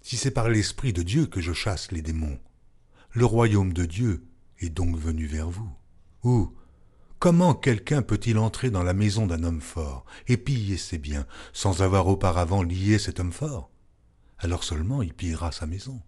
si 0.01 0.16
c'est 0.16 0.31
par 0.31 0.48
l'Esprit 0.48 0.93
de 0.93 1.02
Dieu 1.02 1.27
que 1.27 1.40
je 1.40 1.52
chasse 1.52 1.93
les 1.93 2.02
démons, 2.02 2.39
le 3.12 3.24
royaume 3.27 3.73
de 3.73 3.85
Dieu 3.85 4.24
est 4.59 4.70
donc 4.70 4.97
venu 4.97 5.27
vers 5.27 5.51
vous. 5.51 5.70
Ou 6.24 6.55
comment 7.19 7.55
quelqu'un 7.55 8.02
peut-il 8.02 8.39
entrer 8.39 8.70
dans 8.70 8.82
la 8.82 8.94
maison 8.94 9.27
d'un 9.27 9.44
homme 9.44 9.60
fort 9.60 10.05
et 10.28 10.36
piller 10.36 10.78
ses 10.78 10.98
biens 10.98 11.27
sans 11.52 11.82
avoir 11.82 12.06
auparavant 12.09 12.62
lié 12.62 12.98
cet 12.98 13.20
homme 13.20 13.32
fort? 13.32 13.72
Alors 14.43 14.64
seulement 14.64 15.02
il 15.02 15.14
pillera 15.14 15.52
sa 15.52 15.66
maison. 15.66 16.02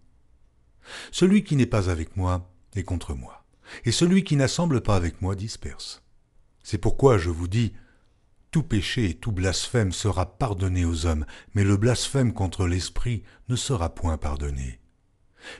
Celui 1.10 1.44
qui 1.44 1.56
n'est 1.56 1.66
pas 1.66 1.88
avec 1.88 2.16
moi 2.16 2.50
est 2.74 2.82
contre 2.82 3.14
moi, 3.14 3.44
et 3.84 3.92
celui 3.92 4.24
qui 4.24 4.36
n'assemble 4.36 4.82
pas 4.82 4.96
avec 4.96 5.22
moi 5.22 5.34
disperse. 5.34 6.02
C'est 6.62 6.78
pourquoi 6.78 7.16
je 7.16 7.30
vous 7.30 7.48
dis, 7.48 7.72
tout 8.50 8.62
péché 8.62 9.10
et 9.10 9.14
tout 9.14 9.32
blasphème 9.32 9.92
sera 9.92 10.38
pardonné 10.38 10.84
aux 10.84 11.06
hommes, 11.06 11.26
mais 11.54 11.64
le 11.64 11.76
blasphème 11.76 12.32
contre 12.32 12.66
l'Esprit 12.66 13.22
ne 13.48 13.56
sera 13.56 13.94
point 13.94 14.16
pardonné. 14.16 14.80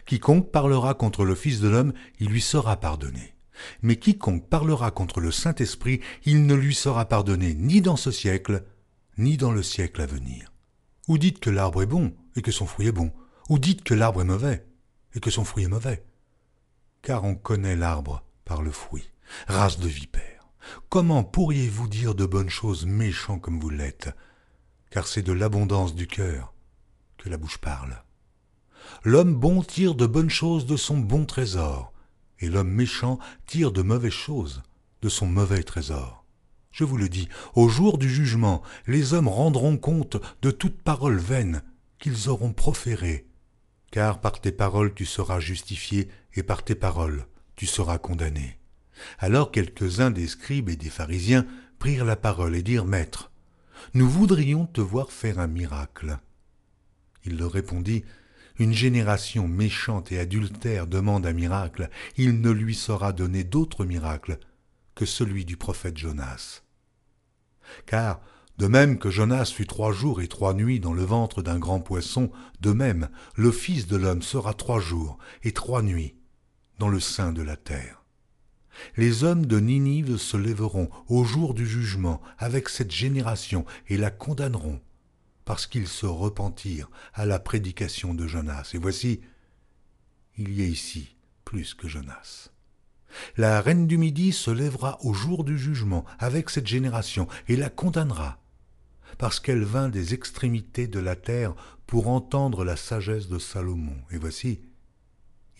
Quiconque 0.07 0.51
parlera 0.51 0.95
contre 0.95 1.25
le 1.25 1.35
Fils 1.35 1.61
de 1.61 1.69
l'homme, 1.69 1.93
il 2.19 2.29
lui 2.29 2.41
sera 2.41 2.77
pardonné. 2.77 3.35
Mais 3.83 3.97
quiconque 3.97 4.49
parlera 4.49 4.91
contre 4.91 5.21
le 5.21 5.31
Saint-Esprit, 5.31 6.01
il 6.25 6.47
ne 6.47 6.55
lui 6.55 6.75
sera 6.75 7.05
pardonné 7.05 7.55
ni 7.55 7.81
dans 7.81 7.97
ce 7.97 8.11
siècle, 8.11 8.65
ni 9.19 9.37
dans 9.37 9.53
le 9.53 9.63
siècle 9.63 10.01
à 10.01 10.07
venir. 10.07 10.53
Ou 11.07 11.19
dites 11.19 11.39
que 11.39 11.51
l'arbre 11.51 11.83
est 11.83 11.87
bon 11.87 12.15
et 12.37 12.43
que 12.43 12.53
son 12.53 12.67
fruit 12.67 12.89
est 12.89 12.93
bon, 12.93 13.13
ou 13.49 13.59
dites 13.59 13.85
que 13.85 13.95
l'arbre 13.95 14.23
est 14.23 14.25
mauvais 14.25 14.67
et 15.15 15.21
que 15.21 15.31
son 15.31 15.45
fruit 15.45 15.65
est 15.65 15.69
mauvais. 15.69 16.05
Car 17.03 17.25
on 17.25 17.35
connaît 17.35 17.77
l'arbre 17.77 18.25
par 18.45 18.63
le 18.63 18.71
fruit. 18.71 19.11
Race 19.47 19.79
de 19.79 19.89
vipères, 19.89 20.49
comment 20.89 21.25
pourriez-vous 21.25 21.89
dire 21.89 22.15
de 22.15 22.27
bonnes 22.27 22.51
choses 22.51 22.85
méchants 22.85 23.39
comme 23.39 23.61
vous 23.61 23.71
l'êtes? 23.71 24.11
Car 24.91 25.07
c'est 25.07 25.23
de 25.23 25.33
l'abondance 25.33 25.95
du 25.95 26.07
cœur 26.07 26.55
que 27.17 27.29
la 27.29 27.37
bouche 27.37 27.59
parle. 27.59 28.03
L'homme 29.03 29.35
bon 29.35 29.63
tire 29.63 29.95
de 29.95 30.07
bonnes 30.07 30.31
choses 30.31 30.67
de 30.67 30.77
son 30.77 30.99
bon 30.99 31.25
trésor, 31.25 31.93
et 32.39 32.49
l'homme 32.49 32.71
méchant 32.71 33.19
tire 33.47 33.73
de 33.73 33.83
mauvaises 33.83 34.13
choses 34.13 34.63
de 35.01 35.09
son 35.09 35.27
mauvais 35.27 35.63
trésor. 35.63 36.25
Je 36.71 36.85
vous 36.85 36.97
le 36.97 37.09
dis, 37.09 37.29
au 37.55 37.69
jour 37.69 37.99
du 37.99 38.11
jugement, 38.11 38.63
les 38.87 39.15
hommes 39.15 39.29
rendront 39.29 39.79
compte 39.79 40.17
de 40.43 40.51
toute 40.51 40.83
parole 40.83 41.19
vaine 41.19 41.63
auront 42.27 42.53
proférée. 42.53 43.27
Car 43.91 44.21
par 44.21 44.41
tes 44.41 44.53
paroles 44.53 44.95
tu 44.95 45.07
seras 45.07 45.41
justifié, 45.41 46.09
et 46.35 46.43
par 46.43 46.65
tes 46.65 46.75
paroles 46.75 47.27
tu 47.57 47.67
seras 47.67 47.99
condamné. 47.99 48.59
Alors 49.19 49.51
quelques-uns 49.51 50.11
des 50.11 50.27
scribes 50.27 50.69
et 50.69 50.77
des 50.77 50.91
pharisiens 50.91 51.47
prirent 51.79 52.05
la 52.05 52.17
parole 52.17 52.57
et 52.57 52.63
dirent 52.63 52.85
Maître, 52.85 53.31
nous 53.93 54.09
voudrions 54.09 54.67
te 54.67 54.81
voir 54.81 55.13
faire 55.13 55.39
un 55.39 55.47
miracle. 55.47 56.19
Il 57.25 57.39
leur 57.39 57.53
répondit 57.53 58.05
Une 58.59 58.73
génération 58.73 59.49
méchante 59.49 60.13
et 60.13 60.19
adultère 60.19 60.87
demande 60.87 61.27
un 61.27 61.33
miracle, 61.33 61.91
il 62.17 62.41
ne 62.41 62.51
lui 62.51 62.75
sera 62.75 63.13
donné 63.13 63.45
d'autre 63.45 63.85
miracle 63.85 64.39
que 64.95 65.07
celui 65.07 65.45
du 65.45 65.57
prophète 65.57 65.99
Jonas. 65.99 66.63
Car, 67.87 68.21
de 68.59 68.67
même 68.67 68.99
que 68.99 69.11
Jonas 69.11 69.47
fut 69.47 69.67
trois 69.67 69.93
jours 69.93 70.21
et 70.21 70.29
trois 70.29 70.55
nuits 70.55 70.81
dans 70.81 70.93
le 70.93 71.05
ventre 71.05 71.43
d'un 71.43 71.59
grand 71.59 71.81
poisson, 71.81 72.31
de 72.61 72.73
même 72.73 73.09
le 73.35 73.51
Fils 73.51 73.87
de 73.87 73.97
l'homme 73.97 74.23
sera 74.23 74.55
trois 74.55 74.81
jours 74.81 75.19
et 75.43 75.53
trois 75.53 75.83
nuits 75.83 76.15
dans 76.79 76.89
le 76.89 77.01
sein 77.01 77.33
de 77.33 77.43
la 77.43 77.57
terre. 77.57 78.05
Les 78.97 79.25
hommes 79.25 79.47
de 79.47 79.59
Ninive 79.61 80.17
se 80.17 80.37
lèveront 80.37 80.91
au 81.09 81.25
jour 81.25 81.55
du 81.55 81.67
jugement 81.67 82.21
avec 82.39 82.69
cette 82.69 82.91
génération 82.91 83.65
et 83.89 83.97
la 83.97 84.11
condamneront, 84.11 84.81
parce 85.45 85.67
qu'ils 85.67 85.89
se 85.89 86.07
repentirent 86.07 86.91
à 87.13 87.27
la 87.27 87.39
prédication 87.39 88.15
de 88.15 88.27
Jonas. 88.27 88.71
Et 88.75 88.79
voici, 88.79 89.21
il 90.37 90.53
y 90.53 90.63
a 90.63 90.67
ici 90.67 91.17
plus 91.45 91.75
que 91.75 91.89
Jonas. 91.89 92.51
La 93.37 93.61
reine 93.61 93.87
du 93.87 93.97
Midi 93.97 94.33
se 94.33 94.51
lèvera 94.51 94.99
au 95.03 95.15
jour 95.15 95.45
du 95.45 95.57
jugement 95.57 96.05
avec 96.19 96.51
cette 96.51 96.67
génération 96.67 97.29
et 97.47 97.55
la 97.55 97.71
condamnera, 97.71 98.41
parce 99.19 99.41
qu'elle 99.41 99.65
vint 99.65 99.89
des 99.89 100.15
extrémités 100.15 100.87
de 100.87 100.99
la 100.99 101.17
terre 101.17 101.55
pour 101.87 102.09
entendre 102.09 102.65
la 102.65 102.77
sagesse 102.77 103.29
de 103.29 103.39
Salomon. 103.39 103.97
Et 104.11 104.19
voici, 104.19 104.61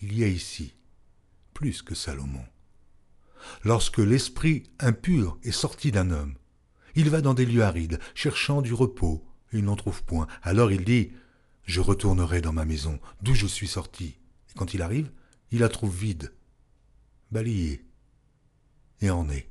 il 0.01 0.17
y 0.17 0.23
a 0.23 0.27
ici 0.27 0.75
plus 1.53 1.81
que 1.81 1.95
Salomon. 1.95 2.45
Lorsque 3.63 3.99
l'esprit 3.99 4.63
impur 4.79 5.37
est 5.43 5.51
sorti 5.51 5.91
d'un 5.91 6.11
homme, 6.11 6.35
il 6.95 7.09
va 7.09 7.21
dans 7.21 7.33
des 7.33 7.45
lieux 7.45 7.63
arides, 7.63 7.99
cherchant 8.13 8.61
du 8.61 8.73
repos, 8.73 9.25
il 9.51 9.65
n'en 9.65 9.75
trouve 9.75 10.03
point. 10.03 10.27
Alors 10.43 10.71
il 10.71 10.83
dit, 10.83 11.11
Je 11.63 11.81
retournerai 11.81 12.41
dans 12.41 12.53
ma 12.53 12.65
maison, 12.65 12.99
d'où 13.21 13.33
je 13.33 13.47
suis 13.47 13.67
sorti. 13.67 14.17
Et 14.49 14.53
quand 14.55 14.73
il 14.73 14.81
arrive, 14.81 15.11
il 15.51 15.59
la 15.59 15.69
trouve 15.69 15.95
vide, 15.95 16.33
balayé 17.31 17.85
et 19.01 19.09
en 19.09 19.29
est. 19.29 19.49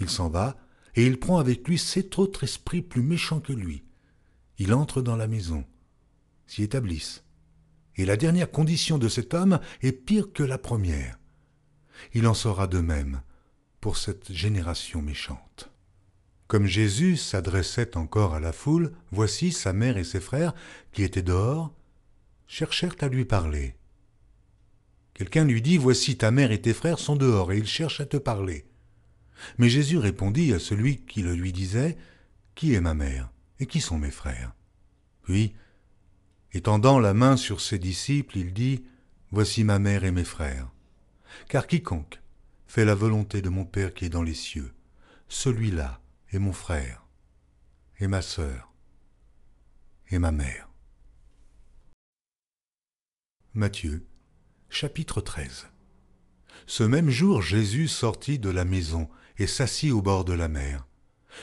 Il 0.00 0.08
s'en 0.08 0.28
va, 0.28 0.56
et 0.96 1.06
il 1.06 1.18
prend 1.18 1.38
avec 1.38 1.68
lui 1.68 1.78
sept 1.78 2.18
autres 2.18 2.44
esprits 2.44 2.82
plus 2.82 3.02
méchants 3.02 3.40
que 3.40 3.52
lui. 3.52 3.84
Il 4.58 4.72
entre 4.72 5.02
dans 5.02 5.16
la 5.16 5.28
maison, 5.28 5.64
s'y 6.46 6.62
établissent. 6.62 7.22
Et 7.96 8.06
la 8.06 8.16
dernière 8.16 8.50
condition 8.50 8.98
de 8.98 9.08
cet 9.08 9.34
homme 9.34 9.60
est 9.82 9.92
pire 9.92 10.32
que 10.32 10.42
la 10.42 10.58
première. 10.58 11.18
Il 12.14 12.26
en 12.26 12.34
sera 12.34 12.66
de 12.66 12.80
même 12.80 13.22
pour 13.80 13.96
cette 13.96 14.32
génération 14.32 15.02
méchante. 15.02 15.70
Comme 16.46 16.66
Jésus 16.66 17.16
s'adressait 17.16 17.96
encore 17.96 18.34
à 18.34 18.40
la 18.40 18.52
foule, 18.52 18.92
voici 19.10 19.52
sa 19.52 19.72
mère 19.72 19.96
et 19.96 20.04
ses 20.04 20.20
frères, 20.20 20.54
qui 20.92 21.02
étaient 21.02 21.22
dehors, 21.22 21.74
cherchèrent 22.46 22.96
à 23.00 23.08
lui 23.08 23.24
parler. 23.24 23.74
Quelqu'un 25.14 25.44
lui 25.44 25.60
dit, 25.60 25.76
Voici 25.76 26.16
ta 26.16 26.30
mère 26.30 26.52
et 26.52 26.60
tes 26.60 26.74
frères 26.74 26.98
sont 26.98 27.16
dehors, 27.16 27.52
et 27.52 27.58
ils 27.58 27.66
cherchent 27.66 28.00
à 28.00 28.06
te 28.06 28.16
parler. 28.16 28.65
Mais 29.58 29.68
Jésus 29.68 29.98
répondit 29.98 30.52
à 30.52 30.58
celui 30.58 30.98
qui 31.04 31.22
le 31.22 31.34
lui 31.34 31.52
disait, 31.52 31.96
Qui 32.54 32.74
est 32.74 32.80
ma 32.80 32.94
mère 32.94 33.30
et 33.58 33.66
qui 33.66 33.80
sont 33.80 33.98
mes 33.98 34.10
frères? 34.10 34.54
Puis, 35.22 35.54
étendant 36.52 36.98
la 36.98 37.14
main 37.14 37.36
sur 37.36 37.60
ses 37.60 37.78
disciples, 37.78 38.38
il 38.38 38.52
dit, 38.52 38.84
Voici 39.30 39.64
ma 39.64 39.78
mère 39.78 40.04
et 40.04 40.12
mes 40.12 40.24
frères. 40.24 40.70
Car 41.48 41.66
quiconque 41.66 42.20
fait 42.66 42.84
la 42.84 42.94
volonté 42.94 43.42
de 43.42 43.48
mon 43.48 43.64
Père 43.64 43.94
qui 43.94 44.04
est 44.04 44.10
dans 44.10 44.22
les 44.22 44.34
cieux, 44.34 44.72
celui-là 45.28 46.00
est 46.32 46.38
mon 46.38 46.52
frère, 46.52 47.06
et 48.00 48.06
ma 48.06 48.22
sœur, 48.22 48.72
et 50.10 50.18
ma 50.18 50.32
mère. 50.32 50.68
Matthieu 53.54 54.06
Chapitre 54.68 55.20
13 55.20 55.68
Ce 56.66 56.82
même 56.82 57.10
jour, 57.10 57.40
Jésus 57.40 57.88
sortit 57.88 58.38
de 58.38 58.50
la 58.50 58.64
maison 58.64 59.08
et 59.38 59.46
s'assit 59.46 59.92
au 59.92 60.02
bord 60.02 60.24
de 60.24 60.32
la 60.32 60.48
mer. 60.48 60.86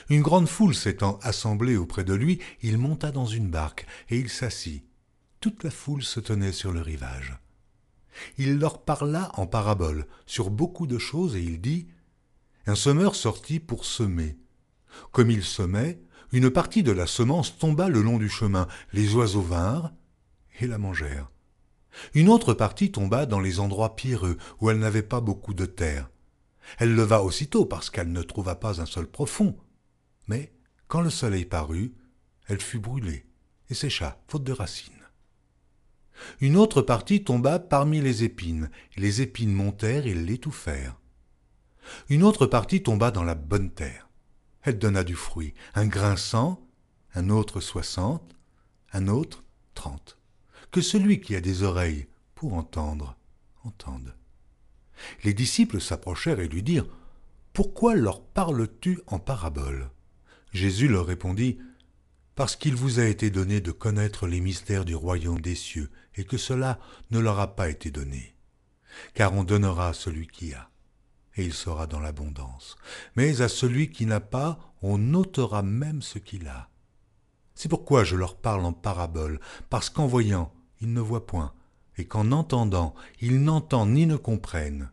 Une 0.09 0.21
grande 0.21 0.47
foule 0.47 0.75
s'étant 0.75 1.19
assemblée 1.21 1.77
auprès 1.77 2.03
de 2.03 2.13
lui, 2.13 2.39
il 2.61 2.77
monta 2.77 3.11
dans 3.11 3.25
une 3.25 3.49
barque 3.49 3.85
et 4.09 4.17
il 4.17 4.29
s'assit. 4.29 4.83
Toute 5.39 5.63
la 5.63 5.71
foule 5.71 6.03
se 6.03 6.19
tenait 6.19 6.51
sur 6.51 6.71
le 6.71 6.81
rivage. 6.81 7.37
Il 8.37 8.59
leur 8.59 8.83
parla 8.83 9.31
en 9.35 9.47
parabole 9.47 10.07
sur 10.25 10.49
beaucoup 10.49 10.87
de 10.87 10.97
choses 10.97 11.35
et 11.35 11.41
il 11.41 11.59
dit 11.59 11.87
Un 12.65 12.75
semeur 12.75 13.15
sortit 13.15 13.59
pour 13.59 13.85
semer. 13.85 14.37
Comme 15.11 15.31
il 15.31 15.43
semait, 15.43 15.99
une 16.31 16.49
partie 16.49 16.83
de 16.83 16.91
la 16.91 17.07
semence 17.07 17.57
tomba 17.57 17.89
le 17.89 18.01
long 18.01 18.17
du 18.17 18.29
chemin, 18.29 18.67
les 18.91 19.13
oiseaux 19.15 19.41
vinrent 19.41 19.91
et 20.59 20.67
la 20.67 20.77
mangèrent. 20.77 21.29
Une 22.13 22.29
autre 22.29 22.53
partie 22.53 22.91
tomba 22.91 23.25
dans 23.25 23.39
les 23.39 23.59
endroits 23.59 23.95
pierreux 23.95 24.37
où 24.59 24.69
elle 24.69 24.79
n'avait 24.79 25.03
pas 25.03 25.21
beaucoup 25.21 25.53
de 25.53 25.65
terre. 25.65 26.09
Elle 26.77 26.95
leva 26.95 27.23
aussitôt 27.23 27.65
parce 27.65 27.89
qu'elle 27.89 28.11
ne 28.11 28.21
trouva 28.21 28.55
pas 28.55 28.81
un 28.81 28.85
sol 28.85 29.07
profond. 29.07 29.57
Mais 30.27 30.53
quand 30.87 31.01
le 31.01 31.09
soleil 31.09 31.45
parut, 31.45 31.93
elle 32.47 32.61
fut 32.61 32.79
brûlée 32.79 33.25
et 33.69 33.73
sécha, 33.73 34.21
faute 34.27 34.43
de 34.43 34.51
racines. 34.51 34.93
Une 36.41 36.57
autre 36.57 36.81
partie 36.81 37.23
tomba 37.23 37.59
parmi 37.59 38.01
les 38.01 38.23
épines, 38.23 38.69
les 38.97 39.21
épines 39.21 39.53
montèrent 39.53 40.07
et 40.07 40.13
l'étouffèrent. 40.13 40.99
Une 42.09 42.23
autre 42.23 42.45
partie 42.45 42.83
tomba 42.83 43.11
dans 43.11 43.23
la 43.23 43.35
bonne 43.35 43.71
terre. 43.71 44.09
Elle 44.61 44.79
donna 44.79 45.03
du 45.03 45.15
fruit, 45.15 45.53
un 45.75 45.87
grain 45.87 46.15
cent, 46.15 46.65
un 47.13 47.29
autre 47.29 47.59
soixante, 47.59 48.35
un 48.93 49.07
autre 49.07 49.43
trente. 49.73 50.17
Que 50.71 50.81
celui 50.81 51.19
qui 51.19 51.35
a 51.35 51.41
des 51.41 51.63
oreilles 51.63 52.07
pour 52.35 52.53
entendre, 52.53 53.17
entende. 53.63 54.15
Les 55.23 55.33
disciples 55.33 55.81
s'approchèrent 55.81 56.39
et 56.39 56.47
lui 56.47 56.63
dirent 56.63 56.87
Pourquoi 57.53 57.95
leur 57.95 58.21
parles-tu 58.21 58.99
en 59.07 59.19
parabole 59.19 59.89
Jésus 60.51 60.87
leur 60.87 61.05
répondit 61.05 61.57
Parce 62.35 62.55
qu'il 62.55 62.75
vous 62.75 62.99
a 62.99 63.05
été 63.05 63.29
donné 63.29 63.61
de 63.61 63.71
connaître 63.71 64.27
les 64.27 64.39
mystères 64.39 64.85
du 64.85 64.95
royaume 64.95 65.41
des 65.41 65.55
cieux, 65.55 65.89
et 66.15 66.25
que 66.25 66.37
cela 66.37 66.79
ne 67.11 67.19
leur 67.19 67.39
a 67.39 67.55
pas 67.55 67.69
été 67.69 67.89
donné. 67.89 68.35
Car 69.15 69.33
on 69.33 69.43
donnera 69.43 69.89
à 69.89 69.93
celui 69.93 70.27
qui 70.27 70.53
a, 70.53 70.69
et 71.35 71.43
il 71.43 71.53
sera 71.53 71.87
dans 71.87 71.99
l'abondance. 71.99 72.75
Mais 73.15 73.41
à 73.41 73.47
celui 73.47 73.89
qui 73.89 74.05
n'a 74.05 74.19
pas, 74.19 74.59
on 74.81 75.13
ôtera 75.13 75.63
même 75.63 76.01
ce 76.01 76.19
qu'il 76.19 76.47
a. 76.47 76.69
C'est 77.55 77.69
pourquoi 77.69 78.03
je 78.03 78.15
leur 78.15 78.35
parle 78.35 78.65
en 78.65 78.73
parabole, 78.73 79.39
parce 79.69 79.89
qu'en 79.89 80.07
voyant, 80.07 80.53
ils 80.81 80.93
ne 80.93 81.01
voient 81.01 81.25
point, 81.25 81.53
et 81.97 82.05
qu'en 82.05 82.31
entendant, 82.31 82.93
ils 83.21 83.41
n'entendent 83.41 83.91
ni 83.91 84.05
ne 84.05 84.17
comprennent. 84.17 84.89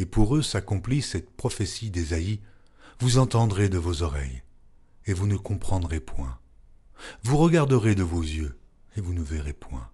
Et 0.00 0.06
pour 0.06 0.34
eux 0.34 0.40
s'accomplit 0.40 1.02
cette 1.02 1.28
prophétie 1.28 1.90
d'Ésaïe, 1.90 2.40
vous 3.00 3.18
entendrez 3.18 3.68
de 3.68 3.76
vos 3.76 4.00
oreilles, 4.00 4.42
et 5.04 5.12
vous 5.12 5.26
ne 5.26 5.36
comprendrez 5.36 6.00
point. 6.00 6.38
Vous 7.22 7.36
regarderez 7.36 7.94
de 7.94 8.02
vos 8.02 8.22
yeux, 8.22 8.58
et 8.96 9.02
vous 9.02 9.12
ne 9.12 9.22
verrez 9.22 9.52
point. 9.52 9.90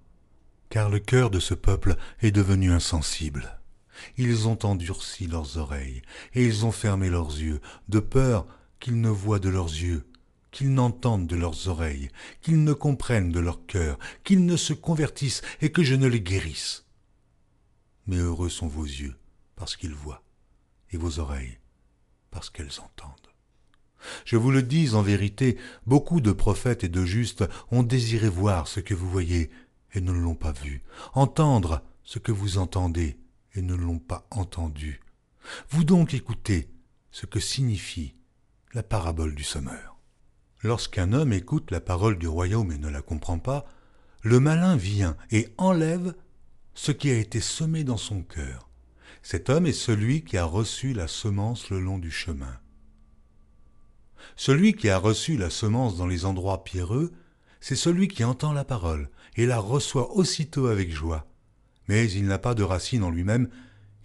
Car 0.71 0.91
le 0.91 1.01
cœur 1.01 1.29
de 1.29 1.41
ce 1.41 1.55
peuple 1.55 1.97
est 2.21 2.31
devenu 2.31 2.71
insensible. 2.71 3.59
Ils 4.17 4.47
ont 4.47 4.65
endurci 4.65 5.27
leurs 5.27 5.57
oreilles, 5.57 6.03
et 6.35 6.45
ils 6.45 6.65
ont 6.65 6.71
fermé 6.71 7.11
leurs 7.11 7.33
yeux, 7.33 7.61
de 7.89 7.99
peur 7.99 8.47
qu'ils 8.79 9.01
ne 9.01 9.11
voient 9.11 9.41
de 9.41 9.49
leurs 9.49 9.75
yeux, 9.75 10.07
qu'ils 10.53 10.73
n'entendent 10.73 11.27
de 11.27 11.35
leurs 11.35 11.67
oreilles, 11.67 12.11
qu'ils 12.43 12.63
ne 12.63 12.75
comprennent 12.75 13.33
de 13.33 13.41
leur 13.41 13.67
cœur, 13.67 13.99
qu'ils 14.23 14.47
ne 14.47 14.57
se 14.57 14.73
convertissent 14.73 15.43
et 15.61 15.73
que 15.73 15.83
je 15.83 15.97
ne 15.97 16.07
les 16.07 16.21
guérisse. 16.21 16.85
Mais 18.07 18.19
heureux 18.19 18.51
sont 18.51 18.69
vos 18.69 18.85
yeux, 18.85 19.17
parce 19.57 19.77
qu'ils 19.77 19.95
voient, 19.95 20.23
et 20.91 20.97
vos 20.97 21.19
oreilles, 21.19 21.59
parce 22.31 22.51
qu'elles 22.51 22.81
entendent. 22.81 23.11
Je 24.25 24.37
vous 24.37 24.51
le 24.51 24.63
dis 24.63 24.95
en 24.95 25.03
vérité, 25.03 25.59
beaucoup 25.87 26.21
de 26.21 26.33
prophètes 26.33 26.85
et 26.85 26.89
de 26.89 27.05
justes 27.05 27.45
ont 27.71 27.83
désiré 27.83 28.29
voir 28.29 28.69
ce 28.69 28.81
que 28.81 28.95
vous 28.95 29.11
voyez 29.11 29.51
et 29.95 30.01
ne 30.01 30.13
l'ont 30.13 30.35
pas 30.35 30.53
vu, 30.53 30.85
entendre 31.15 31.83
ce 32.05 32.19
que 32.19 32.33
vous 32.33 32.59
entendez 32.59 33.19
et 33.55 33.63
ne 33.63 33.75
l'ont 33.75 33.99
pas 33.99 34.27
entendu. 34.31 35.01
Vous 35.71 35.85
donc 35.85 36.15
écoutez 36.15 36.71
ce 37.11 37.27
que 37.27 37.41
signifie 37.41 38.15
la 38.75 38.83
parabole 38.83 39.35
du 39.35 39.45
sommeur. 39.45 39.97
Lorsqu'un 40.63 41.13
homme 41.13 41.33
écoute 41.33 41.71
la 41.71 41.81
parole 41.81 42.19
du 42.19 42.29
royaume 42.29 42.73
et 42.73 42.79
ne 42.79 42.89
la 42.89 43.03
comprend 43.03 43.39
pas, 43.39 43.67
le 44.23 44.41
malin 44.41 44.77
vient 44.77 45.17
et 45.31 45.49
enlève 45.57 46.15
ce 46.75 46.93
qui 46.93 47.11
a 47.11 47.17
été 47.17 47.41
semé 47.41 47.85
dans 47.85 47.97
son 47.97 48.23
cœur. 48.23 48.66
Cet 49.29 49.51
homme 49.51 49.67
est 49.67 49.73
celui 49.73 50.23
qui 50.23 50.37
a 50.37 50.45
reçu 50.45 50.93
la 50.93 51.09
semence 51.09 51.69
le 51.71 51.81
long 51.81 51.99
du 51.99 52.13
chemin. 52.13 52.61
Celui 54.37 54.75
qui 54.75 54.89
a 54.89 54.99
reçu 54.99 55.37
la 55.37 55.51
semence 55.51 55.97
dans 55.97 56.07
les 56.07 56.25
endroits 56.27 56.63
pierreux, 56.63 57.13
c'est 57.59 57.75
celui 57.75 58.07
qui 58.07 58.23
entend 58.23 58.53
la 58.53 58.65
parole 58.65 59.11
et 59.35 59.45
la 59.45 59.59
reçoit 59.59 60.15
aussitôt 60.15 60.69
avec 60.69 60.93
joie. 60.93 61.27
Mais 61.89 62.09
il 62.09 62.27
n'a 62.27 62.39
pas 62.39 62.55
de 62.55 62.63
racine 62.63 63.03
en 63.03 63.11
lui-même, 63.11 63.49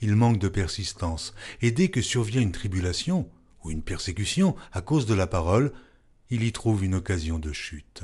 il 0.02 0.16
manque 0.16 0.40
de 0.40 0.48
persistance, 0.48 1.36
et 1.62 1.70
dès 1.70 1.90
que 1.90 2.02
survient 2.02 2.42
une 2.42 2.52
tribulation 2.52 3.30
ou 3.64 3.70
une 3.70 3.84
persécution 3.84 4.56
à 4.72 4.82
cause 4.82 5.06
de 5.06 5.14
la 5.14 5.28
parole, 5.28 5.72
il 6.32 6.42
y 6.42 6.52
trouve 6.52 6.84
une 6.84 6.96
occasion 6.96 7.38
de 7.38 7.54
chute. 7.54 8.02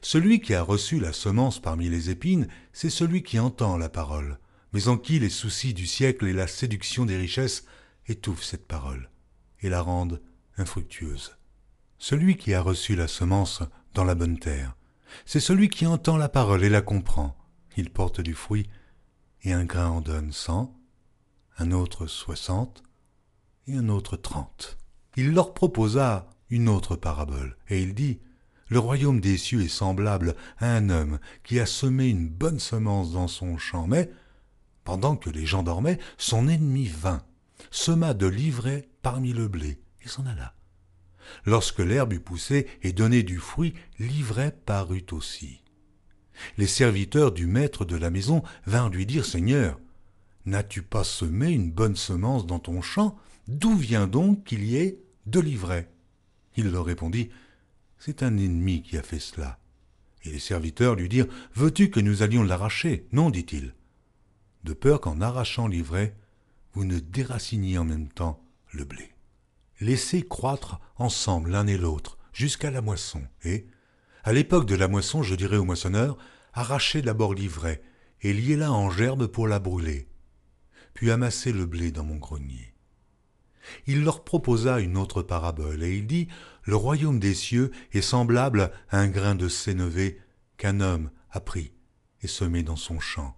Celui 0.00 0.40
qui 0.40 0.54
a 0.54 0.62
reçu 0.62 1.00
la 1.00 1.12
semence 1.12 1.60
parmi 1.60 1.90
les 1.90 2.08
épines, 2.08 2.48
c'est 2.72 2.88
celui 2.88 3.22
qui 3.22 3.38
entend 3.38 3.76
la 3.76 3.90
parole, 3.90 4.38
mais 4.72 4.88
en 4.88 4.98
qui 4.98 5.18
les 5.18 5.30
soucis 5.30 5.74
du 5.74 5.86
siècle 5.86 6.26
et 6.26 6.32
la 6.32 6.46
séduction 6.46 7.06
des 7.06 7.16
richesses 7.16 7.64
étouffent 8.06 8.44
cette 8.44 8.66
parole 8.66 9.10
et 9.60 9.68
la 9.68 9.80
rendent 9.80 10.20
infructueuse. 10.56 11.36
Celui 11.98 12.36
qui 12.36 12.54
a 12.54 12.60
reçu 12.60 12.94
la 12.94 13.08
semence 13.08 13.62
dans 13.94 14.04
la 14.04 14.14
bonne 14.14 14.38
terre, 14.38 14.76
c'est 15.24 15.40
celui 15.40 15.68
qui 15.68 15.86
entend 15.86 16.16
la 16.16 16.28
parole 16.28 16.64
et 16.64 16.68
la 16.68 16.82
comprend. 16.82 17.36
Il 17.76 17.90
porte 17.90 18.20
du 18.20 18.34
fruit, 18.34 18.68
et 19.42 19.52
un 19.52 19.64
grain 19.64 19.88
en 19.88 20.00
donne 20.00 20.32
cent, 20.32 20.76
un 21.58 21.72
autre 21.72 22.06
soixante, 22.06 22.82
et 23.66 23.74
un 23.76 23.88
autre 23.88 24.16
trente. 24.16 24.78
Il 25.16 25.32
leur 25.32 25.54
proposa 25.54 26.28
une 26.50 26.68
autre 26.68 26.96
parabole, 26.96 27.56
et 27.68 27.82
il 27.82 27.94
dit, 27.94 28.20
Le 28.68 28.78
royaume 28.78 29.20
des 29.20 29.36
cieux 29.36 29.62
est 29.62 29.68
semblable 29.68 30.34
à 30.58 30.74
un 30.74 30.90
homme 30.90 31.18
qui 31.42 31.60
a 31.60 31.66
semé 31.66 32.08
une 32.08 32.28
bonne 32.28 32.60
semence 32.60 33.12
dans 33.12 33.28
son 33.28 33.58
champ, 33.58 33.86
mais, 33.86 34.10
pendant 34.88 35.16
que 35.16 35.28
les 35.28 35.44
gens 35.44 35.62
dormaient, 35.62 35.98
son 36.16 36.48
ennemi 36.48 36.86
vint, 36.86 37.22
sema 37.70 38.14
de 38.14 38.26
l'ivraie 38.26 38.88
parmi 39.02 39.34
le 39.34 39.46
blé, 39.46 39.78
et 40.02 40.08
s'en 40.08 40.24
alla. 40.24 40.54
Lorsque 41.44 41.80
l'herbe 41.80 42.14
eut 42.14 42.20
poussé 42.20 42.66
et 42.80 42.94
donné 42.94 43.22
du 43.22 43.36
fruit, 43.36 43.74
l'ivraie 43.98 44.56
parut 44.64 45.04
aussi. 45.10 45.60
Les 46.56 46.66
serviteurs 46.66 47.32
du 47.32 47.46
maître 47.46 47.84
de 47.84 47.96
la 47.96 48.08
maison 48.08 48.42
vinrent 48.64 48.88
lui 48.88 49.04
dire 49.04 49.26
Seigneur, 49.26 49.78
n'as-tu 50.46 50.80
pas 50.80 51.04
semé 51.04 51.50
une 51.50 51.70
bonne 51.70 51.96
semence 51.96 52.46
dans 52.46 52.58
ton 52.58 52.80
champ? 52.80 53.18
D'où 53.46 53.76
vient 53.76 54.06
donc 54.06 54.44
qu'il 54.44 54.64
y 54.64 54.76
ait 54.76 55.02
de 55.26 55.38
l'ivraie 55.38 55.90
Il 56.56 56.70
leur 56.70 56.86
répondit 56.86 57.28
C'est 57.98 58.22
un 58.22 58.38
ennemi 58.38 58.80
qui 58.80 58.96
a 58.96 59.02
fait 59.02 59.20
cela. 59.20 59.58
Et 60.24 60.30
les 60.30 60.38
serviteurs 60.38 60.94
lui 60.94 61.10
dirent 61.10 61.28
Veux-tu 61.54 61.90
que 61.90 62.00
nous 62.00 62.22
allions 62.22 62.42
l'arracher? 62.42 63.06
Non, 63.12 63.28
dit-il. 63.28 63.74
De 64.64 64.72
peur 64.72 65.00
qu'en 65.00 65.20
arrachant 65.20 65.68
l'ivraie, 65.68 66.16
vous 66.72 66.84
ne 66.84 66.98
déraciniez 66.98 67.78
en 67.78 67.84
même 67.84 68.08
temps 68.08 68.42
le 68.72 68.84
blé 68.84 69.14
laissez 69.80 70.26
croître 70.26 70.80
ensemble 70.96 71.50
l'un 71.50 71.66
et 71.66 71.78
l'autre 71.78 72.18
jusqu'à 72.32 72.70
la 72.70 72.80
moisson, 72.80 73.22
et, 73.44 73.66
à 74.24 74.32
l'époque 74.32 74.66
de 74.66 74.74
la 74.74 74.88
moisson, 74.88 75.22
je 75.22 75.34
dirais 75.34 75.56
au 75.56 75.64
moissonneur, 75.64 76.18
arrachez 76.52 77.02
d'abord 77.02 77.34
l'ivraie 77.34 77.82
et 78.22 78.32
liez-la 78.32 78.72
en 78.72 78.90
gerbe 78.90 79.26
pour 79.26 79.48
la 79.48 79.58
brûler, 79.58 80.08
puis 80.94 81.10
amassez 81.10 81.52
le 81.52 81.66
blé 81.66 81.90
dans 81.92 82.04
mon 82.04 82.16
grenier. 82.16 82.74
Il 83.86 84.02
leur 84.02 84.24
proposa 84.24 84.80
une 84.80 84.96
autre 84.96 85.22
parabole, 85.22 85.82
et 85.82 85.96
il 85.96 86.06
dit, 86.06 86.28
Le 86.64 86.74
royaume 86.74 87.18
des 87.18 87.34
cieux 87.34 87.70
est 87.92 88.00
semblable 88.00 88.72
à 88.88 88.98
un 88.98 89.08
grain 89.08 89.34
de 89.34 89.48
sénévé 89.48 90.20
qu'un 90.56 90.80
homme 90.80 91.10
a 91.30 91.40
pris 91.40 91.72
et 92.22 92.28
semé 92.28 92.62
dans 92.62 92.76
son 92.76 92.98
champ. 92.98 93.36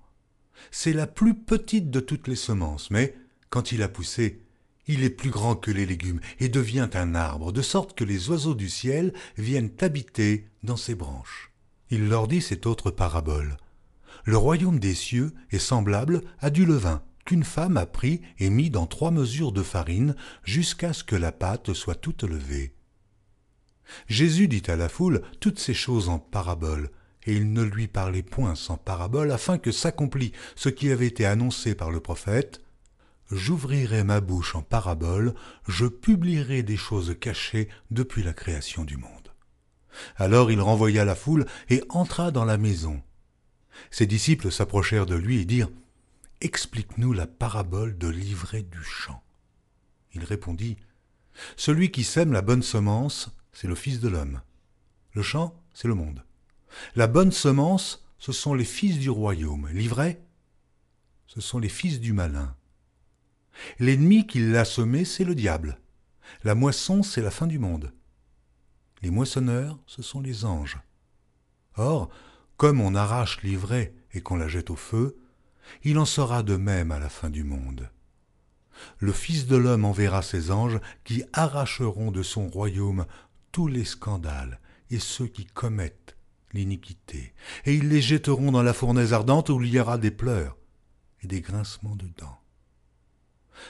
C'est 0.71 0.93
la 0.93 1.07
plus 1.07 1.35
petite 1.35 1.91
de 1.91 2.01
toutes 2.01 2.29
les 2.29 2.37
semences, 2.37 2.91
mais, 2.91 3.15
quand 3.49 3.73
il 3.73 3.83
a 3.83 3.89
poussé, 3.89 4.43
il 4.87 5.05
est 5.05 5.11
plus 5.11 5.31
grand 5.31 5.57
que 5.57 5.71
les 5.71 5.87
légumes 5.87 6.21
et 6.39 6.49
devient 6.49 6.89
un 6.95 7.15
arbre, 7.15 7.53
de 7.53 7.63
sorte 7.63 7.97
que 7.97 8.05
les 8.05 8.29
oiseaux 8.29 8.55
du 8.55 8.69
ciel 8.69 9.13
viennent 9.37 9.71
habiter 9.81 10.47
dans 10.63 10.77
ses 10.77 10.95
branches. 10.95 11.53
Il 11.91 12.09
leur 12.09 12.29
dit 12.29 12.41
cette 12.41 12.67
autre 12.67 12.91
parabole. 12.91 13.57
Le 14.25 14.37
royaume 14.37 14.79
des 14.79 14.95
cieux 14.95 15.33
est 15.51 15.59
semblable 15.59 16.23
à 16.41 16.51
du 16.51 16.67
levain 16.67 17.03
qu'une 17.25 17.45
femme 17.45 17.77
a 17.77 17.87
pris 17.87 18.23
et 18.39 18.51
mis 18.51 18.71
dans 18.71 18.87
trois 18.87 19.11
mesures 19.11 19.53
de 19.53 19.63
farine 19.63 20.17
jusqu'à 20.43 20.93
ce 20.93 21.05
que 21.05 21.17
la 21.17 21.33
pâte 21.33 21.73
soit 21.75 21.95
toute 21.95 22.25
levée. 22.25 22.75
Jésus 24.09 24.49
dit 24.49 24.63
à 24.69 24.77
la 24.77 24.89
foule 24.89 25.23
toutes 25.41 25.59
ces 25.59 25.75
choses 25.75 26.09
en 26.09 26.19
parabole, 26.19 26.91
et 27.27 27.35
il 27.35 27.53
ne 27.53 27.63
lui 27.63 27.87
parlait 27.87 28.23
point 28.23 28.55
sans 28.55 28.77
parabole 28.77 29.31
afin 29.31 29.59
que 29.59 29.73
s'accomplît 29.73 30.33
ce 30.57 30.69
qui 30.69 30.91
avait 30.91 31.07
été 31.07 31.27
annoncé 31.27 31.75
par 31.75 31.91
le 31.91 32.01
prophète 32.01 32.61
j'ouvrirai 33.31 34.05
ma 34.05 34.21
bouche 34.21 34.55
en 34.55 34.63
parabole, 34.63 35.35
je 35.69 35.87
publierai 35.87 36.63
des 36.63 36.77
choses 36.77 37.17
cachées 37.21 37.69
depuis 37.91 38.23
la 38.23 38.33
création 38.33 38.85
du 38.85 38.97
monde. 38.97 39.33
Alors 40.17 40.51
il 40.51 40.61
renvoya 40.61 41.05
la 41.05 41.15
foule 41.15 41.47
et 41.69 41.83
entra 41.89 42.31
dans 42.31 42.45
la 42.45 42.59
maison. 42.59 43.03
Ses 43.91 44.07
disciples 44.07 44.51
s'approchèrent 44.51 45.07
de 45.07 45.15
lui 45.15 45.41
et 45.41 45.45
dirent 45.45 45.71
explique-nous 46.41 47.13
la 47.13 47.27
parabole 47.27 47.99
de 47.99 48.09
l'ivraie 48.09 48.63
du 48.63 48.83
champ. 48.83 49.23
Il 50.15 50.25
répondit, 50.25 50.77
Celui 51.57 51.91
qui 51.91 52.03
sème 52.03 52.33
la 52.33 52.43
bonne 52.43 52.63
semence, 52.63 53.31
c'est 53.53 53.69
le 53.69 53.75
Fils 53.75 54.01
de 54.01 54.09
l'homme. 54.09 54.41
Le 55.13 55.23
champ, 55.23 55.63
c'est 55.75 55.89
le 55.89 55.95
monde. 55.95 56.25
La 56.95 57.07
bonne 57.07 57.33
semence, 57.33 58.05
ce 58.19 58.33
sont 58.33 58.55
les 58.55 58.65
fils 58.65 58.99
du 58.99 59.11
royaume. 59.11 59.69
L'ivraie, 59.73 60.23
ce 61.27 61.41
sont 61.41 61.59
les 61.59 61.69
fils 61.69 62.01
du 62.01 62.13
malin. 62.13 62.55
L'ennemi 63.79 64.27
qui 64.27 64.41
l'a 64.41 64.65
semé, 64.65 65.05
c'est 65.05 65.25
le 65.25 65.35
diable. 65.35 65.81
La 66.45 66.55
moisson, 66.55 67.03
c'est 67.03 67.23
la 67.23 67.31
fin 67.31 67.47
du 67.47 67.59
monde. 67.59 67.93
Les 69.03 69.11
moissonneurs, 69.11 69.79
ce 69.87 70.03
sont 70.03 70.21
les 70.21 70.45
anges. 70.45 70.79
Or, 71.77 72.11
comme 72.57 72.81
on 72.81 72.95
arrache 72.95 73.43
l'ivraie 73.43 73.95
et 74.13 74.21
qu'on 74.21 74.37
la 74.37 74.49
jette 74.49 74.71
au 74.71 74.77
feu, 74.77 75.17
il 75.83 75.99
en 75.99 76.05
sera 76.05 76.43
de 76.43 76.57
même 76.57 76.93
à 76.93 76.99
la 76.99 77.09
fin 77.09 77.31
du 77.31 77.45
monde. 77.45 77.91
Le 78.99 79.13
Fils 79.13 79.47
de 79.47 79.57
l'homme 79.57 79.85
enverra 79.85 80.23
ses 80.23 80.51
anges 80.51 80.81
qui 81.05 81.23
arracheront 81.33 82.11
de 82.11 82.23
son 82.23 82.49
royaume 82.49 83.07
tous 83.53 83.67
les 83.67 83.85
scandales 83.85 84.61
et 84.91 84.99
ceux 84.99 85.27
qui 85.27 85.45
commettent 85.45 86.17
l'iniquité, 86.53 87.35
et 87.65 87.75
ils 87.75 87.89
les 87.89 88.03
jetteront 88.03 88.53
dans 88.53 88.63
la 88.63 88.73
fournaise 88.73 89.13
ardente 89.13 89.51
où 89.51 89.63
il 89.63 89.71
y 89.71 89.81
aura 89.81 89.99
des 89.99 90.11
pleurs 90.11 90.57
et 91.23 91.27
des 91.27 91.41
grincements 91.41 91.97
de 91.97 92.09
dents. 92.17 92.39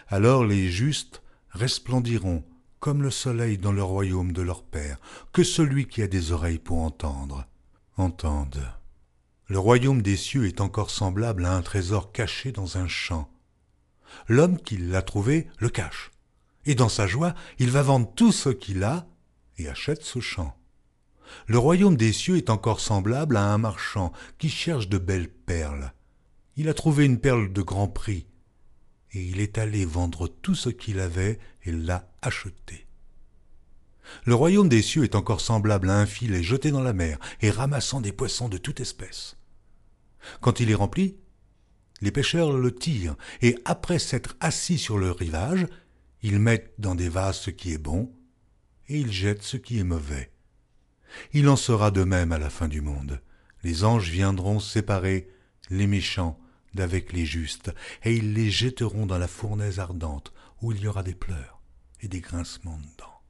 Alors 0.08 0.44
les 0.44 0.70
justes 0.70 1.22
resplendiront 1.50 2.44
comme 2.78 3.02
le 3.02 3.10
soleil 3.10 3.58
dans 3.58 3.72
le 3.72 3.82
royaume 3.82 4.32
de 4.32 4.42
leur 4.42 4.62
Père, 4.62 4.98
que 5.32 5.44
celui 5.44 5.86
qui 5.86 6.02
a 6.02 6.06
des 6.06 6.32
oreilles 6.32 6.58
pour 6.58 6.78
entendre, 6.78 7.46
entende. 7.96 8.66
Le 9.48 9.58
royaume 9.58 10.00
des 10.00 10.16
cieux 10.16 10.46
est 10.46 10.60
encore 10.60 10.90
semblable 10.90 11.44
à 11.44 11.54
un 11.54 11.62
trésor 11.62 12.10
caché 12.10 12.52
dans 12.52 12.78
un 12.78 12.88
champ. 12.88 13.30
L'homme 14.28 14.58
qui 14.58 14.78
l'a 14.78 15.02
trouvé 15.02 15.48
le 15.58 15.68
cache, 15.68 16.10
et 16.64 16.74
dans 16.74 16.88
sa 16.88 17.06
joie, 17.06 17.34
il 17.58 17.70
va 17.70 17.82
vendre 17.82 18.10
tout 18.14 18.32
ce 18.32 18.48
qu'il 18.48 18.82
a 18.82 19.06
et 19.58 19.68
achète 19.68 20.02
ce 20.02 20.20
champ. 20.20 20.56
Le 21.46 21.58
royaume 21.58 21.96
des 21.96 22.12
cieux 22.12 22.36
est 22.36 22.50
encore 22.50 22.80
semblable 22.80 23.36
à 23.36 23.52
un 23.52 23.58
marchand 23.58 24.12
qui 24.38 24.48
cherche 24.48 24.88
de 24.88 24.98
belles 24.98 25.30
perles. 25.30 25.92
Il 26.56 26.68
a 26.68 26.74
trouvé 26.74 27.04
une 27.04 27.20
perle 27.20 27.52
de 27.52 27.62
grand 27.62 27.88
prix, 27.88 28.26
et 29.12 29.22
il 29.22 29.40
est 29.40 29.58
allé 29.58 29.84
vendre 29.84 30.28
tout 30.28 30.54
ce 30.54 30.68
qu'il 30.68 31.00
avait 31.00 31.38
et 31.64 31.72
l'a 31.72 32.08
acheté. 32.22 32.86
Le 34.24 34.34
royaume 34.34 34.68
des 34.68 34.82
cieux 34.82 35.04
est 35.04 35.14
encore 35.14 35.40
semblable 35.40 35.88
à 35.90 35.98
un 35.98 36.06
filet 36.06 36.42
jeté 36.42 36.70
dans 36.70 36.82
la 36.82 36.92
mer 36.92 37.18
et 37.40 37.50
ramassant 37.50 38.00
des 38.00 38.12
poissons 38.12 38.48
de 38.48 38.58
toute 38.58 38.80
espèce. 38.80 39.36
Quand 40.40 40.60
il 40.60 40.70
est 40.70 40.74
rempli, 40.74 41.16
les 42.00 42.10
pêcheurs 42.10 42.52
le 42.52 42.74
tirent, 42.74 43.16
et 43.42 43.58
après 43.64 43.98
s'être 43.98 44.36
assis 44.40 44.78
sur 44.78 44.98
le 44.98 45.10
rivage, 45.10 45.66
ils 46.22 46.38
mettent 46.38 46.74
dans 46.78 46.94
des 46.94 47.08
vases 47.08 47.38
ce 47.38 47.50
qui 47.50 47.72
est 47.72 47.78
bon, 47.78 48.12
et 48.88 48.98
ils 48.98 49.12
jettent 49.12 49.42
ce 49.42 49.56
qui 49.56 49.78
est 49.78 49.84
mauvais. 49.84 50.30
Il 51.32 51.48
en 51.48 51.56
sera 51.56 51.90
de 51.90 52.04
même 52.04 52.32
à 52.32 52.38
la 52.38 52.50
fin 52.50 52.68
du 52.68 52.80
monde. 52.80 53.20
Les 53.62 53.84
anges 53.84 54.10
viendront 54.10 54.60
séparer 54.60 55.28
les 55.68 55.86
méchants 55.86 56.38
d'avec 56.74 57.12
les 57.12 57.26
justes, 57.26 57.72
et 58.04 58.14
ils 58.14 58.32
les 58.32 58.50
jetteront 58.50 59.06
dans 59.06 59.18
la 59.18 59.28
fournaise 59.28 59.80
ardente, 59.80 60.32
où 60.62 60.72
il 60.72 60.80
y 60.80 60.86
aura 60.86 61.02
des 61.02 61.14
pleurs 61.14 61.60
et 62.00 62.08
des 62.08 62.20
grincements 62.20 62.78
de 62.78 62.98
dents. 62.98 63.20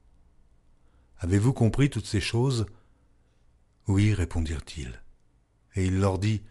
Avez-vous 1.19 1.53
compris 1.53 1.89
toutes 1.89 2.07
ces 2.07 2.21
choses? 2.21 2.65
Oui, 3.87 4.13
répondirent-ils. 4.13 5.01
Et 5.75 5.85
il 5.85 5.99
leur 5.99 6.19
dit, 6.19 6.43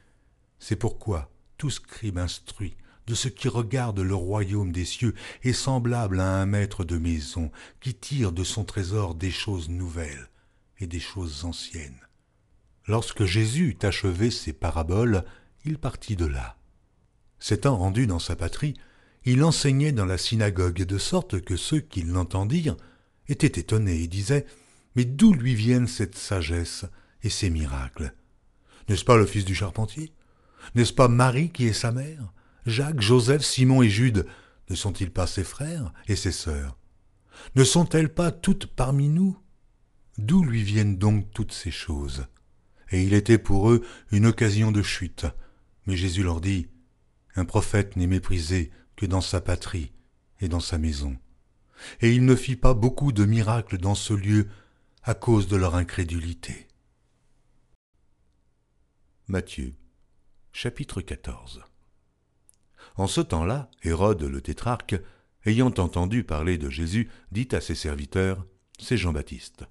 C'est 0.58 0.76
pourquoi 0.76 1.30
tout 1.58 1.70
scribe 1.70 2.18
instruit 2.18 2.76
de 3.06 3.14
ce 3.14 3.28
qui 3.28 3.48
regarde 3.48 3.98
le 3.98 4.14
royaume 4.14 4.72
des 4.72 4.84
cieux 4.84 5.14
est 5.42 5.52
semblable 5.52 6.20
à 6.20 6.40
un 6.40 6.46
maître 6.46 6.84
de 6.84 6.96
maison 6.96 7.50
qui 7.80 7.94
tire 7.94 8.30
de 8.30 8.44
son 8.44 8.64
trésor 8.64 9.14
des 9.14 9.32
choses 9.32 9.68
nouvelles 9.68 10.29
et 10.80 10.86
des 10.86 11.00
choses 11.00 11.44
anciennes. 11.44 12.00
Lorsque 12.86 13.24
Jésus 13.24 13.68
eut 13.68 13.86
achevé 13.86 14.30
ses 14.30 14.52
paraboles, 14.52 15.24
il 15.64 15.78
partit 15.78 16.16
de 16.16 16.26
là. 16.26 16.56
S'étant 17.38 17.76
rendu 17.76 18.06
dans 18.06 18.18
sa 18.18 18.36
patrie, 18.36 18.74
il 19.24 19.44
enseignait 19.44 19.92
dans 19.92 20.06
la 20.06 20.18
synagogue 20.18 20.82
de 20.82 20.98
sorte 20.98 21.40
que 21.42 21.56
ceux 21.56 21.80
qui 21.80 22.02
l'entendirent 22.02 22.76
étaient 23.28 23.60
étonnés 23.60 24.02
et 24.02 24.08
disaient 24.08 24.46
Mais 24.96 25.04
d'où 25.04 25.34
lui 25.34 25.54
viennent 25.54 25.86
cette 25.86 26.16
sagesse 26.16 26.86
et 27.22 27.30
ces 27.30 27.50
miracles? 27.50 28.14
N'est-ce 28.88 29.04
pas 29.04 29.16
le 29.16 29.26
fils 29.26 29.44
du 29.44 29.54
charpentier? 29.54 30.12
N'est-ce 30.74 30.92
pas 30.92 31.08
Marie 31.08 31.50
qui 31.50 31.66
est 31.66 31.72
sa 31.72 31.92
mère? 31.92 32.32
Jacques, 32.66 33.00
Joseph, 33.00 33.42
Simon 33.42 33.82
et 33.82 33.88
Jude 33.88 34.26
ne 34.68 34.74
sont-ils 34.74 35.10
pas 35.10 35.26
ses 35.26 35.44
frères 35.44 35.92
et 36.08 36.16
ses 36.16 36.32
sœurs? 36.32 36.76
Ne 37.56 37.64
sont-elles 37.64 38.12
pas 38.12 38.30
toutes 38.30 38.66
parmi 38.66 39.08
nous? 39.08 39.38
D'où 40.20 40.44
lui 40.44 40.62
viennent 40.62 40.98
donc 40.98 41.32
toutes 41.32 41.52
ces 41.52 41.70
choses? 41.70 42.26
Et 42.90 43.02
il 43.02 43.14
était 43.14 43.38
pour 43.38 43.70
eux 43.70 43.82
une 44.12 44.26
occasion 44.26 44.70
de 44.70 44.82
chute. 44.82 45.24
Mais 45.86 45.96
Jésus 45.96 46.22
leur 46.22 46.42
dit 46.42 46.68
un 47.36 47.46
prophète 47.46 47.96
n'est 47.96 48.06
méprisé 48.06 48.70
que 48.96 49.06
dans 49.06 49.22
sa 49.22 49.40
patrie 49.40 49.92
et 50.40 50.48
dans 50.48 50.60
sa 50.60 50.76
maison. 50.76 51.16
Et 52.02 52.14
il 52.14 52.26
ne 52.26 52.34
fit 52.34 52.56
pas 52.56 52.74
beaucoup 52.74 53.12
de 53.12 53.24
miracles 53.24 53.78
dans 53.78 53.94
ce 53.94 54.12
lieu 54.12 54.48
à 55.04 55.14
cause 55.14 55.48
de 55.48 55.56
leur 55.56 55.74
incrédulité. 55.74 56.68
Matthieu, 59.26 59.74
chapitre 60.52 61.00
14 61.00 61.62
En 62.96 63.06
ce 63.06 63.22
temps-là, 63.22 63.70
Hérode 63.84 64.24
le 64.24 64.42
tétrarque, 64.42 65.00
ayant 65.46 65.72
entendu 65.78 66.24
parler 66.24 66.58
de 66.58 66.68
Jésus, 66.68 67.08
dit 67.32 67.48
à 67.52 67.62
ses 67.62 67.74
serviteurs 67.74 68.44
C'est 68.78 68.98
Jean-Baptiste. 68.98 69.64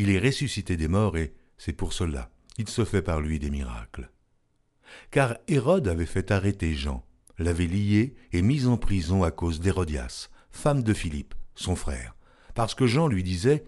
Il 0.00 0.10
est 0.10 0.18
ressuscité 0.18 0.76
des 0.76 0.88
morts 0.88 1.16
et 1.16 1.34
c'est 1.58 1.72
pour 1.72 1.92
cela 1.92 2.30
qu'il 2.54 2.68
se 2.68 2.84
fait 2.84 3.02
par 3.02 3.20
lui 3.20 3.38
des 3.38 3.50
miracles 3.50 4.10
car 5.10 5.36
Hérode 5.48 5.88
avait 5.88 6.06
fait 6.06 6.30
arrêter 6.30 6.74
Jean, 6.74 7.04
l'avait 7.38 7.66
lié 7.66 8.14
et 8.32 8.42
mis 8.42 8.66
en 8.66 8.76
prison 8.76 9.22
à 9.22 9.30
cause 9.30 9.60
d'Hérodias, 9.60 10.30
femme 10.50 10.82
de 10.82 10.94
Philippe, 10.94 11.34
son 11.54 11.76
frère, 11.76 12.14
parce 12.54 12.74
que 12.74 12.86
Jean 12.86 13.08
lui 13.08 13.22
disait 13.22 13.64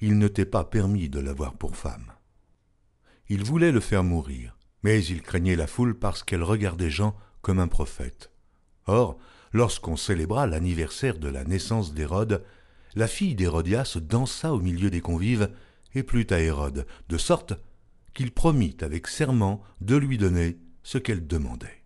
Il 0.00 0.18
ne 0.18 0.28
t'est 0.28 0.46
pas 0.46 0.64
permis 0.64 1.08
de 1.08 1.20
l'avoir 1.20 1.54
pour 1.54 1.76
femme. 1.76 2.12
Il 3.28 3.44
voulait 3.44 3.72
le 3.72 3.80
faire 3.80 4.04
mourir, 4.04 4.56
mais 4.82 5.04
il 5.04 5.22
craignait 5.22 5.56
la 5.56 5.66
foule 5.66 5.98
parce 5.98 6.22
qu'elle 6.22 6.42
regardait 6.42 6.90
Jean 6.90 7.16
comme 7.40 7.58
un 7.58 7.68
prophète. 7.68 8.30
Or, 8.86 9.18
lorsqu'on 9.52 9.96
célébra 9.96 10.46
l'anniversaire 10.46 11.18
de 11.18 11.28
la 11.28 11.44
naissance 11.44 11.94
d'Hérode, 11.94 12.44
la 12.94 13.08
fille 13.08 13.34
d'Hérodias 13.34 13.98
dansa 14.00 14.52
au 14.52 14.60
milieu 14.60 14.90
des 14.90 15.00
convives 15.00 15.50
et 15.94 16.02
plut 16.02 16.30
à 16.32 16.40
Hérode, 16.40 16.86
de 17.08 17.18
sorte 17.18 17.54
qu'il 18.14 18.32
promit 18.32 18.76
avec 18.80 19.08
serment 19.08 19.62
de 19.80 19.96
lui 19.96 20.18
donner 20.18 20.58
ce 20.82 20.98
qu'elle 20.98 21.26
demandait. 21.26 21.84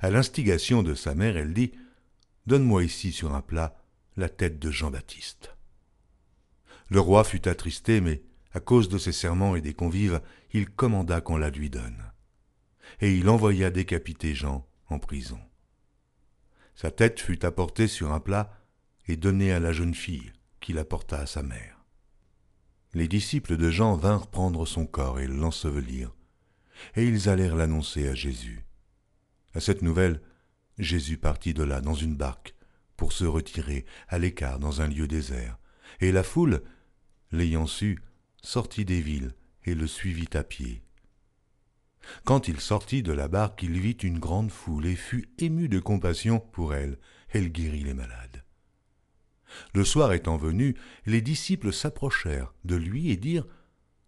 À 0.00 0.10
l'instigation 0.10 0.82
de 0.82 0.94
sa 0.94 1.14
mère, 1.14 1.36
elle 1.36 1.54
dit 1.54 1.72
Donne-moi 2.46 2.84
ici 2.84 3.12
sur 3.12 3.34
un 3.34 3.40
plat 3.40 3.76
la 4.16 4.28
tête 4.28 4.58
de 4.58 4.70
Jean-Baptiste. 4.70 5.54
Le 6.88 7.00
roi 7.00 7.24
fut 7.24 7.48
attristé, 7.48 8.00
mais 8.00 8.22
à 8.52 8.60
cause 8.60 8.88
de 8.88 8.98
ses 8.98 9.12
serments 9.12 9.56
et 9.56 9.60
des 9.60 9.74
convives, 9.74 10.20
il 10.52 10.68
commanda 10.68 11.20
qu'on 11.20 11.36
la 11.36 11.50
lui 11.50 11.70
donne. 11.70 12.12
Et 13.00 13.14
il 13.14 13.28
envoya 13.28 13.70
décapiter 13.70 14.34
Jean 14.34 14.66
en 14.88 14.98
prison. 14.98 15.38
Sa 16.74 16.90
tête 16.90 17.20
fut 17.20 17.44
apportée 17.44 17.86
sur 17.86 18.12
un 18.12 18.20
plat 18.20 18.59
et 19.10 19.16
donnée 19.16 19.52
à 19.52 19.60
la 19.60 19.72
jeune 19.72 19.94
fille, 19.94 20.32
qui 20.60 20.72
l'apporta 20.72 21.18
à 21.18 21.26
sa 21.26 21.42
mère 21.42 21.80
les 22.92 23.08
disciples 23.08 23.56
de 23.56 23.70
Jean 23.70 23.96
vinrent 23.96 24.26
prendre 24.26 24.66
son 24.66 24.86
corps 24.86 25.20
et 25.20 25.26
l'ensevelir, 25.26 26.12
et 26.96 27.04
ils 27.04 27.28
allèrent 27.28 27.54
l'annoncer 27.54 28.08
à 28.08 28.14
Jésus. 28.14 28.64
À 29.54 29.60
cette 29.60 29.82
nouvelle, 29.82 30.20
Jésus 30.78 31.16
partit 31.16 31.54
de 31.54 31.62
là 31.62 31.80
dans 31.80 31.94
une 31.94 32.16
barque 32.16 32.54
pour 32.96 33.12
se 33.12 33.24
retirer 33.24 33.84
à 34.08 34.18
l'écart 34.18 34.58
dans 34.58 34.80
un 34.80 34.88
lieu 34.88 35.06
désert, 35.06 35.58
et 36.00 36.12
la 36.12 36.22
foule, 36.22 36.62
l'ayant 37.30 37.66
su, 37.66 37.98
sortit 38.42 38.84
des 38.84 39.00
villes 39.00 39.34
et 39.64 39.74
le 39.74 39.86
suivit 39.86 40.28
à 40.34 40.42
pied. 40.42 40.82
Quand 42.24 42.48
il 42.48 42.60
sortit 42.60 43.02
de 43.02 43.12
la 43.12 43.28
barque, 43.28 43.62
il 43.62 43.78
vit 43.78 43.92
une 43.92 44.18
grande 44.18 44.50
foule 44.50 44.86
et 44.86 44.96
fut 44.96 45.28
ému 45.38 45.68
de 45.68 45.78
compassion 45.78 46.40
pour 46.40 46.74
elle. 46.74 46.98
Elle 47.28 47.52
guérit 47.52 47.84
les 47.84 47.94
malades. 47.94 48.42
Le 49.74 49.84
soir 49.84 50.12
étant 50.12 50.36
venu, 50.36 50.76
les 51.06 51.20
disciples 51.20 51.72
s'approchèrent 51.72 52.54
de 52.64 52.76
lui 52.76 53.10
et 53.10 53.16
dirent 53.16 53.46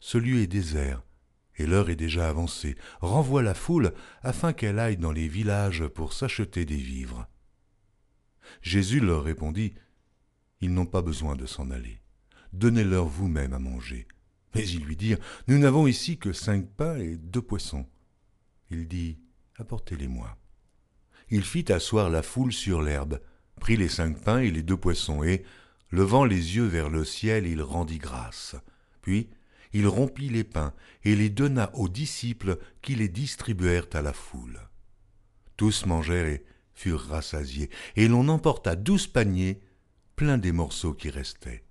Ce 0.01 0.19
lieu 0.19 0.41
est 0.41 0.47
désert, 0.47 1.03
et 1.57 1.67
l'heure 1.67 1.91
est 1.91 1.97
déjà 1.97 2.29
avancée. 2.29 2.77
Renvoie 3.01 3.43
la 3.43 3.55
foule 3.55 3.93
afin 4.23 4.53
qu'elle 4.53 4.79
aille 4.79 4.97
dans 4.97 5.13
les 5.13 5.29
villages 5.29 5.87
pour 5.87 6.13
s'acheter 6.13 6.65
des 6.65 6.77
vivres. 6.77 7.27
Jésus 8.61 9.01
leur 9.01 9.25
répondit 9.25 9.75
Ils 10.61 10.73
n'ont 10.73 10.87
pas 10.87 11.03
besoin 11.03 11.37
de 11.37 11.47
s'en 11.47 11.71
aller. 11.71 12.01
Donnez-leur 12.53 13.07
vous-même 13.07 13.53
à 13.53 13.59
manger. 13.59 14.07
Mais 14.55 14.69
ils 14.69 14.85
lui 14.85 14.97
dirent 14.97 15.19
Nous 15.49 15.59
n'avons 15.59 15.87
ici 15.87 16.19
que 16.19 16.33
cinq 16.33 16.69
pains 16.69 16.99
et 16.99 17.17
deux 17.17 17.43
poissons. 17.43 17.87
Il 18.71 18.89
dit 18.89 19.19
Apportez-les-moi. 19.57 20.37
il 21.31 21.45
fit 21.45 21.71
asseoir 21.73 22.11
la 22.11 22.23
foule 22.23 22.53
sur 22.53 22.83
l'herbe, 22.83 23.21
prit 23.63 23.77
les 23.77 23.89
cinq 23.89 24.19
pains 24.19 24.41
et 24.41 24.51
les 24.51 24.65
deux 24.65 24.77
poissons, 24.77 25.23
et, 25.23 25.45
levant 25.93 26.25
les 26.25 26.57
yeux 26.57 26.67
vers 26.67 26.91
le 26.91 27.05
ciel, 27.05 27.47
il 27.47 27.63
rendit 27.63 27.99
grâce. 27.99 28.57
Puis 29.03 29.31
il 29.73 29.87
rompit 29.87 30.29
les 30.29 30.43
pains 30.43 30.75
et 31.05 31.15
les 31.15 31.31
donna 31.31 31.71
aux 31.75 31.89
disciples 31.89 32.59
qui 32.83 32.97
les 32.97 33.09
distribuèrent 33.09 33.87
à 33.93 34.03
la 34.03 34.13
foule. 34.13 34.59
Tous 35.57 35.87
mangèrent 35.87 36.27
et 36.27 36.45
furent 36.75 37.07
rassasiés, 37.07 37.71
et 37.95 38.09
l'on 38.09 38.27
emporta 38.27 38.75
douze 38.75 39.07
paniers 39.07 39.61
pleins 40.17 40.39
des 40.39 40.51
morceaux 40.51 40.93
qui 40.93 41.11
restaient. 41.11 41.63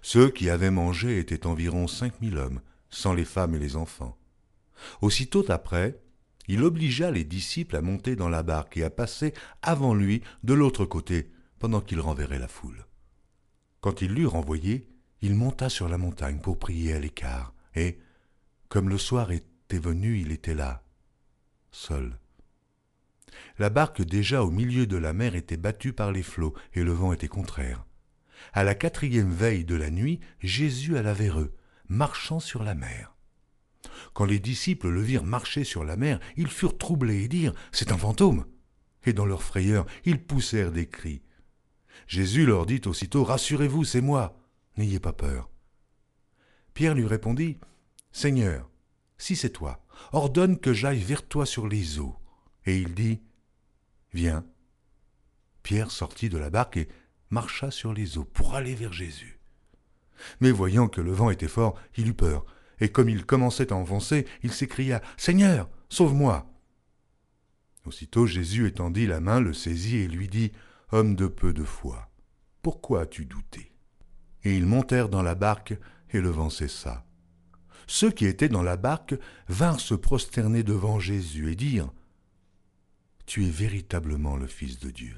Ceux 0.00 0.30
qui 0.30 0.48
avaient 0.48 0.70
mangé 0.70 1.18
étaient 1.18 1.46
environ 1.46 1.86
cinq 1.86 2.18
mille 2.22 2.38
hommes, 2.38 2.62
sans 2.88 3.12
les 3.12 3.26
femmes 3.26 3.54
et 3.54 3.58
les 3.58 3.76
enfants. 3.76 4.16
Aussitôt 5.02 5.44
après, 5.50 6.00
il 6.48 6.64
obligea 6.64 7.10
les 7.10 7.24
disciples 7.24 7.76
à 7.76 7.82
monter 7.82 8.16
dans 8.16 8.28
la 8.28 8.42
barque 8.42 8.76
et 8.76 8.84
à 8.84 8.90
passer 8.90 9.34
avant 9.62 9.94
lui 9.94 10.22
de 10.42 10.54
l'autre 10.54 10.84
côté, 10.84 11.30
pendant 11.58 11.80
qu'il 11.80 12.00
renverrait 12.00 12.38
la 12.38 12.48
foule. 12.48 12.86
Quand 13.80 14.02
il 14.02 14.14
l'eut 14.14 14.26
renvoyé, 14.26 14.88
il 15.20 15.34
monta 15.34 15.68
sur 15.68 15.88
la 15.88 15.98
montagne 15.98 16.38
pour 16.38 16.58
prier 16.58 16.94
à 16.94 16.98
l'écart, 16.98 17.54
et, 17.74 17.98
comme 18.68 18.88
le 18.88 18.98
soir 18.98 19.30
était 19.30 19.78
venu, 19.78 20.18
il 20.20 20.32
était 20.32 20.54
là, 20.54 20.82
seul. 21.70 22.18
La 23.58 23.70
barque 23.70 24.02
déjà 24.02 24.42
au 24.42 24.50
milieu 24.50 24.86
de 24.86 24.96
la 24.96 25.12
mer 25.12 25.34
était 25.34 25.56
battue 25.56 25.92
par 25.92 26.12
les 26.12 26.22
flots, 26.22 26.54
et 26.74 26.82
le 26.82 26.92
vent 26.92 27.12
était 27.12 27.28
contraire. 27.28 27.84
À 28.52 28.64
la 28.64 28.74
quatrième 28.74 29.32
veille 29.32 29.64
de 29.64 29.74
la 29.74 29.90
nuit, 29.90 30.20
Jésus 30.40 30.96
alla 30.96 31.12
vers 31.12 31.40
eux, 31.40 31.54
marchant 31.88 32.40
sur 32.40 32.62
la 32.62 32.74
mer. 32.74 33.17
Quand 34.12 34.24
les 34.24 34.38
disciples 34.38 34.88
le 34.88 35.02
virent 35.02 35.24
marcher 35.24 35.64
sur 35.64 35.84
la 35.84 35.96
mer, 35.96 36.20
ils 36.36 36.48
furent 36.48 36.78
troublés 36.78 37.24
et 37.24 37.28
dirent 37.28 37.54
C'est 37.72 37.92
un 37.92 37.98
fantôme. 37.98 38.46
Et 39.04 39.12
dans 39.12 39.26
leur 39.26 39.42
frayeur, 39.42 39.86
ils 40.04 40.22
poussèrent 40.22 40.72
des 40.72 40.88
cris. 40.88 41.22
Jésus 42.06 42.46
leur 42.46 42.66
dit 42.66 42.80
aussitôt 42.86 43.24
Rassurez-vous, 43.24 43.84
c'est 43.84 44.00
moi, 44.00 44.38
n'ayez 44.76 45.00
pas 45.00 45.12
peur. 45.12 45.50
Pierre 46.74 46.94
lui 46.94 47.06
répondit 47.06 47.58
Seigneur, 48.12 48.70
si 49.18 49.36
c'est 49.36 49.50
toi, 49.50 49.84
ordonne 50.12 50.58
que 50.58 50.72
j'aille 50.72 51.02
vers 51.02 51.26
toi 51.26 51.46
sur 51.46 51.68
les 51.68 51.98
eaux. 51.98 52.16
Et 52.66 52.78
il 52.78 52.94
dit 52.94 53.20
Viens. 54.12 54.44
Pierre 55.62 55.90
sortit 55.90 56.28
de 56.28 56.38
la 56.38 56.50
barque 56.50 56.78
et 56.78 56.88
marcha 57.30 57.70
sur 57.70 57.92
les 57.92 58.16
eaux 58.16 58.24
pour 58.24 58.54
aller 58.54 58.74
vers 58.74 58.92
Jésus. 58.92 59.38
Mais 60.40 60.50
voyant 60.50 60.88
que 60.88 61.00
le 61.00 61.12
vent 61.12 61.30
était 61.30 61.48
fort, 61.48 61.78
il 61.96 62.08
eut 62.08 62.14
peur, 62.14 62.46
et 62.80 62.90
comme 62.90 63.08
il 63.08 63.24
commençait 63.24 63.72
à 63.72 63.76
enfoncer, 63.76 64.26
il 64.42 64.52
s'écria 64.52 65.02
Seigneur, 65.16 65.68
sauve-moi. 65.88 66.46
Aussitôt 67.84 68.26
Jésus 68.26 68.66
étendit 68.66 69.06
la 69.06 69.20
main, 69.20 69.40
le 69.40 69.52
saisit 69.52 69.96
et 69.96 70.08
lui 70.08 70.28
dit 70.28 70.52
Homme 70.92 71.14
de 71.14 71.26
peu 71.26 71.52
de 71.52 71.64
foi, 71.64 72.10
pourquoi 72.62 73.02
as-tu 73.02 73.24
douté? 73.24 73.72
Et 74.44 74.56
ils 74.56 74.66
montèrent 74.66 75.08
dans 75.08 75.22
la 75.22 75.34
barque, 75.34 75.74
et 76.10 76.20
le 76.20 76.30
vent 76.30 76.50
cessa. 76.50 77.04
Ceux 77.86 78.10
qui 78.10 78.26
étaient 78.26 78.48
dans 78.48 78.62
la 78.62 78.76
barque 78.76 79.14
vinrent 79.48 79.80
se 79.80 79.94
prosterner 79.94 80.62
devant 80.62 81.00
Jésus 81.00 81.50
et 81.50 81.54
dirent 81.54 81.92
Tu 83.26 83.46
es 83.46 83.50
véritablement 83.50 84.36
le 84.36 84.46
Fils 84.46 84.78
de 84.78 84.90
Dieu. 84.90 85.16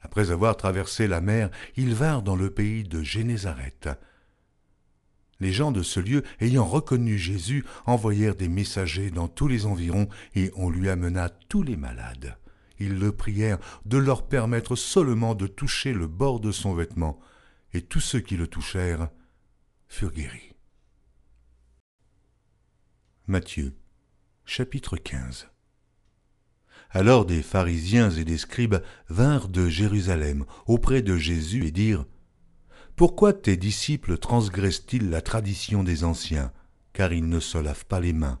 Après 0.00 0.30
avoir 0.30 0.56
traversé 0.56 1.06
la 1.08 1.20
mer, 1.20 1.50
ils 1.76 1.94
vinrent 1.94 2.22
dans 2.22 2.36
le 2.36 2.50
pays 2.50 2.84
de 2.84 3.02
Génézareth. 3.02 3.88
Les 5.40 5.52
gens 5.52 5.72
de 5.72 5.82
ce 5.82 6.00
lieu, 6.00 6.22
ayant 6.40 6.64
reconnu 6.64 7.18
Jésus, 7.18 7.64
envoyèrent 7.84 8.36
des 8.36 8.48
messagers 8.48 9.10
dans 9.10 9.28
tous 9.28 9.48
les 9.48 9.66
environs, 9.66 10.08
et 10.34 10.50
on 10.56 10.70
lui 10.70 10.88
amena 10.88 11.28
tous 11.28 11.62
les 11.62 11.76
malades. 11.76 12.38
Ils 12.78 12.98
le 12.98 13.12
prièrent 13.12 13.58
de 13.84 13.98
leur 13.98 14.26
permettre 14.26 14.76
seulement 14.76 15.34
de 15.34 15.46
toucher 15.46 15.92
le 15.92 16.06
bord 16.06 16.40
de 16.40 16.52
son 16.52 16.74
vêtement, 16.74 17.18
et 17.72 17.82
tous 17.82 18.00
ceux 18.00 18.20
qui 18.20 18.36
le 18.36 18.46
touchèrent 18.46 19.10
furent 19.88 20.12
guéris. 20.12 20.52
Matthieu, 23.26 23.74
chapitre 24.44 24.96
15 24.96 25.48
alors 26.90 27.26
des 27.26 27.42
pharisiens 27.42 28.10
et 28.10 28.24
des 28.24 28.38
scribes 28.38 28.82
vinrent 29.08 29.48
de 29.48 29.68
Jérusalem 29.68 30.46
auprès 30.66 31.02
de 31.02 31.16
Jésus 31.16 31.66
et 31.66 31.70
dirent 31.70 32.06
Pourquoi 32.96 33.34
tes 33.34 33.58
disciples 33.58 34.16
transgressent-ils 34.16 35.10
la 35.10 35.20
tradition 35.20 35.84
des 35.84 36.02
anciens, 36.02 36.50
car 36.94 37.12
ils 37.12 37.28
ne 37.28 37.40
se 37.40 37.58
lavent 37.58 37.84
pas 37.84 38.00
les 38.00 38.14
mains 38.14 38.40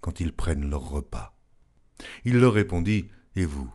quand 0.00 0.18
ils 0.18 0.32
prennent 0.32 0.68
leur 0.68 0.90
repas? 0.90 1.38
Il 2.24 2.40
leur 2.40 2.52
répondit 2.52 3.06
Et 3.36 3.44
vous 3.44 3.72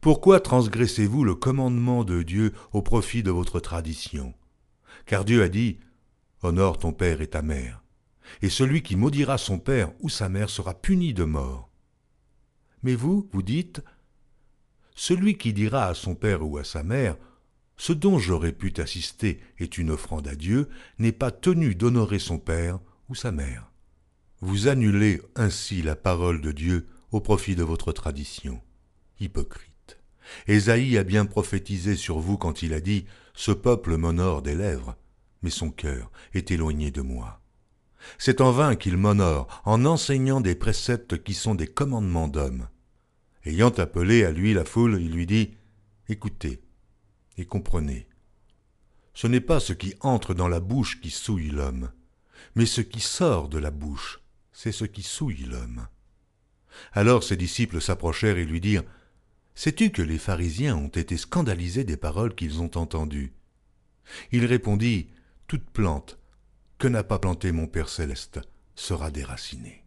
Pourquoi 0.00 0.38
transgressez-vous 0.38 1.24
le 1.24 1.34
commandement 1.34 2.04
de 2.04 2.22
Dieu 2.22 2.52
au 2.72 2.80
profit 2.80 3.24
de 3.24 3.32
votre 3.32 3.58
tradition? 3.58 4.34
Car 5.04 5.24
Dieu 5.24 5.42
a 5.42 5.48
dit 5.48 5.80
Honore 6.42 6.78
ton 6.78 6.92
père 6.92 7.20
et 7.20 7.26
ta 7.26 7.42
mère, 7.42 7.82
et 8.42 8.50
celui 8.50 8.82
qui 8.82 8.94
maudira 8.94 9.36
son 9.36 9.58
père 9.58 9.92
ou 9.98 10.08
sa 10.08 10.28
mère 10.28 10.48
sera 10.48 10.74
puni 10.74 11.12
de 11.12 11.24
mort. 11.24 11.70
Mais 12.84 12.94
vous, 12.94 13.28
vous 13.32 13.42
dites, 13.42 13.82
celui 14.94 15.36
qui 15.36 15.52
dira 15.52 15.86
à 15.86 15.94
son 15.94 16.14
père 16.14 16.46
ou 16.46 16.56
à 16.56 16.62
sa 16.62 16.84
mère, 16.84 17.16
ce 17.76 17.92
dont 17.92 18.18
j'aurais 18.18 18.52
pu 18.52 18.72
t'assister 18.72 19.40
est 19.58 19.78
une 19.78 19.90
offrande 19.90 20.28
à 20.28 20.34
Dieu, 20.34 20.68
n'est 20.98 21.12
pas 21.12 21.30
tenu 21.30 21.74
d'honorer 21.74 22.18
son 22.18 22.38
père 22.38 22.80
ou 23.08 23.14
sa 23.14 23.32
mère. 23.32 23.70
Vous 24.40 24.68
annulez 24.68 25.20
ainsi 25.34 25.82
la 25.82 25.96
parole 25.96 26.40
de 26.40 26.52
Dieu 26.52 26.86
au 27.10 27.20
profit 27.20 27.54
de 27.54 27.62
votre 27.62 27.92
tradition. 27.92 28.60
Hypocrite. 29.20 29.98
Ésaïe 30.46 30.98
a 30.98 31.04
bien 31.04 31.24
prophétisé 31.24 31.96
sur 31.96 32.18
vous 32.18 32.36
quand 32.36 32.62
il 32.62 32.72
a 32.72 32.80
dit 32.80 33.06
Ce 33.34 33.52
peuple 33.52 33.96
m'honore 33.96 34.42
des 34.42 34.54
lèvres, 34.54 34.96
mais 35.42 35.50
son 35.50 35.70
cœur 35.70 36.10
est 36.34 36.50
éloigné 36.50 36.90
de 36.90 37.02
moi. 37.02 37.40
C'est 38.18 38.40
en 38.40 38.52
vain 38.52 38.76
qu'il 38.76 38.96
m'honore 38.96 39.62
en 39.64 39.84
enseignant 39.84 40.40
des 40.40 40.54
préceptes 40.54 41.22
qui 41.22 41.34
sont 41.34 41.54
des 41.54 41.66
commandements 41.66 42.28
d'hommes. 42.28 42.68
Ayant 43.44 43.70
appelé 43.70 44.24
à 44.24 44.32
lui 44.32 44.54
la 44.54 44.64
foule, 44.64 45.00
il 45.00 45.12
lui 45.12 45.26
dit 45.26 45.54
Écoutez 46.08 46.60
et 47.36 47.44
comprenez. 47.44 48.06
Ce 49.14 49.26
n'est 49.26 49.40
pas 49.40 49.60
ce 49.60 49.72
qui 49.72 49.94
entre 50.00 50.34
dans 50.34 50.48
la 50.48 50.60
bouche 50.60 51.00
qui 51.00 51.10
souille 51.10 51.50
l'homme, 51.50 51.90
mais 52.54 52.66
ce 52.66 52.80
qui 52.80 53.00
sort 53.00 53.48
de 53.48 53.58
la 53.58 53.70
bouche, 53.70 54.20
c'est 54.52 54.72
ce 54.72 54.84
qui 54.84 55.02
souille 55.02 55.44
l'homme. 55.44 55.86
Alors 56.92 57.24
ses 57.24 57.36
disciples 57.36 57.80
s'approchèrent 57.80 58.38
et 58.38 58.44
lui 58.44 58.60
dirent 58.60 58.84
Sais-tu 59.54 59.90
que 59.90 60.02
les 60.02 60.18
pharisiens 60.18 60.76
ont 60.76 60.88
été 60.88 61.16
scandalisés 61.16 61.84
des 61.84 61.96
paroles 61.96 62.34
qu'ils 62.34 62.60
ont 62.60 62.70
entendues? 62.76 63.32
Il 64.32 64.44
répondit 64.44 65.08
Toute 65.46 65.68
plante 65.70 66.18
que 66.78 66.88
n'a 66.88 67.02
pas 67.02 67.18
planté 67.18 67.52
mon 67.52 67.66
Père 67.66 67.88
céleste 67.88 68.40
sera 68.74 69.10
déracinée. 69.10 69.82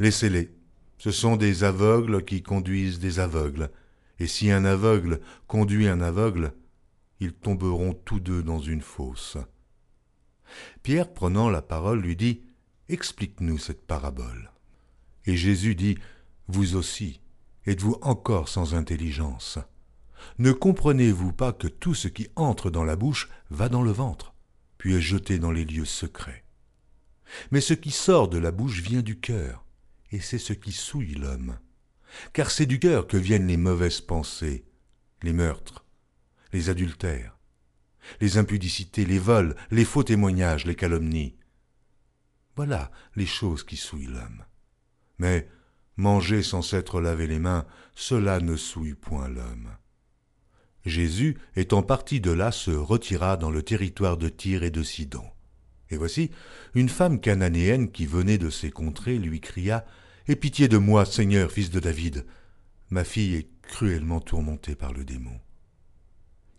Laissez-les, 0.00 0.52
ce 0.98 1.12
sont 1.12 1.36
des 1.36 1.62
aveugles 1.62 2.24
qui 2.24 2.42
conduisent 2.42 2.98
des 2.98 3.20
aveugles, 3.20 3.70
et 4.18 4.26
si 4.26 4.50
un 4.50 4.64
aveugle 4.64 5.20
conduit 5.46 5.88
un 5.88 6.00
aveugle, 6.00 6.52
ils 7.20 7.32
tomberont 7.32 7.94
tous 7.94 8.20
deux 8.20 8.42
dans 8.42 8.60
une 8.60 8.82
fosse. 8.82 9.38
Pierre, 10.82 11.12
prenant 11.12 11.48
la 11.50 11.62
parole, 11.62 12.00
lui 12.00 12.16
dit 12.16 12.42
Explique-nous 12.88 13.58
cette 13.58 13.86
parabole. 13.86 14.52
Et 15.24 15.36
Jésus 15.36 15.74
dit 15.74 15.96
Vous 16.48 16.76
aussi, 16.76 17.20
êtes-vous 17.66 17.96
encore 18.02 18.48
sans 18.48 18.74
intelligence? 18.74 19.58
Ne 20.38 20.52
comprenez-vous 20.52 21.32
pas 21.32 21.52
que 21.52 21.68
tout 21.68 21.94
ce 21.94 22.08
qui 22.08 22.28
entre 22.36 22.70
dans 22.70 22.84
la 22.84 22.96
bouche 22.96 23.28
va 23.50 23.68
dans 23.68 23.82
le 23.82 23.90
ventre, 23.90 24.34
puis 24.78 24.94
est 24.94 25.00
jeté 25.00 25.38
dans 25.38 25.50
les 25.50 25.64
lieux 25.64 25.84
secrets? 25.84 26.44
Mais 27.50 27.60
ce 27.60 27.74
qui 27.74 27.90
sort 27.90 28.28
de 28.28 28.38
la 28.38 28.50
bouche 28.50 28.80
vient 28.80 29.02
du 29.02 29.18
cœur, 29.18 29.64
et 30.10 30.20
c'est 30.20 30.38
ce 30.38 30.52
qui 30.52 30.72
souille 30.72 31.14
l'homme. 31.14 31.58
Car 32.32 32.50
c'est 32.50 32.66
du 32.66 32.78
cœur 32.78 33.06
que 33.06 33.16
viennent 33.16 33.46
les 33.46 33.56
mauvaises 33.56 34.00
pensées, 34.00 34.64
les 35.22 35.32
meurtres, 35.32 35.84
les 36.52 36.70
adultères, 36.70 37.38
les 38.20 38.38
impudicités, 38.38 39.04
les 39.04 39.18
vols, 39.18 39.56
les 39.70 39.84
faux 39.84 40.02
témoignages, 40.04 40.66
les 40.66 40.74
calomnies. 40.74 41.36
Voilà 42.56 42.90
les 43.16 43.26
choses 43.26 43.64
qui 43.64 43.76
souillent 43.76 44.06
l'homme. 44.06 44.44
Mais 45.18 45.48
manger 45.96 46.42
sans 46.42 46.62
s'être 46.62 47.00
lavé 47.00 47.26
les 47.26 47.38
mains, 47.38 47.66
cela 47.94 48.40
ne 48.40 48.56
souille 48.56 48.94
point 48.94 49.28
l'homme. 49.28 49.70
Jésus, 50.84 51.38
étant 51.56 51.82
parti 51.82 52.20
de 52.20 52.30
là, 52.30 52.52
se 52.52 52.70
retira 52.70 53.36
dans 53.36 53.50
le 53.50 53.62
territoire 53.62 54.16
de 54.16 54.28
Tyr 54.28 54.64
et 54.64 54.70
de 54.70 54.82
Sidon. 54.82 55.24
Et 55.90 55.96
voici, 55.96 56.30
une 56.74 56.88
femme 56.88 57.20
cananéenne 57.20 57.90
qui 57.90 58.06
venait 58.06 58.38
de 58.38 58.50
ces 58.50 58.70
contrées 58.70 59.18
lui 59.18 59.40
cria 59.40 59.86
Aie 60.26 60.36
pitié 60.36 60.68
de 60.68 60.78
moi, 60.78 61.04
Seigneur, 61.04 61.52
fils 61.52 61.68
de 61.68 61.80
David. 61.80 62.24
Ma 62.88 63.04
fille 63.04 63.34
est 63.34 63.48
cruellement 63.60 64.20
tourmentée 64.20 64.74
par 64.74 64.94
le 64.94 65.04
démon. 65.04 65.38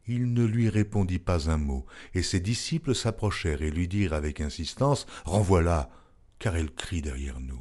Il 0.06 0.34
ne 0.34 0.46
lui 0.46 0.70
répondit 0.70 1.18
pas 1.18 1.50
un 1.50 1.58
mot, 1.58 1.84
et 2.14 2.22
ses 2.22 2.40
disciples 2.40 2.94
s'approchèrent 2.94 3.64
et 3.64 3.72
lui 3.72 3.88
dirent 3.88 4.14
avec 4.14 4.40
insistance 4.40 5.08
Renvoie-la, 5.26 5.90
car 6.38 6.56
elle 6.56 6.70
crie 6.70 7.02
derrière 7.02 7.40
nous. 7.40 7.60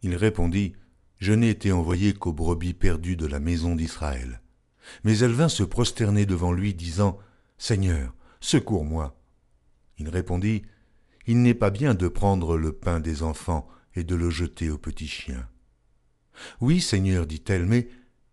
Il 0.00 0.16
répondit 0.16 0.72
Je 1.18 1.34
n'ai 1.34 1.50
été 1.50 1.72
envoyé 1.72 2.14
qu'aux 2.14 2.32
brebis 2.32 2.72
perdues 2.72 3.16
de 3.16 3.26
la 3.26 3.38
maison 3.38 3.76
d'Israël. 3.76 4.40
Mais 5.04 5.18
elle 5.18 5.32
vint 5.32 5.50
se 5.50 5.62
prosterner 5.62 6.24
devant 6.24 6.52
lui, 6.52 6.72
disant, 6.72 7.18
Seigneur, 7.58 8.14
secours-moi. 8.40 9.14
Il 9.98 10.08
répondit, 10.08 10.62
Il 11.26 11.42
n'est 11.42 11.52
pas 11.52 11.68
bien 11.68 11.92
de 11.92 12.08
prendre 12.08 12.56
le 12.56 12.72
pain 12.72 12.98
des 12.98 13.22
enfants 13.22 13.68
et 13.98 14.04
de 14.04 14.14
le 14.14 14.30
jeter 14.30 14.70
aux 14.70 14.78
petits 14.78 15.08
chiens. 15.08 15.48
Oui, 16.60 16.80
Seigneur, 16.80 17.26
dit-elle, 17.26 17.66
mais 17.66 17.88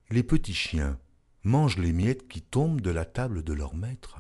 les 0.09 0.23
petits 0.23 0.53
chiens 0.53 0.99
mangent 1.43 1.77
les 1.77 1.93
miettes 1.93 2.27
qui 2.27 2.41
tombent 2.41 2.81
de 2.81 2.91
la 2.91 3.05
table 3.05 3.43
de 3.43 3.53
leur 3.53 3.75
maître. 3.75 4.17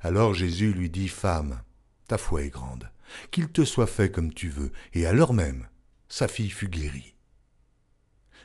Alors 0.00 0.34
Jésus 0.34 0.72
lui 0.72 0.90
dit, 0.90 1.08
Femme, 1.08 1.62
ta 2.08 2.18
foi 2.18 2.42
est 2.42 2.50
grande, 2.50 2.90
qu'il 3.30 3.48
te 3.48 3.64
soit 3.64 3.86
fait 3.86 4.10
comme 4.10 4.32
tu 4.32 4.48
veux, 4.48 4.72
et 4.92 5.06
à 5.06 5.12
l'heure 5.12 5.32
même, 5.32 5.68
sa 6.08 6.28
fille 6.28 6.50
fut 6.50 6.68
guérie. 6.68 7.14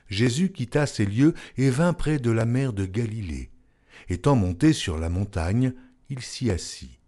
Jésus 0.08 0.52
quitta 0.52 0.86
ces 0.86 1.06
lieux 1.06 1.34
et 1.58 1.70
vint 1.70 1.94
près 1.94 2.20
de 2.20 2.30
la 2.30 2.46
mer 2.46 2.74
de 2.74 2.86
Galilée. 2.86 3.52
Étant 4.10 4.36
monté 4.36 4.74
sur 4.74 5.00
la 5.00 5.10
montagne, 5.10 5.74
il 6.10 6.22
s'y 6.22 6.52
assit. 6.52 7.00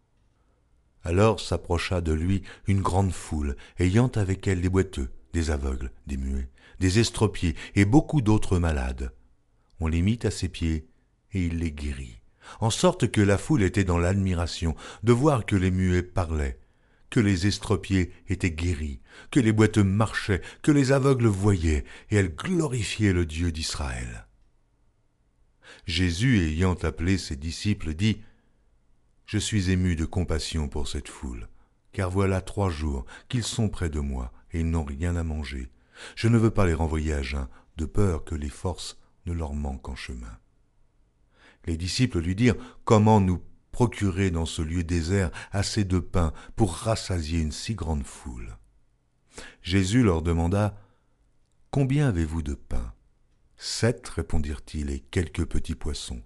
Alors 1.05 1.39
s'approcha 1.39 2.01
de 2.01 2.11
lui 2.11 2.41
une 2.65 2.81
grande 2.81 3.13
foule, 3.13 3.55
ayant 3.77 4.11
avec 4.15 4.47
elle 4.47 4.61
des 4.61 4.69
boiteux, 4.69 5.11
des 5.33 5.51
aveugles, 5.51 5.91
des 6.07 6.17
muets, 6.17 6.49
des 6.79 6.99
estropiés 6.99 7.55
et 7.75 7.85
beaucoup 7.85 8.21
d'autres 8.21 8.57
malades. 8.57 9.13
On 9.79 9.87
les 9.87 10.01
mit 10.01 10.19
à 10.23 10.31
ses 10.31 10.49
pieds, 10.49 10.87
et 11.33 11.45
il 11.45 11.59
les 11.59 11.71
guérit, 11.71 12.21
en 12.59 12.71
sorte 12.71 13.11
que 13.11 13.21
la 13.21 13.37
foule 13.37 13.61
était 13.61 13.83
dans 13.83 13.99
l'admiration 13.99 14.75
de 15.03 15.13
voir 15.13 15.45
que 15.45 15.55
les 15.55 15.69
muets 15.69 16.01
parlaient, 16.01 16.59
que 17.11 17.19
les 17.19 17.45
estropiés 17.45 18.11
étaient 18.27 18.51
guéris, 18.51 19.01
que 19.29 19.39
les 19.39 19.51
boiteux 19.51 19.83
marchaient, 19.83 20.41
que 20.63 20.71
les 20.71 20.91
aveugles 20.91 21.27
voyaient, 21.27 21.85
et 22.09 22.15
elle 22.15 22.33
glorifiait 22.33 23.13
le 23.13 23.27
Dieu 23.27 23.51
d'Israël. 23.51 24.27
Jésus, 25.85 26.39
ayant 26.39 26.73
appelé 26.81 27.19
ses 27.19 27.35
disciples, 27.35 27.93
dit 27.93 28.21
Je 29.25 29.37
suis 29.39 29.71
ému 29.71 29.95
de 29.95 30.05
compassion 30.05 30.67
pour 30.67 30.87
cette 30.87 31.07
foule, 31.07 31.47
car 31.91 32.11
voilà 32.11 32.41
trois 32.41 32.69
jours 32.69 33.05
qu'ils 33.27 33.43
sont 33.43 33.69
près 33.69 33.89
de 33.89 33.99
moi, 33.99 34.31
et 34.51 34.59
ils 34.59 34.69
n'ont 34.69 34.83
rien 34.83 35.15
à 35.15 35.23
manger. 35.23 35.71
Je 36.15 36.27
ne 36.27 36.37
veux 36.37 36.51
pas 36.51 36.65
les 36.65 36.73
renvoyer 36.73 37.13
à 37.13 37.23
jeun, 37.23 37.47
de 37.77 37.85
peur 37.85 38.23
que 38.23 38.35
les 38.35 38.49
forces 38.49 38.99
ne 39.25 39.33
leur 39.33 39.53
manquent 39.53 39.89
en 39.89 39.95
chemin. 39.95 40.39
Les 41.65 41.77
disciples 41.77 42.19
lui 42.19 42.35
dirent 42.35 42.55
Comment 42.83 43.19
nous 43.19 43.41
procurer 43.71 44.29
dans 44.29 44.45
ce 44.45 44.61
lieu 44.61 44.83
désert 44.83 45.31
assez 45.51 45.83
de 45.83 45.99
pain 45.99 46.31
pour 46.55 46.73
rassasier 46.73 47.39
une 47.39 47.51
si 47.51 47.73
grande 47.73 48.05
foule? 48.05 48.57
Jésus 49.63 50.03
leur 50.03 50.21
demanda 50.21 50.79
Combien 51.71 52.09
avez-vous 52.09 52.43
de 52.43 52.53
pain 52.53 52.93
Sept, 53.57 54.07
répondirent-ils, 54.07 54.91
et 54.91 54.99
quelques 54.99 55.45
petits 55.45 55.75
poissons. 55.75 56.21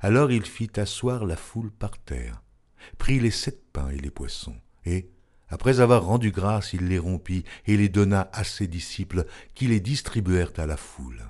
Alors 0.00 0.30
il 0.30 0.44
fit 0.44 0.70
asseoir 0.76 1.24
la 1.24 1.36
foule 1.36 1.70
par 1.70 1.98
terre, 1.98 2.42
prit 2.98 3.20
les 3.20 3.30
sept 3.30 3.62
pains 3.72 3.90
et 3.90 3.98
les 3.98 4.10
poissons, 4.10 4.56
et, 4.84 5.10
après 5.48 5.80
avoir 5.80 6.04
rendu 6.04 6.30
grâce, 6.30 6.72
il 6.72 6.86
les 6.88 6.98
rompit 6.98 7.44
et 7.66 7.76
les 7.76 7.88
donna 7.88 8.30
à 8.32 8.44
ses 8.44 8.68
disciples, 8.68 9.26
qui 9.54 9.66
les 9.66 9.80
distribuèrent 9.80 10.52
à 10.58 10.66
la 10.66 10.76
foule. 10.76 11.24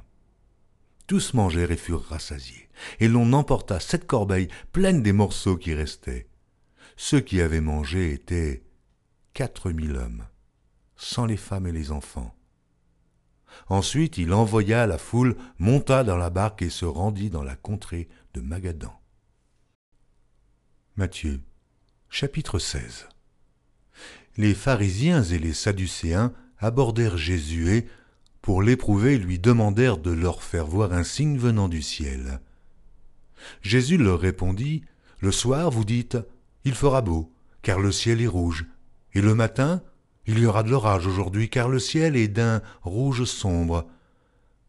Tous 1.06 1.35
mangèrent 1.35 1.72
et 1.72 1.77
furent 1.77 2.05
rassasiés, 2.05 2.68
et 3.01 3.09
l'on 3.09 3.32
emporta 3.32 3.81
sept 3.81 4.06
corbeilles 4.06 4.48
pleines 4.72 5.02
des 5.02 5.12
morceaux 5.12 5.56
qui 5.56 5.74
restaient. 5.74 6.28
Ceux 6.97 7.20
qui 7.20 7.40
avaient 7.40 7.62
mangé 7.62 8.12
étaient 8.12 8.62
quatre 9.32 9.70
mille 9.70 9.97
hommes, 9.97 10.27
sans 10.97 11.24
les 11.24 11.39
femmes 11.39 11.66
et 11.66 11.72
les 11.72 11.90
enfants. 11.90 12.35
Ensuite 13.68 14.18
il 14.18 14.32
envoya 14.32 14.86
la 14.86 14.98
foule, 14.98 15.36
monta 15.59 16.05
dans 16.05 16.16
la 16.16 16.31
barque 16.31 16.62
et 16.62 16.70
se 16.70 16.85
rendit 16.85 17.31
dans 17.31 17.43
la 17.43 17.56
contrée 17.56 18.09
de 18.35 18.40
Magadan. 18.40 19.01
Matthieu, 20.97 21.40
chapitre 22.09 22.59
16 22.59 23.09
Les 24.36 24.55
pharisiens 24.55 25.23
et 25.23 25.39
les 25.39 25.52
sadducéens 25.52 26.32
abordèrent 26.59 27.16
Jésus 27.16 27.74
et, 27.74 27.86
pour 28.43 28.62
l'éprouver, 28.62 29.19
lui 29.19 29.39
demandèrent 29.39 29.98
de 29.98 30.11
leur 30.11 30.43
faire 30.43 30.66
voir 30.66 30.93
un 30.93 31.05
signe 31.05 31.39
venant 31.39 31.69
du 31.69 31.82
ciel. 31.82 32.40
Jésus 33.62 33.97
leur 33.97 34.20
répondit, 34.20 34.85
Le 35.20 35.32
soir 35.32 35.70
vous 35.70 35.85
dites, 35.85 36.19
Il 36.65 36.74
fera 36.74 37.02
beau, 37.02 37.32
car 37.62 37.81
le 37.81 37.93
ciel 37.93 38.20
est 38.20 38.27
rouge, 38.27 38.66
et 39.15 39.20
le 39.20 39.35
matin, 39.35 39.82
il 40.27 40.39
y 40.39 40.47
aura 40.47 40.62
de 40.62 40.70
l'orage 40.70 41.07
aujourd'hui, 41.07 41.48
car 41.48 41.69
le 41.69 41.78
ciel 41.78 42.16
est 42.16 42.28
d'un 42.28 42.62
rouge 42.82 43.24
sombre. 43.24 43.89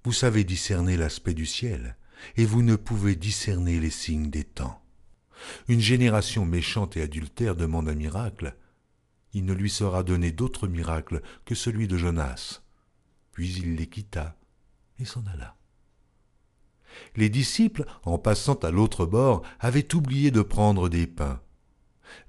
Vous 0.03 0.13
savez 0.13 0.43
discerner 0.43 0.97
l'aspect 0.97 1.33
du 1.33 1.45
ciel, 1.45 1.95
et 2.37 2.45
vous 2.45 2.61
ne 2.61 2.75
pouvez 2.75 3.15
discerner 3.15 3.79
les 3.79 3.89
signes 3.89 4.29
des 4.29 4.43
temps. 4.43 4.81
Une 5.67 5.79
génération 5.79 6.45
méchante 6.45 6.97
et 6.97 7.01
adultère 7.01 7.55
demande 7.55 7.89
un 7.89 7.95
miracle. 7.95 8.55
Il 9.33 9.45
ne 9.45 9.53
lui 9.53 9.69
sera 9.69 10.03
donné 10.03 10.31
d'autre 10.31 10.67
miracle 10.67 11.21
que 11.45 11.55
celui 11.55 11.87
de 11.87 11.97
Jonas. 11.97 12.61
Puis 13.31 13.53
il 13.55 13.75
les 13.75 13.87
quitta 13.87 14.37
et 14.99 15.05
s'en 15.05 15.23
alla. 15.33 15.55
Les 17.15 17.29
disciples, 17.29 17.85
en 18.03 18.17
passant 18.17 18.55
à 18.55 18.71
l'autre 18.71 19.05
bord, 19.05 19.43
avaient 19.59 19.95
oublié 19.95 20.29
de 20.29 20.41
prendre 20.41 20.89
des 20.89 21.07
pains. 21.07 21.41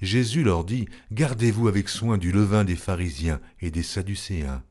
Jésus 0.01 0.45
leur 0.45 0.65
dit, 0.65 0.89
Gardez-vous 1.11 1.67
avec 1.67 1.89
soin 1.89 2.17
du 2.17 2.31
levain 2.31 2.65
des 2.65 2.77
pharisiens 2.77 3.41
et 3.61 3.73
des 3.73 3.83
sadducéens. 3.83 4.63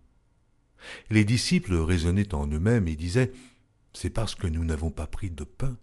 Les 1.10 1.26
disciples 1.26 1.76
raisonnaient 1.76 2.34
en 2.34 2.48
eux-mêmes 2.48 2.88
et 2.88 2.96
disaient, 2.96 3.32
C'est 3.94 4.10
parce 4.10 4.36
que 4.36 4.48
nous 4.48 4.64
n'avons 4.64 4.92
pas 4.92 5.08
pris 5.08 5.30
de 5.30 5.44
pain. 5.44 5.78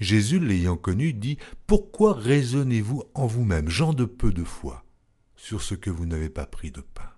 Jésus, 0.00 0.38
l'ayant 0.38 0.76
connu, 0.76 1.12
dit, 1.12 1.38
Pourquoi 1.66 2.14
raisonnez-vous 2.14 3.02
en 3.14 3.26
vous-même, 3.26 3.68
gens 3.68 3.92
de 3.92 4.04
peu 4.04 4.32
de 4.32 4.44
foi, 4.44 4.84
sur 5.36 5.62
ce 5.62 5.74
que 5.74 5.90
vous 5.90 6.06
n'avez 6.06 6.30
pas 6.30 6.46
pris 6.46 6.70
de 6.70 6.80
pain? 6.80 7.10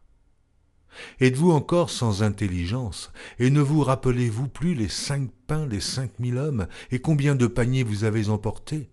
Êtes-vous 1.21 1.51
encore 1.51 1.91
sans 1.91 2.23
intelligence, 2.23 3.13
et 3.39 3.51
ne 3.51 3.61
vous 3.61 3.83
rappelez-vous 3.83 4.49
plus 4.49 4.75
les 4.75 4.89
cinq 4.89 5.31
pains 5.47 5.67
des 5.67 5.81
cinq 5.81 6.19
mille 6.19 6.39
hommes, 6.39 6.69
et 6.91 7.01
combien 7.01 7.35
de 7.35 7.47
paniers 7.47 7.83
vous 7.83 8.05
avez 8.05 8.29
emportés? 8.29 8.91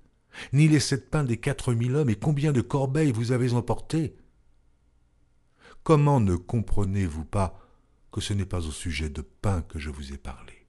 Ni 0.54 0.68
les 0.68 0.80
sept 0.80 1.10
pains 1.10 1.24
des 1.24 1.38
quatre 1.38 1.74
mille 1.74 1.96
hommes, 1.96 2.10
et 2.10 2.16
combien 2.16 2.52
de 2.52 2.62
corbeilles 2.62 3.12
vous 3.12 3.32
avez 3.32 3.54
emportés? 3.54 4.16
Comment 5.84 6.20
ne 6.20 6.36
comprenez-vous 6.36 7.26
pas 7.26 7.61
que 8.12 8.22
ce 8.22 8.34
n'est 8.34 8.46
pas 8.46 8.68
au 8.68 8.72
sujet 8.72 9.10
de 9.10 9.22
pain 9.22 9.62
que 9.62 9.80
je 9.80 9.90
vous 9.90 10.14
ai 10.14 10.18
parlé. 10.18 10.68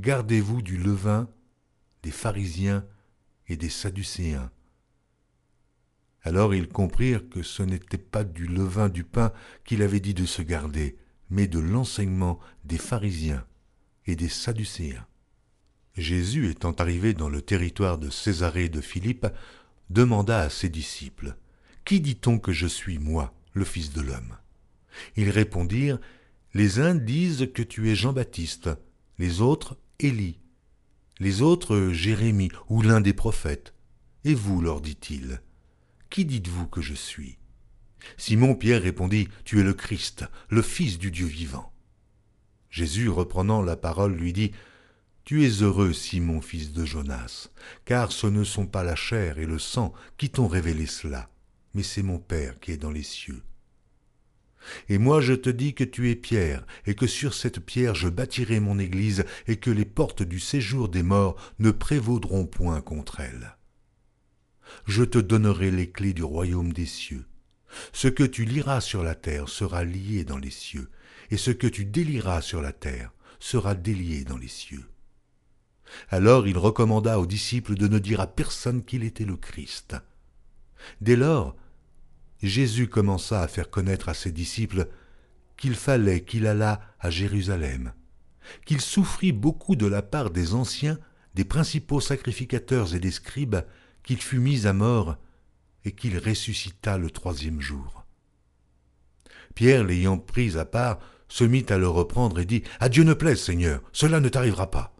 Gardez-vous 0.00 0.62
du 0.62 0.76
levain 0.76 1.28
des 2.02 2.10
pharisiens 2.10 2.84
et 3.48 3.56
des 3.56 3.68
sadducéens, 3.68 4.50
alors 6.24 6.54
ils 6.54 6.68
comprirent 6.68 7.28
que 7.28 7.42
ce 7.42 7.62
n'était 7.62 7.98
pas 7.98 8.24
du 8.24 8.46
levain 8.46 8.88
du 8.88 9.04
pain 9.04 9.32
qu'il 9.64 9.82
avait 9.82 10.00
dit 10.00 10.14
de 10.14 10.24
se 10.24 10.42
garder, 10.42 10.96
mais 11.30 11.48
de 11.48 11.58
l'enseignement 11.58 12.38
des 12.64 12.78
pharisiens 12.78 13.44
et 14.06 14.14
des 14.14 14.28
sadducéens. 14.28 15.06
Jésus 15.96 16.48
étant 16.48 16.72
arrivé 16.72 17.12
dans 17.12 17.28
le 17.28 17.42
territoire 17.42 17.98
de 17.98 18.08
Césarée 18.08 18.68
de 18.68 18.80
Philippe, 18.80 19.26
demanda 19.90 20.40
à 20.40 20.48
ses 20.50 20.68
disciples, 20.68 21.36
Qui 21.84 22.00
dit-on 22.00 22.38
que 22.38 22.52
je 22.52 22.66
suis, 22.66 22.98
moi, 22.98 23.34
le 23.52 23.64
Fils 23.64 23.92
de 23.92 24.00
l'homme? 24.00 24.36
Ils 25.16 25.30
répondirent, 25.30 25.98
Les 26.54 26.80
uns 26.80 26.94
disent 26.94 27.48
que 27.54 27.62
tu 27.62 27.90
es 27.90 27.94
Jean-Baptiste, 27.94 28.68
les 29.18 29.40
autres 29.40 29.78
Élie, 29.98 30.38
les 31.18 31.40
autres 31.40 31.88
Jérémie 31.92 32.50
ou 32.68 32.82
l'un 32.82 33.00
des 33.00 33.14
prophètes. 33.14 33.72
Et 34.24 34.34
vous, 34.34 34.60
leur 34.60 34.82
dit-il, 34.82 35.40
qui 36.10 36.26
dites-vous 36.26 36.66
que 36.66 36.82
je 36.82 36.92
suis? 36.92 37.38
Simon-Pierre 38.18 38.82
répondit, 38.82 39.28
Tu 39.46 39.60
es 39.60 39.62
le 39.62 39.72
Christ, 39.72 40.26
le 40.50 40.60
Fils 40.60 40.98
du 40.98 41.10
Dieu 41.10 41.26
vivant. 41.26 41.72
Jésus, 42.68 43.08
reprenant 43.08 43.62
la 43.62 43.76
parole, 43.76 44.14
lui 44.14 44.34
dit, 44.34 44.52
Tu 45.24 45.46
es 45.46 45.62
heureux, 45.62 45.94
Simon, 45.94 46.42
fils 46.42 46.74
de 46.74 46.84
Jonas, 46.84 47.48
car 47.86 48.12
ce 48.12 48.26
ne 48.26 48.44
sont 48.44 48.66
pas 48.66 48.82
la 48.82 48.96
chair 48.96 49.38
et 49.38 49.46
le 49.46 49.58
sang 49.58 49.94
qui 50.18 50.28
t'ont 50.28 50.48
révélé 50.48 50.84
cela, 50.84 51.30
mais 51.72 51.82
c'est 51.82 52.02
mon 52.02 52.18
Père 52.18 52.60
qui 52.60 52.72
est 52.72 52.76
dans 52.76 52.90
les 52.90 53.02
cieux. 53.02 53.42
Et 54.88 54.98
moi 54.98 55.20
je 55.20 55.32
te 55.34 55.50
dis 55.50 55.74
que 55.74 55.84
tu 55.84 56.10
es 56.10 56.16
Pierre, 56.16 56.64
et 56.86 56.94
que 56.94 57.06
sur 57.06 57.34
cette 57.34 57.60
pierre 57.60 57.94
je 57.94 58.08
bâtirai 58.08 58.60
mon 58.60 58.78
Église, 58.78 59.24
et 59.46 59.56
que 59.56 59.70
les 59.70 59.84
portes 59.84 60.22
du 60.22 60.40
séjour 60.40 60.88
des 60.88 61.02
morts 61.02 61.36
ne 61.58 61.70
prévaudront 61.70 62.46
point 62.46 62.80
contre 62.80 63.20
elle 63.20 63.56
je 64.86 65.04
te 65.04 65.18
donnerai 65.18 65.70
les 65.70 65.90
clés 65.90 66.12
du 66.12 66.22
royaume 66.22 66.72
des 66.72 66.86
cieux. 66.86 67.26
Ce 67.92 68.08
que 68.08 68.24
tu 68.24 68.44
liras 68.44 68.80
sur 68.80 69.02
la 69.02 69.14
terre 69.14 69.48
sera 69.48 69.84
lié 69.84 70.24
dans 70.24 70.38
les 70.38 70.50
cieux, 70.50 70.90
et 71.30 71.36
ce 71.36 71.50
que 71.50 71.66
tu 71.66 71.84
délieras 71.84 72.42
sur 72.42 72.60
la 72.60 72.72
terre 72.72 73.12
sera 73.40 73.74
délié 73.74 74.24
dans 74.24 74.36
les 74.36 74.48
cieux. 74.48 74.84
Alors 76.08 76.46
il 76.46 76.56
recommanda 76.56 77.18
aux 77.18 77.26
disciples 77.26 77.74
de 77.74 77.88
ne 77.88 77.98
dire 77.98 78.20
à 78.20 78.26
personne 78.26 78.84
qu'il 78.84 79.04
était 79.04 79.24
le 79.24 79.36
Christ. 79.36 79.96
Dès 81.00 81.16
lors, 81.16 81.56
Jésus 82.48 82.88
commença 82.88 83.40
à 83.40 83.48
faire 83.48 83.70
connaître 83.70 84.08
à 84.08 84.14
ses 84.14 84.32
disciples 84.32 84.88
qu'il 85.56 85.74
fallait 85.74 86.22
qu'il 86.22 86.46
allât 86.46 86.80
à 86.98 87.10
Jérusalem, 87.10 87.92
qu'il 88.66 88.80
souffrit 88.80 89.32
beaucoup 89.32 89.76
de 89.76 89.86
la 89.86 90.02
part 90.02 90.30
des 90.30 90.54
anciens, 90.54 90.98
des 91.34 91.44
principaux 91.44 92.00
sacrificateurs 92.00 92.94
et 92.94 93.00
des 93.00 93.12
scribes, 93.12 93.62
qu'il 94.02 94.20
fut 94.20 94.40
mis 94.40 94.66
à 94.66 94.72
mort 94.72 95.16
et 95.84 95.92
qu'il 95.92 96.18
ressuscita 96.18 96.98
le 96.98 97.10
troisième 97.10 97.60
jour. 97.60 98.04
Pierre, 99.54 99.84
l'ayant 99.84 100.18
pris 100.18 100.58
à 100.58 100.64
part, 100.64 100.98
se 101.28 101.44
mit 101.44 101.66
à 101.68 101.78
le 101.78 101.88
reprendre 101.88 102.40
et 102.40 102.44
dit 102.44 102.62
À 102.80 102.88
Dieu 102.88 103.04
ne 103.04 103.14
plaise, 103.14 103.40
Seigneur, 103.40 103.80
cela 103.92 104.20
ne 104.20 104.28
t'arrivera 104.28 104.70
pas. 104.70 104.94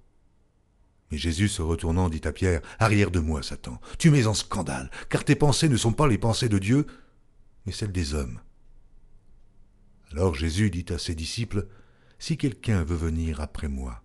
Mais 1.11 1.19
Jésus 1.19 1.49
se 1.49 1.61
retournant 1.61 2.09
dit 2.09 2.23
à 2.25 2.33
Pierre 2.33 2.63
Arrière 2.79 3.11
de 3.11 3.21
moi, 3.21 3.43
Satan, 3.43 3.81
tu 3.99 4.11
mets 4.11 4.27
en 4.27 4.35
scandale, 4.35 4.91
car 5.11 5.25
tes 5.25 5.35
pensées 5.35 5.69
ne 5.69 5.77
sont 5.77 5.93
pas 5.93 6.07
les 6.07 6.19
pensées 6.19 6.49
de 6.49 6.59
Dieu, 6.59 6.87
mais 7.67 7.73
celles 7.73 7.93
des 7.93 8.15
hommes. 8.15 8.41
Alors 10.13 10.35
Jésus 10.35 10.71
dit 10.71 10.87
à 10.91 10.99
ses 10.99 11.15
disciples 11.15 11.67
Si 12.19 12.37
quelqu'un 12.37 12.85
veut 12.85 12.97
venir 12.97 13.41
après 13.41 13.69
moi, 13.69 14.03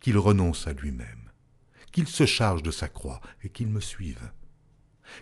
qu'il 0.00 0.18
renonce 0.18 0.66
à 0.66 0.72
lui-même, 0.72 1.30
qu'il 1.92 2.08
se 2.08 2.26
charge 2.26 2.62
de 2.62 2.70
sa 2.70 2.88
croix 2.88 3.20
et 3.42 3.50
qu'il 3.50 3.68
me 3.68 3.80
suive. 3.80 4.30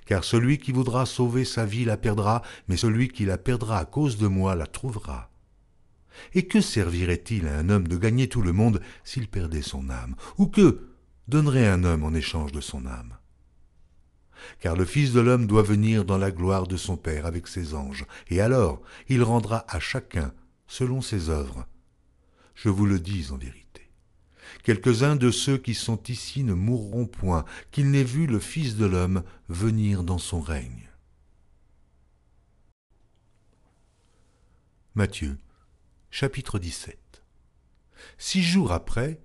Car 0.06 0.24
celui 0.24 0.58
qui 0.58 0.72
voudra 0.72 1.06
sauver 1.06 1.44
sa 1.44 1.66
vie 1.66 1.84
la 1.84 1.96
perdra, 1.96 2.42
mais 2.68 2.76
celui 2.76 3.08
qui 3.08 3.24
la 3.24 3.36
perdra 3.36 3.78
à 3.78 3.84
cause 3.84 4.16
de 4.16 4.28
moi 4.28 4.54
la 4.54 4.66
trouvera. 4.66 5.30
Et 6.34 6.46
que 6.46 6.60
servirait-il 6.60 7.48
à 7.48 7.58
un 7.58 7.68
homme 7.68 7.88
de 7.88 7.96
gagner 7.96 8.28
tout 8.28 8.42
le 8.42 8.52
monde 8.52 8.80
s'il 9.02 9.28
perdait 9.28 9.62
son 9.62 9.90
âme? 9.90 10.14
Ou 10.38 10.46
que 10.46 10.88
donnerait 11.28 11.66
un 11.66 11.84
homme 11.84 12.04
en 12.04 12.14
échange 12.14 12.52
de 12.52 12.60
son 12.60 12.86
âme? 12.86 13.16
Car 14.60 14.76
le 14.76 14.84
Fils 14.84 15.12
de 15.12 15.20
l'homme 15.20 15.46
doit 15.46 15.62
venir 15.62 16.04
dans 16.04 16.18
la 16.18 16.30
gloire 16.30 16.66
de 16.66 16.76
son 16.76 16.96
Père 16.96 17.26
avec 17.26 17.48
ses 17.48 17.74
anges, 17.74 18.06
et 18.28 18.40
alors 18.40 18.80
il 19.08 19.22
rendra 19.22 19.64
à 19.68 19.80
chacun 19.80 20.32
selon 20.66 21.00
ses 21.00 21.28
œuvres. 21.28 21.66
Je 22.54 22.68
vous 22.68 22.86
le 22.86 22.98
dis 22.98 23.28
en 23.30 23.36
vérité. 23.36 23.90
Quelques-uns 24.62 25.16
de 25.16 25.30
ceux 25.30 25.58
qui 25.58 25.74
sont 25.74 26.02
ici 26.04 26.44
ne 26.44 26.54
mourront 26.54 27.06
point, 27.06 27.44
qu'ils 27.70 27.90
n'aient 27.90 28.04
vu 28.04 28.26
le 28.26 28.38
Fils 28.38 28.76
de 28.76 28.86
l'homme 28.86 29.24
venir 29.48 30.04
dans 30.04 30.18
son 30.18 30.40
règne. 30.40 30.88
Matthieu, 34.94 35.38
chapitre 36.10 36.58
17 36.58 37.22
Six 38.18 38.42
jours 38.42 38.72
après, 38.72 39.20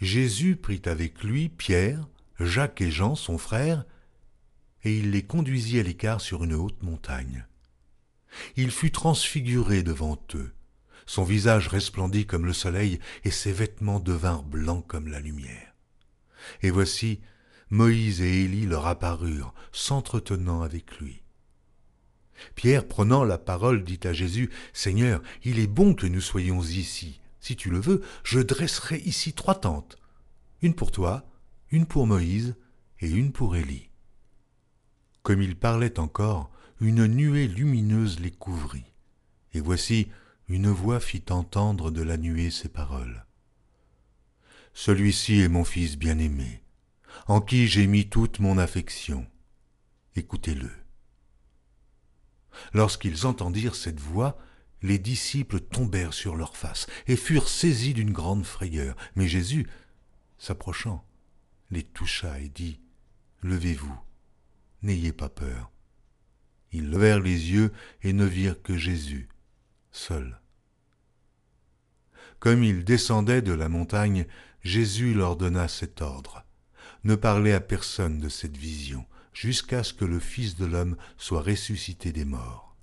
Jésus 0.00 0.56
prit 0.56 0.82
avec 0.86 1.22
lui 1.22 1.48
Pierre, 1.48 2.08
Jacques 2.40 2.80
et 2.80 2.90
Jean, 2.90 3.14
son 3.14 3.36
frère, 3.36 3.84
et 4.84 4.96
il 4.96 5.10
les 5.10 5.22
conduisit 5.22 5.80
à 5.80 5.82
l'écart 5.82 6.20
sur 6.20 6.44
une 6.44 6.54
haute 6.54 6.82
montagne. 6.82 7.46
Il 8.56 8.70
fut 8.70 8.90
transfiguré 8.90 9.82
devant 9.82 10.18
eux, 10.34 10.52
son 11.08 11.24
visage 11.24 11.68
resplendit 11.68 12.26
comme 12.26 12.44
le 12.44 12.52
soleil, 12.52 13.00
et 13.24 13.30
ses 13.30 13.50
vêtements 13.50 13.98
devinrent 13.98 14.42
blancs 14.42 14.86
comme 14.86 15.08
la 15.08 15.20
lumière. 15.20 15.74
Et 16.60 16.70
voici, 16.70 17.20
Moïse 17.70 18.20
et 18.20 18.44
Élie 18.44 18.66
leur 18.66 18.86
apparurent, 18.86 19.54
s'entretenant 19.72 20.60
avec 20.60 20.98
lui. 20.98 21.22
Pierre, 22.54 22.86
prenant 22.86 23.24
la 23.24 23.38
parole, 23.38 23.84
dit 23.84 24.00
à 24.04 24.12
Jésus, 24.12 24.50
Seigneur, 24.74 25.22
il 25.44 25.58
est 25.58 25.66
bon 25.66 25.94
que 25.94 26.06
nous 26.06 26.20
soyons 26.20 26.60
ici. 26.60 27.22
Si 27.40 27.56
tu 27.56 27.70
le 27.70 27.80
veux, 27.80 28.02
je 28.22 28.40
dresserai 28.40 28.98
ici 28.98 29.32
trois 29.32 29.58
tentes, 29.58 29.96
une 30.60 30.74
pour 30.74 30.92
toi, 30.92 31.26
une 31.70 31.86
pour 31.86 32.06
Moïse 32.06 32.54
et 33.00 33.08
une 33.08 33.32
pour 33.32 33.56
Élie. 33.56 33.87
Comme 35.22 35.42
il 35.42 35.56
parlait 35.56 35.98
encore, 35.98 36.50
une 36.80 37.06
nuée 37.06 37.48
lumineuse 37.48 38.20
les 38.20 38.30
couvrit. 38.30 38.92
Et 39.52 39.60
voici, 39.60 40.08
une 40.48 40.68
voix 40.68 41.00
fit 41.00 41.24
entendre 41.30 41.90
de 41.90 42.02
la 42.02 42.16
nuée 42.16 42.50
ces 42.50 42.68
paroles. 42.68 43.26
Celui-ci 44.74 45.40
est 45.40 45.48
mon 45.48 45.64
fils 45.64 45.96
bien-aimé, 45.96 46.62
en 47.26 47.40
qui 47.40 47.66
j'ai 47.66 47.86
mis 47.86 48.08
toute 48.08 48.38
mon 48.38 48.58
affection. 48.58 49.26
Écoutez-le. 50.14 50.70
Lorsqu'ils 52.72 53.26
entendirent 53.26 53.74
cette 53.74 54.00
voix, 54.00 54.38
les 54.82 54.98
disciples 54.98 55.60
tombèrent 55.60 56.14
sur 56.14 56.36
leurs 56.36 56.56
faces 56.56 56.86
et 57.06 57.16
furent 57.16 57.48
saisis 57.48 57.94
d'une 57.94 58.12
grande 58.12 58.44
frayeur. 58.44 58.96
Mais 59.16 59.28
Jésus, 59.28 59.66
s'approchant, 60.38 61.04
les 61.70 61.82
toucha 61.82 62.38
et 62.40 62.48
dit, 62.48 62.80
Levez-vous, 63.42 63.98
n'ayez 64.82 65.12
pas 65.12 65.28
peur. 65.28 65.70
Ils 66.72 66.90
levèrent 66.90 67.20
les 67.20 67.50
yeux 67.50 67.72
et 68.02 68.12
ne 68.12 68.24
virent 68.24 68.62
que 68.62 68.76
Jésus, 68.76 69.28
seul. 69.90 70.40
Comme 72.38 72.62
ils 72.62 72.84
descendaient 72.84 73.42
de 73.42 73.52
la 73.52 73.68
montagne, 73.68 74.26
Jésus 74.62 75.14
leur 75.14 75.36
donna 75.36 75.66
cet 75.66 76.02
ordre. 76.02 76.44
Ne 77.04 77.14
parlez 77.14 77.52
à 77.52 77.60
personne 77.60 78.18
de 78.18 78.28
cette 78.28 78.56
vision, 78.56 79.06
jusqu'à 79.32 79.82
ce 79.82 79.94
que 79.94 80.04
le 80.04 80.20
Fils 80.20 80.56
de 80.56 80.66
l'homme 80.66 80.96
soit 81.16 81.42
ressuscité 81.42 82.12
des 82.12 82.24
morts. 82.24 82.76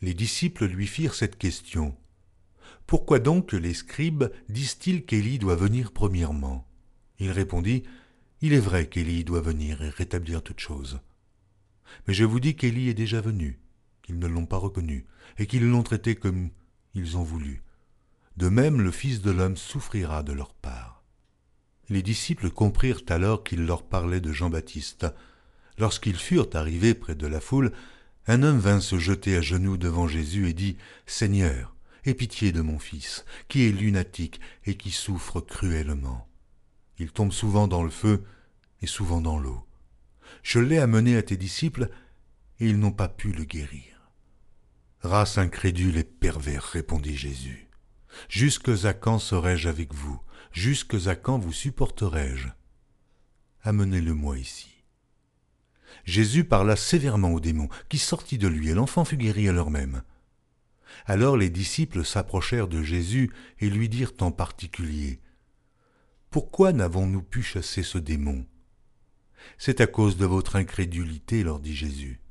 Les 0.00 0.14
disciples 0.14 0.66
lui 0.66 0.86
firent 0.86 1.14
cette 1.14 1.38
question. 1.38 1.96
Pourquoi 2.86 3.20
donc 3.20 3.52
les 3.52 3.74
scribes 3.74 4.32
disent-ils 4.48 5.04
qu'Élie 5.04 5.38
doit 5.38 5.54
venir 5.56 5.92
premièrement? 5.92 6.66
Il 7.18 7.30
répondit, 7.30 7.84
Il 8.44 8.54
est 8.54 8.60
vrai 8.60 8.88
qu'Élie 8.88 9.22
doit 9.22 9.40
venir 9.40 9.82
et 9.82 9.88
rétablir 9.88 10.42
toutes 10.42 10.58
choses. 10.58 10.98
Mais 12.08 12.14
je 12.14 12.24
vous 12.24 12.40
dis 12.40 12.56
qu'Élie 12.56 12.88
est 12.88 12.94
déjà 12.94 13.20
venu, 13.20 13.60
qu'ils 14.02 14.18
ne 14.18 14.26
l'ont 14.26 14.46
pas 14.46 14.56
reconnu, 14.56 15.06
et 15.38 15.46
qu'ils 15.46 15.68
l'ont 15.68 15.84
traité 15.84 16.16
comme 16.16 16.50
ils 16.94 17.16
ont 17.16 17.22
voulu. 17.22 17.62
De 18.36 18.48
même 18.48 18.80
le 18.80 18.90
Fils 18.90 19.22
de 19.22 19.30
l'homme 19.30 19.56
souffrira 19.56 20.24
de 20.24 20.32
leur 20.32 20.54
part. 20.54 21.04
Les 21.88 22.02
disciples 22.02 22.50
comprirent 22.50 23.02
alors 23.10 23.44
qu'il 23.44 23.64
leur 23.64 23.84
parlait 23.84 24.20
de 24.20 24.32
Jean-Baptiste. 24.32 25.06
Lorsqu'ils 25.78 26.16
furent 26.16 26.50
arrivés 26.54 26.94
près 26.94 27.14
de 27.14 27.28
la 27.28 27.40
foule, 27.40 27.70
un 28.26 28.42
homme 28.42 28.58
vint 28.58 28.80
se 28.80 28.98
jeter 28.98 29.36
à 29.36 29.40
genoux 29.40 29.76
devant 29.76 30.08
Jésus 30.08 30.48
et 30.48 30.52
dit 30.52 30.76
Seigneur, 31.06 31.76
aie 32.04 32.14
pitié 32.14 32.50
de 32.50 32.60
mon 32.60 32.80
fils, 32.80 33.24
qui 33.46 33.68
est 33.68 33.72
lunatique 33.72 34.40
et 34.66 34.76
qui 34.76 34.90
souffre 34.90 35.40
cruellement. 35.40 36.26
Il 36.98 37.12
tombe 37.12 37.32
souvent 37.32 37.68
dans 37.68 37.82
le 37.82 37.90
feu 37.90 38.24
et 38.80 38.86
souvent 38.86 39.20
dans 39.20 39.38
l'eau. 39.38 39.66
Je 40.42 40.58
l'ai 40.58 40.78
amené 40.78 41.16
à 41.16 41.22
tes 41.22 41.36
disciples, 41.36 41.88
et 42.60 42.68
ils 42.68 42.78
n'ont 42.78 42.92
pas 42.92 43.08
pu 43.08 43.32
le 43.32 43.44
guérir. 43.44 44.12
Race 45.00 45.38
incrédule 45.38 45.96
et 45.96 46.04
pervers, 46.04 46.64
répondit 46.64 47.16
Jésus. 47.16 47.68
Jusques 48.28 48.84
à 48.84 48.94
quand 48.94 49.18
serai-je 49.18 49.68
avec 49.68 49.94
vous? 49.94 50.20
Jusques 50.52 51.06
à 51.06 51.16
quand 51.16 51.38
vous 51.38 51.52
supporterai-je? 51.52 52.48
Amenez-le-moi 53.62 54.38
ici. 54.38 54.84
Jésus 56.04 56.44
parla 56.44 56.76
sévèrement 56.76 57.30
au 57.30 57.40
démon, 57.40 57.68
qui 57.88 57.98
sortit 57.98 58.38
de 58.38 58.48
lui, 58.48 58.68
et 58.68 58.74
l'enfant 58.74 59.04
fut 59.04 59.16
guéri 59.16 59.48
à 59.48 59.52
l'heure 59.52 59.70
même. 59.70 60.02
Alors 61.06 61.36
les 61.36 61.50
disciples 61.50 62.04
s'approchèrent 62.04 62.68
de 62.68 62.82
Jésus 62.82 63.32
et 63.60 63.70
lui 63.70 63.88
dirent 63.88 64.12
en 64.20 64.30
particulier 64.30 65.20
Pourquoi 66.32 66.72
n'avons-nous 66.72 67.20
pu 67.20 67.42
chasser 67.42 67.82
ce 67.82 67.98
démon? 67.98 68.46
C'est 69.58 69.82
à 69.82 69.86
cause 69.86 70.16
de 70.16 70.24
votre 70.24 70.56
incrédulité, 70.56 71.42
leur 71.42 71.60
dit 71.60 71.76
Jésus. 71.76 72.22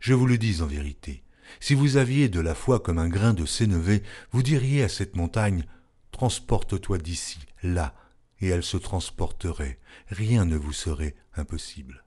Je 0.00 0.12
vous 0.12 0.26
le 0.26 0.38
dis 0.38 0.60
en 0.60 0.66
vérité, 0.66 1.22
si 1.60 1.74
vous 1.74 1.98
aviez 1.98 2.28
de 2.28 2.40
la 2.40 2.56
foi 2.56 2.80
comme 2.80 2.98
un 2.98 3.08
grain 3.08 3.34
de 3.34 3.46
sénévé, 3.46 4.02
vous 4.32 4.42
diriez 4.42 4.82
à 4.82 4.88
cette 4.88 5.14
montagne 5.14 5.64
Transporte-toi 6.10 6.98
d'ici, 6.98 7.38
là, 7.62 7.94
et 8.40 8.48
elle 8.48 8.64
se 8.64 8.76
transporterait, 8.76 9.78
rien 10.08 10.44
ne 10.44 10.56
vous 10.56 10.72
serait 10.72 11.14
impossible. 11.36 12.04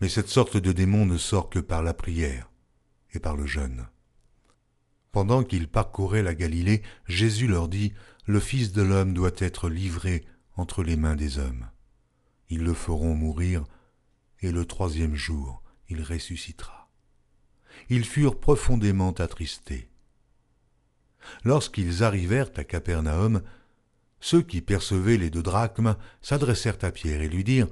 Mais 0.00 0.08
cette 0.08 0.28
sorte 0.28 0.56
de 0.56 0.72
démon 0.72 1.06
ne 1.06 1.18
sort 1.18 1.50
que 1.50 1.60
par 1.60 1.84
la 1.84 1.94
prière 1.94 2.50
et 3.12 3.20
par 3.20 3.36
le 3.36 3.46
jeûne. 3.46 3.86
Pendant 5.12 5.44
qu'ils 5.44 5.68
parcouraient 5.68 6.24
la 6.24 6.34
Galilée, 6.34 6.82
Jésus 7.06 7.46
leur 7.46 7.68
dit 7.68 7.92
Le 8.26 8.40
Fils 8.40 8.72
de 8.72 8.82
l'homme 8.82 9.14
doit 9.14 9.30
être 9.38 9.68
livré 9.68 10.24
entre 10.56 10.82
les 10.82 10.96
mains 10.96 11.16
des 11.16 11.38
hommes. 11.38 11.68
Ils 12.48 12.62
le 12.62 12.74
feront 12.74 13.14
mourir, 13.14 13.64
et 14.40 14.52
le 14.52 14.64
troisième 14.64 15.14
jour 15.14 15.62
il 15.88 16.02
ressuscitera. 16.02 16.90
Ils 17.88 18.04
furent 18.04 18.38
profondément 18.38 19.12
attristés. 19.12 19.88
Lorsqu'ils 21.44 22.02
arrivèrent 22.02 22.50
à 22.56 22.64
Capernaum, 22.64 23.42
ceux 24.20 24.42
qui 24.42 24.60
percevaient 24.60 25.16
les 25.16 25.30
deux 25.30 25.42
drachmes 25.42 25.96
s'adressèrent 26.20 26.82
à 26.82 26.90
Pierre 26.90 27.22
et 27.22 27.28
lui 27.28 27.44
dirent 27.44 27.68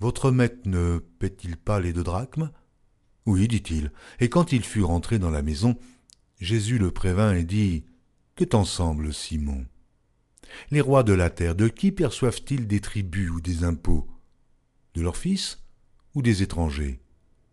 votre 0.00 0.30
maître 0.30 0.68
ne 0.68 0.98
paie-t-il 1.18 1.56
pas 1.56 1.80
les 1.80 1.92
deux 1.92 2.02
drachmes? 2.02 2.50
Oui, 3.26 3.48
dit-il. 3.48 3.92
Et 4.20 4.28
quand 4.28 4.52
il 4.52 4.64
fut 4.64 4.82
rentré 4.82 5.18
dans 5.18 5.30
la 5.30 5.40
maison, 5.42 5.78
Jésus 6.40 6.78
le 6.78 6.90
prévint 6.90 7.32
et 7.32 7.44
dit 7.44 7.84
Que 8.34 8.44
t'en 8.44 8.64
semble, 8.64 9.14
Simon? 9.14 9.64
Les 10.70 10.80
rois 10.80 11.02
de 11.02 11.12
la 11.12 11.30
terre, 11.30 11.54
de 11.54 11.68
qui 11.68 11.92
perçoivent-ils 11.92 12.66
des 12.66 12.80
tribus 12.80 13.30
ou 13.30 13.40
des 13.40 13.64
impôts? 13.64 14.08
De 14.94 15.02
leurs 15.02 15.16
fils 15.16 15.62
ou 16.14 16.22
des 16.22 16.42
étrangers? 16.42 17.00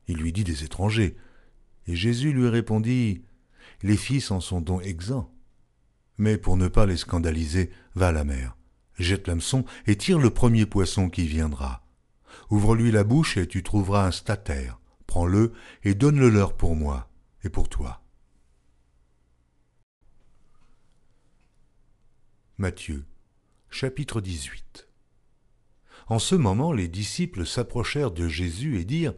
Il 0.08 0.18
lui 0.18 0.34
dit 0.34 0.44
des 0.44 0.64
étrangers. 0.64 1.16
Et 1.88 1.96
Jésus 1.96 2.32
lui 2.32 2.48
répondit 2.48 3.24
les 3.84 3.98
fils 3.98 4.32
en 4.32 4.40
sont 4.40 4.62
donc 4.62 4.86
exempts. 4.86 5.34
Mais 6.18 6.38
pour 6.38 6.58
ne 6.58 6.68
pas 6.68 6.86
les 6.86 6.98
scandaliser, 6.98 7.72
va 7.96 8.10
à 8.10 8.12
la 8.12 8.24
mer, 8.24 8.56
jette 9.00 9.28
l'hameçon 9.28 9.66
et 9.88 9.96
tire 9.96 10.20
le 10.20 10.30
premier 10.30 10.66
poisson 10.66 11.10
qui 11.10 11.26
viendra. 11.26 11.84
Ouvre-lui 12.50 12.92
la 12.92 13.04
bouche 13.04 13.38
et 13.38 13.48
tu 13.48 13.64
trouveras 13.64 14.08
un 14.08 14.12
statère. 14.12 14.80
Prends-le 15.08 15.54
et 15.84 15.96
donne-le 15.96 16.30
leur 16.30 16.56
pour 16.56 16.76
moi 16.76 17.10
et 17.44 17.50
pour 17.50 17.70
toi. 17.70 18.01
Matthieu, 22.62 23.06
chapitre 23.72 24.22
18 24.22 24.88
En 26.06 26.20
ce 26.20 26.36
moment, 26.36 26.72
les 26.74 26.88
disciples 26.88 27.44
s'approchèrent 27.44 28.12
de 28.12 28.28
Jésus 28.28 28.80
et 28.80 28.86
dirent 28.86 29.16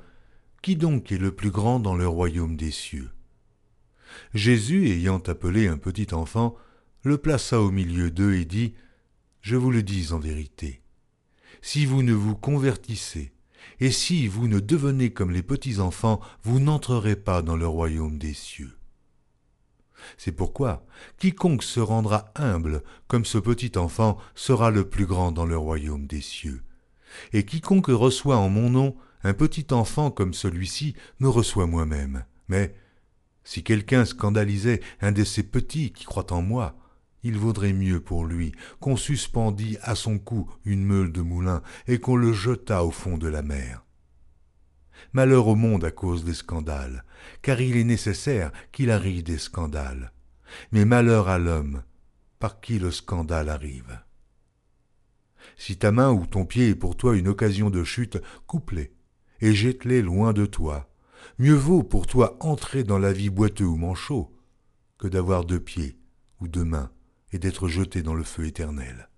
Qui 0.62 0.78
donc 0.78 1.12
est 1.12 1.18
le 1.18 1.36
plus 1.36 1.52
grand 1.52 1.82
dans 1.82 1.94
le 1.94 2.08
royaume 2.08 2.56
des 2.56 2.72
cieux? 2.72 3.10
Jésus, 4.34 4.88
ayant 4.88 5.18
appelé 5.18 5.68
un 5.68 5.78
petit 5.78 6.14
enfant, 6.14 6.56
le 7.02 7.18
plaça 7.18 7.60
au 7.60 7.70
milieu 7.70 8.12
d'eux 8.12 8.36
et 8.36 8.46
dit 8.46 8.76
Je 9.42 9.58
vous 9.58 9.72
le 9.72 9.84
dis 9.84 10.14
en 10.14 10.20
vérité, 10.20 10.82
si 11.62 11.86
vous 11.86 12.02
ne 12.02 12.14
vous 12.14 12.38
convertissez, 12.38 13.34
et 13.82 13.92
si 13.92 14.26
vous 14.30 14.48
ne 14.48 14.62
devenez 14.62 15.12
comme 15.12 15.32
les 15.32 15.44
petits 15.44 15.82
enfants, 15.82 16.22
vous 16.44 16.62
n'entrerez 16.62 17.18
pas 17.18 17.42
dans 17.42 17.58
le 17.58 17.68
royaume 17.68 18.18
des 18.18 18.34
cieux. 18.34 18.78
C'est 20.18 20.32
pourquoi 20.32 20.86
quiconque 21.18 21.64
se 21.64 21.80
rendra 21.80 22.32
humble 22.36 22.84
comme 23.08 23.26
ce 23.26 23.38
petit 23.38 23.78
enfant 23.78 24.18
sera 24.36 24.72
le 24.72 24.88
plus 24.88 25.06
grand 25.06 25.32
dans 25.32 25.46
le 25.46 25.58
royaume 25.58 26.08
des 26.08 26.22
cieux. 26.22 26.64
Et 27.32 27.46
quiconque 27.46 27.88
reçoit 27.88 28.38
en 28.38 28.50
mon 28.50 28.70
nom 28.70 28.96
un 29.24 29.34
petit 29.34 29.68
enfant 29.72 30.12
comme 30.12 30.34
celui-ci 30.34 30.96
me 31.20 31.30
reçoit 31.30 31.68
moi-même. 31.68 32.26
Mais 32.48 32.76
si 33.44 33.64
quelqu'un 33.64 34.06
scandalisait 34.06 34.82
un 35.02 35.12
de 35.12 35.24
ces 35.24 35.44
petits 35.44 35.92
qui 35.92 36.06
croient 36.06 36.32
en 36.34 36.42
moi, 36.42 36.76
il 37.24 37.38
vaudrait 37.38 37.74
mieux 37.74 38.02
pour 38.02 38.26
lui 38.26 38.52
qu'on 38.80 38.98
suspendît 38.98 39.78
à 39.82 39.96
son 39.96 40.20
cou 40.20 40.50
une 40.66 40.84
meule 40.84 41.12
de 41.12 41.22
moulin 41.22 41.62
et 41.88 42.00
qu'on 42.00 42.18
le 42.18 42.34
jetât 42.34 42.84
au 42.84 42.92
fond 42.92 43.18
de 43.18 43.28
la 43.28 43.42
mer. 43.42 43.86
Malheur 45.14 45.48
au 45.48 45.56
monde 45.56 45.86
à 45.86 45.92
cause 45.92 46.24
des 46.24 46.34
scandales, 46.34 47.06
car 47.42 47.62
il 47.62 47.78
est 47.78 47.84
nécessaire 47.84 48.52
qu'il 48.72 48.92
arrive 48.92 49.24
des 49.24 49.38
scandales. 49.38 50.14
Mais 50.72 50.86
malheur 50.86 51.30
à 51.30 51.40
l'homme 51.40 51.84
par 52.40 52.60
qui 52.60 52.78
le 52.78 52.92
scandale 52.92 53.48
arrive. 53.48 54.02
Si 55.56 55.78
ta 55.78 55.92
main 55.92 56.12
ou 56.12 56.26
ton 56.26 56.46
pied 56.46 56.70
est 56.70 56.76
pour 56.76 56.98
toi 56.98 57.16
une 57.16 57.30
occasion 57.30 57.70
de 57.70 57.84
chute, 57.84 58.22
coupe-les 58.48 58.92
et 59.40 59.54
jette-les 59.54 60.02
loin 60.02 60.34
de 60.34 60.46
toi. 60.46 60.90
Mieux 61.40 61.54
vaut 61.54 61.84
pour 61.84 62.06
toi 62.06 62.36
entrer 62.42 62.84
dans 62.84 63.00
la 63.00 63.14
vie 63.14 63.30
boiteux 63.30 63.66
ou 63.66 63.78
manchot 63.78 64.36
que 64.98 65.08
d'avoir 65.08 65.46
deux 65.46 65.60
pieds 65.60 65.98
ou 66.42 66.48
deux 66.48 66.66
mains 66.66 66.92
et 67.32 67.40
d'être 67.40 67.68
jeté 67.68 68.02
dans 68.04 68.14
le 68.14 68.24
feu 68.24 68.46
éternel. 68.46 69.10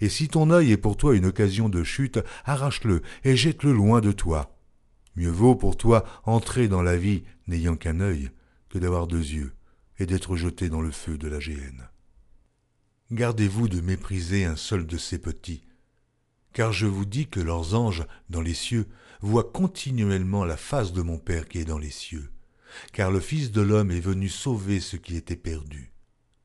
Et 0.00 0.08
si 0.08 0.28
ton 0.28 0.50
œil 0.50 0.72
est 0.72 0.76
pour 0.76 0.96
toi 0.96 1.16
une 1.16 1.26
occasion 1.26 1.68
de 1.68 1.82
chute, 1.82 2.20
arrache-le 2.44 3.02
et 3.24 3.36
jette-le 3.36 3.72
loin 3.72 4.00
de 4.00 4.12
toi. 4.12 4.59
Mieux 5.16 5.30
vaut 5.30 5.54
pour 5.54 5.76
toi 5.76 6.04
entrer 6.24 6.68
dans 6.68 6.82
la 6.82 6.96
vie 6.96 7.24
n'ayant 7.46 7.76
qu'un 7.76 8.00
œil 8.00 8.30
que 8.68 8.78
d'avoir 8.78 9.06
deux 9.06 9.18
yeux 9.18 9.52
et 9.98 10.06
d'être 10.06 10.36
jeté 10.36 10.68
dans 10.68 10.80
le 10.80 10.90
feu 10.90 11.18
de 11.18 11.28
la 11.28 11.40
géhenne. 11.40 11.88
Gardez-vous 13.10 13.68
de 13.68 13.80
mépriser 13.80 14.44
un 14.44 14.56
seul 14.56 14.86
de 14.86 14.96
ces 14.96 15.18
petits, 15.18 15.64
car 16.52 16.72
je 16.72 16.86
vous 16.86 17.04
dis 17.04 17.26
que 17.26 17.40
leurs 17.40 17.74
anges 17.74 18.06
dans 18.28 18.40
les 18.40 18.54
cieux 18.54 18.86
voient 19.20 19.50
continuellement 19.52 20.44
la 20.44 20.56
face 20.56 20.92
de 20.92 21.02
mon 21.02 21.18
Père 21.18 21.48
qui 21.48 21.58
est 21.58 21.64
dans 21.64 21.78
les 21.78 21.90
cieux, 21.90 22.30
car 22.92 23.10
le 23.10 23.20
Fils 23.20 23.50
de 23.50 23.60
l'homme 23.60 23.90
est 23.90 24.00
venu 24.00 24.28
sauver 24.28 24.80
ce 24.80 24.96
qui 24.96 25.16
était 25.16 25.36
perdu. 25.36 25.92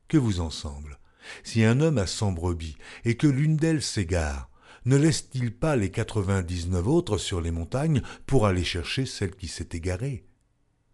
Que 0.08 0.18
vous 0.18 0.40
ensemble, 0.40 0.98
si 1.44 1.64
un 1.64 1.80
homme 1.80 1.98
a 1.98 2.06
cent 2.06 2.32
brebis 2.32 2.76
et 3.04 3.16
que 3.16 3.26
l'une 3.26 3.56
d'elles 3.56 3.82
s'égare, 3.82 4.50
ne 4.86 4.96
laisse-t-il 4.96 5.54
pas 5.54 5.76
les 5.76 5.90
quatre-vingt-dix-neuf 5.90 6.86
autres 6.86 7.18
sur 7.18 7.40
les 7.40 7.50
montagnes 7.50 8.00
pour 8.24 8.46
aller 8.46 8.64
chercher 8.64 9.04
celle 9.04 9.36
qui 9.36 9.48
s'est 9.48 9.68
égarée? 9.72 10.24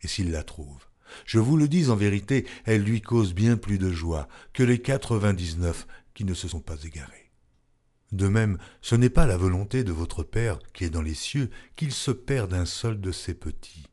Et 0.00 0.08
s'il 0.08 0.32
la 0.32 0.42
trouve, 0.42 0.88
je 1.26 1.38
vous 1.38 1.56
le 1.56 1.68
dis 1.68 1.90
en 1.90 1.96
vérité, 1.96 2.46
elle 2.64 2.82
lui 2.82 3.00
cause 3.00 3.34
bien 3.34 3.56
plus 3.56 3.78
de 3.78 3.92
joie 3.92 4.28
que 4.52 4.62
les 4.62 4.80
quatre-vingt-dix-neuf 4.80 5.86
qui 6.14 6.24
ne 6.24 6.34
se 6.34 6.48
sont 6.48 6.60
pas 6.60 6.82
égarés. 6.82 7.30
De 8.10 8.28
même, 8.28 8.58
ce 8.80 8.94
n'est 8.94 9.10
pas 9.10 9.26
la 9.26 9.36
volonté 9.36 9.84
de 9.84 9.92
votre 9.92 10.22
Père 10.22 10.58
qui 10.74 10.84
est 10.84 10.90
dans 10.90 11.02
les 11.02 11.14
cieux 11.14 11.50
qu'il 11.76 11.92
se 11.92 12.10
perde 12.10 12.52
un 12.52 12.66
seul 12.66 13.00
de 13.00 13.12
ses 13.12 13.34
petits. 13.34 13.86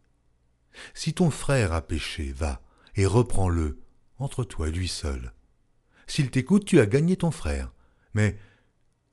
Si 0.94 1.14
ton 1.14 1.30
frère 1.30 1.74
a 1.74 1.82
péché, 1.82 2.34
va 2.34 2.62
et 2.96 3.06
reprends-le 3.06 3.80
entre 4.18 4.44
toi 4.44 4.68
et 4.68 4.72
lui 4.72 4.88
seul. 4.88 5.34
S'il 6.08 6.32
t'écoute, 6.32 6.66
tu 6.66 6.80
as 6.80 6.86
gagné 6.86 7.16
ton 7.16 7.32
frère. 7.32 7.74
Mais 8.14 8.38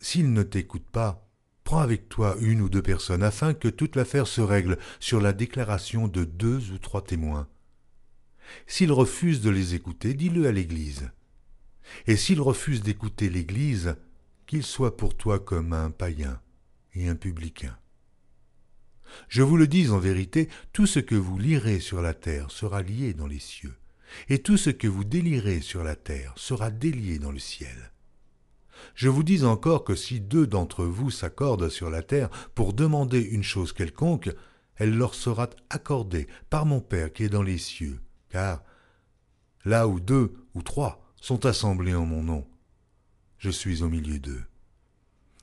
s'il 0.07 0.33
ne 0.33 0.45
t'écoute 0.45 0.87
pas, 0.93 1.29
prends 1.65 1.81
avec 1.81 2.09
toi 2.09 2.37
une 2.39 2.61
ou 2.61 2.69
deux 2.69 2.81
personnes 2.81 3.25
afin 3.25 3.55
que 3.55 3.67
toute 3.67 3.97
l'affaire 3.97 4.29
se 4.29 4.41
règle 4.41 4.79
sur 5.01 5.21
la 5.21 5.33
déclaration 5.33 6.07
de 6.07 6.23
deux 6.23 6.71
ou 6.71 6.79
trois 6.79 7.03
témoins. 7.03 7.49
S'il 8.69 8.93
refuse 8.93 9.41
de 9.41 9.51
les 9.51 9.75
écouter, 9.75 10.15
dis-le 10.15 10.47
à 10.47 10.53
l'Église. 10.53 11.11
Et 12.07 12.15
s'il 12.15 12.41
refuse 12.41 12.83
d'écouter 12.83 13.29
l'Église, 13.29 13.97
qu'il 14.47 14.63
soit 14.63 14.97
pour 14.97 15.17
toi 15.17 15.41
comme 15.41 15.73
un 15.73 15.91
païen 15.91 16.41
et 16.95 17.09
un 17.09 17.17
publicain. 17.17 17.77
Je 19.29 19.43
vous 19.43 19.57
le 19.57 19.67
dis 19.67 19.89
en 19.89 19.99
vérité, 19.99 20.49
tout 20.73 20.87
ce 20.87 21.01
que 21.01 21.17
vous 21.17 21.37
lirez 21.37 21.81
sur 21.81 22.01
la 22.01 22.15
terre 22.15 22.53
sera 22.53 22.81
lié 22.81 23.13
dans 23.13 23.27
les 23.27 23.41
cieux, 23.41 23.75
et 24.29 24.39
tout 24.39 24.57
ce 24.57 24.71
que 24.71 24.87
vous 24.87 25.03
délirez 25.03 25.63
sur 25.63 25.83
la 25.83 25.97
terre 25.97 26.33
sera 26.37 26.71
délié 26.71 27.19
dans 27.19 27.33
le 27.33 27.41
ciel. 27.41 27.91
Je 28.95 29.09
vous 29.09 29.23
dis 29.23 29.45
encore 29.45 29.85
que 29.85 29.95
si 29.95 30.21
deux 30.21 30.47
d'entre 30.47 30.85
vous 30.85 31.11
s'accordent 31.11 31.69
sur 31.69 31.91
la 31.91 32.03
terre 32.03 32.31
pour 32.55 32.73
demander 32.73 33.21
une 33.21 33.43
chose 33.43 33.73
quelconque, 33.73 34.31
elle 34.77 34.97
leur 34.97 35.15
sera 35.15 35.49
accordée 35.71 36.27
par 36.51 36.67
mon 36.67 36.81
Père 36.81 37.13
qui 37.13 37.25
est 37.25 37.29
dans 37.29 37.43
les 37.43 37.59
cieux, 37.59 38.01
car 38.29 38.63
là 39.65 39.89
où 39.89 40.01
deux 40.01 40.35
ou 40.55 40.63
trois 40.63 41.03
sont 41.21 41.47
assemblés 41.47 41.95
en 41.95 42.07
mon 42.07 42.23
nom, 42.23 42.47
je 43.39 43.51
suis 43.51 43.83
au 43.83 43.89
milieu 43.89 44.19
d'eux. 44.19 44.45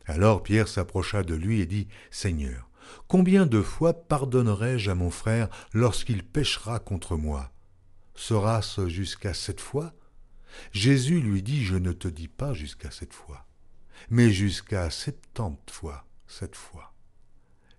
Alors 0.05 0.43
Pierre 0.43 0.67
s'approcha 0.67 1.23
de 1.23 1.33
lui 1.33 1.61
et 1.61 1.65
dit, 1.65 1.87
Seigneur, 2.11 2.69
combien 3.07 3.45
de 3.45 3.61
fois 3.61 3.93
pardonnerai-je 3.93 4.91
à 4.91 4.95
mon 4.95 5.09
frère 5.09 5.49
lorsqu'il 5.73 6.23
péchera 6.23 6.79
contre 6.79 7.15
moi? 7.15 7.51
Sera-ce 8.15 8.89
jusqu'à 8.89 9.33
sept 9.33 9.61
fois? 9.61 9.93
Jésus 10.71 11.19
lui 11.19 11.43
dit, 11.43 11.63
Je 11.63 11.75
ne 11.75 11.91
te 11.91 12.07
dis 12.07 12.27
pas 12.27 12.53
jusqu'à 12.53 12.91
sept 12.91 13.13
fois, 13.13 13.47
mais 14.09 14.31
jusqu'à 14.31 14.89
septante 14.89 15.71
fois 15.71 16.05
sept 16.27 16.55
fois. 16.55 16.93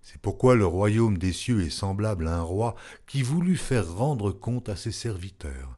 C'est 0.01 0.21
pourquoi 0.21 0.55
le 0.55 0.65
royaume 0.65 1.17
des 1.17 1.33
cieux 1.33 1.61
est 1.61 1.69
semblable 1.69 2.27
à 2.27 2.37
un 2.37 2.41
roi 2.41 2.75
qui 3.07 3.21
voulut 3.21 3.57
faire 3.57 3.91
rendre 3.91 4.31
compte 4.31 4.69
à 4.69 4.75
ses 4.75 4.91
serviteurs. 4.91 5.77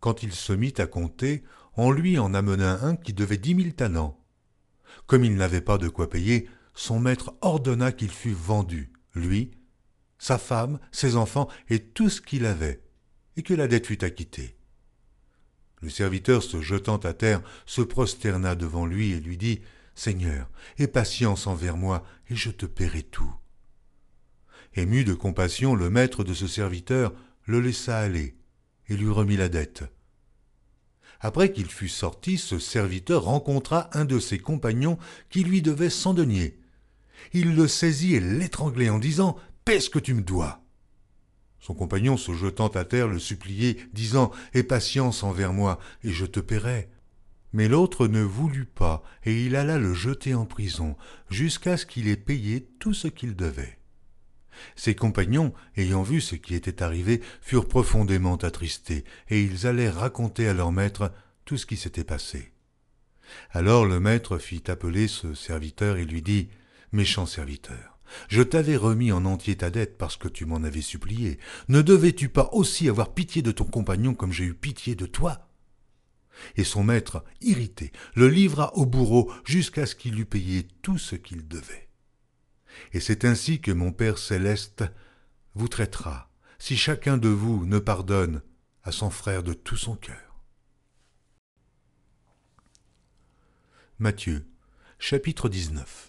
Quand 0.00 0.22
il 0.22 0.32
se 0.32 0.52
mit 0.52 0.74
à 0.78 0.86
compter, 0.86 1.44
on 1.76 1.90
lui 1.90 2.18
en 2.18 2.34
amena 2.34 2.84
un 2.84 2.94
qui 2.94 3.14
devait 3.14 3.38
dix 3.38 3.54
mille 3.54 3.74
talents. 3.74 4.22
Comme 5.06 5.24
il 5.24 5.34
n'avait 5.34 5.62
pas 5.62 5.78
de 5.78 5.88
quoi 5.88 6.10
payer, 6.10 6.48
son 6.74 7.00
maître 7.00 7.34
ordonna 7.40 7.90
qu'il 7.90 8.10
fût 8.10 8.32
vendu, 8.32 8.92
lui, 9.14 9.52
sa 10.18 10.38
femme, 10.38 10.78
ses 10.92 11.16
enfants 11.16 11.48
et 11.68 11.80
tout 11.80 12.10
ce 12.10 12.20
qu'il 12.20 12.46
avait, 12.46 12.82
et 13.36 13.42
que 13.42 13.54
la 13.54 13.66
dette 13.66 13.86
fût 13.86 14.04
acquittée. 14.04 14.53
Le 15.84 15.90
serviteur, 15.90 16.42
se 16.42 16.62
jetant 16.62 16.96
à 16.96 17.12
terre, 17.12 17.42
se 17.66 17.82
prosterna 17.82 18.54
devant 18.54 18.86
lui 18.86 19.12
et 19.12 19.20
lui 19.20 19.36
dit 19.36 19.60
Seigneur, 19.94 20.48
aie 20.78 20.86
patience 20.86 21.46
envers 21.46 21.76
moi, 21.76 22.06
et 22.30 22.34
je 22.34 22.50
te 22.50 22.64
paierai 22.64 23.02
tout. 23.02 23.34
Ému 24.74 25.04
de 25.04 25.12
compassion, 25.12 25.74
le 25.74 25.90
maître 25.90 26.24
de 26.24 26.32
ce 26.32 26.46
serviteur 26.46 27.12
le 27.44 27.60
laissa 27.60 27.98
aller 27.98 28.34
et 28.88 28.96
lui 28.96 29.10
remit 29.10 29.36
la 29.36 29.50
dette. 29.50 29.84
Après 31.20 31.52
qu'il 31.52 31.68
fut 31.68 31.90
sorti, 31.90 32.38
ce 32.38 32.58
serviteur 32.58 33.24
rencontra 33.24 33.90
un 33.92 34.06
de 34.06 34.18
ses 34.18 34.38
compagnons 34.38 34.96
qui 35.28 35.44
lui 35.44 35.60
devait 35.60 35.90
cent 35.90 36.14
deniers. 36.14 36.58
Il 37.34 37.54
le 37.54 37.68
saisit 37.68 38.14
et 38.14 38.20
l'étranglait 38.20 38.88
en 38.88 38.98
disant 38.98 39.36
Paie 39.66 39.80
ce 39.80 39.90
que 39.90 39.98
tu 39.98 40.14
me 40.14 40.22
dois. 40.22 40.63
Son 41.64 41.72
compagnon, 41.72 42.18
se 42.18 42.34
jetant 42.34 42.68
à 42.68 42.84
terre, 42.84 43.08
le 43.08 43.18
suppliait, 43.18 43.78
disant 43.94 44.30
Aie 44.52 44.64
patience 44.64 45.22
envers 45.22 45.54
moi, 45.54 45.78
et 46.02 46.10
je 46.10 46.26
te 46.26 46.38
paierai. 46.38 46.90
Mais 47.54 47.68
l'autre 47.68 48.06
ne 48.06 48.20
voulut 48.20 48.66
pas, 48.66 49.02
et 49.24 49.46
il 49.46 49.56
alla 49.56 49.78
le 49.78 49.94
jeter 49.94 50.34
en 50.34 50.44
prison, 50.44 50.94
jusqu'à 51.30 51.78
ce 51.78 51.86
qu'il 51.86 52.08
ait 52.08 52.18
payé 52.18 52.68
tout 52.80 52.92
ce 52.92 53.08
qu'il 53.08 53.34
devait. 53.34 53.78
Ses 54.76 54.94
compagnons, 54.94 55.54
ayant 55.78 56.02
vu 56.02 56.20
ce 56.20 56.34
qui 56.34 56.54
était 56.54 56.82
arrivé, 56.82 57.22
furent 57.40 57.66
profondément 57.66 58.36
attristés, 58.36 59.06
et 59.30 59.40
ils 59.40 59.66
allèrent 59.66 59.96
raconter 59.96 60.46
à 60.46 60.52
leur 60.52 60.70
maître 60.70 61.14
tout 61.46 61.56
ce 61.56 61.64
qui 61.64 61.78
s'était 61.78 62.04
passé. 62.04 62.52
Alors 63.52 63.86
le 63.86 64.00
maître 64.00 64.36
fit 64.36 64.64
appeler 64.66 65.08
ce 65.08 65.32
serviteur 65.32 65.96
et 65.96 66.04
lui 66.04 66.20
dit 66.20 66.50
Méchant 66.92 67.24
serviteur, 67.24 67.93
Je 68.28 68.42
t'avais 68.42 68.76
remis 68.76 69.12
en 69.12 69.24
entier 69.24 69.56
ta 69.56 69.70
dette 69.70 69.98
parce 69.98 70.16
que 70.16 70.28
tu 70.28 70.46
m'en 70.46 70.62
avais 70.62 70.82
supplié. 70.82 71.38
Ne 71.68 71.82
devais-tu 71.82 72.28
pas 72.28 72.48
aussi 72.52 72.88
avoir 72.88 73.14
pitié 73.14 73.42
de 73.42 73.52
ton 73.52 73.64
compagnon 73.64 74.14
comme 74.14 74.32
j'ai 74.32 74.44
eu 74.44 74.54
pitié 74.54 74.94
de 74.94 75.06
toi? 75.06 75.48
Et 76.56 76.64
son 76.64 76.82
maître, 76.82 77.24
irrité, 77.40 77.92
le 78.14 78.28
livra 78.28 78.74
au 78.76 78.86
bourreau 78.86 79.32
jusqu'à 79.44 79.86
ce 79.86 79.94
qu'il 79.94 80.18
eût 80.18 80.26
payé 80.26 80.66
tout 80.82 80.98
ce 80.98 81.16
qu'il 81.16 81.46
devait. 81.46 81.88
Et 82.92 83.00
c'est 83.00 83.24
ainsi 83.24 83.60
que 83.60 83.70
mon 83.70 83.92
Père 83.92 84.18
céleste 84.18 84.84
vous 85.54 85.68
traitera, 85.68 86.30
si 86.58 86.76
chacun 86.76 87.18
de 87.18 87.28
vous 87.28 87.66
ne 87.66 87.78
pardonne 87.78 88.42
à 88.82 88.90
son 88.92 89.10
frère 89.10 89.42
de 89.42 89.54
tout 89.54 89.76
son 89.76 89.96
cœur. 89.96 90.44
Matthieu, 94.00 94.44
chapitre 94.98 95.48
19 95.48 96.03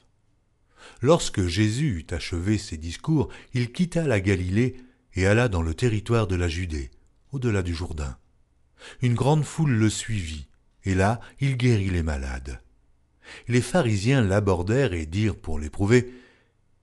Lorsque 1.02 1.46
Jésus 1.46 2.00
eut 2.00 2.14
achevé 2.14 2.58
ses 2.58 2.78
discours, 2.78 3.30
il 3.54 3.72
quitta 3.72 4.08
la 4.08 4.20
Galilée 4.20 4.78
et 5.14 5.26
alla 5.26 5.48
dans 5.48 5.62
le 5.62 5.74
territoire 5.74 6.28
de 6.28 6.36
la 6.36 6.48
Judée, 6.48 6.92
au-delà 7.32 7.62
du 7.62 7.74
Jourdain. 7.74 8.18
Une 9.02 9.16
grande 9.16 9.44
foule 9.44 9.72
le 9.72 9.90
suivit, 9.90 10.48
et 10.84 10.96
là 10.96 11.20
il 11.40 11.58
guérit 11.58 11.90
les 11.90 12.04
malades. 12.04 12.62
Les 13.48 13.62
pharisiens 13.62 14.22
l'abordèrent 14.22 14.94
et 14.94 15.06
dirent 15.06 15.38
pour 15.38 15.60
l'éprouver 15.60 16.14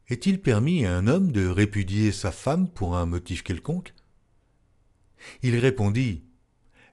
Est-il 0.08 0.40
permis 0.40 0.84
à 0.84 0.96
un 0.96 1.06
homme 1.06 1.32
de 1.32 1.46
répudier 1.46 2.12
sa 2.12 2.32
femme 2.32 2.68
pour 2.68 2.96
un 2.96 3.06
motif 3.06 3.42
quelconque? 3.42 3.94
Il 5.42 5.56
répondit 5.56 6.24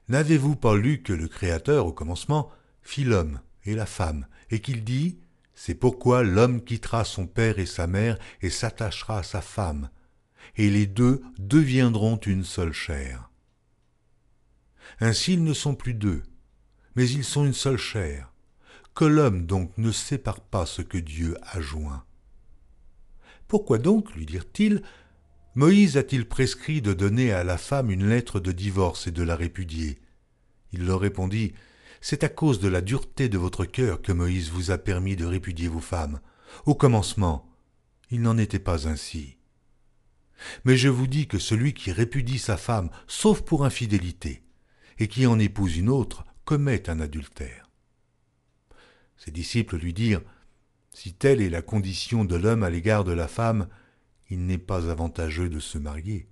N'avez-vous 0.08 0.56
pas 0.56 0.76
lu 0.76 1.02
que 1.02 1.12
le 1.12 1.28
Créateur, 1.28 1.86
au 1.86 1.92
commencement, 1.92 2.50
fit 2.82 3.04
l'homme 3.04 3.40
et 3.64 3.74
la 3.74 3.86
femme, 3.86 4.26
et 4.50 4.60
qu'il 4.60 4.84
dit 4.84 5.18
c'est 5.62 5.74
pourquoi 5.74 6.22
l'homme 6.22 6.64
quittera 6.64 7.04
son 7.04 7.26
père 7.26 7.58
et 7.58 7.66
sa 7.66 7.86
mère 7.86 8.16
et 8.40 8.48
s'attachera 8.48 9.18
à 9.18 9.22
sa 9.22 9.42
femme, 9.42 9.90
et 10.56 10.70
les 10.70 10.86
deux 10.86 11.20
deviendront 11.38 12.16
une 12.16 12.44
seule 12.44 12.72
chair. 12.72 13.30
Ainsi 15.00 15.34
ils 15.34 15.44
ne 15.44 15.52
sont 15.52 15.74
plus 15.74 15.92
deux, 15.92 16.22
mais 16.96 17.06
ils 17.10 17.24
sont 17.24 17.44
une 17.44 17.52
seule 17.52 17.76
chair. 17.76 18.32
Que 18.94 19.04
l'homme 19.04 19.44
donc 19.44 19.76
ne 19.76 19.92
sépare 19.92 20.40
pas 20.40 20.64
ce 20.64 20.80
que 20.80 20.96
Dieu 20.96 21.36
a 21.42 21.60
joint. 21.60 22.06
Pourquoi 23.46 23.76
donc, 23.76 24.14
lui 24.14 24.24
dirent-ils, 24.24 24.80
Moïse 25.54 25.98
a-t-il 25.98 26.26
prescrit 26.26 26.80
de 26.80 26.94
donner 26.94 27.32
à 27.32 27.44
la 27.44 27.58
femme 27.58 27.90
une 27.90 28.08
lettre 28.08 28.40
de 28.40 28.52
divorce 28.52 29.08
et 29.08 29.12
de 29.12 29.22
la 29.22 29.36
répudier? 29.36 30.00
Il 30.72 30.86
leur 30.86 31.00
répondit, 31.00 31.52
c'est 32.00 32.24
à 32.24 32.28
cause 32.28 32.60
de 32.60 32.68
la 32.68 32.80
dureté 32.80 33.28
de 33.28 33.38
votre 33.38 33.64
cœur 33.64 34.00
que 34.00 34.12
Moïse 34.12 34.50
vous 34.50 34.70
a 34.70 34.78
permis 34.78 35.16
de 35.16 35.26
répudier 35.26 35.68
vos 35.68 35.80
femmes. 35.80 36.20
Au 36.66 36.74
commencement, 36.74 37.48
il 38.10 38.22
n'en 38.22 38.38
était 38.38 38.58
pas 38.58 38.88
ainsi. 38.88 39.36
Mais 40.64 40.76
je 40.76 40.88
vous 40.88 41.06
dis 41.06 41.26
que 41.26 41.38
celui 41.38 41.74
qui 41.74 41.92
répudie 41.92 42.38
sa 42.38 42.56
femme, 42.56 42.90
sauf 43.06 43.42
pour 43.42 43.64
infidélité, 43.64 44.42
et 44.98 45.08
qui 45.08 45.26
en 45.26 45.38
épouse 45.38 45.76
une 45.76 45.90
autre, 45.90 46.24
commet 46.44 46.88
un 46.88 47.00
adultère. 47.00 47.70
Ses 49.16 49.30
disciples 49.30 49.76
lui 49.76 49.92
dirent, 49.92 50.22
Si 50.92 51.12
telle 51.12 51.42
est 51.42 51.50
la 51.50 51.62
condition 51.62 52.24
de 52.24 52.36
l'homme 52.36 52.62
à 52.62 52.70
l'égard 52.70 53.04
de 53.04 53.12
la 53.12 53.28
femme, 53.28 53.68
il 54.30 54.46
n'est 54.46 54.58
pas 54.58 54.90
avantageux 54.90 55.50
de 55.50 55.60
se 55.60 55.76
marier. 55.76 56.26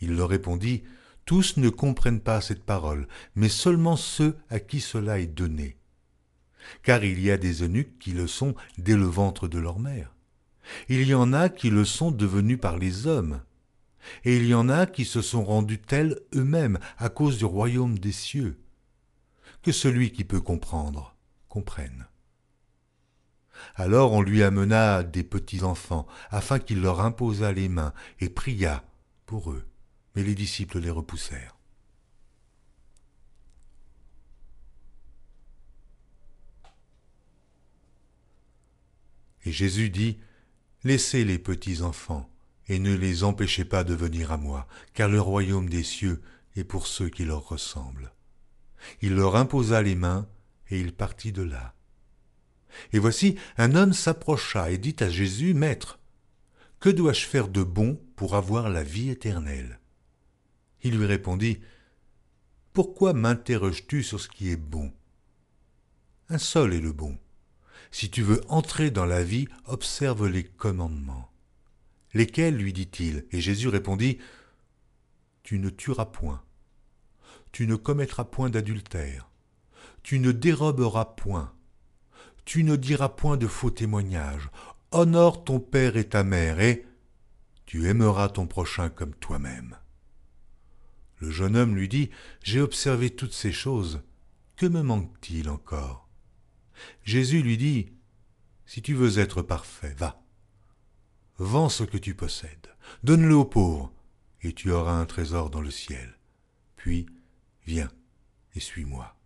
Il 0.00 0.16
leur 0.16 0.28
répondit, 0.28 0.82
tous 1.30 1.58
ne 1.58 1.68
comprennent 1.68 2.18
pas 2.18 2.40
cette 2.40 2.64
parole, 2.64 3.06
mais 3.36 3.48
seulement 3.48 3.94
ceux 3.94 4.36
à 4.48 4.58
qui 4.58 4.80
cela 4.80 5.20
est 5.20 5.28
donné. 5.28 5.76
Car 6.82 7.04
il 7.04 7.20
y 7.20 7.30
a 7.30 7.36
des 7.36 7.62
eunuques 7.62 8.00
qui 8.00 8.10
le 8.10 8.26
sont 8.26 8.56
dès 8.78 8.96
le 8.96 9.04
ventre 9.04 9.46
de 9.46 9.60
leur 9.60 9.78
mère. 9.78 10.16
Il 10.88 11.06
y 11.06 11.14
en 11.14 11.32
a 11.32 11.48
qui 11.48 11.70
le 11.70 11.84
sont 11.84 12.10
devenus 12.10 12.58
par 12.60 12.78
les 12.78 13.06
hommes. 13.06 13.42
Et 14.24 14.38
il 14.38 14.46
y 14.48 14.54
en 14.54 14.68
a 14.68 14.86
qui 14.86 15.04
se 15.04 15.22
sont 15.22 15.44
rendus 15.44 15.78
tels 15.78 16.18
eux-mêmes 16.34 16.80
à 16.98 17.10
cause 17.10 17.38
du 17.38 17.44
royaume 17.44 17.96
des 17.96 18.10
cieux. 18.10 18.58
Que 19.62 19.70
celui 19.70 20.10
qui 20.10 20.24
peut 20.24 20.40
comprendre 20.40 21.14
comprenne. 21.48 22.08
Alors 23.76 24.14
on 24.14 24.20
lui 24.20 24.42
amena 24.42 25.04
des 25.04 25.22
petits 25.22 25.62
enfants, 25.62 26.08
afin 26.32 26.58
qu'il 26.58 26.80
leur 26.80 27.00
imposât 27.00 27.52
les 27.52 27.68
mains 27.68 27.92
et 28.18 28.30
pria 28.30 28.82
pour 29.26 29.52
eux 29.52 29.69
mais 30.14 30.22
les 30.22 30.34
disciples 30.34 30.78
les 30.78 30.90
repoussèrent. 30.90 31.56
Et 39.44 39.52
Jésus 39.52 39.90
dit, 39.90 40.18
Laissez 40.84 41.24
les 41.24 41.38
petits 41.38 41.82
enfants, 41.82 42.30
et 42.68 42.78
ne 42.78 42.94
les 42.94 43.24
empêchez 43.24 43.64
pas 43.64 43.84
de 43.84 43.94
venir 43.94 44.32
à 44.32 44.36
moi, 44.36 44.66
car 44.94 45.08
le 45.08 45.20
royaume 45.20 45.68
des 45.68 45.82
cieux 45.82 46.22
est 46.56 46.64
pour 46.64 46.86
ceux 46.86 47.08
qui 47.08 47.24
leur 47.24 47.48
ressemblent. 47.48 48.12
Il 49.02 49.14
leur 49.14 49.36
imposa 49.36 49.82
les 49.82 49.94
mains, 49.94 50.28
et 50.70 50.80
il 50.80 50.94
partit 50.94 51.32
de 51.32 51.42
là. 51.42 51.74
Et 52.92 52.98
voici, 52.98 53.36
un 53.58 53.74
homme 53.74 53.92
s'approcha 53.92 54.70
et 54.70 54.78
dit 54.78 54.96
à 55.00 55.10
Jésus, 55.10 55.54
Maître, 55.54 55.98
que 56.78 56.88
dois-je 56.88 57.26
faire 57.26 57.48
de 57.48 57.62
bon 57.62 58.00
pour 58.16 58.36
avoir 58.36 58.70
la 58.70 58.82
vie 58.82 59.10
éternelle? 59.10 59.80
Il 60.82 60.96
lui 60.96 61.06
répondit 61.06 61.60
Pourquoi 62.72 63.12
m'interroges-tu 63.12 64.02
sur 64.02 64.20
ce 64.20 64.28
qui 64.28 64.50
est 64.50 64.56
bon? 64.56 64.92
Un 66.28 66.38
seul 66.38 66.74
est 66.74 66.80
le 66.80 66.92
bon. 66.92 67.18
Si 67.90 68.10
tu 68.10 68.22
veux 68.22 68.40
entrer 68.48 68.90
dans 68.90 69.06
la 69.06 69.24
vie, 69.24 69.48
observe 69.66 70.28
les 70.28 70.44
commandements. 70.44 71.30
Lesquels? 72.14 72.56
lui 72.56 72.72
dit-il 72.72 73.26
Et 73.32 73.40
Jésus 73.40 73.68
répondit 73.68 74.18
Tu 75.42 75.58
ne 75.58 75.70
tueras 75.70 76.06
point. 76.06 76.42
Tu 77.52 77.66
ne 77.66 77.74
commettras 77.74 78.24
point 78.24 78.48
d'adultère. 78.48 79.28
Tu 80.02 80.20
ne 80.20 80.32
déroberas 80.32 81.04
point. 81.04 81.52
Tu 82.44 82.64
ne 82.64 82.76
diras 82.76 83.08
point 83.08 83.36
de 83.36 83.46
faux 83.46 83.70
témoignages. 83.70 84.50
Honore 84.92 85.44
ton 85.44 85.60
père 85.60 85.96
et 85.96 86.08
ta 86.08 86.24
mère, 86.24 86.60
et 86.60 86.84
tu 87.64 87.88
aimeras 87.88 88.28
ton 88.28 88.46
prochain 88.46 88.88
comme 88.88 89.14
toi-même. 89.14 89.76
Le 91.20 91.30
jeune 91.30 91.56
homme 91.56 91.76
lui 91.76 91.88
dit 91.88 92.10
J'ai 92.42 92.60
observé 92.60 93.10
toutes 93.10 93.34
ces 93.34 93.52
choses. 93.52 94.02
Que 94.56 94.66
me 94.66 94.82
manque-t-il 94.82 95.48
encore? 95.48 96.08
Jésus 97.04 97.42
lui 97.42 97.58
dit 97.58 97.92
Si 98.66 98.82
tu 98.82 98.94
veux 98.94 99.18
être 99.18 99.42
parfait, 99.42 99.94
va. 99.94 100.22
Vends 101.38 101.68
ce 101.68 101.84
que 101.84 101.98
tu 101.98 102.14
possèdes, 102.14 102.74
donne-le 103.02 103.34
aux 103.34 103.44
pauvres, 103.44 103.92
et 104.42 104.52
tu 104.52 104.70
auras 104.70 104.92
un 104.92 105.06
trésor 105.06 105.50
dans 105.50 105.62
le 105.62 105.70
ciel. 105.70 106.18
Puis, 106.76 107.06
viens 107.66 107.90
et 108.54 108.60
suis-moi. 108.60 109.16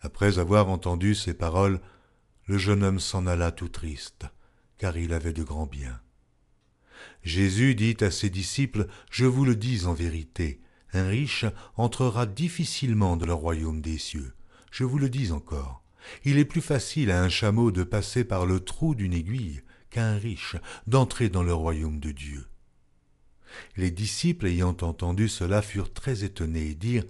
Après 0.00 0.38
avoir 0.38 0.68
entendu 0.68 1.14
ces 1.14 1.34
paroles, 1.34 1.80
le 2.46 2.56
jeune 2.56 2.82
homme 2.82 3.00
s'en 3.00 3.26
alla 3.26 3.52
tout 3.52 3.68
triste, 3.68 4.26
car 4.78 4.96
il 4.96 5.12
avait 5.12 5.32
de 5.32 5.42
grands 5.42 5.66
biens. 5.66 6.00
Jésus 7.22 7.74
dit 7.74 7.96
à 8.00 8.10
ses 8.10 8.30
disciples, 8.30 8.86
Je 9.10 9.26
vous 9.26 9.44
le 9.44 9.56
dis 9.56 9.86
en 9.86 9.94
vérité, 9.94 10.60
un 10.92 11.08
riche 11.08 11.44
entrera 11.76 12.26
difficilement 12.26 13.16
dans 13.16 13.26
le 13.26 13.34
royaume 13.34 13.80
des 13.80 13.98
cieux. 13.98 14.32
Je 14.70 14.84
vous 14.84 14.98
le 14.98 15.10
dis 15.10 15.32
encore, 15.32 15.82
il 16.24 16.38
est 16.38 16.44
plus 16.44 16.60
facile 16.60 17.10
à 17.10 17.22
un 17.22 17.28
chameau 17.28 17.70
de 17.70 17.82
passer 17.82 18.24
par 18.24 18.46
le 18.46 18.60
trou 18.60 18.94
d'une 18.94 19.12
aiguille 19.12 19.62
qu'à 19.90 20.06
un 20.06 20.18
riche 20.18 20.56
d'entrer 20.86 21.28
dans 21.28 21.42
le 21.42 21.54
royaume 21.54 22.00
de 22.00 22.12
Dieu. 22.12 22.46
Les 23.76 23.90
disciples 23.90 24.46
ayant 24.46 24.76
entendu 24.80 25.28
cela 25.28 25.62
furent 25.62 25.92
très 25.92 26.24
étonnés 26.24 26.68
et 26.68 26.74
dirent, 26.74 27.06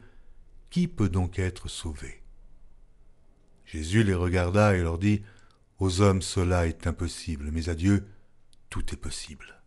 Qui 0.70 0.86
peut 0.88 1.08
donc 1.08 1.38
être 1.38 1.68
sauvé? 1.68 2.22
Jésus 3.66 4.02
les 4.02 4.14
regarda 4.14 4.76
et 4.76 4.82
leur 4.82 4.98
dit, 4.98 5.22
Aux 5.78 6.00
hommes 6.00 6.22
cela 6.22 6.66
est 6.66 6.86
impossible, 6.86 7.50
mais 7.52 7.68
à 7.68 7.74
Dieu 7.74 8.06
tout 8.70 8.94
est 8.94 8.98
possible. 8.98 9.57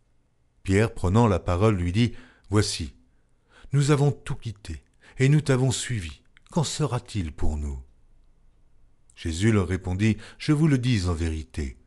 Pierre, 0.63 0.93
prenant 0.93 1.27
la 1.27 1.39
parole, 1.39 1.75
lui 1.75 1.91
dit 1.91 2.13
Voici, 2.49 2.93
nous 3.73 3.91
avons 3.91 4.11
tout 4.11 4.35
quitté, 4.35 4.83
et 5.17 5.29
nous 5.29 5.41
t'avons 5.41 5.71
suivi. 5.71 6.21
Qu'en 6.51 6.63
sera-t-il 6.63 7.31
pour 7.31 7.57
nous? 7.57 7.79
Jésus 9.15 9.51
leur 9.51 9.67
répondit 9.67 10.17
Je 10.37 10.51
vous 10.51 10.67
le 10.67 10.77
dis 10.77 11.07
en 11.07 11.13
vérité. 11.13 11.77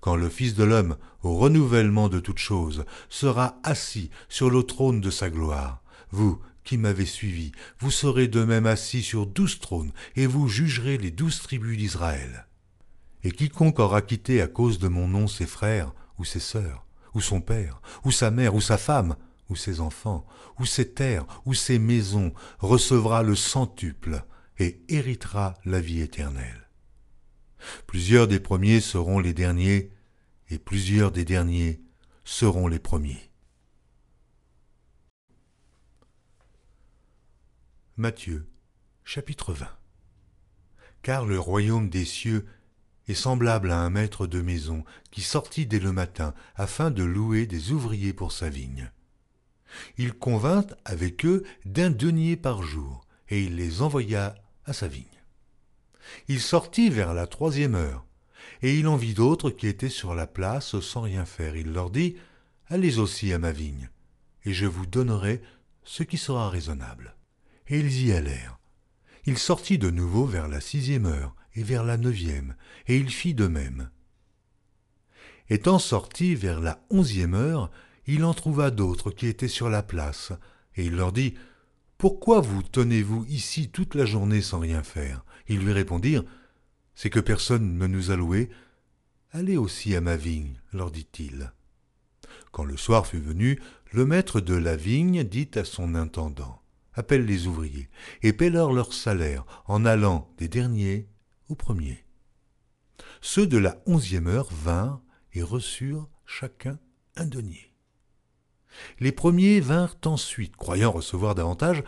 Quand 0.00 0.16
le 0.16 0.28
Fils 0.28 0.54
de 0.54 0.64
l'homme, 0.64 0.96
au 1.22 1.36
renouvellement 1.36 2.08
de 2.08 2.20
toutes 2.20 2.38
choses, 2.38 2.84
sera 3.08 3.58
assis 3.62 4.10
sur 4.28 4.50
le 4.50 4.62
trône 4.62 5.00
de 5.00 5.10
sa 5.10 5.30
gloire, 5.30 5.82
vous 6.10 6.40
qui 6.64 6.78
m'avez 6.78 7.06
suivi, 7.06 7.52
vous 7.78 7.90
serez 7.90 8.28
de 8.28 8.42
même 8.42 8.66
assis 8.66 9.02
sur 9.02 9.26
douze 9.26 9.58
trônes, 9.58 9.92
et 10.16 10.26
vous 10.26 10.48
jugerez 10.48 10.96
les 10.96 11.10
douze 11.10 11.40
tribus 11.42 11.76
d'Israël. 11.76 12.46
Et 13.24 13.32
quiconque 13.32 13.78
aura 13.78 14.00
quitté 14.00 14.40
à 14.40 14.46
cause 14.46 14.78
de 14.78 14.88
mon 14.88 15.08
nom 15.08 15.26
ses 15.26 15.46
frères 15.46 15.92
ou 16.18 16.24
ses 16.24 16.40
sœurs, 16.40 16.85
ou 17.16 17.20
son 17.22 17.40
père, 17.40 17.80
ou 18.04 18.10
sa 18.10 18.30
mère, 18.30 18.54
ou 18.54 18.60
sa 18.60 18.76
femme, 18.76 19.16
ou 19.48 19.56
ses 19.56 19.80
enfants, 19.80 20.26
ou 20.58 20.66
ses 20.66 20.92
terres, 20.92 21.24
ou 21.46 21.54
ses 21.54 21.78
maisons, 21.78 22.34
recevra 22.58 23.22
le 23.22 23.34
centuple 23.34 24.22
et 24.58 24.82
héritera 24.90 25.54
la 25.64 25.80
vie 25.80 26.02
éternelle. 26.02 26.68
Plusieurs 27.86 28.28
des 28.28 28.38
premiers 28.38 28.82
seront 28.82 29.18
les 29.18 29.32
derniers, 29.32 29.90
et 30.50 30.58
plusieurs 30.58 31.10
des 31.10 31.24
derniers 31.24 31.80
seront 32.24 32.68
les 32.68 32.78
premiers. 32.78 33.30
Matthieu 37.96 38.46
chapitre 39.04 39.54
20 39.54 39.66
Car 41.00 41.24
le 41.24 41.40
royaume 41.40 41.88
des 41.88 42.04
cieux 42.04 42.46
est 43.08 43.14
semblable 43.14 43.70
à 43.70 43.78
un 43.78 43.90
maître 43.90 44.26
de 44.26 44.40
maison 44.40 44.84
qui 45.10 45.22
sortit 45.22 45.66
dès 45.66 45.78
le 45.78 45.92
matin 45.92 46.34
afin 46.56 46.90
de 46.90 47.04
louer 47.04 47.46
des 47.46 47.72
ouvriers 47.72 48.12
pour 48.12 48.32
sa 48.32 48.48
vigne. 48.48 48.90
Il 49.98 50.12
convint 50.14 50.66
avec 50.84 51.24
eux 51.24 51.44
d'un 51.64 51.90
denier 51.90 52.36
par 52.36 52.62
jour, 52.62 53.06
et 53.28 53.42
il 53.42 53.56
les 53.56 53.82
envoya 53.82 54.34
à 54.64 54.72
sa 54.72 54.88
vigne. 54.88 55.04
Il 56.28 56.40
sortit 56.40 56.90
vers 56.90 57.14
la 57.14 57.26
troisième 57.26 57.74
heure, 57.74 58.04
et 58.62 58.78
il 58.78 58.88
en 58.88 58.96
vit 58.96 59.14
d'autres 59.14 59.50
qui 59.50 59.66
étaient 59.66 59.88
sur 59.88 60.14
la 60.14 60.26
place 60.26 60.80
sans 60.80 61.02
rien 61.02 61.24
faire. 61.24 61.56
Il 61.56 61.72
leur 61.72 61.90
dit, 61.90 62.16
Allez 62.68 62.98
aussi 62.98 63.32
à 63.32 63.38
ma 63.38 63.52
vigne, 63.52 63.90
et 64.44 64.52
je 64.52 64.66
vous 64.66 64.86
donnerai 64.86 65.42
ce 65.84 66.02
qui 66.02 66.18
sera 66.18 66.50
raisonnable. 66.50 67.14
Et 67.68 67.78
ils 67.78 68.06
y 68.06 68.12
allèrent. 68.12 68.58
Il 69.24 69.38
sortit 69.38 69.78
de 69.78 69.90
nouveau 69.90 70.24
vers 70.24 70.48
la 70.48 70.60
sixième 70.60 71.06
heure, 71.06 71.35
et 71.56 71.62
vers 71.62 71.84
la 71.84 71.96
neuvième, 71.96 72.54
et 72.86 72.96
il 72.96 73.10
fit 73.10 73.34
de 73.34 73.46
même. 73.46 73.90
Étant 75.48 75.78
sorti 75.78 76.34
vers 76.34 76.60
la 76.60 76.84
onzième 76.90 77.34
heure, 77.34 77.70
il 78.06 78.24
en 78.24 78.34
trouva 78.34 78.70
d'autres 78.70 79.10
qui 79.10 79.26
étaient 79.26 79.48
sur 79.48 79.68
la 79.68 79.82
place, 79.82 80.32
et 80.76 80.84
il 80.84 80.96
leur 80.96 81.12
dit, 81.12 81.34
Pourquoi 81.98 82.40
vous 82.40 82.62
tenez-vous 82.62 83.24
ici 83.28 83.70
toute 83.70 83.94
la 83.94 84.04
journée 84.04 84.42
sans 84.42 84.60
rien 84.60 84.82
faire? 84.82 85.24
Ils 85.48 85.58
lui 85.58 85.72
répondirent, 85.72 86.24
C'est 86.94 87.10
que 87.10 87.20
personne 87.20 87.78
ne 87.78 87.86
nous 87.86 88.10
a 88.10 88.16
loués. 88.16 88.50
Allez 89.32 89.56
aussi 89.56 89.94
à 89.96 90.00
ma 90.00 90.16
vigne, 90.16 90.60
leur 90.72 90.90
dit-il. 90.90 91.52
Quand 92.52 92.64
le 92.64 92.76
soir 92.76 93.06
fut 93.06 93.20
venu, 93.20 93.60
le 93.92 94.04
maître 94.04 94.40
de 94.40 94.54
la 94.54 94.76
vigne 94.76 95.24
dit 95.24 95.50
à 95.54 95.64
son 95.64 95.94
intendant, 95.94 96.62
Appelle 96.94 97.26
les 97.26 97.46
ouvriers, 97.46 97.90
et 98.22 98.32
paie-leur 98.32 98.72
leur 98.72 98.94
salaire, 98.94 99.44
en 99.66 99.84
allant 99.84 100.32
des 100.38 100.48
derniers 100.48 101.08
aux 101.48 101.54
premiers. 101.54 102.04
Ceux 103.20 103.46
de 103.46 103.58
la 103.58 103.82
onzième 103.86 104.26
heure 104.26 104.48
vinrent 104.52 105.02
et 105.32 105.42
reçurent 105.42 106.08
chacun 106.24 106.78
un 107.16 107.26
denier. 107.26 107.72
Les 109.00 109.12
premiers 109.12 109.60
vinrent 109.60 109.96
ensuite, 110.04 110.56
croyant 110.56 110.92
recevoir 110.92 111.34
davantage, 111.34 111.82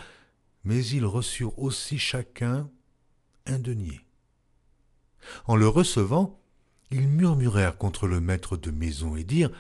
mais 0.64 0.85
ils 0.86 1.05
reçurent 1.05 1.59
aussi 1.59 1.98
chacun 1.98 2.70
un 3.47 3.59
denier. 3.59 4.01
En 5.47 5.56
le 5.56 5.68
recevant, 5.68 6.40
ils 6.90 7.09
murmurèrent 7.09 7.76
contre 7.76 8.06
le 8.06 8.20
maître 8.20 8.56
de 8.56 8.70
maison 8.70 9.16
et 9.16 9.24
dirent 9.24 9.52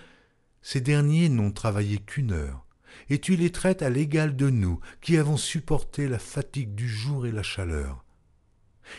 Ces 0.62 0.80
derniers 0.80 1.28
n'ont 1.28 1.50
travaillé 1.50 1.98
qu'une 1.98 2.32
heure, 2.32 2.66
et 3.10 3.18
tu 3.18 3.36
les 3.36 3.52
traites 3.52 3.82
à 3.82 3.90
l'égal 3.90 4.36
de 4.36 4.50
nous, 4.50 4.80
qui 5.00 5.18
avons 5.18 5.36
supporté 5.36 6.08
la 6.08 6.18
fatigue 6.18 6.74
du 6.74 6.88
jour 6.88 7.26
et 7.26 7.32
la 7.32 7.42
chaleur. 7.42 8.04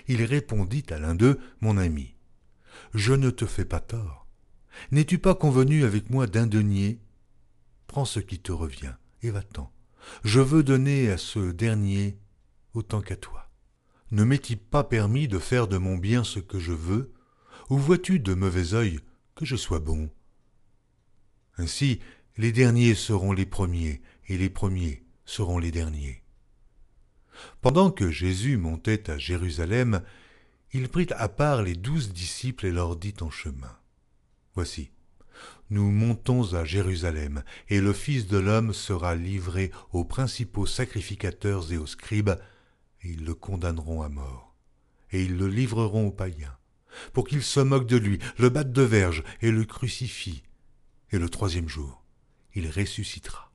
Il 0.07 0.24
répondit 0.24 0.86
à 0.90 0.99
l'un 0.99 1.16
d'eux 1.16 1.40
Mon 1.61 1.78
ami, 1.78 2.16
je 2.94 3.14
ne 3.14 3.30
te 3.30 3.45
fais 3.45 3.66
pas 3.66 3.80
tort. 3.80 4.28
N'es-tu 4.91 5.18
pas 5.18 5.36
convenu 5.36 5.84
avec 5.84 6.10
moi 6.10 6.28
d'un 6.28 6.48
denier? 6.48 6.99
Prends 7.88 8.06
ce 8.06 8.20
qui 8.20 8.40
te 8.40 8.52
revient, 8.52 8.94
et 9.24 9.32
va-t'en. 9.32 9.72
Je 10.24 10.40
veux 10.40 10.64
donner 10.64 11.10
à 11.11 11.18
ce 11.18 11.52
dernier 11.52 12.18
autant 12.74 13.02
qu'à 13.02 13.16
toi. 13.16 13.49
Ne 14.11 14.24
m'est-il 14.24 14.57
pas 14.57 14.84
permis 14.84 15.28
de 15.28 15.40
faire 15.40 15.68
de 15.68 15.78
mon 15.78 15.98
bien 15.98 16.24
ce 16.24 16.40
que 16.40 16.60
je 16.60 16.72
veux? 16.72 17.14
Ou 17.70 17.78
vois-tu 17.78 18.20
de 18.20 18.34
mauvais 18.34 18.74
œil 18.74 18.99
que 19.36 19.45
je 19.45 19.56
sois 19.56 19.80
bon? 19.80 20.10
Ainsi, 21.57 21.99
les 22.38 22.52
derniers 22.52 22.95
seront 22.95 23.34
les 23.34 23.45
premiers, 23.45 24.02
et 24.28 24.38
les 24.38 24.49
premiers 24.49 25.03
seront 25.26 25.60
les 25.60 25.72
derniers. 25.72 26.24
Pendant 27.61 27.91
que 27.91 28.10
Jésus 28.10 28.57
montait 28.57 29.10
à 29.10 29.18
Jérusalem, 29.18 30.02
il 30.72 30.90
prit 30.90 31.07
à 31.11 31.30
part 31.30 31.64
les 31.64 31.76
douze 31.76 32.14
disciples 32.14 32.68
et 32.68 32.72
leur 32.72 32.95
dit 32.95 33.16
en 33.22 33.30
chemin. 33.30 33.76
Voici, 34.56 34.91
nous 35.70 35.91
montons 35.91 36.53
à 36.53 36.66
Jérusalem, 36.66 37.44
et 37.70 37.82
le 37.82 37.94
Fils 37.94 38.28
de 38.28 38.38
l'homme 38.38 38.74
sera 38.74 39.16
livré 39.16 39.72
aux 39.91 40.03
principaux 40.03 40.66
sacrificateurs 40.66 41.72
et 41.72 41.78
aux 41.78 41.88
scribes, 41.88 42.36
et 43.02 43.10
ils 43.10 43.24
le 43.24 43.34
condamneront 43.34 44.02
à 44.02 44.10
mort, 44.10 44.56
et 45.11 45.24
ils 45.24 45.38
le 45.38 45.48
livreront 45.48 46.07
aux 46.07 46.11
païens, 46.11 46.57
pour 47.14 47.28
qu'ils 47.28 47.44
se 47.44 47.60
moquent 47.60 47.88
de 47.88 47.98
lui, 47.98 48.20
le 48.38 48.49
battent 48.49 48.74
de 48.74 48.82
verge 48.82 49.24
et 49.41 49.52
le 49.52 49.64
crucifient. 49.64 50.44
Et 51.11 51.20
le 51.20 51.30
troisième 51.30 51.70
jour, 51.70 52.03
il 52.53 52.70
ressuscitera. 52.70 53.52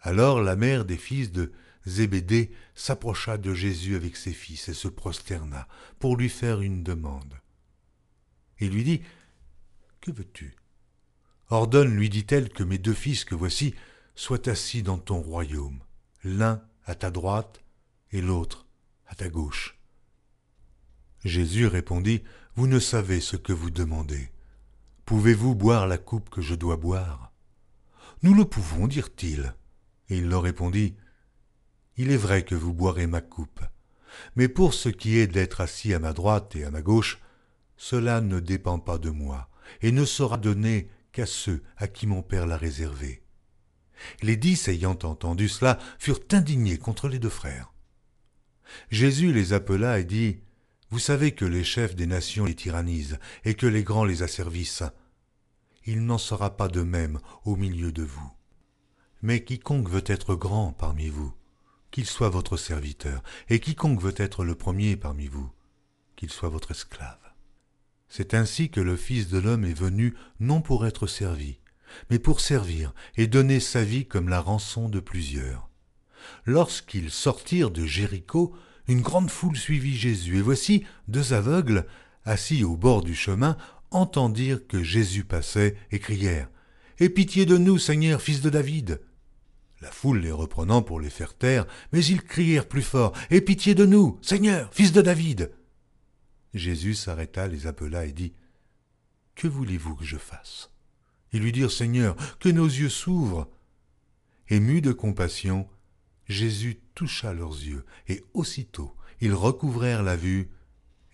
Alors 0.00 0.40
la 0.40 0.56
mère 0.56 0.84
des 0.84 0.96
fils 0.96 1.32
de 1.32 1.52
Zébédée 1.86 2.50
s'approcha 2.74 3.38
de 3.38 3.54
Jésus 3.54 3.94
avec 3.94 4.16
ses 4.16 4.32
fils 4.32 4.68
et 4.68 4.74
se 4.74 4.88
prosterna 4.88 5.68
pour 6.00 6.16
lui 6.16 6.28
faire 6.28 6.60
une 6.60 6.82
demande. 6.82 7.40
Il 8.58 8.70
lui 8.70 8.84
dit 8.84 9.02
Que 10.00 10.10
veux-tu? 10.10 10.56
Ordonne, 11.48 11.94
lui 11.94 12.10
dit-elle, 12.10 12.48
que 12.48 12.64
mes 12.64 12.78
deux 12.78 12.94
fils 12.94 13.24
que 13.24 13.36
voici 13.36 13.74
soient 14.16 14.48
assis 14.48 14.82
dans 14.82 14.98
ton 14.98 15.20
royaume, 15.20 15.78
l'un 16.24 16.60
à 16.84 16.96
ta 16.96 17.12
droite 17.12 17.62
et 18.10 18.20
l'autre 18.20 18.66
à 19.06 19.14
ta 19.14 19.28
gauche. 19.28 19.78
Jésus 21.24 21.68
répondit, 21.68 22.24
Vous 22.56 22.66
ne 22.66 22.80
savez 22.80 23.20
ce 23.20 23.36
que 23.36 23.52
vous 23.52 23.70
demandez. 23.70 24.30
Pouvez-vous 25.04 25.54
boire 25.54 25.86
la 25.86 25.98
coupe 25.98 26.30
que 26.30 26.40
je 26.40 26.56
dois 26.56 26.76
boire? 26.76 27.32
Nous 28.22 28.34
le 28.34 28.44
pouvons, 28.44 28.88
dirent-ils. 28.88 29.54
Et 30.08 30.18
il 30.18 30.28
leur 30.28 30.42
répondit, 30.42 30.96
Il 31.96 32.10
est 32.10 32.16
vrai 32.16 32.44
que 32.44 32.54
vous 32.54 32.74
boirez 32.74 33.06
ma 33.06 33.20
coupe, 33.20 33.60
mais 34.34 34.48
pour 34.48 34.74
ce 34.74 34.88
qui 34.88 35.18
est 35.18 35.26
d'être 35.26 35.60
assis 35.60 35.94
à 35.94 35.98
ma 35.98 36.12
droite 36.12 36.54
et 36.56 36.64
à 36.64 36.70
ma 36.70 36.82
gauche, 36.82 37.20
cela 37.76 38.20
ne 38.20 38.40
dépend 38.40 38.78
pas 38.78 38.98
de 38.98 39.10
moi, 39.10 39.48
et 39.82 39.92
ne 39.92 40.04
sera 40.04 40.36
donné 40.36 40.88
qu'à 41.12 41.26
ceux 41.26 41.62
à 41.76 41.88
qui 41.88 42.06
mon 42.06 42.22
père 42.22 42.46
l'a 42.46 42.56
réservé. 42.56 43.22
Les 44.22 44.36
dix 44.36 44.68
ayant 44.68 44.98
entendu 45.02 45.48
cela 45.48 45.78
furent 45.98 46.20
indignés 46.32 46.78
contre 46.78 47.08
les 47.08 47.18
deux 47.18 47.30
frères. 47.30 47.72
Jésus 48.90 49.32
les 49.32 49.52
appela 49.52 49.98
et 49.98 50.04
dit, 50.04 50.40
Vous 50.90 50.98
savez 50.98 51.32
que 51.32 51.44
les 51.44 51.64
chefs 51.64 51.96
des 51.96 52.06
nations 52.06 52.44
les 52.44 52.54
tyrannisent 52.54 53.18
et 53.44 53.54
que 53.54 53.66
les 53.66 53.84
grands 53.84 54.04
les 54.04 54.22
asservissent. 54.22 54.84
Il 55.84 56.04
n'en 56.04 56.18
sera 56.18 56.56
pas 56.56 56.68
de 56.68 56.82
même 56.82 57.20
au 57.44 57.56
milieu 57.56 57.92
de 57.92 58.02
vous. 58.02 58.30
Mais 59.22 59.44
quiconque 59.44 59.88
veut 59.88 60.04
être 60.06 60.34
grand 60.34 60.72
parmi 60.72 61.08
vous, 61.08 61.32
qu'il 61.96 62.04
soit 62.04 62.28
votre 62.28 62.58
serviteur, 62.58 63.22
et 63.48 63.58
quiconque 63.58 64.02
veut 64.02 64.12
être 64.18 64.44
le 64.44 64.54
premier 64.54 64.96
parmi 64.96 65.28
vous, 65.28 65.50
qu'il 66.14 66.28
soit 66.28 66.50
votre 66.50 66.72
esclave. 66.72 67.16
C'est 68.06 68.34
ainsi 68.34 68.68
que 68.68 68.82
le 68.82 68.96
Fils 68.96 69.28
de 69.28 69.38
l'homme 69.38 69.64
est 69.64 69.72
venu 69.72 70.14
non 70.38 70.60
pour 70.60 70.84
être 70.84 71.06
servi, 71.06 71.58
mais 72.10 72.18
pour 72.18 72.40
servir 72.40 72.92
et 73.16 73.26
donner 73.26 73.60
sa 73.60 73.82
vie 73.82 74.04
comme 74.04 74.28
la 74.28 74.42
rançon 74.42 74.90
de 74.90 75.00
plusieurs. 75.00 75.70
Lorsqu'ils 76.44 77.10
sortirent 77.10 77.70
de 77.70 77.86
Jéricho, 77.86 78.54
une 78.88 79.00
grande 79.00 79.30
foule 79.30 79.56
suivit 79.56 79.96
Jésus, 79.96 80.36
et 80.36 80.42
voici 80.42 80.84
deux 81.08 81.32
aveugles, 81.32 81.86
assis 82.26 82.62
au 82.62 82.76
bord 82.76 83.02
du 83.02 83.14
chemin, 83.14 83.56
entendirent 83.90 84.66
que 84.66 84.82
Jésus 84.82 85.24
passait 85.24 85.78
et 85.90 85.98
crièrent 85.98 86.50
Aie 86.98 87.08
pitié 87.08 87.46
de 87.46 87.56
nous, 87.56 87.78
Seigneur, 87.78 88.20
fils 88.20 88.42
de 88.42 88.50
David. 88.50 89.00
La 89.80 89.90
foule 89.90 90.20
les 90.20 90.32
reprenant 90.32 90.82
pour 90.82 91.00
les 91.00 91.10
faire 91.10 91.36
taire, 91.36 91.66
mais 91.92 92.04
ils 92.04 92.22
crièrent 92.22 92.68
plus 92.68 92.82
fort 92.82 93.12
Aie 93.30 93.42
pitié 93.42 93.74
de 93.74 93.84
nous, 93.84 94.18
Seigneur, 94.22 94.72
fils 94.72 94.92
de 94.92 95.02
David. 95.02 95.52
Jésus 96.54 96.94
s'arrêta, 96.94 97.46
les 97.46 97.66
appela 97.66 98.06
et 98.06 98.12
dit 98.12 98.32
Que 99.34 99.48
voulez-vous 99.48 99.94
que 99.96 100.04
je 100.04 100.16
fasse? 100.16 100.70
Ils 101.32 101.42
lui 101.42 101.52
dirent 101.52 101.70
Seigneur, 101.70 102.16
que 102.38 102.48
nos 102.48 102.64
yeux 102.64 102.88
s'ouvrent. 102.88 103.50
Ému 104.48 104.80
de 104.80 104.92
compassion, 104.92 105.68
Jésus 106.26 106.80
toucha 106.94 107.34
leurs 107.34 107.52
yeux, 107.52 107.84
et 108.08 108.24
aussitôt 108.32 108.96
ils 109.20 109.34
recouvrèrent 109.34 110.02
la 110.02 110.16
vue 110.16 110.50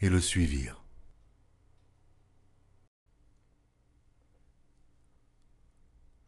et 0.01 0.09
le 0.09 0.21
suivirent. 0.21 0.85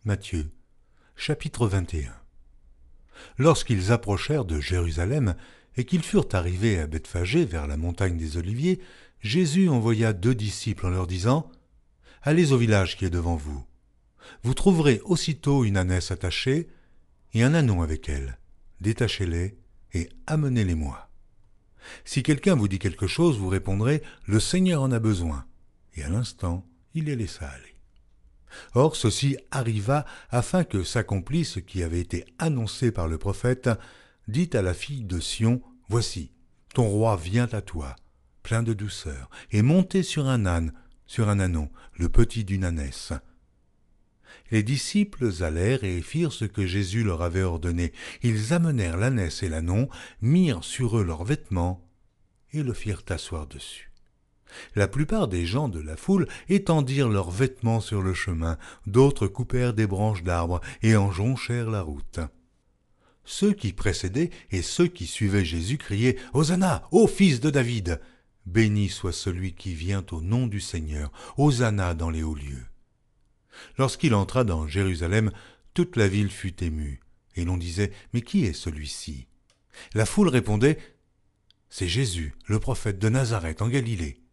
Matthieu, 0.05 0.53
chapitre 1.17 1.67
21 1.67 2.24
Lorsqu'ils 3.39 3.93
approchèrent 3.93 4.45
de 4.45 4.61
Jérusalem 4.61 5.35
et 5.77 5.85
qu'ils 5.85 6.03
furent 6.03 6.29
arrivés 6.33 6.79
à 6.79 6.87
Bethphagée 6.87 7.45
vers 7.45 7.67
la 7.67 7.77
montagne 7.77 8.17
des 8.17 8.37
Oliviers, 8.37 8.81
Jésus 9.21 9.69
envoya 9.69 10.13
deux 10.13 10.35
disciples 10.35 10.87
en 10.87 10.91
leur 10.91 11.07
disant 11.07 11.51
Allez 12.23 12.53
au 12.53 12.57
village 12.57 12.97
qui 12.97 13.05
est 13.05 13.11
devant 13.11 13.37
vous. 13.37 13.65
Vous 14.43 14.55
trouverez 14.55 15.01
aussitôt 15.05 15.65
une 15.65 15.77
ânesse 15.77 16.11
attachée 16.11 16.69
et 17.33 17.43
un 17.43 17.55
anon 17.55 17.83
avec 17.83 18.09
elle. 18.09 18.39
Détachez-les 18.81 19.57
et 19.93 20.09
amenez-les-moi. 20.27 21.09
Si 22.05 22.23
quelqu'un 22.23 22.55
vous 22.55 22.69
dit 22.69 22.79
quelque 22.79 23.07
chose, 23.07 23.39
vous 23.39 23.49
répondrez 23.49 24.03
Le 24.27 24.41
Seigneur 24.41 24.83
en 24.83 24.93
a 24.93 24.99
besoin. 24.99 25.45
Et 25.95 26.03
à 26.03 26.09
l'instant, 26.09 26.67
il 26.95 27.05
les 27.05 27.17
laissa 27.17 27.47
aller. 27.47 27.74
Or 28.75 28.97
ceci 28.97 29.37
arriva 29.51 30.05
afin 30.31 30.65
que 30.65 30.85
s'accomplisse 30.85 31.53
ce 31.53 31.61
qui 31.61 31.83
avait 31.83 32.01
été 32.01 32.25
annoncé 32.39 32.93
par 32.93 33.09
le 33.09 33.19
prophète, 33.19 33.71
dit 34.29 34.51
à 34.53 34.63
la 34.63 34.75
fille 34.75 35.05
de 35.05 35.21
Sion, 35.21 35.61
Voici, 35.89 36.33
ton 36.73 36.89
roi 36.89 37.17
vient 37.17 37.49
à 37.53 37.61
toi, 37.61 37.95
plein 38.43 38.63
de 38.63 38.73
douceur, 38.73 39.31
et 39.51 39.63
monté 39.63 40.03
sur 40.03 40.27
un 40.27 40.47
âne, 40.47 40.73
sur 41.07 41.29
un 41.29 41.39
anon, 41.39 41.71
le 41.95 42.09
petit 42.09 42.45
d'une 42.45 42.65
ânesse. 42.65 43.13
Les 44.51 44.63
disciples 44.63 45.43
allèrent 45.43 45.85
et 45.85 46.03
firent 46.03 46.33
ce 46.33 46.45
que 46.45 46.67
Jésus 46.67 47.03
leur 47.05 47.23
avait 47.23 47.43
ordonné. 47.43 47.93
Ils 48.23 48.53
amenèrent 48.53 48.97
l'ânesse 48.97 49.43
et 49.43 49.49
l'anon, 49.49 49.89
mirent 50.21 50.65
sur 50.65 50.99
eux 50.99 51.05
leurs 51.05 51.25
vêtements, 51.25 51.89
et 52.53 52.63
le 52.63 52.73
firent 52.73 53.03
asseoir 53.09 53.47
dessus. 53.47 53.94
La 54.75 54.89
plupart 54.89 55.29
des 55.29 55.47
gens 55.47 55.69
de 55.69 55.81
la 55.81 55.97
foule 55.97 56.29
étendirent 56.49 57.09
leurs 57.09 57.31
vêtements 57.31 57.81
sur 57.81 58.03
le 58.03 58.15
chemin, 58.15 58.59
d'autres 58.87 59.27
coupèrent 59.27 59.75
des 59.75 59.87
branches 59.87 60.23
d'arbres 60.23 60.61
et 60.83 60.97
en 60.97 61.11
jonchèrent 61.11 61.71
la 61.71 61.83
route. 61.83 62.21
Ceux 63.25 63.53
qui 63.53 63.73
précédaient 63.73 64.31
et 64.51 64.63
ceux 64.63 64.87
qui 64.87 65.07
suivaient 65.07 65.45
Jésus 65.45 65.79
criaient 65.79 66.17
Hosanna, 66.35 66.87
ô 66.93 67.07
fils 67.07 67.41
de 67.41 67.51
David 67.51 68.01
Béni 68.47 68.91
soit 68.91 69.13
celui 69.13 69.55
qui 69.55 69.75
vient 69.75 70.05
au 70.13 70.21
nom 70.21 70.47
du 70.47 70.61
Seigneur, 70.61 71.11
Hosanna 71.39 71.95
dans 71.95 72.11
les 72.11 72.23
hauts 72.23 72.35
lieux. 72.35 72.67
Lorsqu'il 73.79 74.15
entra 74.15 74.45
dans 74.45 74.67
Jérusalem, 74.67 75.31
toute 75.73 75.97
la 75.97 76.09
ville 76.09 76.31
fut 76.31 76.63
émue, 76.63 77.01
et 77.37 77.45
l'on 77.45 77.57
disait 77.57 77.93
Mais 78.13 78.21
qui 78.21 78.45
est 78.45 78.53
celui-ci? 78.53 79.27
La 79.95 80.05
foule 80.05 80.29
répondait 80.29 80.79
C'est 81.71 81.89
Jésus, 81.89 82.35
le 82.47 82.61
prophète 82.61 82.99
de 82.99 83.09
Nazareth 83.09 83.63
en 83.63 83.69
Galilée. 83.69 84.24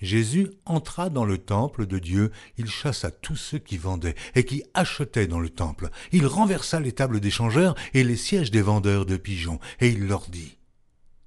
Jésus 0.00 0.50
entra 0.64 1.08
dans 1.08 1.24
le 1.24 1.38
temple 1.38 1.86
de 1.86 1.98
Dieu, 1.98 2.30
il 2.58 2.68
chassa 2.68 3.10
tous 3.10 3.36
ceux 3.36 3.58
qui 3.58 3.78
vendaient 3.78 4.16
et 4.34 4.44
qui 4.44 4.62
achetaient 4.74 5.26
dans 5.26 5.40
le 5.40 5.50
temple, 5.50 5.90
il 6.12 6.26
renversa 6.26 6.80
les 6.80 6.92
tables 6.92 7.20
des 7.20 7.30
changeurs 7.30 7.74
et 7.94 8.04
les 8.04 8.16
sièges 8.16 8.50
des 8.50 8.62
vendeurs 8.62 9.06
de 9.06 9.16
pigeons, 9.16 9.60
et 9.80 9.88
il 9.88 10.06
leur 10.06 10.28
dit 10.28 10.58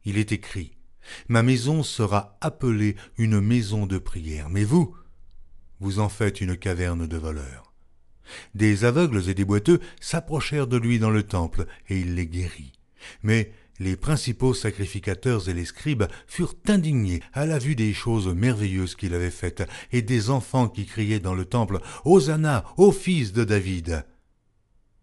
Il 0.05 0.17
est 0.17 0.31
écrit 0.31 0.77
Ma 1.29 1.43
maison 1.43 1.83
sera 1.83 2.37
appelée 2.41 2.95
une 3.17 3.39
maison 3.39 3.85
de 3.85 3.97
prière, 3.97 4.49
mais 4.49 4.63
vous, 4.63 4.95
vous 5.79 5.99
en 5.99 6.09
faites 6.09 6.41
une 6.41 6.57
caverne 6.57 7.07
de 7.07 7.17
voleurs. 7.17 7.73
Des 8.55 8.83
aveugles 8.83 9.29
et 9.29 9.33
des 9.33 9.45
boiteux 9.45 9.79
s'approchèrent 10.01 10.67
de 10.67 10.77
lui 10.77 10.99
dans 10.99 11.09
le 11.09 11.23
temple, 11.23 11.65
et 11.87 11.99
il 11.99 12.15
les 12.15 12.27
guérit. 12.27 12.73
Mais 13.23 13.51
les 13.79 13.95
principaux 13.95 14.53
sacrificateurs 14.53 15.49
et 15.49 15.53
les 15.53 15.65
scribes 15.65 16.05
furent 16.25 16.55
indignés 16.67 17.21
à 17.33 17.45
la 17.45 17.59
vue 17.59 17.75
des 17.75 17.93
choses 17.93 18.27
merveilleuses 18.27 18.95
qu'il 18.95 19.13
avait 19.13 19.31
faites, 19.31 19.63
et 19.91 20.01
des 20.01 20.29
enfants 20.29 20.67
qui 20.67 20.85
criaient 20.85 21.19
dans 21.19 21.35
le 21.35 21.45
temple 21.45 21.79
Hosanna, 22.05 22.65
ô 22.77 22.91
fils 22.91 23.33
de 23.33 23.43
David. 23.43 24.05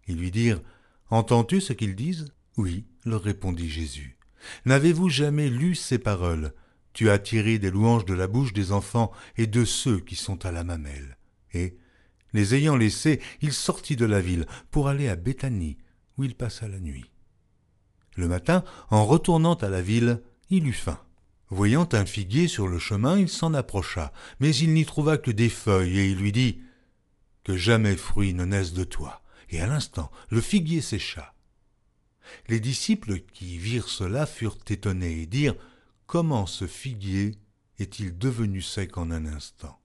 Ils 0.06 0.16
lui 0.16 0.30
dirent 0.30 0.62
Entends-tu 1.10 1.60
ce 1.60 1.72
qu'ils 1.72 1.94
disent? 1.94 2.32
Oui, 2.56 2.86
leur 3.05 3.22
répondit 3.22 3.68
Jésus. 3.68 4.18
N'avez-vous 4.64 5.09
jamais 5.09 5.48
lu 5.48 5.74
ces 5.74 5.98
paroles? 5.98 6.52
Tu 6.92 7.10
as 7.10 7.18
tiré 7.18 7.59
des 7.59 7.70
louanges 7.70 8.05
de 8.05 8.14
la 8.14 8.26
bouche 8.26 8.52
des 8.52 8.72
enfants 8.72 9.10
et 9.36 9.46
de 9.46 9.64
ceux 9.64 10.01
qui 10.01 10.16
sont 10.16 10.46
à 10.46 10.52
la 10.52 10.64
mamelle. 10.64 11.18
Et, 11.52 11.76
les 12.32 12.55
ayant 12.55 12.76
laissés, 12.76 13.20
il 13.42 13.52
sortit 13.52 13.96
de 13.96 14.06
la 14.06 14.20
ville 14.20 14.46
pour 14.70 14.88
aller 14.88 15.09
à 15.09 15.16
Béthanie, 15.16 15.78
où 16.16 16.24
il 16.24 16.34
passa 16.34 16.68
la 16.68 16.80
nuit. 16.80 17.13
Le 18.16 18.28
matin, 18.28 18.64
en 18.90 19.04
retournant 19.04 19.54
à 19.54 19.68
la 19.68 19.82
ville, 19.82 20.22
il 20.50 20.66
eut 20.66 20.72
faim. 20.72 20.98
Voyant 21.50 21.88
un 21.92 22.06
figuier 22.06 22.48
sur 22.48 22.68
le 22.68 22.78
chemin, 22.78 23.18
il 23.18 23.28
s'en 23.28 23.54
approcha, 23.54 24.12
mais 24.40 24.54
il 24.54 24.72
n'y 24.72 24.84
trouva 24.84 25.18
que 25.18 25.30
des 25.30 25.48
feuilles, 25.48 25.98
et 25.98 26.10
il 26.10 26.18
lui 26.18 26.32
dit 26.32 26.60
Que 27.44 27.56
jamais 27.56 27.96
fruit 27.96 28.34
ne 28.34 28.44
naisse 28.44 28.72
de 28.72 28.84
toi. 28.84 29.22
Et 29.51 29.60
à 29.60 29.66
l'instant, 29.66 30.10
le 30.30 30.40
figuier 30.40 30.80
sécha. 30.80 31.34
Les 32.48 32.60
disciples 32.60 33.20
qui 33.20 33.59
virent 33.59 33.88
cela 33.88 34.26
furent 34.26 34.59
étonnés 34.68 35.22
et 35.22 35.26
dirent 35.26 35.56
Comment 36.06 36.46
ce 36.46 36.66
figuier 36.66 37.36
est-il 37.78 38.16
devenu 38.16 38.62
sec 38.62 38.96
en 38.96 39.10
un 39.10 39.26
instant? 39.26 39.78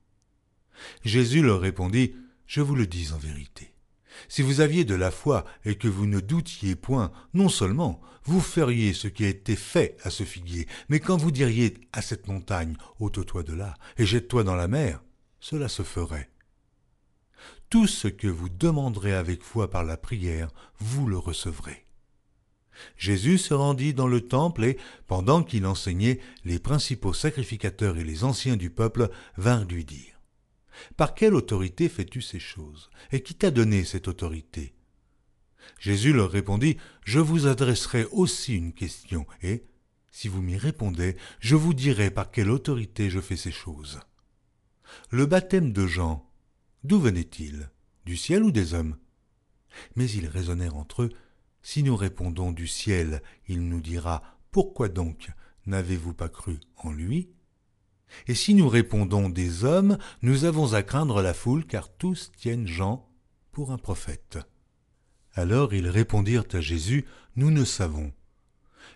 Jésus 1.04 1.42
leur 1.42 1.62
répondit 1.62 2.16
Je 2.46 2.62
vous 2.62 2.76
le 2.76 2.88
dis 2.88 3.12
en 3.12 3.18
vérité. 3.18 3.74
Si 4.28 4.42
vous 4.42 4.62
aviez 4.62 4.86
de 4.86 4.96
la 4.96 5.12
foi 5.12 5.46
et 5.66 5.76
que 5.76 5.88
vous 5.88 6.06
ne 6.06 6.20
doutiez 6.20 6.76
point, 6.76 7.12
non 7.34 7.50
seulement 7.50 8.02
vous 8.24 8.42
feriez 8.42 8.94
ce 8.94 9.08
qui 9.08 9.26
a 9.26 9.30
été 9.30 9.56
fait 9.56 9.98
à 10.04 10.10
ce 10.10 10.24
figuier, 10.24 10.68
mais 10.90 11.00
quand 11.00 11.18
vous 11.18 11.32
diriez 11.32 11.76
à 11.94 12.02
cette 12.02 12.28
montagne, 12.28 12.76
ôte-toi 13.00 13.44
de 13.44 13.54
là 13.54 13.76
et 13.98 14.06
jette-toi 14.06 14.44
dans 14.44 14.56
la 14.56 14.68
mer, 14.68 15.04
cela 15.40 15.68
se 15.68 15.84
ferait. 15.84 16.30
Tout 17.70 17.88
ce 17.88 18.08
que 18.08 18.28
vous 18.28 18.50
demanderez 18.50 19.14
avec 19.14 19.44
foi 19.44 19.70
par 19.70 19.84
la 19.84 19.98
prière, 19.98 20.50
vous 20.80 21.08
le 21.08 21.18
recevrez. 21.18 21.86
Jésus 22.98 23.38
se 23.38 23.54
rendit 23.54 23.94
dans 23.94 24.08
le 24.08 24.22
temple 24.22 24.64
et, 24.64 24.78
pendant 25.08 25.44
qu'il 25.44 25.66
enseignait, 25.66 26.20
les 26.46 26.60
principaux 26.60 27.14
sacrificateurs 27.14 27.98
et 27.98 28.04
les 28.04 28.24
anciens 28.24 28.56
du 28.56 28.70
peuple 28.70 29.10
vinrent 29.38 29.66
lui 29.66 29.86
dire 29.86 30.19
Par 30.98 31.16
quelle 31.16 31.36
autorité 31.36 31.90
fais-tu 31.90 32.22
ces 32.22 32.40
choses? 32.40 32.90
Et 33.12 33.22
qui 33.22 33.36
t'a 33.36 33.52
donné 33.52 33.84
cette 33.84 34.08
autorité? 34.08 34.74
Jésus 35.80 36.14
leur 36.14 36.32
répondit 36.32 36.78
Je 37.06 37.20
vous 37.20 37.48
adresserai 37.48 38.06
aussi 38.12 38.56
une 38.56 38.74
question, 38.74 39.26
et, 39.42 39.66
si 40.12 40.28
vous 40.28 40.42
m'y 40.42 40.58
répondez, 40.58 41.16
je 41.40 41.56
vous 41.56 41.74
dirai 41.74 42.12
par 42.12 42.32
quelle 42.32 42.50
autorité 42.50 43.10
je 43.10 43.20
fais 43.20 43.38
ces 43.38 43.52
choses. 43.52 44.00
Le 45.10 45.26
baptême 45.26 45.72
de 45.72 45.86
Jean, 45.86 46.30
d'où 46.84 47.00
venait-il? 47.00 47.70
Du 48.06 48.18
ciel 48.18 48.44
ou 48.44 48.52
des 48.52 48.74
hommes? 48.74 48.98
Mais 49.96 50.10
ils 50.10 50.28
raisonnèrent 50.28 50.78
entre 50.78 51.04
eux 51.04 51.10
si 51.62 51.84
nous 51.84 51.96
répondons 51.96 52.52
du 52.52 52.68
ciel, 52.68 53.22
il 53.48 53.68
nous 53.68 53.82
dira 53.82 54.24
Pourquoi 54.52 54.90
donc 54.90 55.30
n'avez-vous 55.66 56.14
pas 56.14 56.30
cru 56.30 56.60
en 56.78 56.92
lui? 56.92 57.30
Et 58.28 58.36
si 58.36 58.54
nous 58.54 58.68
répondons 58.68 59.30
des 59.30 59.64
hommes, 59.64 59.98
nous 60.22 60.46
avons 60.46 60.74
à 60.74 60.84
craindre 60.84 61.22
la 61.22 61.34
foule, 61.34 61.66
car 61.66 61.90
tous 61.90 62.32
tiennent 62.38 62.68
Jean 62.68 63.08
pour 63.52 63.72
un 63.72 63.78
prophète. 63.78 64.40
Alors 65.34 65.74
ils 65.74 65.88
répondirent 65.88 66.46
à 66.54 66.62
Jésus 66.62 67.06
Nous 67.36 67.52
ne 67.52 67.64
savons. 67.64 68.12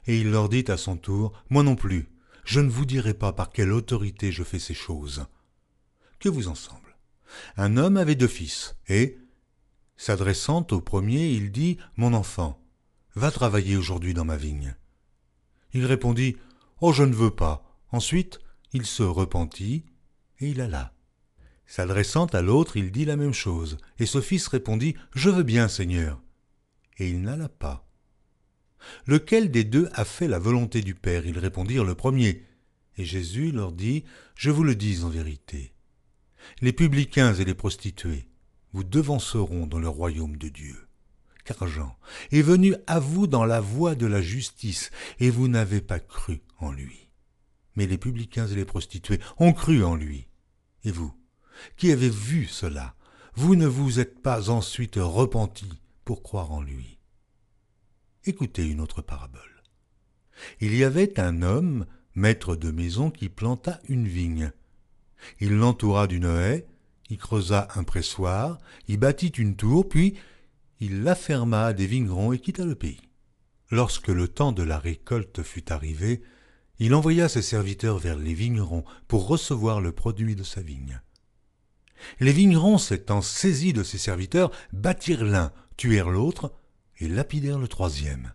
Et 0.07 0.19
il 0.19 0.31
leur 0.31 0.49
dit 0.49 0.65
à 0.67 0.77
son 0.77 0.97
tour 0.97 1.33
Moi 1.49 1.63
non 1.63 1.75
plus, 1.75 2.09
je 2.43 2.59
ne 2.59 2.69
vous 2.69 2.85
dirai 2.85 3.13
pas 3.13 3.33
par 3.33 3.51
quelle 3.51 3.71
autorité 3.71 4.31
je 4.31 4.43
fais 4.43 4.59
ces 4.59 4.73
choses. 4.73 5.25
Que 6.19 6.29
vous 6.29 6.47
en 6.47 6.55
semble 6.55 6.97
Un 7.57 7.77
homme 7.77 7.97
avait 7.97 8.15
deux 8.15 8.27
fils, 8.27 8.75
et, 8.87 9.17
S'adressant 9.95 10.65
au 10.71 10.81
premier, 10.81 11.29
il 11.29 11.51
dit 11.51 11.77
Mon 11.95 12.13
enfant, 12.13 12.59
va 13.15 13.31
travailler 13.31 13.77
aujourd'hui 13.77 14.13
dans 14.13 14.25
ma 14.25 14.37
vigne. 14.37 14.75
Il 15.73 15.85
répondit 15.85 16.37
Oh, 16.81 16.91
je 16.91 17.03
ne 17.03 17.13
veux 17.13 17.31
pas. 17.31 17.79
Ensuite, 17.91 18.39
il 18.73 18.85
se 18.85 19.03
repentit 19.03 19.85
et 20.39 20.49
il 20.49 20.61
alla. 20.61 20.93
S'adressant 21.65 22.25
à 22.27 22.41
l'autre, 22.41 22.77
il 22.77 22.91
dit 22.91 23.05
la 23.05 23.15
même 23.15 23.33
chose, 23.33 23.77
et 23.99 24.05
ce 24.05 24.21
fils 24.21 24.47
répondit 24.47 24.95
Je 25.15 25.29
veux 25.29 25.43
bien, 25.43 25.67
Seigneur. 25.67 26.21
Et 26.97 27.09
il 27.09 27.21
n'alla 27.21 27.49
pas. 27.49 27.87
Lequel 29.07 29.49
des 29.49 29.63
deux 29.63 29.89
a 29.93 30.05
fait 30.05 30.27
la 30.27 30.39
volonté 30.39 30.81
du 30.81 30.93
Père? 30.93 31.25
Ils 31.25 31.39
répondirent 31.39 31.85
le 31.85 31.95
premier. 31.95 32.45
Et 32.97 33.05
Jésus 33.05 33.51
leur 33.51 33.71
dit 33.71 34.03
Je 34.35 34.51
vous 34.51 34.63
le 34.63 34.75
dis 34.75 35.03
en 35.03 35.09
vérité. 35.09 35.73
Les 36.61 36.73
publicains 36.73 37.33
et 37.33 37.45
les 37.45 37.53
prostituées, 37.53 38.27
vous 38.73 38.83
devanceront 38.83 39.67
dans 39.67 39.79
le 39.79 39.87
royaume 39.87 40.37
de 40.37 40.49
Dieu. 40.49 40.87
Car 41.45 41.67
Jean 41.67 41.97
est 42.31 42.41
venu 42.41 42.75
à 42.87 42.99
vous 42.99 43.27
dans 43.27 43.45
la 43.45 43.61
voie 43.61 43.95
de 43.95 44.05
la 44.05 44.21
justice, 44.21 44.91
et 45.19 45.29
vous 45.29 45.47
n'avez 45.47 45.81
pas 45.81 45.99
cru 45.99 46.41
en 46.59 46.71
lui. 46.71 47.02
Mais 47.75 47.87
les 47.87 47.97
publicains 47.97 48.47
et 48.47 48.55
les 48.55 48.65
prostituées 48.65 49.19
ont 49.37 49.53
cru 49.53 49.83
en 49.83 49.95
lui. 49.95 50.27
Et 50.83 50.91
vous, 50.91 51.13
qui 51.77 51.91
avez 51.91 52.09
vu 52.09 52.45
cela, 52.45 52.95
vous 53.35 53.55
ne 53.55 53.67
vous 53.67 53.99
êtes 53.99 54.21
pas 54.21 54.49
ensuite 54.49 54.97
repentis 54.97 55.81
pour 56.05 56.21
croire 56.21 56.51
en 56.51 56.61
lui. 56.61 56.99
Écoutez 58.25 58.67
une 58.67 58.81
autre 58.81 59.01
parabole. 59.01 59.41
Il 60.59 60.75
y 60.75 60.83
avait 60.83 61.19
un 61.19 61.41
homme, 61.41 61.85
maître 62.15 62.55
de 62.55 62.71
maison, 62.71 63.11
qui 63.11 63.29
planta 63.29 63.79
une 63.87 64.07
vigne. 64.07 64.51
Il 65.39 65.57
l'entoura 65.57 66.07
d'une 66.07 66.25
haie, 66.25 66.67
il 67.09 67.17
creusa 67.17 67.67
un 67.75 67.83
pressoir, 67.83 68.57
y 68.87 68.97
bâtit 68.97 69.27
une 69.27 69.55
tour, 69.55 69.87
puis 69.87 70.15
il 70.79 71.03
la 71.03 71.15
ferma 71.15 71.67
à 71.67 71.73
des 71.73 71.87
vignerons 71.87 72.33
et 72.33 72.39
quitta 72.39 72.65
le 72.65 72.75
pays. 72.75 73.01
Lorsque 73.71 74.09
le 74.09 74.27
temps 74.27 74.51
de 74.51 74.63
la 74.63 74.77
récolte 74.77 75.43
fut 75.43 75.71
arrivé, 75.71 76.21
il 76.83 76.93
envoya 76.95 77.29
ses 77.29 77.41
serviteurs 77.41 77.97
vers 77.97 78.17
les 78.17 78.33
vignerons 78.33 78.83
pour 79.07 79.25
recevoir 79.25 79.79
le 79.79 79.93
produit 79.93 80.35
de 80.35 80.43
sa 80.43 80.59
vigne. 80.59 80.99
Les 82.19 82.33
vignerons, 82.33 82.77
s'étant 82.77 83.21
saisis 83.21 83.71
de 83.71 83.83
ses 83.83 83.97
serviteurs, 83.97 84.51
battirent 84.73 85.23
l'un, 85.23 85.53
tuèrent 85.77 86.09
l'autre 86.09 86.51
et 86.99 87.07
lapidèrent 87.07 87.57
le 87.57 87.69
troisième. 87.69 88.33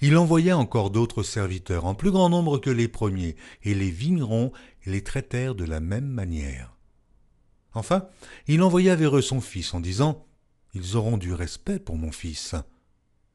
Il 0.00 0.16
envoya 0.16 0.56
encore 0.56 0.88
d'autres 0.88 1.22
serviteurs, 1.22 1.84
en 1.84 1.94
plus 1.94 2.10
grand 2.10 2.30
nombre 2.30 2.56
que 2.56 2.70
les 2.70 2.88
premiers, 2.88 3.36
et 3.62 3.74
les 3.74 3.90
vignerons 3.90 4.50
les 4.86 5.04
traitèrent 5.04 5.54
de 5.54 5.66
la 5.66 5.80
même 5.80 6.08
manière. 6.08 6.74
Enfin, 7.74 8.08
il 8.46 8.62
envoya 8.62 8.96
vers 8.96 9.14
eux 9.14 9.20
son 9.20 9.42
fils 9.42 9.74
en 9.74 9.80
disant 9.80 10.24
Ils 10.72 10.96
auront 10.96 11.18
du 11.18 11.34
respect 11.34 11.80
pour 11.80 11.98
mon 11.98 12.12
fils. 12.12 12.54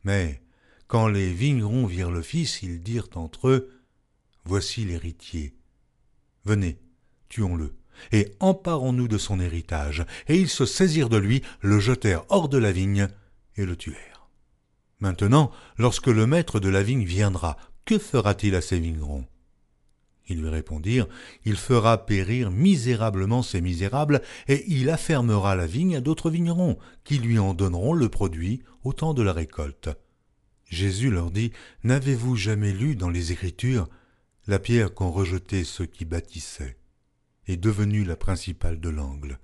Mais 0.03 0.41
quand 0.87 1.07
les 1.07 1.31
vignerons 1.31 1.85
virent 1.85 2.09
le 2.09 2.23
fils, 2.23 2.63
ils 2.63 2.81
dirent 2.81 3.09
entre 3.13 3.49
eux 3.49 3.69
Voici 4.45 4.83
l'héritier. 4.83 5.55
Venez, 6.45 6.77
tuons-le, 7.29 7.73
et 8.11 8.33
emparons-nous 8.39 9.07
de 9.07 9.17
son 9.17 9.39
héritage. 9.39 10.05
Et 10.27 10.37
ils 10.37 10.49
se 10.49 10.65
saisirent 10.65 11.09
de 11.09 11.17
lui, 11.17 11.41
le 11.61 11.79
jetèrent 11.79 12.25
hors 12.29 12.49
de 12.49 12.57
la 12.57 12.71
vigne, 12.71 13.07
et 13.55 13.65
le 13.65 13.75
tuèrent. 13.75 14.27
Maintenant, 14.99 15.51
lorsque 15.77 16.07
le 16.07 16.27
maître 16.27 16.59
de 16.59 16.69
la 16.69 16.83
vigne 16.83 17.05
viendra, 17.05 17.57
que 17.85 17.97
fera-t-il 17.97 18.55
à 18.55 18.61
ces 18.61 18.79
vignerons? 18.79 19.25
Ils 20.29 20.41
lui 20.41 20.49
répondirent 20.49 21.07
Il 21.45 21.57
fera 21.57 22.05
périr 22.05 22.51
misérablement 22.51 23.43
ces 23.43 23.61
misérables, 23.61 24.21
et 24.47 24.63
il 24.67 24.89
affermera 24.89 25.55
la 25.55 25.67
vigne 25.67 25.97
à 25.97 26.01
d'autres 26.01 26.29
vignerons, 26.29 26.77
qui 27.03 27.17
lui 27.17 27.39
en 27.39 27.53
donneront 27.53 27.93
le 27.93 28.09
produit 28.09 28.61
au 28.83 28.93
temps 28.93 29.13
de 29.13 29.21
la 29.21 29.33
récolte. 29.33 29.89
Jésus 30.69 31.11
leur 31.11 31.31
dit 31.31 31.51
N'avez-vous 31.83 32.35
jamais 32.35 32.71
lu 32.71 32.95
dans 32.95 33.09
les 33.09 33.31
Écritures 33.31 33.89
la 34.47 34.59
pierre 34.59 34.93
qu'ont 34.93 35.11
rejetée 35.11 35.63
ceux 35.63 35.85
qui 35.85 36.03
bâtissaient 36.03 36.77
est 37.47 37.57
devenue 37.57 38.03
la 38.03 38.17
principale 38.17 38.79
de 38.79 38.89
l'angle. 38.89 39.39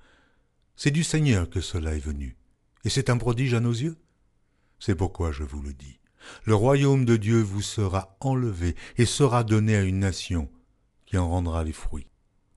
C'est 0.76 0.92
du 0.92 1.04
Seigneur 1.04 1.50
que 1.50 1.62
cela 1.62 1.96
est 1.96 2.00
venu, 2.00 2.38
et 2.84 2.90
c'est 2.90 3.10
un 3.10 3.18
prodige 3.18 3.54
à 3.54 3.60
nos 3.60 3.72
yeux. 3.72 3.98
C'est 4.80 4.96
pourquoi 4.96 5.32
je 5.32 5.44
vous 5.44 5.62
le 5.62 5.74
dis. 5.74 6.00
Le 6.44 6.56
royaume 6.56 7.06
de 7.06 7.16
Dieu 7.16 7.42
vous 7.42 7.62
sera 7.62 8.18
enlevé 8.20 8.76
et 8.98 9.06
sera 9.06 9.44
donné 9.44 9.76
à 9.76 9.84
une 9.84 10.00
nation 10.00 10.50
qui 11.06 11.18
en 11.18 11.30
rendra 11.30 11.64
les 11.64 11.74
fruits. 11.74 12.08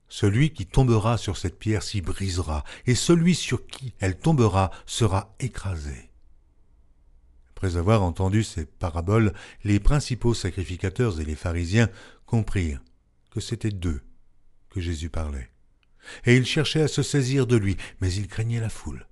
Celui 0.08 0.50
qui 0.50 0.66
tombera 0.66 1.16
sur 1.18 1.36
cette 1.36 1.58
pierre 1.58 1.82
s'y 1.82 2.00
brisera, 2.02 2.64
et 2.86 2.94
celui 2.94 3.34
sur 3.34 3.66
qui 3.66 3.94
elle 3.98 4.18
tombera 4.18 4.70
sera 4.84 5.34
écrasé. 5.40 6.10
Après 7.56 7.76
avoir 7.76 8.02
entendu 8.02 8.42
ces 8.42 8.66
paraboles, 8.66 9.32
les 9.62 9.80
principaux 9.80 10.34
sacrificateurs 10.34 11.20
et 11.20 11.24
les 11.24 11.36
pharisiens 11.36 11.88
comprirent 12.32 12.82
que 13.30 13.40
c'était 13.40 13.70
d'eux 13.70 14.00
que 14.70 14.80
Jésus 14.80 15.10
parlait. 15.10 15.50
Et 16.24 16.34
ils 16.34 16.46
cherchaient 16.46 16.80
à 16.80 16.88
se 16.88 17.02
saisir 17.02 17.46
de 17.46 17.56
lui, 17.56 17.76
mais 18.00 18.10
ils 18.10 18.26
craignaient 18.26 18.58
la 18.58 18.70
foule, 18.70 19.06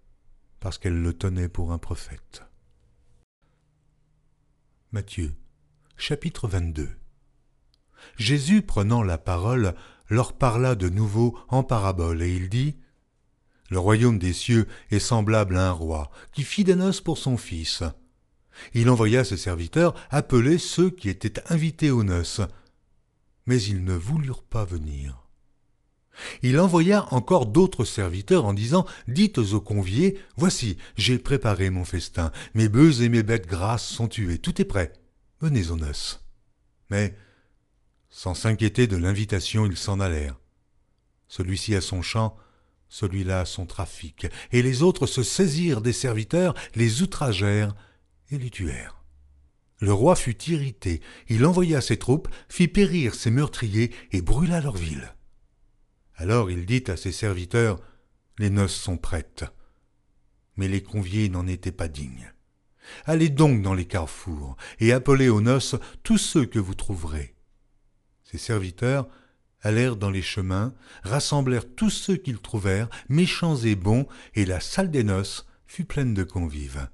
parce 0.58 0.78
qu'elle 0.78 1.02
le 1.02 1.12
tenait 1.12 1.50
pour 1.50 1.70
un 1.70 1.76
prophète. 1.76 2.44
Matthieu, 4.90 5.34
chapitre 5.99 6.49
22 6.49 6.89
Jésus, 8.16 8.62
prenant 8.62 9.02
la 9.02 9.18
parole, 9.18 9.74
leur 10.08 10.32
parla 10.32 10.74
de 10.74 10.89
nouveau 10.89 11.39
en 11.49 11.62
parabole, 11.62 12.23
et 12.23 12.34
il 12.34 12.49
dit 12.49 12.78
Le 13.68 13.78
royaume 13.78 14.18
des 14.18 14.32
cieux 14.32 14.66
est 14.90 14.99
semblable 14.99 15.58
à 15.58 15.68
un 15.68 15.73
roi 15.73 16.10
qui 16.32 16.42
fit 16.42 16.65
des 16.65 16.74
noces 16.74 17.02
pour 17.02 17.18
son 17.18 17.36
fils. 17.36 17.82
Il 18.73 18.89
envoya 18.89 19.24
ses 19.24 19.36
serviteurs 19.36 19.94
appeler 20.08 20.57
ceux 20.57 20.89
qui 20.89 21.10
étaient 21.10 21.42
invités 21.52 21.90
aux 21.90 22.02
noces, 22.02 22.40
mais 23.47 23.62
ils 23.62 23.85
ne 23.85 23.94
voulurent 23.94 24.44
pas 24.44 24.65
venir. 24.65 25.27
Il 26.43 26.59
envoya 26.59 27.12
encore 27.12 27.47
d'autres 27.47 27.85
serviteurs 27.85 28.44
en 28.44 28.52
disant 28.52 28.86
Dites 29.09 29.39
aux 29.39 29.60
conviés, 29.60 30.19
voici, 30.36 30.77
j'ai 30.97 31.19
préparé 31.19 31.70
mon 31.70 31.85
festin, 31.85 32.33
mes 32.55 32.69
bœufs 32.69 33.02
et 33.02 33.09
mes 33.09 33.23
bêtes 33.23 33.47
grasses 33.47 33.86
sont 33.86 34.09
tués, 34.09 34.39
tout 34.39 34.60
est 34.60 34.67
prêt. 34.67 34.93
Venez 35.41 35.70
aux 35.70 35.77
noces. 35.77 36.25
Mais, 36.91 37.17
sans 38.10 38.35
s'inquiéter 38.35 38.86
de 38.86 38.97
l'invitation, 38.97 39.67
ils 39.67 39.77
s'en 39.77 40.01
allèrent. 40.01 40.39
Celui-ci 41.28 41.75
a 41.75 41.81
son 41.81 42.02
champ, 42.02 42.36
celui-là 42.89 43.41
a 43.41 43.44
son 43.44 43.67
trafic, 43.67 44.27
et 44.51 44.62
les 44.62 44.83
autres 44.83 45.07
se 45.07 45.23
saisirent 45.23 45.81
des 45.81 45.93
serviteurs, 45.93 46.55
les 46.75 47.02
outragèrent 47.02 47.75
et 48.31 48.39
les 48.39 48.51
tuèrent. 48.51 49.00
Le 49.81 49.94
roi 49.94 50.15
fut 50.15 50.36
irrité, 50.50 51.00
il 51.28 51.47
envoya 51.47 51.81
ses 51.81 51.97
troupes, 51.97 52.28
fit 52.50 52.68
périr 52.68 53.15
ses 53.15 53.31
meurtriers 53.31 53.91
et 54.12 54.20
brûla 54.20 54.60
leur 54.60 54.76
ville. 54.76 55.15
Alors 56.17 56.50
il 56.50 56.67
dit 56.67 56.84
à 56.89 56.99
ses 56.99 57.12
serviteurs, 57.12 57.81
Les 58.39 58.50
noces 58.50 58.75
sont 58.75 58.99
prêtes. 58.99 59.47
Mais 60.57 60.68
les 60.68 60.83
conviés 60.83 61.31
n'en 61.31 61.47
étaient 61.47 61.73
pas 61.73 61.89
dignes. 61.89 62.31
Allez 63.07 63.31
donc 63.31 63.62
dans 63.62 63.73
les 63.73 63.86
carrefours 63.86 64.57
et 64.81 64.92
appelez 64.92 65.31
aux 65.31 65.41
noces 65.41 65.76
tous 66.02 66.18
ceux 66.18 66.44
que 66.44 66.59
vous 66.59 66.75
trouverez. 66.75 67.34
Ses 68.25 68.39
serviteurs 68.39 69.09
allèrent 69.62 69.97
dans 69.97 70.10
les 70.10 70.23
chemins, 70.23 70.75
rassemblèrent 71.05 71.75
tous 71.75 71.91
ceux 71.91 72.17
qu'ils 72.17 72.41
trouvèrent, 72.41 72.91
méchants 73.09 73.57
et 73.57 73.76
bons, 73.76 74.07
et 74.34 74.44
la 74.44 74.60
salle 74.60 74.91
des 74.91 75.05
noces 75.05 75.47
fut 75.67 75.84
pleine 75.84 76.12
de 76.12 76.25
convives 76.25 76.89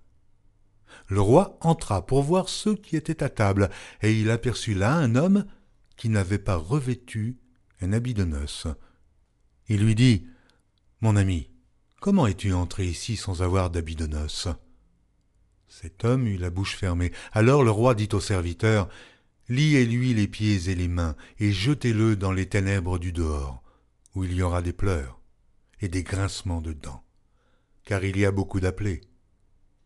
le 1.09 1.21
roi 1.21 1.57
entra 1.61 2.05
pour 2.05 2.23
voir 2.23 2.49
ceux 2.49 2.75
qui 2.75 2.97
étaient 2.97 3.23
à 3.23 3.29
table, 3.29 3.71
et 4.03 4.19
il 4.19 4.31
aperçut 4.31 4.75
là 4.75 4.95
un 4.95 5.15
homme 5.15 5.47
qui 5.97 6.09
n'avait 6.09 6.39
pas 6.39 6.57
revêtu 6.57 7.39
un 7.81 7.93
habit 7.93 8.15
de 8.15 8.25
noces. 8.25 8.67
Il 9.69 9.85
lui 9.85 9.95
dit 9.95 10.27
Mon 11.01 11.17
ami, 11.17 11.51
comment 12.01 12.27
es-tu 12.27 12.53
entré 12.53 12.87
ici 12.87 13.17
sans 13.17 13.43
avoir 13.43 13.71
d'habit 13.71 13.97
de 13.97 14.07
noces? 14.07 14.49
Cet 15.69 16.05
homme 16.05 16.27
eut 16.27 16.39
la 16.39 16.51
bouche 16.51 16.77
fermée. 16.77 17.13
Alors 17.33 17.65
le 17.65 17.71
roi 17.71 17.95
dit 17.95 18.09
au 18.13 18.21
serviteur 18.21 18.89
Liez-lui 19.49 20.15
les 20.15 20.27
pieds 20.27 20.71
et 20.71 20.75
les 20.75 20.89
mains, 20.89 21.15
et 21.39 21.53
jetez-le 21.53 22.17
dans 22.17 22.33
les 22.33 22.49
ténèbres 22.49 22.99
du 22.99 23.13
dehors, 23.13 23.63
où 24.15 24.25
il 24.25 24.33
y 24.33 24.43
aura 24.43 24.61
des 24.61 24.73
pleurs 24.73 25.21
et 25.81 25.89
des 25.89 26.03
grincements 26.03 26.61
de 26.61 26.73
dents, 26.73 27.05
car 27.85 28.05
il 28.05 28.19
y 28.19 28.25
a 28.25 28.33
beaucoup 28.33 28.59
d'appelés, 28.59 29.03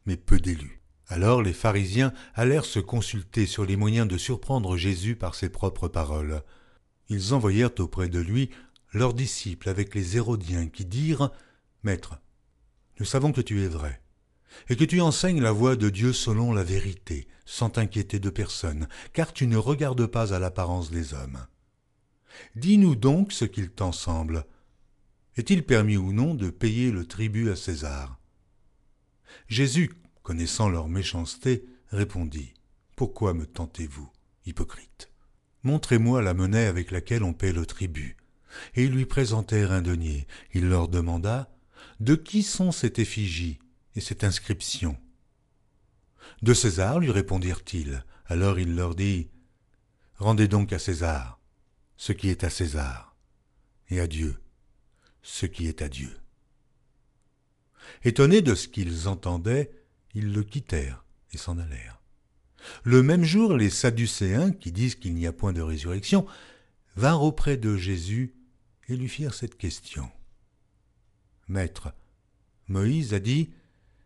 mais 0.06 0.16
peu 0.16 0.38
d'élus. 0.38 0.79
Alors 1.10 1.42
les 1.42 1.52
pharisiens 1.52 2.12
allèrent 2.34 2.64
se 2.64 2.78
consulter 2.78 3.44
sur 3.44 3.64
les 3.64 3.76
moyens 3.76 4.06
de 4.06 4.16
surprendre 4.16 4.76
Jésus 4.76 5.16
par 5.16 5.34
ses 5.34 5.48
propres 5.48 5.88
paroles. 5.88 6.44
Ils 7.08 7.34
envoyèrent 7.34 7.78
auprès 7.80 8.08
de 8.08 8.20
lui 8.20 8.50
leurs 8.92 9.12
disciples 9.12 9.68
avec 9.68 9.92
les 9.96 10.16
Hérodiens 10.16 10.68
qui 10.68 10.84
dirent 10.84 11.32
Maître, 11.82 12.20
nous 13.00 13.06
savons 13.06 13.32
que 13.32 13.40
tu 13.40 13.62
es 13.62 13.68
vrai, 13.68 14.00
et 14.68 14.76
que 14.76 14.84
tu 14.84 15.00
enseignes 15.00 15.40
la 15.40 15.50
voie 15.50 15.74
de 15.74 15.90
Dieu 15.90 16.12
selon 16.12 16.52
la 16.52 16.62
vérité, 16.62 17.26
sans 17.44 17.70
t'inquiéter 17.70 18.20
de 18.20 18.30
personne, 18.30 18.86
car 19.12 19.32
tu 19.32 19.48
ne 19.48 19.56
regardes 19.56 20.06
pas 20.06 20.32
à 20.32 20.38
l'apparence 20.38 20.92
des 20.92 21.12
hommes. 21.12 21.44
Dis-nous 22.54 22.94
donc 22.94 23.32
ce 23.32 23.44
qu'il 23.44 23.70
t'en 23.70 23.90
semble. 23.90 24.44
Est-il 25.36 25.64
permis 25.64 25.96
ou 25.96 26.12
non 26.12 26.34
de 26.34 26.50
payer 26.50 26.92
le 26.92 27.04
tribut 27.04 27.50
à 27.50 27.56
César? 27.56 28.20
Jésus 29.48 29.90
connaissant 30.22 30.68
leur 30.68 30.88
méchanceté, 30.88 31.64
répondit 31.88 32.54
Pourquoi 32.96 33.34
me 33.34 33.46
tentez-vous, 33.46 34.10
hypocrite? 34.46 35.10
Montrez-moi 35.62 36.22
la 36.22 36.34
monnaie 36.34 36.66
avec 36.66 36.90
laquelle 36.90 37.22
on 37.22 37.32
paie 37.32 37.52
le 37.52 37.66
tribut. 37.66 38.16
Et 38.74 38.84
ils 38.84 38.92
lui 38.92 39.06
présentèrent 39.06 39.72
un 39.72 39.82
denier. 39.82 40.26
Il 40.54 40.68
leur 40.68 40.88
demanda 40.88 41.50
De 42.00 42.14
qui 42.14 42.42
sont 42.42 42.72
cette 42.72 42.98
effigie 42.98 43.58
et 43.94 44.00
cette 44.00 44.24
inscription? 44.24 44.96
De 46.42 46.54
César, 46.54 46.98
lui 46.98 47.10
répondirent-ils. 47.10 48.04
Alors 48.26 48.58
il 48.58 48.74
leur 48.74 48.94
dit 48.94 49.28
Rendez 50.16 50.48
donc 50.48 50.72
à 50.72 50.78
César 50.78 51.40
ce 51.96 52.12
qui 52.12 52.30
est 52.30 52.44
à 52.44 52.50
César, 52.50 53.14
et 53.90 54.00
à 54.00 54.06
Dieu 54.06 54.40
ce 55.22 55.44
qui 55.44 55.66
est 55.66 55.82
à 55.82 55.88
Dieu. 55.90 56.16
Étonnés 58.04 58.40
de 58.40 58.54
ce 58.54 58.68
qu'ils 58.68 59.06
entendaient, 59.06 59.70
ils 60.14 60.32
le 60.32 60.42
quittèrent 60.42 61.04
et 61.32 61.38
s'en 61.38 61.58
allèrent. 61.58 62.00
Le 62.84 63.02
même 63.02 63.24
jour, 63.24 63.56
les 63.56 63.70
Sadducéens, 63.70 64.52
qui 64.52 64.72
disent 64.72 64.94
qu'il 64.94 65.14
n'y 65.14 65.26
a 65.26 65.32
point 65.32 65.52
de 65.52 65.62
résurrection, 65.62 66.26
vinrent 66.96 67.22
auprès 67.22 67.56
de 67.56 67.76
Jésus 67.76 68.34
et 68.88 68.96
lui 68.96 69.08
firent 69.08 69.34
cette 69.34 69.56
question. 69.56 70.10
Maître, 71.48 71.92
Moïse 72.68 73.14
a 73.14 73.18
dit, 73.18 73.50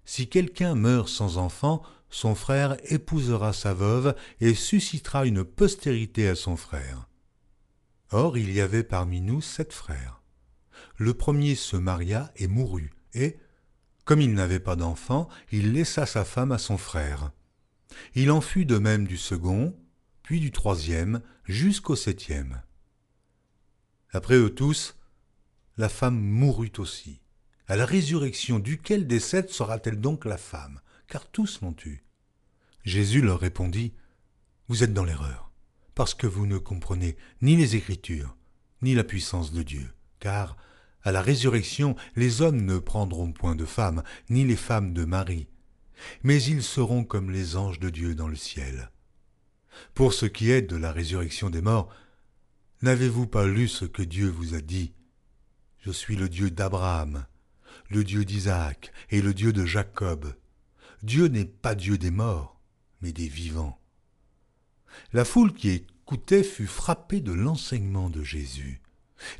Si 0.05 0.29
quelqu'un 0.29 0.75
meurt 0.75 1.09
sans 1.09 1.39
enfant, 1.39 1.83
son 2.11 2.35
frère 2.35 2.77
épousera 2.85 3.53
sa 3.53 3.75
veuve 3.75 4.15
et 4.41 4.55
suscitera 4.55 5.27
une 5.27 5.45
postérité 5.45 6.29
à 6.29 6.35
son 6.35 6.57
frère. 6.57 7.09
Or 8.11 8.39
il 8.39 8.53
y 8.53 8.61
avait 8.61 8.85
parmi 8.85 9.21
nous 9.21 9.41
sept 9.41 9.73
frères. 9.73 10.23
Le 10.97 11.15
premier 11.15 11.57
se 11.57 11.77
maria 11.77 12.33
et 12.37 12.47
mourut, 12.47 12.93
et, 13.15 13.37
comme 14.05 14.21
il 14.21 14.35
n'avait 14.35 14.61
pas 14.61 14.77
d'enfant, 14.77 15.29
il 15.51 15.73
laissa 15.73 16.07
sa 16.07 16.25
femme 16.25 16.53
à 16.53 16.59
son 16.59 16.79
frère. 16.79 17.31
Il 18.15 18.31
en 18.31 18.41
fut 18.41 18.65
de 18.65 18.79
même 18.79 19.07
du 19.07 19.17
second, 19.17 19.75
puis 20.23 20.41
du 20.41 20.51
troisième, 20.51 21.23
jusqu'au 21.45 21.97
septième. 21.97 22.63
Après 24.11 24.37
eux 24.37 24.55
tous, 24.55 24.97
la 25.77 25.89
femme 25.89 26.21
mourut 26.21 26.73
aussi. 26.79 27.21
À 27.67 27.77
la 27.77 27.87
résurrection, 27.87 28.59
duquel 28.59 29.07
des 29.07 29.21
sept 29.21 29.51
sera-t-elle 29.51 30.01
donc 30.01 30.25
la 30.25 30.37
femme? 30.37 30.81
Car 31.09 31.27
tous 31.31 31.61
l'ont 31.63 31.77
eue. 31.85 32.05
Jésus 32.85 33.23
leur 33.23 33.41
répondit 33.41 33.95
Vous 34.69 34.85
êtes 34.85 34.93
dans 34.93 35.05
l'erreur, 35.05 35.51
parce 35.95 36.15
que 36.15 36.27
vous 36.27 36.47
ne 36.47 36.59
comprenez 36.59 37.17
ni 37.41 37.57
les 37.57 37.77
Écritures, 37.77 38.37
ni 38.83 38.95
la 38.95 39.05
puissance 39.05 39.53
de 39.53 39.63
Dieu. 39.63 39.93
Car 40.21 40.57
À 41.05 41.13
la 41.13 41.21
résurrection, 41.21 41.97
les 42.17 42.41
hommes 42.41 42.63
ne 42.63 42.79
prendront 42.79 43.31
point 43.31 43.55
de 43.55 43.67
femmes, 43.67 44.03
ni 44.31 44.45
les 44.45 44.57
femmes 44.57 44.95
de 44.95 45.05
Marie, 45.05 45.49
mais 46.23 46.43
ils 46.43 46.63
seront 46.63 47.05
comme 47.05 47.31
les 47.31 47.57
anges 47.57 47.79
de 47.79 47.91
Dieu 47.91 48.15
dans 48.15 48.27
le 48.27 48.37
ciel. 48.37 48.91
Pour 49.93 50.15
ce 50.15 50.25
qui 50.25 50.51
est 50.51 50.63
de 50.63 50.77
la 50.77 50.93
résurrection 50.93 51.51
des 51.51 51.61
morts, 51.61 51.95
n'avez-vous 52.81 53.27
pas 53.27 53.47
lu 53.47 53.69
ce 53.69 53.85
que 53.85 54.03
Dieu 54.03 54.29
vous 54.29 54.55
a 54.55 54.63
dit? 54.63 54.95
Je 55.81 55.91
suis 55.91 56.17
le 56.17 56.31
Dieu 56.31 56.51
d'Abraham, 56.51 57.27
le 57.91 58.03
Dieu 58.03 58.25
d'Isaac 58.25 58.91
et 59.11 59.21
le 59.21 59.35
Dieu 59.35 59.53
de 59.53 59.67
Jacob. 59.67 60.35
Dieu 61.03 61.27
n'est 61.27 61.45
pas 61.45 61.75
Dieu 61.75 61.99
des 61.99 62.11
morts, 62.11 62.59
mais 63.03 63.13
des 63.13 63.29
vivants. 63.29 63.79
La 65.13 65.27
foule 65.27 65.53
qui 65.53 65.69
écoutait 65.69 66.45
fut 66.45 66.67
frappée 66.67 67.21
de 67.21 67.33
l'enseignement 67.33 68.09
de 68.09 68.23
Jésus. 68.23 68.81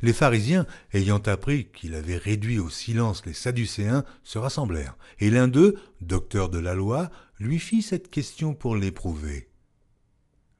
Les 0.01 0.13
pharisiens, 0.13 0.65
ayant 0.93 1.19
appris 1.19 1.65
qu'il 1.65 1.95
avait 1.95 2.17
réduit 2.17 2.59
au 2.59 2.69
silence 2.69 3.25
les 3.25 3.33
Sadducéens, 3.33 4.05
se 4.23 4.37
rassemblèrent, 4.37 4.97
et 5.19 5.29
l'un 5.29 5.47
d'eux, 5.47 5.75
docteur 6.01 6.49
de 6.49 6.59
la 6.59 6.73
loi, 6.73 7.09
lui 7.39 7.59
fit 7.59 7.81
cette 7.81 8.09
question 8.09 8.53
pour 8.53 8.75
l'éprouver. 8.75 9.49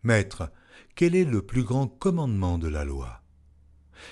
Maître, 0.03 0.51
quel 0.95 1.15
est 1.15 1.25
le 1.25 1.41
plus 1.41 1.63
grand 1.63 1.87
commandement 1.87 2.57
de 2.57 2.67
la 2.67 2.85
loi? 2.85 3.21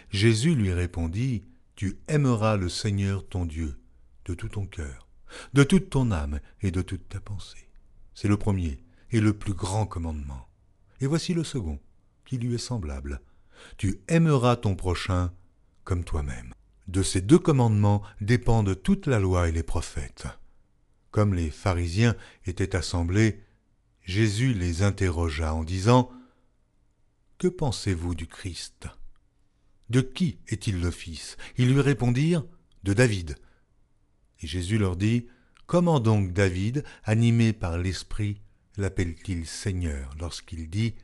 Jésus 0.09 0.55
lui 0.55 0.73
répondit, 0.73 1.43
Tu 1.75 1.97
aimeras 2.07 2.57
le 2.57 2.69
Seigneur 2.69 3.27
ton 3.27 3.45
Dieu 3.45 3.79
de 4.25 4.33
tout 4.33 4.49
ton 4.49 4.65
cœur, 4.65 5.07
de 5.53 5.63
toute 5.63 5.89
ton 5.89 6.11
âme 6.11 6.39
et 6.61 6.71
de 6.71 6.81
toute 6.81 7.09
ta 7.09 7.19
pensée. 7.19 7.69
C'est 8.15 8.27
le 8.27 8.37
premier 8.37 8.79
et 9.11 9.19
le 9.19 9.33
plus 9.33 9.53
grand 9.53 9.85
commandement. 9.85 10.47
Et 11.01 11.07
voici 11.07 11.33
le 11.33 11.43
second, 11.43 11.79
qui 12.25 12.37
lui 12.37 12.55
est 12.55 12.59
semblable. 12.59 13.21
Tu 13.77 14.01
aimeras 14.07 14.55
ton 14.55 14.75
prochain 14.75 15.33
comme 15.83 16.03
toi-même. 16.03 16.53
De 16.87 17.03
ces 17.03 17.21
deux 17.21 17.39
commandements 17.39 18.03
dépendent 18.21 18.81
toute 18.81 19.07
la 19.07 19.19
loi 19.19 19.49
et 19.49 19.51
les 19.51 19.63
prophètes. 19.63 20.27
Comme 21.11 21.33
les 21.33 21.49
pharisiens 21.49 22.15
étaient 22.45 22.75
assemblés, 22.75 23.43
Jésus 24.03 24.53
les 24.53 24.83
interrogea 24.83 25.53
en 25.53 25.63
disant 25.63 26.11
Que 27.37 27.47
pensez-vous 27.47 28.15
du 28.15 28.27
Christ? 28.27 28.87
De 29.89 30.01
qui 30.01 30.39
est-il 30.47 30.81
le 30.81 30.91
Fils? 30.91 31.37
Ils 31.57 31.71
lui 31.71 31.81
répondirent 31.81 32.45
De 32.83 32.93
David. 32.93 33.37
Et 34.41 34.47
Jésus 34.47 34.77
leur 34.77 34.97
dit 34.97 35.27
Comment 35.67 35.99
donc 35.99 36.33
David, 36.33 36.83
animé 37.05 37.53
par 37.53 37.77
l'Esprit, 37.77 38.41
l'appelle-t-il 38.77 39.45
Seigneur 39.45 40.13
lorsqu'il 40.19 40.69
dit 40.69 40.95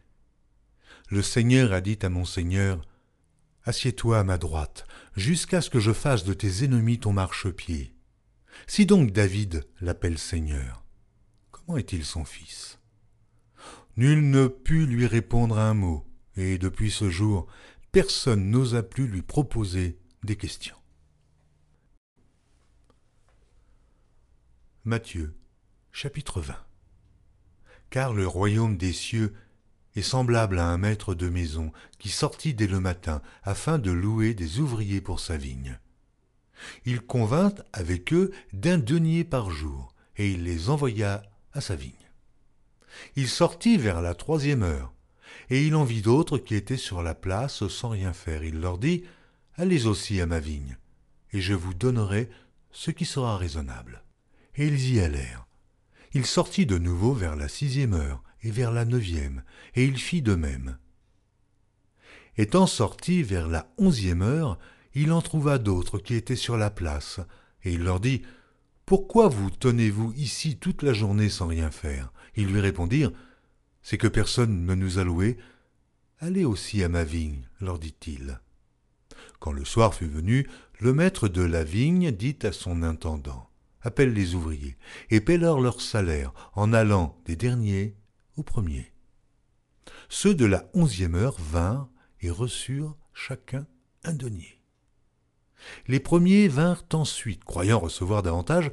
Le 1.09 1.23
Seigneur 1.23 1.73
a 1.73 1.81
dit 1.81 1.97
à 2.03 2.09
mon 2.09 2.23
Seigneur 2.23 2.88
Assieds-toi 3.63 4.19
à 4.19 4.23
ma 4.23 4.38
droite, 4.38 4.85
jusqu'à 5.15 5.61
ce 5.61 5.71
que 5.71 5.79
je 5.79 5.91
fasse 5.91 6.23
de 6.23 6.33
tes 6.33 6.63
ennemis 6.63 6.99
ton 6.99 7.13
marchepied. 7.13 7.95
Si 8.67 8.85
donc 8.85 9.11
David 9.11 9.67
l'appelle 9.81 10.19
Seigneur, 10.19 10.83
comment 11.51 11.77
est-il 11.77 12.05
son 12.05 12.25
fils? 12.25 12.79
Nul 13.97 14.29
ne 14.29 14.47
put 14.47 14.85
lui 14.85 15.07
répondre 15.07 15.57
un 15.57 15.73
mot, 15.73 16.05
et 16.35 16.59
depuis 16.59 16.91
ce 16.91 17.09
jour, 17.09 17.47
personne 17.91 18.51
n'osa 18.51 18.83
plus 18.83 19.07
lui 19.07 19.23
proposer 19.23 19.97
des 20.23 20.35
questions. 20.35 20.75
Matthieu, 24.85 25.35
chapitre 25.91 26.39
20 26.39 26.55
Car 27.89 28.13
le 28.13 28.27
royaume 28.27 28.77
des 28.77 28.93
cieux 28.93 29.33
semblable 30.02 30.60
à 30.60 30.68
un 30.68 30.78
maître 30.78 31.14
de 31.14 31.30
maison 31.30 31.72
qui 31.98 32.10
sortit 32.10 32.53
dès 32.53 32.68
le 32.68 32.80
matin 32.80 33.22
afin 33.44 33.80
de 33.80 33.92
louer 33.92 34.34
des 34.34 34.60
ouvriers 34.60 35.02
pour 35.02 35.19
sa 35.19 35.38
vigne. 35.38 35.80
Il 36.86 37.02
convint 37.02 37.53
avec 37.74 38.14
eux 38.14 38.32
d'un 38.53 38.78
denier 38.78 39.24
par 39.24 39.50
jour, 39.50 39.94
et 40.18 40.32
il 40.32 40.44
les 40.44 40.69
envoya 40.69 41.24
à 41.53 41.61
sa 41.61 41.76
vigne. 41.76 41.94
Il 43.16 43.30
sortit 43.30 43.78
vers 43.78 44.02
la 44.02 44.14
troisième 44.14 44.64
heure, 44.64 44.94
et 45.50 45.66
il 45.66 45.76
en 45.76 45.84
vit 45.84 46.02
d'autres 46.02 46.38
qui 46.38 46.56
étaient 46.56 46.78
sur 46.78 47.02
la 47.02 47.16
place 47.16 47.68
sans 47.68 47.90
rien 47.90 48.14
faire. 48.14 48.44
Il 48.44 48.60
leur 48.60 48.78
dit, 48.78 49.03
Allez 49.56 49.88
aussi 49.88 50.22
à 50.22 50.26
ma 50.26 50.40
vigne, 50.40 50.78
et 51.34 51.42
je 51.42 51.53
vous 51.53 51.74
donnerai 51.74 52.30
ce 52.72 52.92
qui 52.92 53.06
sera 53.06 53.38
raisonnable. 53.38 54.03
Et 54.56 54.68
ils 54.68 54.94
y 54.94 55.00
allèrent. 55.00 55.45
Il 56.14 56.26
sortit 56.26 56.66
de 56.66 56.78
nouveau 56.78 57.14
vers 57.14 57.36
la 57.36 57.48
sixième 57.48 57.94
heure 57.94 58.24
et 58.43 58.51
vers 58.51 58.72
la 58.72 58.85
neuvième, 58.85 59.43
et 59.76 59.85
il 59.85 59.98
fit 59.98 60.22
de 60.22 60.35
même. 60.35 60.77
Étant 62.38 62.68
sorti 62.68 63.24
vers 63.24 63.48
la 63.48 63.72
onzième 63.77 64.22
heure, 64.22 64.58
il 64.93 65.11
en 65.11 65.22
trouva 65.22 65.58
d'autres 65.58 66.00
qui 66.00 66.16
étaient 66.16 66.35
sur 66.35 66.58
la 66.58 66.69
place, 66.69 67.19
et 67.64 67.74
il 67.74 67.84
leur 67.84 68.00
dit, 68.00 68.22
Pourquoi 68.85 69.27
vous 69.27 69.50
tenez-vous 69.50 70.14
ici 70.16 70.58
toute 70.58 70.84
la 70.84 70.93
journée 70.93 71.30
sans 71.30 71.48
rien 71.48 71.72
faire? 71.72 72.14
Ils 72.35 72.48
lui 72.48 72.61
répondirent 72.61 73.11
C'est 73.82 73.98
que 73.98 74.08
personne 74.08 74.66
ne 74.66 74.76
nous 74.76 75.00
a 75.00 75.03
loués. 75.03 75.38
Allez 76.19 76.45
aussi 76.45 76.84
à 76.84 76.90
ma 76.90 77.03
vigne, 77.03 77.48
leur 77.59 77.80
dit-il. 77.80 78.40
Quand 79.40 79.51
le 79.51 79.66
soir 79.66 79.93
fut 79.93 80.08
venu, 80.08 80.48
le 80.80 80.93
maître 80.93 81.27
de 81.27 81.42
la 81.42 81.64
vigne 81.64 82.11
dit 82.11 82.38
à 82.43 82.51
son 82.51 82.84
intendant 82.84 83.50
Appelle 83.82 84.14
les 84.14 84.35
ouvriers 84.35 84.77
et 85.09 85.22
paie-leur 85.22 85.61
leur 85.61 85.82
salaire 85.82 86.34
en 86.53 86.74
allant 86.74 87.18
des 87.26 87.35
derniers 87.35 87.95
aux 88.40 88.43
premiers. 88.43 88.92
Ceux 90.08 90.34
de 90.34 90.45
la 90.45 90.69
onzième 90.74 91.16
heure 91.16 91.35
vinrent 91.40 91.90
et 92.22 92.32
reçurent 92.32 92.95
chacun 93.14 93.68
un 94.03 94.14
denier. 94.14 94.61
Les 95.88 96.00
premiers 96.00 96.48
vinrent 96.48 96.85
ensuite, 96.93 97.43
croyant 97.43 97.80
recevoir 97.80 98.24
davantage, 98.24 98.72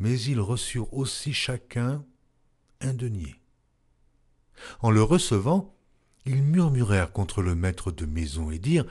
mais 0.00 0.20
ils 0.20 0.40
reçurent 0.40 0.92
aussi 0.92 1.32
chacun 1.32 2.04
un 2.80 2.92
denier. 2.92 3.36
En 4.80 4.90
le 4.90 5.02
recevant, 5.02 5.76
ils 6.26 6.42
murmurèrent 6.42 7.12
contre 7.12 7.40
le 7.40 7.54
maître 7.54 7.92
de 7.92 8.04
maison 8.04 8.50
et 8.50 8.58
dirent 8.58 8.86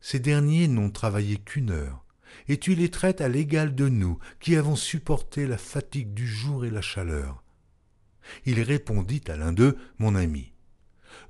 Ces 0.00 0.20
derniers 0.20 0.68
n'ont 0.68 0.90
travaillé 0.90 1.36
qu'une 1.36 1.70
heure, 1.70 2.04
et 2.46 2.58
tu 2.58 2.76
les 2.76 2.90
traites 2.90 3.20
à 3.20 3.28
l'égal 3.28 3.74
de 3.74 3.88
nous, 3.88 4.18
qui 4.38 4.56
avons 4.56 4.76
supporté 4.76 5.48
la 5.48 5.58
fatigue 5.58 6.14
du 6.14 6.28
jour 6.28 6.64
et 6.64 6.70
la 6.70 6.82
chaleur. 6.82 7.42
Il 8.44 8.60
répondit 8.60 9.22
à 9.28 9.36
l'un 9.36 9.52
d'eux 9.52 9.76
Mon 9.98 10.14
ami, 10.14 10.52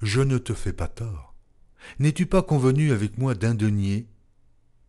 je 0.03 0.21
ne 0.21 0.39
te 0.39 0.55
fais 0.55 0.73
pas 0.73 0.89
tort. 0.89 1.35
N'es-tu 1.99 2.27
pas 2.27 2.43
convenu 2.43 2.93
avec 2.93 3.19
moi 3.19 3.35
d'un 3.35 3.55
denier? 3.55 4.07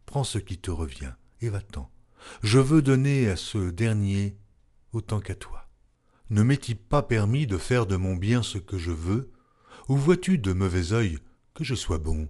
Prends 0.06 0.24
ce 0.24 0.38
qui 0.38 0.58
te 0.58 0.72
revient, 0.72 1.14
et 1.42 1.50
va-t'en. 1.50 1.90
Je 2.44 2.60
veux 2.60 2.82
donner 2.82 3.30
à 3.30 3.36
ce 3.36 3.70
dernier 3.70 4.38
autant 4.92 5.20
qu'à 5.20 5.36
toi 5.36 5.64
ne 6.34 6.42
m'est-il 6.42 6.78
pas 6.78 7.04
permis 7.04 7.46
de 7.46 7.60
faire 7.60 7.86
de 7.86 7.96
mon 7.96 8.16
bien 8.16 8.42
ce 8.42 8.58
que 8.58 8.78
je 8.78 8.92
veux? 8.92 9.32
Ou 9.88 9.98
vois-tu 9.98 10.40
de 10.40 10.54
mauvais 10.54 10.94
œil 10.94 11.20
que 11.54 11.64
je 11.64 11.76
sois 11.76 12.00
bon? 12.00 12.28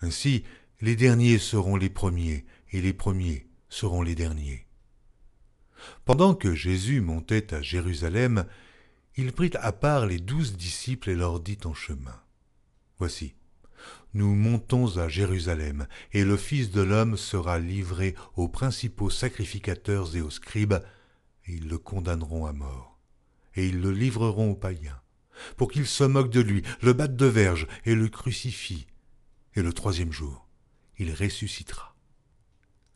Ainsi, 0.00 0.42
les 0.80 0.96
derniers 0.96 1.38
seront 1.38 1.76
les 1.76 1.90
premiers, 1.90 2.46
et 2.72 2.80
les 2.80 2.92
premiers 2.92 3.46
seront 3.68 4.02
les 4.02 4.14
derniers. 4.14 4.66
Pendant 6.04 6.34
que 6.34 6.54
Jésus 6.54 7.00
montait 7.00 7.54
à 7.54 7.62
Jérusalem, 7.62 8.46
il 9.16 9.32
prit 9.32 9.50
à 9.54 9.72
part 9.72 10.06
les 10.06 10.18
douze 10.18 10.56
disciples 10.56 11.10
et 11.10 11.14
leur 11.14 11.40
dit 11.40 11.58
en 11.64 11.74
chemin. 11.74 12.20
Voici, 12.98 13.34
nous 14.14 14.34
montons 14.34 14.96
à 14.96 15.08
Jérusalem, 15.08 15.86
et 16.12 16.24
le 16.24 16.36
Fils 16.36 16.70
de 16.70 16.80
l'homme 16.80 17.16
sera 17.16 17.58
livré 17.58 18.14
aux 18.36 18.48
principaux 18.48 19.10
sacrificateurs 19.10 20.16
et 20.16 20.20
aux 20.20 20.30
scribes, 20.30 20.82
et 21.46 21.54
ils 21.54 21.68
le 21.68 21.78
condamneront 21.78 22.46
à 22.46 22.52
mort, 22.52 22.98
et 23.54 23.68
ils 23.68 23.80
le 23.80 23.92
livreront 23.92 24.50
aux 24.50 24.56
païens, 24.56 25.00
pour 25.56 25.70
qu'ils 25.70 25.86
se 25.86 26.04
moquent 26.04 26.30
de 26.30 26.40
lui, 26.40 26.62
le 26.82 26.92
battent 26.92 27.16
de 27.16 27.26
verge 27.26 27.66
et 27.84 27.94
le 27.94 28.08
crucifient. 28.08 28.86
Et 29.54 29.62
le 29.62 29.72
troisième 29.72 30.12
jour, 30.12 30.48
il 30.98 31.12
ressuscitera. 31.12 31.96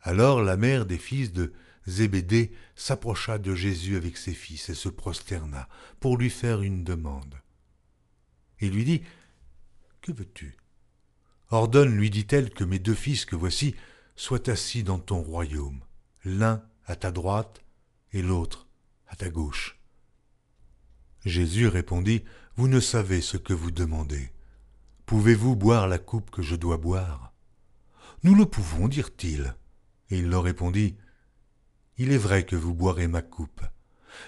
Alors 0.00 0.42
la 0.42 0.56
mère 0.56 0.86
des 0.86 0.98
fils 0.98 1.32
de 1.32 1.52
Zébédée 1.86 2.52
s'approcha 2.76 3.38
de 3.38 3.54
Jésus 3.54 3.96
avec 3.96 4.16
ses 4.16 4.34
fils 4.34 4.68
et 4.68 4.74
se 4.74 4.88
prosterna 4.88 5.68
pour 6.00 6.16
lui 6.16 6.30
faire 6.30 6.62
une 6.62 6.84
demande. 6.84 7.40
Il 8.60 8.70
lui 8.70 8.84
dit 8.84 9.02
Que 10.00 10.12
veux-tu? 10.12 10.56
Ordonne, 11.50 11.94
lui 11.94 12.08
dit-elle, 12.08 12.50
que 12.50 12.64
mes 12.64 12.78
deux 12.78 12.94
fils 12.94 13.24
que 13.24 13.36
voici 13.36 13.74
soient 14.16 14.48
assis 14.48 14.84
dans 14.84 14.98
ton 14.98 15.20
royaume, 15.20 15.84
l'un 16.24 16.64
à 16.86 16.96
ta 16.96 17.10
droite 17.10 17.62
et 18.12 18.22
l'autre 18.22 18.68
à 19.08 19.16
ta 19.16 19.28
gauche. 19.28 19.78
Jésus 21.24 21.66
répondit, 21.66 22.24
Vous 22.56 22.68
ne 22.68 22.80
savez 22.80 23.20
ce 23.20 23.36
que 23.36 23.52
vous 23.52 23.70
demandez. 23.70 24.32
Pouvez-vous 25.06 25.56
boire 25.56 25.88
la 25.88 25.98
coupe 25.98 26.30
que 26.30 26.42
je 26.42 26.56
dois 26.56 26.78
boire 26.78 27.34
Nous 28.22 28.34
le 28.34 28.46
pouvons, 28.46 28.88
dirent-ils. 28.88 29.54
Et 30.10 30.18
il 30.18 30.28
leur 30.28 30.44
répondit, 30.44 30.96
Il 31.98 32.12
est 32.12 32.18
vrai 32.18 32.44
que 32.44 32.56
vous 32.56 32.74
boirez 32.74 33.06
ma 33.06 33.22
coupe, 33.22 33.62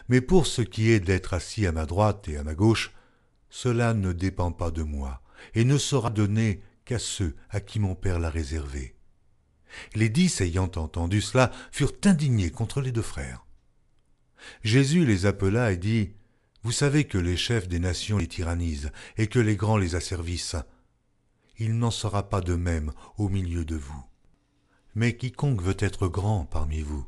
mais 0.09 0.20
pour 0.20 0.47
ce 0.47 0.62
qui 0.62 0.91
est 0.91 1.01
d'être 1.01 1.34
assis 1.34 1.67
à 1.67 1.73
ma 1.73 1.86
droite 1.86 2.28
et 2.28 2.36
à 2.36 2.44
ma 2.44 2.55
gauche, 2.55 2.93
cela 3.49 3.94
ne 3.94 4.12
dépend 4.12 4.52
pas 4.52 4.70
de 4.70 4.83
moi, 4.83 5.23
et 5.55 5.65
ne 5.65 5.78
sera 5.78 6.10
donné 6.10 6.62
qu'à 6.84 6.99
ceux 6.99 7.34
à 7.51 7.60
qui 7.60 7.81
mon 7.81 7.94
Père 7.94 8.18
l'a 8.18 8.31
réservé. 8.31 8.97
Les 9.94 10.09
dix 10.09 10.41
ayant 10.41 10.70
entendu 10.76 11.20
cela 11.20 11.51
furent 11.73 11.93
indignés 12.05 12.51
contre 12.51 12.81
les 12.81 12.93
deux 12.93 13.02
frères. 13.02 13.47
Jésus 14.62 15.05
les 15.05 15.26
appela 15.26 15.73
et 15.73 15.76
dit, 15.76 16.12
Vous 16.62 16.73
savez 16.73 17.05
que 17.05 17.18
les 17.18 17.36
chefs 17.36 17.68
des 17.68 17.78
nations 17.78 18.18
les 18.18 18.28
tyrannisent 18.28 18.93
et 19.17 19.26
que 19.26 19.39
les 19.39 19.57
grands 19.57 19.78
les 19.78 19.94
asservissent. 19.94 20.57
Il 21.59 21.78
n'en 21.78 21.91
sera 21.91 22.28
pas 22.28 22.41
de 22.41 22.55
même 22.55 22.93
au 23.17 23.28
milieu 23.28 23.65
de 23.65 23.76
vous. 23.76 24.05
Mais 24.94 25.17
quiconque 25.17 25.62
veut 25.62 25.76
être 25.78 26.09
grand 26.09 26.44
parmi 26.44 26.81
vous, 26.81 27.07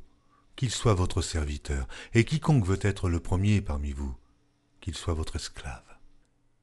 qu'il 0.57 0.71
soit 0.71 0.95
votre 0.95 1.23
serviteur, 1.23 1.87
et 2.15 2.25
quiconque 2.25 2.67
veut 2.67 2.79
être 2.81 3.09
le 3.09 3.21
premier 3.21 3.61
parmi 3.61 3.93
vous, 3.93 4.15
qu'il 4.81 4.95
soit 4.95 5.15
votre 5.15 5.37
esclave. 5.37 5.83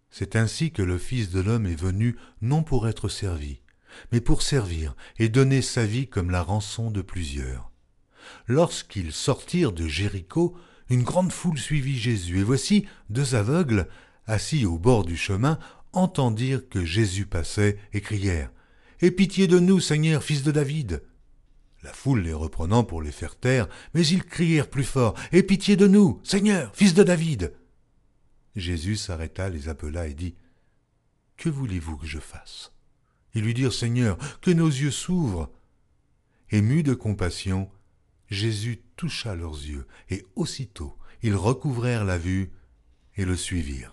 C'est 0.10 0.36
ainsi 0.36 0.72
que 0.72 0.82
le 0.82 0.98
Fils 0.98 1.30
de 1.30 1.40
l'homme 1.40 1.66
est 1.66 1.80
venu 1.80 2.18
non 2.42 2.64
pour 2.64 2.88
être 2.88 3.10
servi, 3.10 3.62
mais 4.12 4.22
pour 4.22 4.42
servir 4.42 4.96
et 5.18 5.30
donner 5.30 5.62
sa 5.62 5.86
vie 5.86 6.08
comme 6.08 6.32
la 6.32 6.44
rançon 6.44 6.92
de 6.92 7.02
plusieurs. 7.02 7.72
Lorsqu'ils 8.48 9.14
sortirent 9.14 9.72
de 9.72 9.88
Jéricho, 9.88 10.56
une 10.90 11.04
grande 11.04 11.32
foule 11.32 11.58
suivit 11.58 11.98
Jésus, 11.98 12.40
et 12.40 12.44
voici 12.44 12.86
deux 13.10 13.36
aveugles, 13.36 13.88
assis 14.26 14.66
au 14.66 14.78
bord 14.78 15.04
du 15.04 15.18
chemin, 15.18 15.60
entendirent 15.94 16.68
que 16.70 16.84
Jésus 16.84 17.26
passait 17.26 17.78
et 17.94 18.02
crièrent 18.02 18.52
Aie 19.02 19.12
pitié 19.12 19.48
de 19.48 19.60
nous, 19.60 19.82
Seigneur, 19.82 20.24
fils 20.24 20.44
de 20.44 20.52
David. 20.52 21.04
La 21.84 21.92
foule 21.92 22.22
les 22.22 22.34
reprenant 22.34 22.86
pour 22.86 23.02
les 23.02 23.12
faire 23.12 23.36
taire, 23.36 23.68
mais 23.94 24.08
ils 24.08 24.24
crièrent 24.24 24.70
plus 24.70 24.86
fort 24.86 25.16
Aie 25.34 25.44
pitié 25.44 25.76
de 25.76 25.88
nous, 25.88 26.22
Seigneur, 26.24 26.74
fils 26.74 26.94
de 26.94 27.04
David. 27.04 27.54
Jésus 28.56 28.96
s'arrêta, 28.96 29.50
les 29.50 29.68
appela 29.68 30.08
et 30.08 30.14
dit 30.14 30.36
Que 31.36 31.50
voulez-vous 31.50 31.98
que 31.98 32.08
je 32.08 32.20
fasse? 32.20 32.72
Ils 33.34 33.44
lui 33.44 33.54
dirent 33.54 33.74
Seigneur, 33.74 34.18
que 34.40 34.52
nos 34.52 34.68
yeux 34.68 34.92
s'ouvrent. 34.92 35.52
Ému 36.52 36.84
de 36.84 36.94
compassion, 36.94 37.70
Jésus 38.30 38.82
toucha 38.96 39.36
leurs 39.36 39.58
yeux, 39.58 39.86
et 40.10 40.26
aussitôt 40.36 40.98
ils 41.22 41.36
recouvrèrent 41.36 42.06
la 42.06 42.18
vue 42.18 42.52
et 43.16 43.26
le 43.26 43.36
suivirent. 43.36 43.93